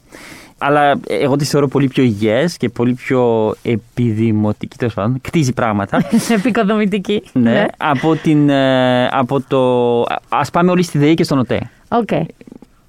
Αλλά 0.58 1.00
εγώ 1.06 1.36
τη 1.36 1.44
θεωρώ 1.44 1.68
πολύ 1.68 1.88
πιο 1.88 2.02
υγιές 2.02 2.56
και 2.56 2.68
πολύ 2.68 2.92
πιο 2.92 3.54
επιδημοτική, 3.62 4.76
τέλος 4.76 4.94
πάντων. 4.94 5.20
Κτίζει 5.20 5.52
πράγματα. 5.52 6.04
Επικοδομητική. 6.38 7.22
ναι, 7.32 7.66
από, 7.76 8.16
την, 8.16 8.48
ε, 8.48 9.06
από 9.06 9.40
το. 9.40 10.00
Α 10.28 10.50
πάμε 10.52 10.70
όλοι 10.70 10.82
στη 10.82 10.98
ΔΕΗ 10.98 11.14
και 11.14 11.24
στον 11.24 11.38
ΟΤΕ. 11.38 11.70
Οκ. 11.88 12.08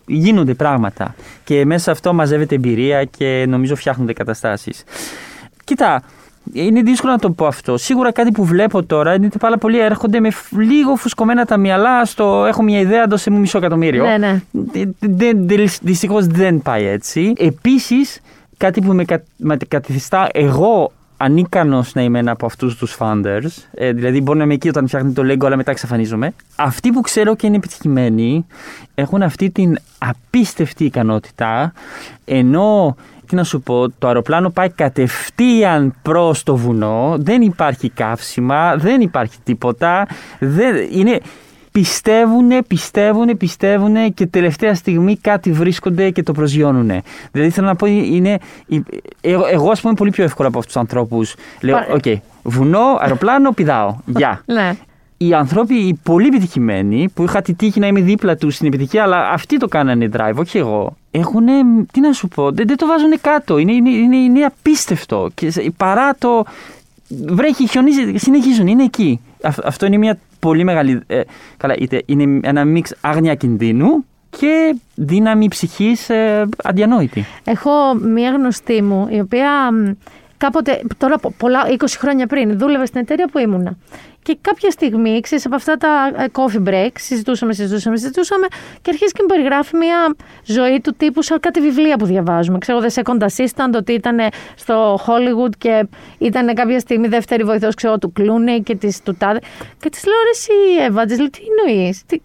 Γίνονται 0.05 0.53
πράγματα. 0.53 1.15
Και 1.43 1.65
μέσα 1.65 1.83
σε 1.83 1.91
αυτό 1.91 2.13
μαζεύεται 2.13 2.55
εμπειρία 2.55 3.03
και 3.03 3.45
νομίζω 3.47 3.75
φτιάχνονται 3.75 4.13
καταστάσεις. 4.13 4.83
Κοίτα, 5.63 6.03
είναι 6.53 6.81
δύσκολο 6.81 7.11
να 7.11 7.19
το 7.19 7.29
πω 7.31 7.45
αυτό. 7.45 7.77
Σίγουρα 7.77 8.11
κάτι 8.11 8.31
που 8.31 8.43
βλέπω 8.45 8.83
τώρα 8.83 9.13
είναι 9.13 9.25
ότι 9.25 9.37
πάρα 9.37 9.57
πολλοί 9.57 9.79
έρχονται 9.79 10.19
με 10.19 10.29
φ- 10.29 10.57
λίγο 10.57 10.95
φουσκωμένα 10.95 11.45
τα 11.45 11.57
μυαλά 11.57 12.05
στο 12.05 12.45
έχω 12.47 12.63
μια 12.63 12.79
ιδέα, 12.79 13.05
δώσε 13.07 13.29
μου 13.29 13.39
μισό 13.39 13.57
εκατομμύριο. 13.57 14.05
Ναι, 14.05 14.17
ναι. 14.17 14.41
Δυστυχώς 15.81 16.27
δεν 16.27 16.61
πάει 16.61 16.85
έτσι. 16.85 17.33
Επίσης, 17.37 18.21
κάτι 18.57 18.81
που 18.81 18.93
με, 18.93 19.05
κα, 19.05 19.23
με 19.37 19.57
καθιστά 19.67 20.27
εγώ 20.33 20.91
ανίκανος 21.17 21.93
να 21.93 22.01
είμαι 22.01 22.19
ένα 22.19 22.31
από 22.31 22.45
αυτούς 22.45 22.75
τους 22.75 22.97
founders. 22.99 23.47
Ε, 23.73 23.91
δηλαδή, 23.91 24.21
μπορεί 24.21 24.37
να 24.37 24.43
είμαι 24.43 24.53
εκεί 24.53 24.69
όταν 24.69 24.87
φτιάχνει 24.87 25.11
το 25.11 25.21
Lego, 25.25 25.45
αλλά 25.45 25.55
μετά 25.55 25.71
εξαφανίζομαι. 25.71 26.33
Αυτοί 26.55 26.91
που 26.91 27.01
ξέρω 27.01 27.35
και 27.35 27.47
είναι 27.47 27.55
επιτυχημένοι 27.55 28.45
έχουν 28.95 29.21
αυτή 29.21 29.49
την 29.49 29.77
απίστευτη 29.97 30.85
ικανότητα, 30.85 31.73
ενώ 32.25 32.95
τι 33.27 33.35
να 33.35 33.43
σου 33.43 33.61
πω, 33.61 33.89
το 33.89 34.07
αεροπλάνο 34.07 34.49
πάει 34.49 34.69
κατευθείαν 34.69 35.93
προς 36.01 36.43
το 36.43 36.55
βουνό, 36.55 37.15
δεν 37.19 37.41
υπάρχει 37.41 37.89
καύσιμα, 37.89 38.75
δεν 38.75 39.01
υπάρχει 39.01 39.37
τίποτα, 39.43 40.07
δεν, 40.39 40.75
είναι, 40.91 41.19
πιστεύουν, 41.71 42.49
πιστεύουν, 42.67 43.37
πιστεύουν 43.37 44.13
και 44.13 44.25
τελευταία 44.25 44.75
στιγμή 44.75 45.17
κάτι 45.17 45.51
βρίσκονται 45.51 46.09
και 46.09 46.23
το 46.23 46.31
προσγειώνουν. 46.31 46.91
Δηλαδή 47.31 47.51
θέλω 47.51 47.67
να 47.67 47.75
πω, 47.75 47.85
είναι, 47.87 48.37
εγώ, 49.21 49.45
εγώ 49.51 49.69
ας 49.69 49.81
πούμε 49.81 49.93
πολύ 49.93 50.09
πιο 50.09 50.23
εύκολα 50.23 50.47
από 50.47 50.57
αυτούς 50.57 50.73
τους 50.73 50.81
ανθρώπους. 50.81 51.35
Λέω, 51.61 51.75
Πα- 51.75 51.87
οκ, 51.93 52.21
βουνό, 52.43 52.97
αεροπλάνο, 52.99 53.51
πηδάω, 53.51 53.95
γεια. 54.05 54.41
Ναι. 54.45 54.71
Οι 55.27 55.33
άνθρωποι, 55.33 55.73
οι 55.75 55.99
πολύ 56.03 56.27
επιτυχημένοι, 56.27 57.09
που 57.13 57.23
είχα 57.23 57.41
τη 57.41 57.53
τύχη 57.53 57.79
να 57.79 57.87
είμαι 57.87 58.01
δίπλα 58.01 58.35
τους 58.35 58.55
στην 58.55 58.67
επιτυχία, 58.67 59.03
αλλά 59.03 59.29
αυτοί 59.29 59.57
το 59.57 59.67
κάνανε 59.67 60.09
drive, 60.17 60.35
όχι 60.35 60.57
εγώ. 60.57 60.95
Έχουν, 61.11 61.45
τι 61.93 61.99
να 61.99 62.11
σου 62.13 62.27
πω, 62.27 62.51
δεν, 62.51 62.67
δεν 62.67 62.77
το 62.77 62.85
βάζουν 62.85 63.13
κάτω. 63.21 63.57
Είναι, 63.57 63.71
είναι, 63.73 63.89
είναι, 63.89 64.15
είναι 64.17 64.43
απίστευτο. 64.45 65.29
Και 65.33 65.51
σε- 65.51 65.71
παρά 65.77 66.15
το. 66.17 66.43
Βρέχει, 67.27 67.67
χιονίζει, 67.67 68.13
συνεχίζουν, 68.15 68.67
είναι 68.67 68.83
εκεί. 68.83 69.19
Αυ- 69.43 69.65
αυτό 69.65 69.85
είναι 69.85 69.97
μια 69.97 70.17
πολύ 70.39 70.63
μεγάλη. 70.63 71.01
ε, 71.07 71.21
καλά, 71.57 71.75
είτε 71.77 72.01
είναι 72.05 72.39
ένα 72.43 72.65
mix 72.65 72.93
άγνοια 73.01 73.35
κινδύνου 73.35 74.05
και 74.29 74.75
δύναμη 74.95 75.47
ψυχής 75.47 76.09
ε, 76.09 76.49
αδιανόητη. 76.63 77.25
Έχω 77.43 77.71
μία 78.13 78.29
γνωστή 78.31 78.81
μου, 78.81 79.07
η 79.11 79.19
οποία 79.19 79.71
μ, 79.71 79.91
κάποτε, 80.43 80.81
τώρα 80.97 81.17
πο- 81.17 81.33
πολλά, 81.37 81.61
20 81.69 81.75
χρόνια 81.97 82.27
πριν, 82.27 82.57
δούλευε 82.57 82.85
στην 82.85 83.01
εταιρεία 83.01 83.27
που 83.27 83.37
ήμουνα. 83.39 83.77
Και 84.21 84.37
κάποια 84.41 84.71
στιγμή, 84.71 85.19
ξέρεις, 85.19 85.45
από 85.45 85.55
αυτά 85.55 85.77
τα 85.77 86.11
ε, 86.17 86.25
coffee 86.31 86.69
break, 86.69 86.89
συζητούσαμε, 86.93 87.53
συζητούσαμε, 87.53 87.97
συζητούσαμε 87.97 88.47
και 88.81 88.89
αρχίζει 88.89 89.11
και 89.11 89.19
μου 89.21 89.27
περιγράφει 89.27 89.75
μια 89.77 90.15
ζωή 90.45 90.81
του 90.81 90.93
τύπου 90.97 91.21
σαν 91.21 91.39
κάτι 91.39 91.59
βιβλία 91.59 91.97
που 91.97 92.05
διαβάζουμε. 92.05 92.57
Ξέρω, 92.57 92.79
The 92.81 93.01
Second 93.01 93.21
Assistant, 93.21 93.73
ότι 93.75 93.93
ήταν 93.93 94.17
στο 94.55 94.99
Hollywood 95.07 95.51
και 95.57 95.87
ήταν 96.17 96.53
κάποια 96.53 96.79
στιγμή 96.79 97.07
δεύτερη 97.07 97.43
βοηθός, 97.43 97.75
ξέρω, 97.75 97.97
του 97.97 98.11
Κλούνεϊ 98.11 98.61
και 98.61 98.75
της 98.75 99.01
του 99.03 99.15
Τάδε. 99.17 99.39
Και 99.79 99.89
της 99.89 100.05
λέω, 100.05 100.21
ρε 100.23 100.29
εσύ, 100.29 100.83
Εύα, 100.85 101.05
της 101.05 101.17
λέω, 101.17 101.29
τι 101.29 101.39
εννοείς, 101.57 102.05
τι, 102.05 102.21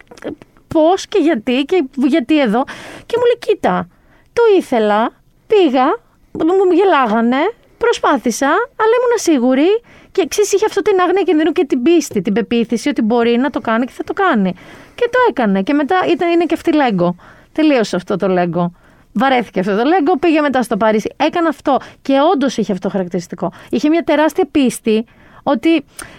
πώς 0.68 1.06
και 1.06 1.18
γιατί 1.18 1.64
και 1.64 1.84
γιατί 1.94 2.40
εδώ; 2.40 2.64
Και 3.06 3.14
μου 3.16 3.24
λέει, 3.24 3.38
κοίτα, 3.38 3.88
το 4.32 4.42
ήθελα, 4.58 5.10
πήγα, 5.46 5.86
μου 6.32 6.72
γελάγανε, 6.74 7.36
προσπάθησα, 7.78 8.46
αλλά 8.46 8.94
ήμουν 8.98 9.14
σίγουρη 9.14 9.68
και 10.12 10.20
εξή 10.22 10.40
είχε 10.40 10.64
αυτό 10.66 10.82
την 10.82 11.00
άγνοια 11.00 11.22
κινδύνου 11.22 11.52
και 11.52 11.64
την 11.64 11.82
πίστη, 11.82 12.22
την 12.22 12.32
πεποίθηση 12.32 12.88
ότι 12.88 13.02
μπορεί 13.02 13.36
να 13.36 13.50
το 13.50 13.60
κάνει 13.60 13.84
και 13.86 13.92
θα 13.92 14.04
το 14.04 14.12
κάνει. 14.12 14.54
Και 14.94 15.08
το 15.12 15.18
έκανε. 15.28 15.62
Και 15.62 15.72
μετά 15.72 15.96
ήταν, 16.10 16.30
είναι 16.30 16.44
και 16.44 16.54
αυτή 16.54 16.74
Λέγκο. 16.74 17.16
Τελείωσε 17.52 17.96
αυτό 17.96 18.16
το 18.16 18.28
Λέγκο. 18.28 18.72
Βαρέθηκε 19.12 19.60
αυτό 19.60 19.76
το 19.76 19.84
Λέγκο, 19.84 20.18
πήγε 20.18 20.40
μετά 20.40 20.62
στο 20.62 20.76
Παρίσι. 20.76 21.14
Έκανε 21.16 21.48
αυτό. 21.48 21.76
Και 22.02 22.14
όντως 22.32 22.56
είχε 22.56 22.72
αυτό 22.72 22.88
χαρακτηριστικό. 22.88 23.52
Είχε 23.70 23.88
μια 23.88 24.02
τεράστια 24.02 24.48
πίστη 24.50 25.04
ότι 25.42 25.74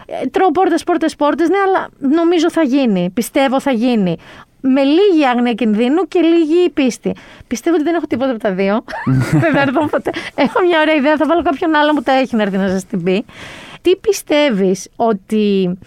ε, 0.05 0.25
τρώω 0.31 0.51
πόρτες, 0.51 0.83
πόρτες, 0.83 1.15
πόρτες, 1.15 1.49
ναι, 1.49 1.57
αλλά 1.57 1.89
νομίζω 1.97 2.51
θα 2.51 2.61
γίνει. 2.61 3.09
Πιστεύω 3.13 3.59
θα 3.59 3.71
γίνει. 3.71 4.17
Με 4.61 4.81
λίγη 4.83 5.25
άγνοια 5.25 5.53
κινδύνου 5.53 6.07
και 6.07 6.19
λίγη 6.19 6.69
πίστη. 6.69 7.15
Πιστεύω 7.47 7.75
ότι 7.75 7.83
δεν 7.83 7.95
έχω 7.95 8.05
τίποτα 8.07 8.31
από 8.31 8.39
τα 8.39 8.53
δύο. 8.53 8.83
δεν 9.41 9.51
θα 9.51 9.61
έρθω 9.61 9.87
ποτέ. 9.87 10.11
Έχω 10.35 10.61
μια 10.67 10.79
ωραία 10.81 10.95
ιδέα, 10.95 11.17
θα 11.17 11.25
βάλω 11.25 11.41
κάποιον 11.41 11.75
άλλο 11.75 11.93
που 11.93 12.01
τα 12.01 12.11
έχει 12.11 12.35
να 12.35 12.41
έρθει 12.41 12.57
να 12.57 12.67
σας 12.67 12.85
την 12.85 13.03
πει. 13.03 13.25
Τι 13.81 13.95
πιστεύεις 13.95 14.89
ότι 14.95 15.77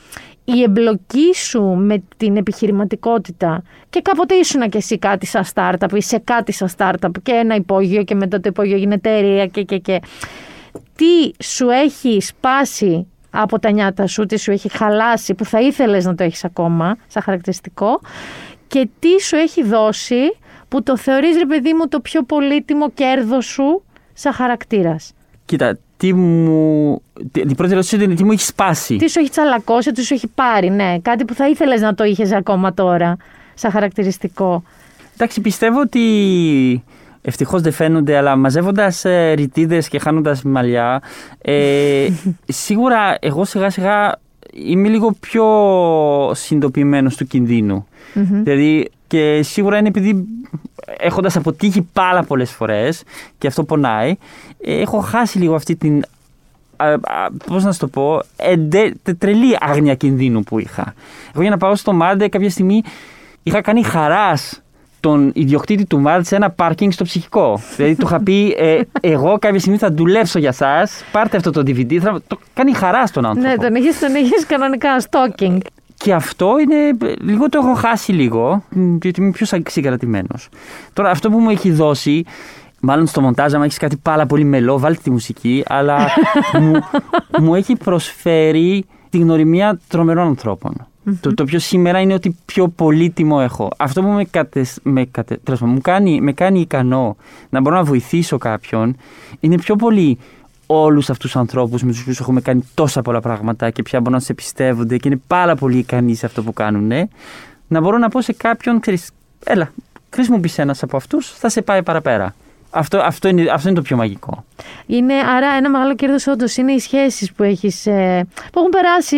η 0.44 0.62
εμπλοκή 0.62 1.34
σου 1.34 1.62
με 1.62 2.02
την 2.16 2.36
επιχειρηματικότητα 2.36 3.62
και 3.90 4.00
κάποτε 4.00 4.34
ήσουν 4.34 4.68
και 4.68 4.78
εσύ 4.78 4.98
κάτι 4.98 5.26
σαν 5.26 5.44
startup 5.54 5.92
ή 5.92 6.00
σε 6.00 6.18
κάτι 6.18 6.52
σαν 6.52 6.68
startup 6.76 7.10
και 7.22 7.32
ένα 7.32 7.54
υπόγειο 7.54 8.02
και 8.02 8.14
μετά 8.14 8.40
το 8.40 8.48
υπόγειο 8.48 8.76
γίνεται 8.76 9.10
εταιρεία 9.10 9.46
και 9.46 9.62
και 9.62 9.78
και 9.78 10.00
τι 10.96 11.44
σου 11.44 11.68
έχει 11.68 12.20
σπάσει 12.20 13.06
από 13.30 13.58
τα 13.58 13.70
νιάτα 13.70 14.06
σου, 14.06 14.26
τι 14.26 14.38
σου 14.38 14.50
έχει 14.50 14.68
χαλάσει 14.68 15.34
που 15.34 15.44
θα 15.44 15.60
ήθελες 15.60 16.04
να 16.04 16.14
το 16.14 16.22
έχεις 16.22 16.44
ακόμα 16.44 16.96
σαν 17.06 17.22
χαρακτηριστικό 17.22 18.00
και 18.72 18.88
τι 18.98 19.22
σου 19.22 19.36
έχει 19.36 19.62
δώσει 19.62 20.36
που 20.68 20.82
το 20.82 20.96
θεωρείς 20.96 21.36
ρε 21.36 21.46
παιδί 21.46 21.72
μου 21.74 21.88
το 21.88 22.00
πιο 22.00 22.22
πολύτιμο 22.22 22.90
κέρδος 22.90 23.46
σου 23.46 23.82
σαν 24.12 24.32
χαρακτήρας; 24.32 25.12
Κοίτα, 25.44 25.78
τι 25.96 26.12
μου. 26.14 27.02
τι- 27.32 27.46
Την 27.46 27.56
πρώτη 27.56 27.72
ερώτηση 27.72 27.96
είναι 28.04 28.14
τι 28.14 28.24
μου 28.24 28.32
έχεις 28.32 28.46
σπάσει. 28.46 28.96
Τι 28.96 29.08
σου 29.10 29.18
έχει 29.20 29.30
τσαλακώσει, 29.30 29.92
τι 29.92 30.02
σου 30.04 30.14
έχει 30.14 30.26
πάρει, 30.34 30.70
ναι. 30.70 30.98
Κάτι 31.02 31.24
που 31.24 31.34
θα 31.34 31.48
ήθελες 31.48 31.80
να 31.80 31.94
το 31.94 32.04
είχες 32.04 32.32
ακόμα 32.32 32.74
τώρα 32.74 33.16
σαν 33.54 33.70
χαρακτηριστικό. 33.70 34.62
Εντάξει, 35.14 35.40
πιστεύω 35.40 35.80
ότι 35.80 36.84
Ευτυχώς 37.24 37.62
δεν 37.62 37.72
φαίνονται, 37.72 38.16
αλλά 38.16 38.36
μαζεύοντας 38.36 39.04
ε, 39.04 39.32
ρητίδες 39.32 39.88
και 39.88 39.98
χάνοντας 39.98 40.42
μαλλιά, 40.42 41.02
ε, 41.42 42.06
σίγουρα 42.64 43.16
εγώ 43.20 43.44
σιγά 43.44 43.70
σιγά 43.70 44.20
είμαι 44.52 44.88
λίγο 44.88 45.12
πιο 45.20 45.44
συνειδητοποιημένος 46.34 47.16
του 47.16 47.26
κινδύνου. 47.26 47.86
Δηλαδή, 48.42 48.90
και 49.06 49.42
σίγουρα 49.42 49.78
είναι 49.78 49.88
επειδή 49.88 50.24
έχοντας 50.98 51.36
αποτύχει 51.36 51.82
πάρα 51.92 52.22
πολλές 52.22 52.50
φορές 52.50 53.02
και 53.38 53.46
αυτό 53.46 53.64
πονάει, 53.64 54.16
ε, 54.60 54.80
έχω 54.80 54.98
χάσει 54.98 55.38
λίγο 55.38 55.54
αυτή 55.54 55.76
την. 55.76 56.02
Πώς 57.46 57.64
να 57.64 57.72
σου 57.72 57.78
το 57.78 57.88
πω, 57.88 58.20
εντε, 58.36 58.92
τρελή 59.18 59.56
άγνοια 59.60 59.94
κινδύνου 59.94 60.42
που 60.42 60.58
είχα. 60.58 60.94
Εγώ 61.32 61.42
για 61.42 61.50
να 61.50 61.56
πάω 61.56 61.74
στο 61.76 61.92
Μάντε 61.92 62.28
κάποια 62.28 62.50
στιγμή 62.50 62.82
είχα 63.42 63.60
κάνει 63.60 63.82
χαράς 63.82 64.62
τον 65.02 65.30
ιδιοκτήτη 65.34 65.86
του 65.86 66.00
Μάρτ 66.00 66.26
σε 66.26 66.36
ένα 66.36 66.50
πάρκινγκ 66.50 66.90
στο 66.92 67.04
ψυχικό. 67.04 67.60
δηλαδή 67.76 67.94
του 67.94 68.06
είχα 68.06 68.22
πει, 68.22 68.54
ε, 68.58 68.80
εγώ 69.00 69.38
κάποια 69.38 69.58
στιγμή 69.58 69.78
θα 69.78 69.90
δουλέψω 69.92 70.38
για 70.38 70.48
εσά, 70.48 70.88
πάρτε 71.12 71.36
αυτό 71.36 71.50
το 71.50 71.60
DVD, 71.60 71.96
θα 71.98 72.22
το 72.26 72.38
κάνει 72.54 72.74
χαρά 72.74 73.06
στον 73.06 73.26
άνθρωπο. 73.26 73.48
Ναι, 73.48 73.56
τον 73.56 73.74
έχεις, 73.74 73.98
τον 73.98 74.14
έχεις 74.14 74.46
κανονικά 74.46 74.88
stalking. 75.10 75.58
Και 75.96 76.12
αυτό 76.14 76.54
είναι, 76.58 77.14
λίγο 77.20 77.48
το 77.48 77.58
έχω 77.62 77.74
χάσει 77.74 78.12
λίγο, 78.12 78.64
γιατί 79.02 79.20
είμαι 79.20 79.30
πιο 79.30 79.46
συγκρατημένος. 79.66 80.48
Τώρα 80.92 81.10
αυτό 81.10 81.30
που 81.30 81.38
μου 81.38 81.50
έχει 81.50 81.70
δώσει, 81.70 82.24
μάλλον 82.80 83.06
στο 83.06 83.20
μοντάζ, 83.20 83.54
άμα 83.54 83.64
έχεις 83.64 83.78
κάτι 83.78 83.96
πάρα 83.96 84.26
πολύ 84.26 84.44
μελό, 84.44 84.78
βάλτε 84.78 85.00
τη 85.02 85.10
μουσική, 85.10 85.64
αλλά 85.66 85.98
μου, 86.60 86.72
μου 87.38 87.54
έχει 87.54 87.76
προσφέρει 87.76 88.84
τη 89.10 89.18
γνωριμία 89.18 89.80
τρομερών 89.88 90.26
ανθρώπων. 90.26 90.86
Το, 91.20 91.34
το 91.34 91.44
πιο 91.44 91.58
σήμερα 91.58 92.00
είναι 92.00 92.14
ότι 92.14 92.36
πιο 92.44 92.68
πολύτιμο 92.68 93.38
έχω. 93.42 93.70
Αυτό 93.76 94.02
που 94.02 94.08
με, 94.08 94.24
κατε, 94.24 94.66
με, 94.82 95.04
κατε, 95.04 95.38
μου 95.60 95.80
κάνει, 95.80 96.20
με 96.20 96.32
κάνει 96.32 96.60
ικανό 96.60 97.16
να 97.50 97.60
μπορώ 97.60 97.76
να 97.76 97.84
βοηθήσω 97.84 98.38
κάποιον 98.38 98.96
είναι 99.40 99.56
πιο 99.56 99.76
πολύ 99.76 100.18
όλους 100.66 101.10
αυτούς 101.10 101.30
τους 101.30 101.40
ανθρώπους 101.40 101.82
με 101.82 101.90
τους 101.90 102.00
οποίους 102.00 102.20
έχουμε 102.20 102.40
κάνει 102.40 102.64
τόσα 102.74 103.02
πολλά 103.02 103.20
πράγματα 103.20 103.70
και 103.70 103.82
πια 103.82 104.00
μπορούν 104.00 104.14
να 104.14 104.20
σε 104.20 104.34
πιστεύονται 104.34 104.96
και 104.96 105.08
είναι 105.08 105.20
πάρα 105.26 105.54
πολύ 105.54 105.78
ικανοί 105.78 106.14
σε 106.14 106.26
αυτό 106.26 106.42
που 106.42 106.52
κάνουν. 106.52 107.08
Να 107.68 107.80
μπορώ 107.80 107.98
να 107.98 108.08
πω 108.08 108.20
σε 108.20 108.32
κάποιον, 108.32 108.80
ξέρεις, 108.80 109.10
έλα, 109.44 109.72
χρησιμοποιήσει 110.10 110.60
ένας 110.60 110.82
από 110.82 110.96
αυτούς, 110.96 111.30
θα 111.30 111.48
σε 111.48 111.62
πάει 111.62 111.82
παραπέρα. 111.82 112.34
Αυτό, 112.74 112.98
αυτό, 112.98 113.28
είναι, 113.28 113.50
αυτό 113.50 113.68
είναι 113.68 113.76
το 113.76 113.82
πιο 113.82 113.96
μαγικό. 113.96 114.44
Είναι, 114.86 115.14
άρα 115.14 115.46
ένα 115.56 115.70
μεγάλο 115.70 115.94
κέρδος 115.94 116.26
όντως 116.26 116.56
είναι 116.56 116.72
οι 116.72 116.78
σχέσεις 116.78 117.32
που, 117.32 117.42
έχεις, 117.42 117.86
ε, 117.86 118.26
που 118.52 118.58
έχουν 118.58 118.70
περάσει 118.70 119.16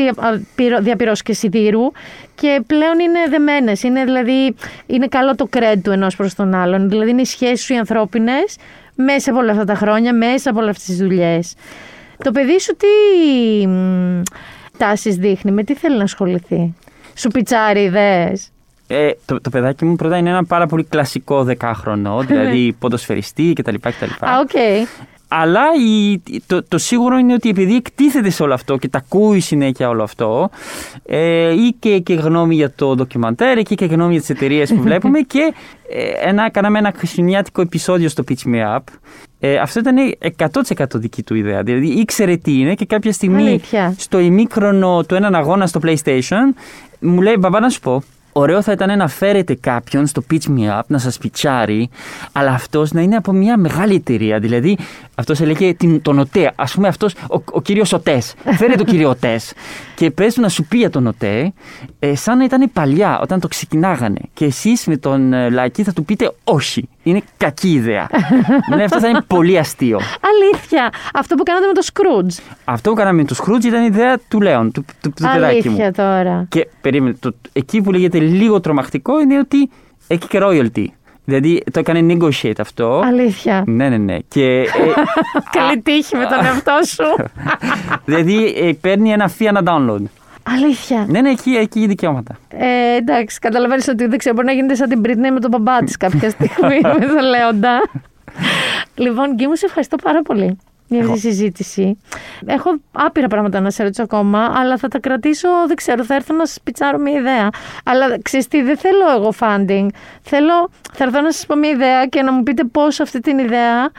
διά 0.80 0.96
πυρός 0.96 1.22
και 1.22 1.32
σιδήρου 1.32 1.90
και 2.34 2.62
πλέον 2.66 2.98
είναι 2.98 3.18
δεμένες. 3.28 3.82
Είναι, 3.82 4.04
δηλαδή, 4.04 4.54
είναι 4.86 5.06
καλό 5.06 5.34
το 5.34 5.48
cred 5.56 5.76
του 5.82 5.90
ενός 5.90 6.16
προς 6.16 6.34
τον 6.34 6.54
άλλον. 6.54 6.88
Δηλαδή 6.88 7.10
είναι 7.10 7.20
οι 7.20 7.24
σχέσεις 7.24 7.64
σου 7.64 7.72
οι 7.72 7.76
ανθρώπινες 7.76 8.56
μέσα 8.94 9.30
από 9.30 9.40
όλα 9.40 9.50
αυτά 9.50 9.64
τα 9.64 9.74
χρόνια, 9.74 10.14
μέσα 10.14 10.50
από 10.50 10.60
όλε 10.60 10.70
αυτές 10.70 10.84
τις 10.84 10.96
δουλειές. 10.96 11.54
Το 12.24 12.30
παιδί 12.30 12.60
σου 12.60 12.76
τι 12.76 12.86
τάσεις 14.78 15.16
δείχνει, 15.16 15.50
με 15.50 15.62
τι 15.64 15.74
θέλει 15.74 15.96
να 15.96 16.02
ασχοληθεί; 16.02 16.74
Σου 17.14 17.28
πιτσάρει 17.28 17.82
ιδέες; 17.82 18.48
Ε, 18.86 19.10
το, 19.24 19.40
το 19.40 19.50
παιδάκι 19.50 19.84
μου 19.84 19.96
πρώτα 19.96 20.16
είναι 20.16 20.28
ένα 20.28 20.44
πάρα 20.44 20.66
πολύ 20.66 20.84
κλασικό 20.84 21.44
δεκάχρονο, 21.44 22.20
δηλαδή 22.28 22.76
ποδοσφαιριστή 22.78 23.52
κτλ. 23.52 23.74
κτλ. 23.74 24.26
Α, 24.26 24.38
οκέι. 24.40 24.50
Okay. 24.52 25.04
Αλλά 25.28 25.62
η, 25.86 26.20
το, 26.46 26.62
το 26.62 26.78
σίγουρο 26.78 27.18
είναι 27.18 27.32
ότι 27.32 27.48
επειδή 27.48 27.76
εκτίθεται 27.76 28.30
σε 28.30 28.42
όλο 28.42 28.54
αυτό 28.54 28.76
και 28.76 28.88
τα 28.88 28.98
ακούει 28.98 29.40
συνέχεια 29.40 29.88
όλο 29.88 30.02
αυτό, 30.02 30.50
ε, 31.06 31.52
ή 31.52 31.76
και, 31.78 31.98
και 31.98 32.14
γνώμη 32.14 32.54
για 32.54 32.72
το 32.72 32.94
ντοκιμαντέρ, 32.94 33.62
και, 33.62 33.74
και 33.74 33.84
γνώμη 33.84 34.10
για 34.12 34.20
τις 34.20 34.30
εταιρείες 34.30 34.72
που 34.72 34.80
βλέπουμε, 34.88 35.20
και 35.20 35.54
ε, 35.88 36.28
ένα, 36.28 36.50
κάναμε 36.50 36.78
ένα 36.78 36.92
χριστουγεννιάτικο 36.96 37.60
επεισόδιο 37.60 38.08
στο 38.08 38.24
Pitch 38.28 38.48
Me 38.54 38.76
Up. 38.76 38.82
Ε, 39.40 39.56
αυτό 39.56 39.80
ήταν 39.80 39.96
100% 40.76 40.84
δική 40.94 41.22
του 41.22 41.34
ιδέα. 41.34 41.62
Δηλαδή 41.62 41.86
ήξερε 41.86 42.36
τι 42.36 42.58
είναι 42.58 42.74
και 42.74 42.84
κάποια 42.84 43.12
στιγμή 43.12 43.46
Αλήθεια. 43.48 43.94
στο 43.98 44.18
ημίχρονο 44.18 45.04
του 45.04 45.14
έναν 45.14 45.34
αγώνα 45.34 45.66
στο 45.66 45.80
PlayStation 45.84 46.54
μου 47.00 47.20
λέει: 47.20 47.36
Μπαμπά, 47.38 47.60
να 47.60 47.68
σου 47.68 47.80
πω, 47.80 48.02
Ωραίο 48.36 48.62
θα 48.62 48.72
ήταν 48.72 48.98
να 48.98 49.08
φέρετε 49.08 49.54
κάποιον 49.54 50.06
στο 50.06 50.22
Pitch 50.30 50.48
Me 50.56 50.78
Up 50.78 50.82
να 50.86 50.98
σας 50.98 51.18
πιτσάρει, 51.18 51.88
αλλά 52.32 52.50
αυτός 52.50 52.92
να 52.92 53.00
είναι 53.00 53.16
από 53.16 53.32
μια 53.32 53.56
μεγάλη 53.56 53.94
εταιρεία. 53.94 54.38
Δηλαδή, 54.38 54.78
αυτός 55.14 55.40
έλεγε 55.40 55.76
τον 56.02 56.18
ΟΤΕ. 56.18 56.52
Α 56.56 56.64
πούμε, 56.64 56.88
αυτός 56.88 57.12
ο, 57.12 57.42
ο 57.52 57.60
κύριος 57.62 57.92
ΟΤΕ. 57.92 58.20
Φέρε 58.56 58.74
τον 58.74 58.86
κύριο 58.86 59.08
ΟΤΕ. 59.08 59.40
Και 59.94 60.10
πες 60.10 60.34
του 60.34 60.40
να 60.40 60.48
σου 60.48 60.64
πει 60.64 60.78
για 60.78 60.90
τον 60.90 61.06
ΟΤΕ, 61.06 61.52
ε, 61.98 62.14
σαν 62.14 62.38
να 62.38 62.44
ήταν 62.44 62.70
παλιά 62.72 63.20
όταν 63.20 63.40
το 63.40 63.48
ξεκινάγανε. 63.48 64.20
Και 64.32 64.44
εσείς 64.44 64.86
με 64.86 64.96
τον 64.96 65.32
ε, 65.32 65.50
Λάκη 65.50 65.82
θα 65.82 65.92
του 65.92 66.04
πείτε 66.04 66.32
όχι. 66.44 66.88
Είναι 67.02 67.22
κακή 67.36 67.72
ιδέα. 67.72 68.08
ναι, 68.76 68.84
αυτό 68.84 69.00
θα 69.00 69.08
είναι 69.08 69.22
πολύ 69.26 69.58
αστείο. 69.58 70.00
Αλήθεια. 70.20 70.92
Αυτό 71.14 71.34
που 71.34 71.42
κάνατε 71.42 71.66
με 71.66 71.72
το 71.72 71.82
Σκρούτζ. 71.82 72.36
Αυτό 72.64 72.90
που 72.90 72.96
κάναμε 72.96 73.16
με 73.16 73.24
το 73.24 73.34
Σκρούτζ 73.34 73.64
ήταν 73.64 73.82
η 73.82 73.86
ιδέα 73.90 74.18
του 74.28 74.40
Λέων, 74.40 74.72
του, 74.72 74.84
του, 75.00 75.12
του 75.12 75.22
παιδάκι 75.22 75.68
μου. 75.68 75.74
Αλήθεια 75.74 75.92
τώρα. 75.92 76.46
Και 76.48 76.68
περίμενε, 76.80 77.16
το, 77.20 77.34
εκεί 77.52 77.80
που 77.80 77.92
λέγεται 77.92 78.18
λίγο 78.18 78.60
τρομακτικό 78.60 79.20
είναι 79.20 79.38
ότι 79.38 79.70
έχει 80.06 80.26
και 80.28 80.38
royalty. 80.42 80.84
Δηλαδή 81.24 81.62
το 81.72 81.78
έκανε 81.78 82.14
negotiate 82.14 82.60
αυτό. 82.60 83.02
Αλήθεια. 83.04 83.64
Ναι, 83.66 83.88
ναι, 83.88 83.96
ναι. 83.96 84.18
Και, 84.28 84.60
ε, 84.60 84.66
Καλή 85.58 85.80
τύχη 85.80 86.16
με 86.16 86.26
τον 86.26 86.44
εαυτό 86.44 86.78
σου. 86.86 87.04
δηλαδή 88.04 88.54
ε, 88.56 88.72
παίρνει 88.80 89.10
ένα 89.12 89.30
fee 89.38 89.46
ένα 89.46 89.62
download. 89.64 90.02
Αλήθεια. 90.42 91.06
Ναι, 91.08 91.20
ναι, 91.20 91.30
εκεί 91.30 91.50
έχει 91.50 91.86
δικαιώματα. 91.86 92.36
Ε, 92.48 92.96
εντάξει, 92.96 93.38
καταλαβαίνεις 93.38 93.88
ότι 93.88 94.06
δεν 94.06 94.18
ξέρω, 94.18 94.34
μπορεί 94.34 94.46
να 94.46 94.52
γίνεται 94.52 94.74
σαν 94.74 94.88
την 94.88 95.00
Britney 95.04 95.32
με 95.32 95.40
τον 95.40 95.50
μπαμπά 95.50 95.78
της 95.78 95.96
κάποια 95.96 96.30
στιγμή 96.30 96.80
με 96.98 97.06
τον 97.06 97.24
Λέοντα. 97.28 97.80
λοιπόν, 98.94 99.34
Γκί 99.34 99.46
μου, 99.46 99.54
σε 99.54 99.66
ευχαριστώ 99.66 99.96
πάρα 99.96 100.22
πολύ 100.22 100.58
για 100.94 101.04
αυτή 101.04 101.14
τη 101.14 101.20
συζήτηση. 101.20 101.98
Έχω 102.46 102.70
άπειρα 102.92 103.26
πράγματα 103.26 103.60
να 103.60 103.70
σε 103.70 103.82
ρωτήσω 103.82 104.02
ακόμα, 104.02 104.52
αλλά 104.56 104.76
θα 104.76 104.88
τα 104.88 104.98
κρατήσω, 104.98 105.48
δεν 105.66 105.76
ξέρω, 105.76 106.04
θα 106.04 106.14
έρθω 106.14 106.34
να 106.34 106.46
σας 106.46 106.58
πιτσάρω 106.62 106.98
μια 106.98 107.18
ιδέα. 107.18 107.48
Αλλά 107.84 108.22
ξέρεις 108.22 108.48
τι, 108.48 108.62
δεν 108.62 108.76
θέλω 108.76 109.10
εγώ 109.16 109.32
funding. 109.40 109.86
Θέλω, 110.22 110.70
θα 110.92 111.04
έρθω 111.04 111.20
να 111.20 111.32
σας 111.32 111.46
πω 111.46 111.56
μια 111.56 111.70
ιδέα 111.70 112.06
και 112.06 112.22
να 112.22 112.32
μου 112.32 112.42
πείτε 112.42 112.64
πώς 112.64 113.00
αυτή 113.00 113.20
την 113.20 113.38
ιδέα 113.38 113.90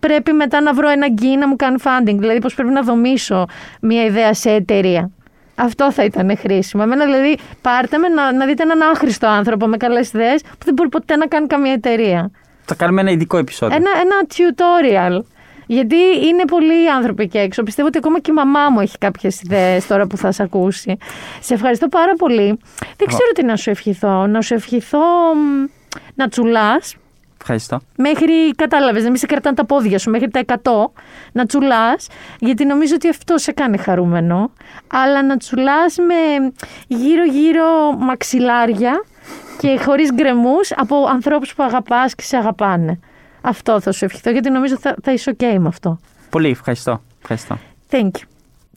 πρέπει 0.00 0.32
μετά 0.32 0.60
να 0.60 0.72
βρω 0.72 0.88
ένα 0.88 1.08
γκί 1.08 1.36
να 1.36 1.48
μου 1.48 1.56
κάνει 1.56 1.76
funding. 1.84 2.16
Δηλαδή, 2.18 2.38
πώς 2.38 2.54
πρέπει 2.54 2.70
να 2.70 2.82
δομήσω 2.82 3.46
μια 3.80 4.04
ιδέα 4.04 4.34
σε 4.34 4.50
εταιρεία. 4.50 5.10
Αυτό 5.54 5.92
θα 5.92 6.04
ήταν 6.04 6.36
χρήσιμο. 6.36 6.82
Εμένα 6.86 7.04
δηλαδή, 7.04 7.38
πάρτε 7.60 7.98
με 7.98 8.08
να, 8.08 8.32
να 8.32 8.46
δείτε 8.46 8.62
έναν 8.62 8.80
άχρηστο 8.90 9.26
άνθρωπο 9.26 9.66
με 9.66 9.76
καλές 9.76 10.12
ιδέες 10.12 10.42
που 10.42 10.64
δεν 10.64 10.74
μπορεί 10.74 10.88
ποτέ 10.88 11.16
να 11.16 11.26
κάνει 11.26 11.46
καμία 11.46 11.72
εταιρεία. 11.72 12.30
Θα 12.64 12.74
κάνουμε 12.74 13.00
ένα 13.00 13.10
ειδικό 13.10 13.38
επεισόδιο. 13.38 13.76
Ένα, 13.76 13.90
ένα 14.02 14.26
tutorial. 14.34 15.24
Γιατί 15.66 15.96
είναι 15.96 16.44
πολλοί 16.46 16.90
άνθρωποι 16.90 17.22
εκεί 17.22 17.38
έξω. 17.38 17.62
Πιστεύω 17.62 17.88
ότι 17.88 17.98
ακόμα 17.98 18.20
και 18.20 18.30
η 18.30 18.34
μαμά 18.34 18.70
μου 18.70 18.80
έχει 18.80 18.98
κάποιες 18.98 19.40
ιδέες 19.40 19.86
τώρα 19.86 20.06
που 20.06 20.16
θα 20.16 20.32
σε 20.32 20.42
ακούσει. 20.42 20.96
Σε 21.40 21.54
ευχαριστώ 21.54 21.88
πάρα 21.88 22.14
πολύ. 22.14 22.58
Δεν 22.96 23.06
ξέρω 23.06 23.30
τι 23.34 23.44
να 23.44 23.56
σου 23.56 23.70
ευχηθώ. 23.70 24.26
Να 24.26 24.40
σου 24.40 24.54
ευχηθώ 24.54 25.00
να 26.14 26.28
τσουλάς. 26.28 26.96
Ευχαριστώ. 27.40 27.80
Μέχρι, 27.96 28.50
κατάλαβες, 28.56 29.02
να 29.02 29.08
μην 29.08 29.18
σε 29.18 29.26
κρατάνε 29.26 29.56
τα 29.56 29.64
πόδια 29.64 29.98
σου 29.98 30.10
μέχρι 30.10 30.30
τα 30.30 30.40
100, 30.40 30.56
να 31.32 31.46
τσουλάς, 31.46 32.06
γιατί 32.38 32.64
νομίζω 32.64 32.94
ότι 32.94 33.08
αυτό 33.08 33.38
σε 33.38 33.52
κάνει 33.52 33.78
χαρούμενο. 33.78 34.50
Αλλά 34.86 35.22
να 35.22 35.36
τσουλάς 35.36 35.96
με 35.96 36.52
γύρω-γύρω 36.86 37.92
μαξιλάρια 37.98 39.04
και 39.58 39.78
χωρίς 39.84 40.12
γκρεμούς 40.12 40.72
από 40.76 41.06
ανθρώπους 41.06 41.54
που 41.54 41.62
αγαπάς 41.62 42.14
και 42.14 42.22
σε 42.22 42.36
αγαπάνε. 42.36 42.98
Αυτό 43.46 43.80
θα 43.80 43.92
σου 43.92 44.04
ευχηθώ, 44.04 44.30
γιατί 44.30 44.50
νομίζω 44.50 44.78
θα, 44.78 44.96
θα 45.02 45.12
είσαι 45.12 45.36
OK 45.38 45.56
με 45.58 45.68
αυτό. 45.68 45.98
Πολύ 46.30 46.48
ευχαριστώ. 46.48 47.02
ευχαριστώ. 47.20 47.58
Thank 47.90 48.10
you. 48.10 48.22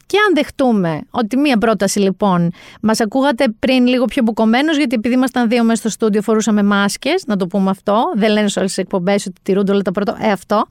Και 0.06 0.18
αν 0.28 0.34
δεχτούμε 0.34 1.02
ότι 1.12 1.38
μία 1.38 1.58
πρόταση 1.58 2.00
λοιπόν 2.00 2.52
μας 2.82 3.00
ακούγατε 3.00 3.46
πριν 3.60 3.88
λίγο 3.88 4.06
πιο 4.06 4.24
μπουκωμένο, 4.24 4.72
γιατί 4.72 4.96
επειδή 4.96 5.14
ήμασταν 5.16 5.50
δύο 5.50 5.64
μέσα 5.64 5.80
στο 5.80 5.90
στούντιο 5.90 6.22
φορούσαμε 6.22 6.64
μάσκες, 6.64 7.24
να 7.26 7.36
το 7.36 7.48
πούμε 7.48 7.70
αυτό. 7.70 8.12
Δεν 8.16 8.32
λένε 8.32 8.48
σε 8.48 8.60
όλες 8.60 8.74
τις 8.74 8.84
εκπομπές 8.84 9.26
ότι 9.26 9.40
τηρούνται 9.44 9.72
όλα 9.72 9.82
τα 9.82 9.92
πρώτα. 9.92 10.18
Ε, 10.20 10.32
αυτό. 10.32 10.68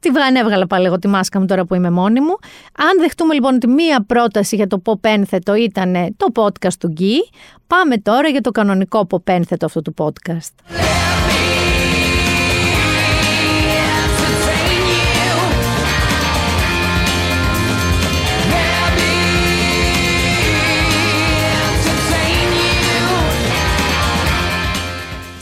Τη 0.00 0.10
βγάνε, 0.10 0.38
έβγαλα 0.38 0.66
πάλι 0.66 0.86
εγώ 0.86 0.98
τη 0.98 1.08
μάσκα 1.08 1.40
μου 1.40 1.46
τώρα 1.46 1.64
που 1.64 1.74
είμαι 1.74 1.90
μόνη 1.90 2.20
μου. 2.20 2.36
Αν 2.78 3.00
δεχτούμε 3.00 3.34
λοιπόν 3.34 3.54
ότι 3.54 3.66
μία 3.66 4.04
πρόταση 4.06 4.56
για 4.56 4.66
το 4.66 4.78
ποπένθετο 4.78 5.54
ήταν 5.54 6.14
το 6.16 6.26
podcast 6.34 6.74
του 6.78 6.88
Γκί, 6.88 7.30
πάμε 7.66 7.98
τώρα 7.98 8.28
για 8.28 8.40
το 8.40 8.50
κανονικό 8.50 9.06
ποπένθετο 9.06 9.66
αυτού 9.66 9.82
του 9.82 9.94
podcast. 9.98 10.74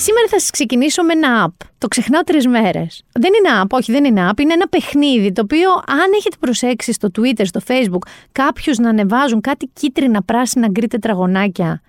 Σήμερα 0.05 0.29
θα 0.29 0.41
σας 0.41 0.51
ξεκινήσω 0.51 1.03
με 1.03 1.13
ένα 1.13 1.47
app. 1.49 1.67
Το 1.79 1.89
ξεχνάω 1.89 2.23
τρεις 2.23 2.47
μέρες. 2.47 3.03
Δεν 3.13 3.31
είναι 3.35 3.61
app, 3.63 3.67
όχι, 3.71 3.93
δεν 3.93 4.05
είναι 4.05 4.29
app. 4.31 4.41
Είναι 4.41 4.53
ένα 4.53 4.69
παιχνίδι 4.69 5.33
το 5.33 5.43
οποίο, 5.43 5.71
αν 5.71 6.13
έχετε 6.17 6.37
προσέξει 6.41 6.93
στο 6.93 7.09
Twitter, 7.19 7.43
στο 7.45 7.61
Facebook, 7.67 8.09
κάποιους 8.33 8.79
να 8.79 8.89
ανεβάζουν 8.89 9.41
κάτι 9.41 9.71
κίτρινα, 9.73 10.23
πράσινα, 10.23 10.69
γκρι 10.69 10.87
τετραγωνάκια. 10.87 11.81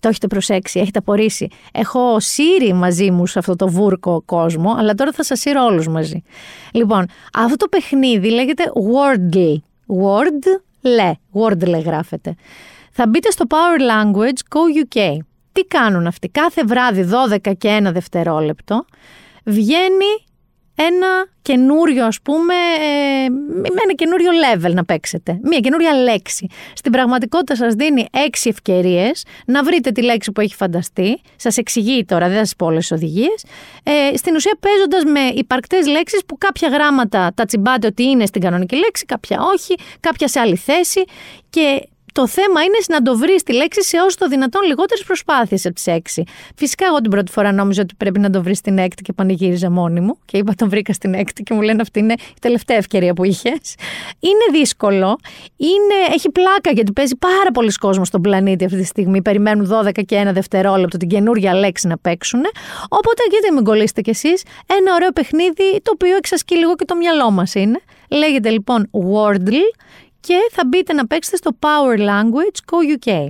το 0.00 0.08
έχετε 0.08 0.26
προσέξει, 0.26 0.80
έχετε 0.80 0.98
απορρίσει. 0.98 1.48
Έχω 1.72 2.20
σύρει 2.20 2.72
μαζί 2.72 3.10
μου 3.10 3.26
σε 3.26 3.38
αυτό 3.38 3.56
το 3.56 3.68
βούρκο 3.68 4.22
κόσμο, 4.24 4.74
αλλά 4.78 4.94
τώρα 4.94 5.12
θα 5.12 5.24
σας 5.24 5.40
σύρω 5.40 5.64
όλους 5.64 5.88
μαζί. 5.88 6.22
Λοιπόν, 6.72 7.06
αυτό 7.34 7.56
το 7.56 7.68
παιχνίδι 7.68 8.30
λέγεται 8.30 8.64
Wordle. 8.64 9.56
Wordle, 10.02 11.12
Wordle 11.32 11.84
γράφεται. 11.84 12.34
Θα 12.92 13.06
μπείτε 13.06 13.30
στο 13.30 13.44
Power 13.48 13.80
Language 13.80 14.56
Go 14.56 14.94
UK. 14.94 15.18
Τι 15.54 15.62
κάνουν 15.62 16.06
αυτοί; 16.06 16.28
Κάθε 16.28 16.62
βράδυ 16.64 17.08
12 17.44 17.52
και 17.58 17.80
1 17.82 17.92
δευτερόλεπτο 17.92 18.84
βγαίνει 19.44 20.24
ένα 20.74 21.26
καινούριο, 21.42 22.06
ας 22.06 22.20
πούμε, 22.22 22.54
ε, 22.54 23.28
με 23.30 23.82
ένα 23.82 23.94
καινούριο 23.94 24.30
level 24.44 24.72
να 24.74 24.84
παίξετε. 24.84 25.38
Μία 25.42 25.60
καινούρια 25.60 25.94
λέξη. 25.94 26.46
Στην 26.74 26.92
πραγματικότητα 26.92 27.56
σας 27.56 27.74
δίνει 27.74 28.06
έξι 28.26 28.48
ευκαιρίες 28.48 29.24
να 29.46 29.62
βρείτε 29.62 29.90
τη 29.90 30.02
λέξη 30.02 30.32
που 30.32 30.40
έχει 30.40 30.54
φανταστεί. 30.54 31.20
Σας 31.36 31.56
εξηγεί 31.56 32.04
τώρα, 32.04 32.26
δεν 32.28 32.36
θα 32.36 32.44
σας 32.44 32.56
πω 32.56 32.66
όλες 32.66 32.80
τις 32.86 32.92
οδηγίες. 32.92 33.44
Ε, 33.82 34.16
στην 34.16 34.34
ουσία 34.34 34.56
παίζοντας 34.60 35.04
με 35.04 35.20
υπαρκτές 35.20 35.86
λέξεις 35.86 36.24
που 36.26 36.38
κάποια 36.38 36.68
γράμματα 36.68 37.32
τα 37.34 37.44
τσιμπάτε 37.44 37.86
ότι 37.86 38.02
είναι 38.02 38.26
στην 38.26 38.40
κανονική 38.40 38.76
λέξη, 38.76 39.04
κάποια 39.04 39.38
όχι, 39.54 39.74
κάποια 40.00 40.28
σε 40.28 40.40
άλλη 40.40 40.56
θέση 40.56 41.04
και 41.50 41.88
το 42.14 42.26
θέμα 42.28 42.62
είναι 42.62 42.78
να 42.88 43.02
το 43.02 43.16
βρεις 43.16 43.42
τη 43.42 43.52
λέξη 43.52 43.82
σε 43.82 43.96
όσο 43.96 44.16
το 44.18 44.28
δυνατόν 44.28 44.62
λιγότερες 44.62 45.04
προσπάθειες 45.04 45.66
από 45.66 45.74
τις 45.74 45.86
έξι. 45.86 46.24
Φυσικά, 46.56 46.86
εγώ 46.86 47.00
την 47.00 47.10
πρώτη 47.10 47.32
φορά 47.32 47.52
νόμιζα 47.52 47.82
ότι 47.82 47.94
πρέπει 47.94 48.18
να 48.20 48.30
το 48.30 48.42
βρεις 48.42 48.58
στην 48.58 48.78
έκτη 48.78 49.02
και 49.02 49.12
πανηγύριζα 49.12 49.70
μόνη 49.70 50.00
μου. 50.00 50.18
Και 50.24 50.36
είπα, 50.36 50.52
τον 50.56 50.68
βρήκα 50.68 50.92
στην 50.92 51.14
έκτη 51.14 51.42
και 51.42 51.54
μου 51.54 51.60
λένε 51.60 51.82
αυτή 51.82 51.98
είναι 51.98 52.12
η 52.12 52.40
τελευταία 52.40 52.76
ευκαιρία 52.76 53.14
που 53.14 53.24
είχες. 53.24 53.74
Είναι 54.20 54.58
δύσκολο. 54.58 55.18
Είναι, 55.56 56.14
έχει 56.14 56.30
πλάκα 56.30 56.70
γιατί 56.72 56.92
παίζει 56.92 57.16
πάρα 57.16 57.50
πολλοί 57.52 57.72
κόσμος 57.72 58.08
στον 58.08 58.20
πλανήτη 58.20 58.64
αυτή 58.64 58.78
τη 58.78 58.84
στιγμή. 58.84 59.22
Περιμένουν 59.22 59.70
12 59.72 60.04
και 60.06 60.16
ένα 60.16 60.32
δευτερόλεπτο 60.32 60.96
την 60.96 61.08
καινούργια 61.08 61.54
λέξη 61.54 61.86
να 61.86 61.98
παίξουν. 61.98 62.40
Οπότε, 62.88 63.22
γιατί 63.30 63.54
μην 63.54 63.64
κολλήσετε 63.64 64.00
κι 64.00 64.10
εσείς. 64.10 64.42
Ένα 64.66 64.94
ωραίο 64.94 65.10
παιχνίδι 65.10 65.80
το 65.82 65.90
οποίο 65.94 66.16
εξασκεί 66.16 66.56
λίγο 66.56 66.74
και 66.74 66.84
το 66.84 66.96
μυαλό 66.96 67.30
μας 67.30 67.54
είναι. 67.54 67.80
Λέγεται 68.08 68.50
λοιπόν 68.50 68.90
Wordle 68.92 69.84
και 70.26 70.34
θα 70.50 70.62
μπείτε 70.66 70.92
να 70.92 71.06
παίξετε 71.06 71.36
στο 71.36 71.50
Power 71.60 71.98
Language 71.98 72.58
Co 72.70 72.96
UK. 72.96 73.28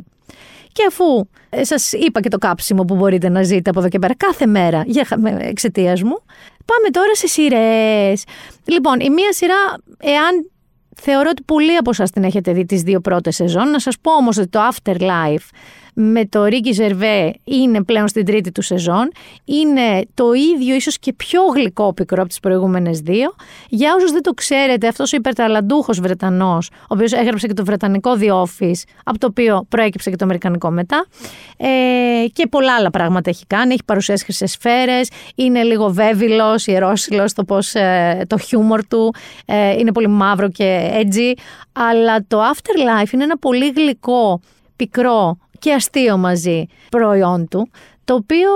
Και 0.72 0.84
αφού 0.88 1.28
ε, 1.50 1.64
σας 1.64 1.92
είπα 1.92 2.20
και 2.20 2.28
το 2.28 2.38
κάψιμο 2.38 2.84
που 2.84 2.94
μπορείτε 2.94 3.28
να 3.28 3.42
ζείτε 3.42 3.70
από 3.70 3.78
εδώ 3.78 3.88
και 3.88 3.98
πέρα 3.98 4.14
κάθε 4.16 4.46
μέρα 4.46 4.82
για 4.86 5.06
εξαιτίας 5.38 6.02
μου, 6.02 6.22
πάμε 6.64 6.90
τώρα 6.90 7.14
σε 7.14 7.26
σειρές. 7.26 8.24
Λοιπόν, 8.64 9.00
η 9.00 9.10
μία 9.10 9.32
σειρά, 9.32 9.76
εάν 9.98 10.50
θεωρώ 10.96 11.28
ότι 11.30 11.42
πολλοί 11.42 11.76
από 11.76 11.90
εσά 11.90 12.04
την 12.04 12.24
έχετε 12.24 12.52
δει 12.52 12.64
τις 12.66 12.82
δύο 12.82 13.00
πρώτες 13.00 13.34
σεζόν, 13.34 13.70
να 13.70 13.78
σας 13.78 13.98
πω 14.00 14.12
όμως 14.12 14.38
ότι 14.38 14.48
το 14.48 14.60
Afterlife 14.72 15.48
με 15.94 16.26
το 16.26 16.44
Ρίκη 16.44 16.72
Ζερβέ 16.72 17.34
είναι 17.44 17.82
πλέον 17.82 18.08
στην 18.08 18.24
τρίτη 18.24 18.52
του 18.52 18.62
σεζόν. 18.62 19.12
Είναι 19.44 20.04
το 20.14 20.32
ίδιο, 20.32 20.74
ίσως 20.74 20.98
και 20.98 21.12
πιο 21.12 21.42
γλυκό 21.54 21.92
πικρό 21.92 22.18
από 22.20 22.28
τις 22.28 22.40
προηγούμενες 22.40 23.00
δύο. 23.00 23.34
Για 23.68 23.94
όσους 23.96 24.12
δεν 24.12 24.22
το 24.22 24.32
ξέρετε, 24.32 24.88
αυτός 24.88 25.12
ο 25.12 25.16
υπερταλαντούχος 25.16 26.00
Βρετανός, 26.00 26.70
ο 26.70 26.86
οποίος 26.86 27.12
έγραψε 27.12 27.46
και 27.46 27.54
το 27.54 27.64
Βρετανικό 27.64 28.10
The 28.20 28.30
Office, 28.30 28.82
από 29.04 29.18
το 29.18 29.26
οποίο 29.26 29.66
προέκυψε 29.68 30.10
και 30.10 30.16
το 30.16 30.24
Αμερικανικό 30.24 30.70
μετά. 30.70 31.06
Ε, 31.56 32.26
και 32.32 32.46
πολλά 32.46 32.74
άλλα 32.74 32.90
πράγματα 32.90 33.30
έχει 33.30 33.46
κάνει. 33.46 33.72
Έχει 33.72 33.84
παρουσιάσει 33.84 34.24
χρυσές 34.24 34.50
σφαίρες. 34.50 35.10
Είναι 35.34 35.62
λίγο 35.62 35.88
βέβυλο, 35.88 36.60
ιερόσιλος 36.64 37.32
το, 37.32 37.44
πώς, 37.44 37.74
ε, 37.74 38.24
το 38.26 38.38
χιούμορ 38.38 38.86
του. 38.86 39.14
Ε, 39.46 39.72
είναι 39.72 39.92
πολύ 39.92 40.08
μαύρο 40.08 40.48
και 40.48 40.90
edgy. 41.02 41.40
Αλλά 41.72 42.24
το 42.28 42.40
Afterlife 42.40 43.12
είναι 43.12 43.24
ένα 43.24 43.38
πολύ 43.38 43.72
γλυκό, 43.76 44.40
πικρό 44.76 45.36
και 45.64 45.72
αστείο 45.72 46.16
μαζί 46.16 46.66
προϊόν 46.90 47.48
του, 47.48 47.70
το 48.04 48.14
οποίο 48.14 48.50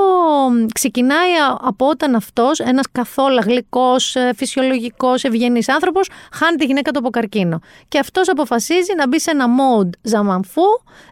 ξεκινάει 0.74 1.30
από 1.60 1.86
όταν 1.88 2.14
αυτός, 2.14 2.58
ένας 2.58 2.84
καθόλου 2.92 3.38
γλυκός, 3.44 4.16
ε, 4.16 4.30
φυσιολογικός, 4.36 5.24
ευγενής 5.24 5.68
άνθρωπος, 5.68 6.10
χάνει 6.32 6.56
τη 6.56 6.64
γυναίκα 6.64 6.90
του 6.90 6.98
από 6.98 7.10
καρκίνο. 7.10 7.60
Και 7.88 7.98
αυτός 7.98 8.28
αποφασίζει 8.28 8.94
να 8.96 9.08
μπει 9.08 9.20
σε 9.20 9.30
ένα 9.30 9.46
mode 9.46 9.90
ζαμανφού, 10.02 10.62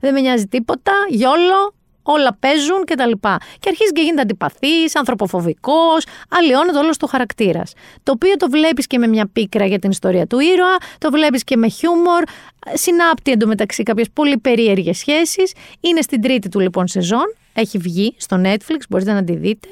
δεν 0.00 0.12
με 0.12 0.20
νοιάζει 0.20 0.46
τίποτα, 0.46 0.92
γιόλο, 1.08 1.74
όλα 2.06 2.36
παίζουν 2.40 2.84
κτλ. 2.84 3.10
Και, 3.10 3.36
και 3.60 3.68
αρχίζει 3.68 3.92
και 3.92 4.02
γίνεται 4.02 4.20
αντιπαθής, 4.20 4.96
ανθρωποφοβικός, 4.96 6.04
αλλοιώνεται 6.28 6.78
όλος 6.78 6.96
το 6.96 7.06
χαρακτήρας. 7.06 7.72
Το 8.02 8.12
οποίο 8.12 8.36
το 8.36 8.50
βλέπεις 8.50 8.86
και 8.86 8.98
με 8.98 9.06
μια 9.06 9.28
πίκρα 9.32 9.66
για 9.66 9.78
την 9.78 9.90
ιστορία 9.90 10.26
του 10.26 10.38
ήρωα, 10.38 10.76
το 10.98 11.10
βλέπεις 11.10 11.44
και 11.44 11.56
με 11.56 11.68
χιούμορ, 11.68 12.22
συνάπτει 12.74 13.30
εντωμεταξύ 13.30 13.82
κάποιες 13.82 14.10
πολύ 14.12 14.38
περίεργες 14.38 14.98
σχέσεις. 14.98 15.52
Είναι 15.80 16.00
στην 16.00 16.20
τρίτη 16.20 16.48
του 16.48 16.60
λοιπόν 16.60 16.86
σεζόν, 16.86 17.34
έχει 17.52 17.78
βγει 17.78 18.14
στο 18.18 18.40
Netflix, 18.44 18.80
μπορείτε 18.88 19.12
να 19.12 19.24
τη 19.24 19.36
δείτε. 19.36 19.68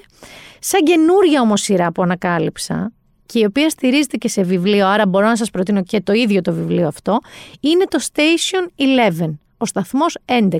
Σαν 0.58 0.82
καινούρια 0.82 1.40
όμως 1.40 1.60
σειρά 1.60 1.92
που 1.92 2.02
ανακάλυψα, 2.02 2.92
και 3.26 3.38
η 3.38 3.44
οποία 3.44 3.68
στηρίζεται 3.68 4.16
και 4.16 4.28
σε 4.28 4.42
βιβλίο, 4.42 4.86
άρα 4.86 5.06
μπορώ 5.06 5.26
να 5.26 5.36
σας 5.36 5.50
προτείνω 5.50 5.82
και 5.82 6.00
το 6.00 6.12
ίδιο 6.12 6.40
το 6.40 6.52
βιβλίο 6.52 6.86
αυτό, 6.86 7.20
είναι 7.60 7.84
το 7.84 7.98
Station 8.12 8.82
11, 9.20 9.30
ο 9.58 9.66
σταθμός 9.66 10.16
11. 10.24 10.58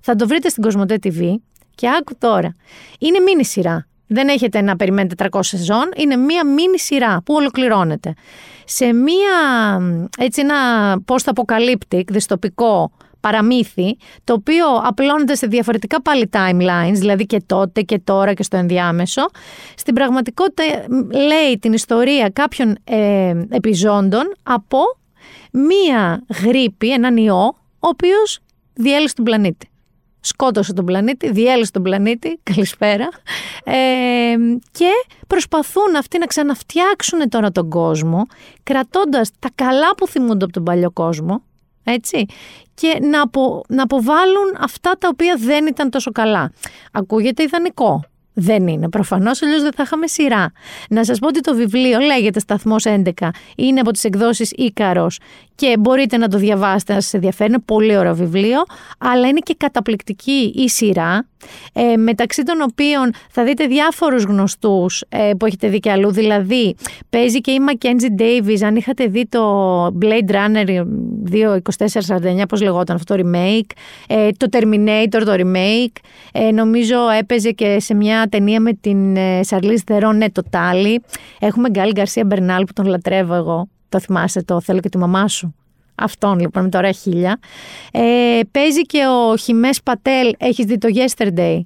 Θα 0.00 0.14
το 0.14 0.26
βρείτε 0.26 0.48
στην 0.48 0.62
Κοσμοτέ 0.62 0.98
TV 1.02 1.34
και 1.74 1.88
άκου 1.88 2.12
τώρα. 2.18 2.56
Είναι 2.98 3.18
μίνι 3.18 3.44
σειρά. 3.44 3.86
Δεν 4.06 4.28
έχετε 4.28 4.60
να 4.60 4.76
περιμένετε 4.76 5.28
300 5.30 5.38
σεζόν, 5.42 5.90
είναι 5.96 6.16
μία 6.16 6.46
μίνι 6.46 6.78
σειρά 6.78 7.22
που 7.24 7.34
ολοκληρώνεται. 7.34 8.14
Σε 8.64 8.92
μία, 8.92 9.32
έτσι 10.18 10.40
ένα 10.40 10.56
post-apocalyptic, 11.06 12.02
δυστοπικό 12.08 12.90
παραμύθι, 13.20 13.96
το 14.24 14.32
οποίο 14.32 14.66
απλώνεται 14.82 15.34
σε 15.34 15.46
διαφορετικά 15.46 16.02
πάλι 16.02 16.28
timelines, 16.32 16.92
δηλαδή 16.92 17.26
και 17.26 17.42
τότε 17.46 17.80
και 17.80 17.98
τώρα 17.98 18.34
και 18.34 18.42
στο 18.42 18.56
ενδιάμεσο. 18.56 19.28
Στην 19.76 19.94
πραγματικότητα 19.94 20.62
λέει 21.10 21.58
την 21.60 21.72
ιστορία 21.72 22.28
κάποιων 22.28 22.76
ε, 22.84 23.34
επιζώντων 23.48 24.34
από 24.42 24.78
μία 25.50 26.22
γρήπη, 26.44 26.92
έναν 26.92 27.16
ιό, 27.16 27.44
ο 27.78 27.88
οποίος 27.88 28.40
διέλυσε 28.74 29.14
τον 29.14 29.24
πλανήτη 29.24 29.68
σκότωσε 30.20 30.72
τον 30.72 30.84
πλανήτη, 30.84 31.30
διέλυσε 31.30 31.70
τον 31.70 31.82
πλανήτη, 31.82 32.40
καλησπέρα, 32.50 33.08
ε, 33.64 33.74
και 34.70 34.90
προσπαθούν 35.26 35.96
αυτοί 35.96 36.18
να 36.18 36.26
ξαναφτιάξουν 36.26 37.28
τώρα 37.28 37.50
τον 37.50 37.68
κόσμο, 37.68 38.26
κρατώντας 38.62 39.30
τα 39.38 39.48
καλά 39.54 39.94
που 39.94 40.08
θυμούνται 40.08 40.44
από 40.44 40.52
τον 40.52 40.64
παλιό 40.64 40.90
κόσμο, 40.90 41.42
έτσι, 41.84 42.26
και 42.74 42.98
να, 43.00 43.22
απο, 43.22 43.64
να 43.68 43.82
αποβάλουν 43.82 44.56
αυτά 44.60 44.92
τα 44.98 45.08
οποία 45.12 45.36
δεν 45.38 45.66
ήταν 45.66 45.90
τόσο 45.90 46.10
καλά. 46.10 46.52
Ακούγεται 46.92 47.42
ιδανικό. 47.42 48.02
Δεν 48.40 48.66
είναι. 48.66 48.88
Προφανώς, 48.88 49.42
αλλιώς 49.42 49.62
δεν 49.62 49.72
θα 49.72 49.82
είχαμε 49.82 50.06
σειρά. 50.06 50.52
Να 50.88 51.04
σας 51.04 51.18
πω 51.18 51.26
ότι 51.26 51.40
το 51.40 51.54
βιβλίο 51.54 51.98
λέγεται 51.98 52.40
Σταθμός 52.40 52.84
11. 52.86 53.10
Είναι 53.56 53.80
από 53.80 53.90
τις 53.90 54.04
εκδόσεις 54.04 54.50
Ήκαρος 54.50 55.18
και 55.58 55.76
μπορείτε 55.78 56.16
να 56.16 56.28
το 56.28 56.38
διαβάσετε 56.38 56.94
να 56.94 57.00
σας 57.00 57.14
ενδιαφέρει. 57.14 57.50
Είναι 57.50 57.62
πολύ 57.64 57.96
ωραίο 57.96 58.14
βιβλίο, 58.14 58.58
αλλά 58.98 59.28
είναι 59.28 59.38
και 59.38 59.54
καταπληκτική 59.56 60.52
η 60.54 60.68
σειρά. 60.68 61.26
Ε, 61.72 61.96
μεταξύ 61.96 62.42
των 62.42 62.60
οποίων 62.70 63.12
θα 63.30 63.44
δείτε 63.44 63.66
διάφορους 63.66 64.22
γνωστούς 64.24 65.04
ε, 65.08 65.30
που 65.38 65.46
έχετε 65.46 65.68
δει 65.68 65.78
και 65.78 65.90
αλλού, 65.90 66.10
δηλαδή 66.10 66.76
παίζει 67.10 67.40
και 67.40 67.50
η 67.50 67.58
Mackenzie 67.68 68.20
Davis, 68.20 68.62
αν 68.64 68.76
είχατε 68.76 69.06
δει 69.06 69.26
το 69.26 69.84
Blade 69.86 70.30
Runner 70.30 70.84
2.2449, 71.30 72.42
πώς 72.48 72.62
λεγόταν 72.62 72.96
αυτό 72.96 73.16
το 73.16 73.22
remake, 73.24 73.70
ε, 74.08 74.28
το 74.36 74.46
Terminator 74.50 75.22
το 75.24 75.34
remake, 75.36 75.96
ε, 76.32 76.50
νομίζω 76.50 76.96
έπαιζε 77.18 77.50
και 77.50 77.80
σε 77.80 77.94
μια 77.94 78.26
ταινία 78.30 78.60
με 78.60 78.72
την 78.72 79.16
ε, 79.16 79.40
Charlize 79.48 79.92
Theron, 79.92 80.14
ναι 80.16 80.30
το 80.30 80.42
Τάλι, 80.50 81.02
έχουμε 81.38 81.68
Γκάλι 81.68 81.92
Γκαρσία 81.92 82.24
Μπερνάλ 82.24 82.64
που 82.64 82.72
τον 82.72 82.86
λατρεύω 82.86 83.34
εγώ, 83.34 83.68
το 83.88 84.00
θυμάστε 84.00 84.42
το 84.42 84.60
θέλω 84.60 84.80
και 84.80 84.88
τη 84.88 84.98
μαμά 84.98 85.28
σου. 85.28 85.54
Αυτόν 85.94 86.38
λοιπόν 86.38 86.62
με 86.62 86.68
τα 86.68 86.78
ωραία 86.78 86.92
χίλια. 86.92 87.38
Ε, 87.92 88.40
παίζει 88.50 88.82
και 88.82 89.06
ο 89.06 89.36
Χιμές 89.36 89.82
Πατέλ. 89.82 90.34
Έχεις 90.38 90.64
δει 90.64 90.78
το 90.78 90.88
Yesterday. 90.94 91.60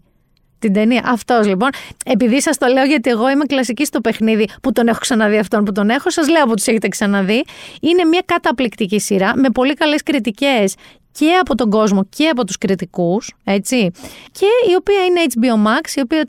Την 0.59 0.73
ταινία. 0.73 1.03
Αυτός 1.05 1.47
λοιπόν. 1.47 1.69
Επειδή 2.05 2.43
σας 2.43 2.59
το 2.59 2.66
λέω, 2.66 2.85
γιατί 2.85 3.11
εγώ 3.11 3.31
είμαι 3.31 3.44
κλασική 3.44 3.85
στο 3.85 4.01
παιχνίδι 4.01 4.49
που 4.62 4.73
τον 4.73 4.89
έχω 4.89 4.99
ξαναδεί 4.99 5.39
αυτόν 5.39 5.65
που 5.65 5.73
τον 5.73 5.90
έχω, 5.90 6.11
σας 6.11 6.28
λέω 6.28 6.44
που 6.44 6.55
τους 6.55 6.66
έχετε 6.66 6.89
ξαναδεί. 6.89 7.44
Είναι 7.81 8.05
μια 8.05 8.23
καταπληκτική 8.24 9.01
σειρά 9.01 9.32
με 9.36 9.51
πολύ 9.51 9.74
καλές 9.74 10.03
κριτικές 10.03 10.74
και 11.12 11.39
από 11.40 11.55
τον 11.55 11.70
κόσμο 11.70 12.05
και 12.05 12.28
από 12.28 12.44
τους 12.44 12.59
κριτικούς, 12.59 13.35
έτσι, 13.44 13.90
και 14.32 14.47
η 14.70 14.74
οποία 14.78 15.05
είναι 15.05 15.20
HBO 15.35 15.66
Max, 15.66 15.97
η 15.97 16.01
οποία 16.01 16.28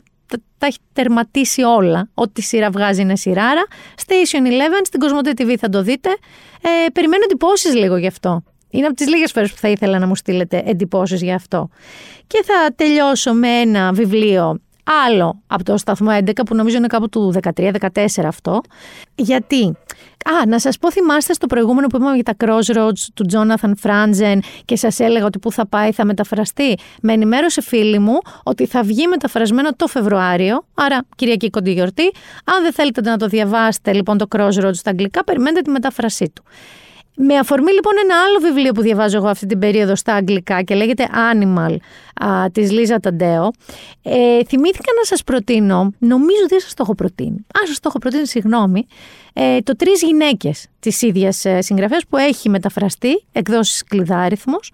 τα 0.64 0.70
έχει 0.70 0.78
τερματίσει 0.92 1.62
όλα. 1.62 2.08
Ό,τι 2.14 2.42
σειρά 2.42 2.70
βγάζει 2.70 3.00
είναι 3.00 3.16
σειράρα. 3.16 3.64
Station 4.06 4.46
11 4.46 4.50
στην 4.84 5.00
Κοσμοτέ 5.00 5.32
TV 5.36 5.54
θα 5.58 5.68
το 5.68 5.82
δείτε. 5.82 6.08
Ε, 6.62 6.90
περιμένω 6.92 7.22
εντυπώσεις 7.24 7.74
λίγο 7.74 7.96
γι' 7.96 8.06
αυτό. 8.06 8.42
Είναι 8.70 8.86
από 8.86 8.94
τις 8.94 9.08
λίγες 9.08 9.32
φορές 9.32 9.50
που 9.52 9.56
θα 9.56 9.68
ήθελα 9.68 9.98
να 9.98 10.06
μου 10.06 10.16
στείλετε 10.16 10.62
εντυπώσεις 10.66 11.22
γι' 11.22 11.32
αυτό. 11.32 11.68
Και 12.26 12.42
θα 12.44 12.74
τελειώσω 12.76 13.32
με 13.32 13.48
ένα 13.48 13.92
βιβλίο 13.92 14.60
άλλο 15.06 15.42
από 15.46 15.64
το 15.64 15.76
σταθμό 15.76 16.10
11 16.10 16.30
που 16.46 16.54
νομίζω 16.54 16.76
είναι 16.76 16.86
κάπου 16.86 17.08
του 17.08 17.34
13-14 17.56 17.72
αυτό. 18.26 18.60
Γιατί, 19.14 19.76
α, 20.24 20.46
να 20.46 20.58
σας 20.58 20.78
πω 20.78 20.92
θυμάστε 20.92 21.32
στο 21.32 21.46
προηγούμενο 21.46 21.86
που 21.86 21.96
είπαμε 21.96 22.14
για 22.14 22.22
τα 22.22 22.34
Crossroads 22.44 23.06
του 23.14 23.26
Jonathan 23.32 23.72
Franzen 23.82 24.38
και 24.64 24.76
σας 24.76 25.00
έλεγα 25.00 25.24
ότι 25.24 25.38
που 25.38 25.52
θα 25.52 25.66
πάει 25.66 25.92
θα 25.92 26.04
μεταφραστεί. 26.04 26.78
Με 27.02 27.12
ενημέρωσε 27.12 27.60
φίλη 27.60 27.98
μου 27.98 28.18
ότι 28.42 28.66
θα 28.66 28.82
βγει 28.82 29.06
μεταφρασμένο 29.06 29.70
το 29.76 29.86
Φεβρουάριο, 29.86 30.64
άρα 30.74 31.00
Κυριακή 31.16 31.50
κοντή 31.50 31.72
γιορτή. 31.72 32.12
Αν 32.44 32.62
δεν 32.62 32.72
θέλετε 32.72 33.00
να 33.00 33.16
το 33.16 33.26
διαβάσετε 33.26 33.92
λοιπόν 33.92 34.18
το 34.18 34.26
Crossroads 34.36 34.74
στα 34.74 34.90
αγγλικά, 34.90 35.24
περιμένετε 35.24 35.60
τη 35.60 35.70
μετάφρασή 35.70 36.30
του. 36.34 36.42
Με 37.16 37.36
αφορμή 37.36 37.72
λοιπόν 37.72 37.92
ένα 38.04 38.14
άλλο 38.22 38.38
βιβλίο 38.38 38.72
που 38.72 38.80
διαβάζω 38.80 39.16
εγώ 39.16 39.28
αυτή 39.28 39.46
την 39.46 39.58
περίοδο 39.58 39.96
στα 39.96 40.14
αγγλικά 40.14 40.62
και 40.62 40.74
λέγεται 40.74 41.08
Animal 41.32 41.76
α, 42.24 42.50
της 42.52 42.70
Λίζα 42.70 43.00
Ταντέο, 43.00 43.50
ε, 44.02 44.44
θυμήθηκα 44.44 44.92
να 44.96 45.04
σας 45.04 45.24
προτείνω, 45.24 45.92
νομίζω 45.98 46.40
ότι 46.44 46.60
σας 46.60 46.74
το 46.74 46.82
έχω 46.82 46.94
προτείνει, 46.94 47.36
α, 47.36 47.66
σας 47.66 47.80
το 47.80 47.88
έχω 47.88 47.98
προτείνει, 47.98 48.26
συγγνώμη, 48.26 48.86
ε, 49.32 49.58
το 49.60 49.76
«Τρεις 49.76 50.02
γυναίκες» 50.02 50.66
της 50.80 51.02
ίδιας 51.02 51.44
ε, 51.44 51.60
συγγραφέας 51.60 52.02
που 52.08 52.16
έχει 52.16 52.48
μεταφραστεί, 52.48 53.24
εκδόσεις 53.32 53.84
κλειδάριθμος 53.84 54.72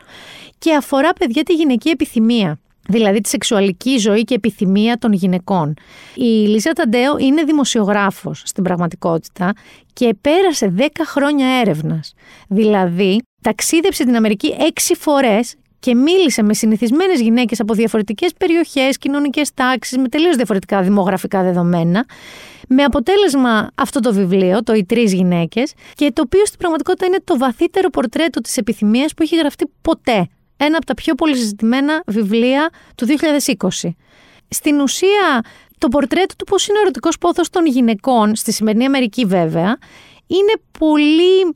και 0.59 0.75
αφορά 0.75 1.13
παιδιά 1.13 1.43
τη 1.43 1.55
γυναική 1.55 1.89
επιθυμία 1.89 2.59
δηλαδή 2.89 3.21
τη 3.21 3.29
σεξουαλική 3.29 3.99
ζωή 3.99 4.25
και 4.25 4.35
επιθυμία 4.35 4.99
των 4.99 5.13
γυναικών. 5.13 5.75
Η 6.15 6.25
Λίζα 6.25 6.73
Ταντέο 6.73 7.19
είναι 7.19 7.43
δημοσιογράφος 7.43 8.43
στην 8.45 8.65
πραγματικότητα 8.65 9.53
και 9.93 10.15
πέρασε 10.21 10.75
10 10.79 10.87
χρόνια 11.05 11.47
έρευνας. 11.61 12.15
Δηλαδή, 12.49 13.23
ταξίδεψε 13.43 14.05
την 14.05 14.17
Αμερική 14.17 14.55
6 14.59 14.95
φορές 14.99 15.55
και 15.79 15.95
μίλησε 15.95 16.43
με 16.43 16.55
συνηθισμένες 16.55 17.21
γυναίκες 17.21 17.61
από 17.61 17.75
διαφορετικές 17.75 18.33
περιοχές, 18.39 18.99
κοινωνικές 18.99 19.55
τάξεις, 19.55 19.99
με 19.99 20.09
τελείως 20.09 20.37
διαφορετικά 20.37 20.83
δημογραφικά 20.83 21.43
δεδομένα. 21.43 22.05
Με 22.69 22.83
αποτέλεσμα 22.83 23.71
αυτό 23.75 24.01
το 24.01 24.13
βιβλίο, 24.13 24.63
το 24.63 24.75
Οι 24.75 24.85
Τρεις 24.85 25.13
Γυναίκες, 25.13 25.73
και 25.95 26.13
το 26.13 26.23
οποίο 26.25 26.47
στην 26.47 26.59
πραγματικότητα 26.59 27.07
είναι 27.07 27.19
το 27.25 27.39
βαθύτερο 27.39 27.91
πορτρέτο 27.91 28.41
της 28.41 28.57
επιθυμίας 28.57 29.15
που 29.15 29.23
έχει 29.23 29.37
γραφτεί 29.37 29.71
ποτέ 29.83 30.29
ένα 30.65 30.77
από 30.77 30.87
τα 30.87 30.95
πιο 30.95 31.15
πολύ 31.15 31.37
συζητημένα 31.37 32.03
βιβλία 32.07 32.71
του 32.95 33.07
2020. 33.83 33.89
Στην 34.49 34.81
ουσία, 34.81 35.41
το 35.79 35.89
πορτρέτο 35.89 36.37
του 36.37 36.45
πώς 36.45 36.67
είναι 36.67 36.79
ο 36.79 36.81
ερωτικός 36.81 37.19
πόθος 37.19 37.51
των 37.51 37.67
γυναικών, 37.67 38.37
στη 38.37 38.53
σημερινή 38.53 38.85
Αμερική 38.85 39.25
βέβαια, 39.25 39.79
είναι 40.27 40.53
πολύ 40.79 41.55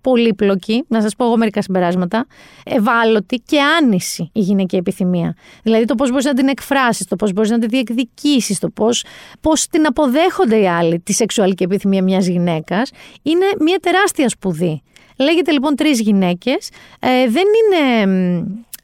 πολύπλοκη, 0.00 0.84
να 0.88 1.00
σας 1.00 1.16
πω 1.16 1.24
εγώ 1.24 1.36
μερικά 1.36 1.62
συμπεράσματα, 1.62 2.26
ευάλωτη 2.64 3.36
και 3.46 3.60
άνηση 3.60 4.30
η 4.32 4.40
γυναική 4.40 4.76
επιθυμία. 4.76 5.36
Δηλαδή 5.62 5.84
το 5.84 5.94
πώς 5.94 6.10
μπορείς 6.10 6.24
να 6.24 6.34
την 6.34 6.48
εκφράσεις, 6.48 7.06
το 7.06 7.16
πώς 7.16 7.32
μπορείς 7.32 7.50
να 7.50 7.58
την 7.58 7.68
διεκδικήσεις, 7.68 8.58
το 8.58 8.68
πώς, 8.68 9.04
πώς 9.40 9.66
την 9.66 9.86
αποδέχονται 9.86 10.56
οι 10.56 10.68
άλλοι 10.68 11.00
τη 11.00 11.12
σεξουαλική 11.12 11.62
επιθυμία 11.62 12.02
μιας 12.02 12.26
γυναίκας, 12.26 12.90
είναι 13.22 13.46
μια 13.60 13.78
τεράστια 13.78 14.28
σπουδή. 14.28 14.82
Λέγεται 15.18 15.50
λοιπόν 15.52 15.74
τρεις 15.74 16.00
γυναίκες. 16.00 16.70
Ε, 17.00 17.28
δεν 17.28 17.44
είναι 17.60 18.04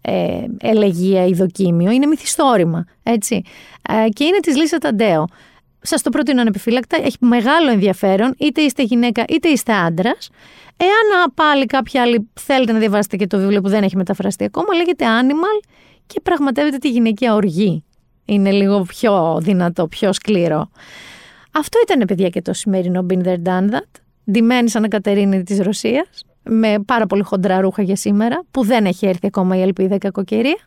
ε, 0.01 0.44
ελεγία 0.61 1.27
ή 1.27 1.32
δοκίμιο, 1.32 1.90
είναι 1.90 2.07
μυθιστόρημα, 2.07 2.86
έτσι. 3.02 3.43
Ε, 3.89 4.09
και 4.09 4.24
είναι 4.24 4.39
της 4.39 4.57
Λίσσα 4.57 4.78
Ταντέο. 4.78 5.27
Σας 5.81 6.02
το 6.02 6.11
προτείνω 6.11 6.40
ανεπιφύλακτα. 6.40 6.97
Έχει 6.97 7.16
μεγάλο 7.20 7.70
ενδιαφέρον, 7.70 8.35
είτε 8.39 8.61
είστε 8.61 8.82
γυναίκα 8.82 9.24
είτε 9.28 9.48
είστε 9.48 9.73
άντρας. 9.73 10.31
Εάν 10.77 11.32
πάλι 11.35 11.66
κάποιοι 11.66 12.01
άλλοι 12.01 12.28
θέλετε 12.40 12.73
να 12.73 12.78
διαβάσετε 12.78 13.16
και 13.16 13.27
το 13.27 13.39
βιβλίο 13.39 13.61
που 13.61 13.69
δεν 13.69 13.82
έχει 13.82 13.97
μεταφραστεί 13.97 14.44
ακόμα, 14.44 14.74
λέγεται 14.74 15.05
Animal 15.05 15.69
και 16.07 16.20
πραγματεύεται 16.20 16.77
τη 16.77 16.90
γυναικεία 16.90 17.35
οργή. 17.35 17.85
Είναι 18.24 18.51
λίγο 18.51 18.82
πιο 18.82 19.39
δυνατό, 19.40 19.86
πιο 19.86 20.12
σκληρό. 20.12 20.70
Αυτό 21.52 21.78
ήταν, 21.89 22.07
παιδιά, 22.07 22.28
και 22.28 22.43
το 22.43 22.52
σημερινό 22.52 23.07
Been 23.11 23.23
There 23.27 23.43
Done 23.43 23.70
That 23.70 24.01
ντυμένη 24.30 24.68
σαν 24.68 24.88
Κατερίνη 24.88 25.42
της 25.42 25.60
Ρωσίας, 25.60 26.24
με 26.42 26.78
πάρα 26.86 27.06
πολύ 27.06 27.22
χοντρά 27.22 27.60
ρούχα 27.60 27.82
για 27.82 27.97
σήμερα, 27.97 28.42
που 28.51 28.64
δεν 28.64 28.86
έχει 28.86 29.06
έρθει 29.06 29.26
ακόμα 29.26 29.56
η 29.56 29.60
ελπίδα 29.60 29.98
κακοκαιρία. 29.98 30.59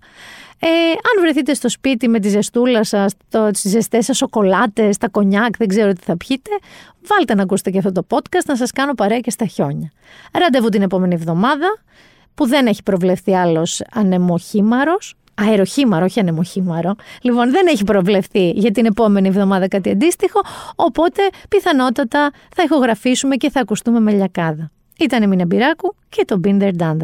Ε, 0.60 0.68
αν 0.68 1.22
βρεθείτε 1.22 1.54
στο 1.54 1.70
σπίτι 1.70 2.08
με 2.08 2.20
τη 2.20 2.30
ζεστούλα 2.30 2.84
σας, 2.84 3.14
τις 3.52 3.62
ζεστές 3.62 4.06
σας 4.06 4.18
σοκολάτες, 4.18 4.98
τα 4.98 5.10
κονιάκ, 5.10 5.58
δεν 5.58 5.68
ξέρω 5.68 5.94
τι 5.94 6.02
θα 6.02 6.18
πιείτε, 6.18 6.50
βάλτε 7.08 7.36
να 7.36 7.44
ακούσετε 7.44 7.70
και 7.70 7.78
αυτό 7.78 7.92
το 7.92 8.06
podcast 8.10 8.46
να 8.48 8.56
σας 8.56 8.72
κάνω 8.72 8.94
παρέα 8.94 9.20
και 9.20 9.30
στα 9.30 9.46
χιόνια. 9.46 9.92
Ραντεβού 10.34 10.70
την 10.70 10.82
επόμενη 10.82 11.14
εβδομάδα, 11.14 11.68
που 12.36 12.48
δεν 12.48 12.68
έχει 12.68 12.84
προβλεφθεί 12.84 13.36
άλλος 13.36 13.82
ανεμοχήμαρος. 13.92 15.16
Αεροχήμαρο, 15.36 16.06
όχι 16.06 16.20
ανεμοχήμαρο. 16.20 16.96
Λοιπόν, 17.22 17.52
δεν 17.52 17.68
έχει 17.68 17.84
προβλεφθεί 17.84 18.50
για 18.50 18.72
την 18.72 18.86
επόμενη 18.86 19.28
εβδομάδα 19.28 19.68
κάτι 19.68 19.90
αντίστοιχο, 19.90 20.42
οπότε 20.76 21.22
πιθανότατα 21.50 22.32
θα 22.56 22.64
ηχογραφήσουμε 22.64 23.36
και 23.36 23.50
θα 23.50 23.60
ακουστούμε 23.60 24.00
με 24.00 24.12
λιακάδα. 24.12 24.72
Ήταν 25.00 25.24
η 25.24 25.28
Μίνα 25.28 25.46
Μπυράκου 25.46 25.96
και 26.10 26.26
το 26.26 26.40
Binder 26.44 26.72
Done 26.80 26.98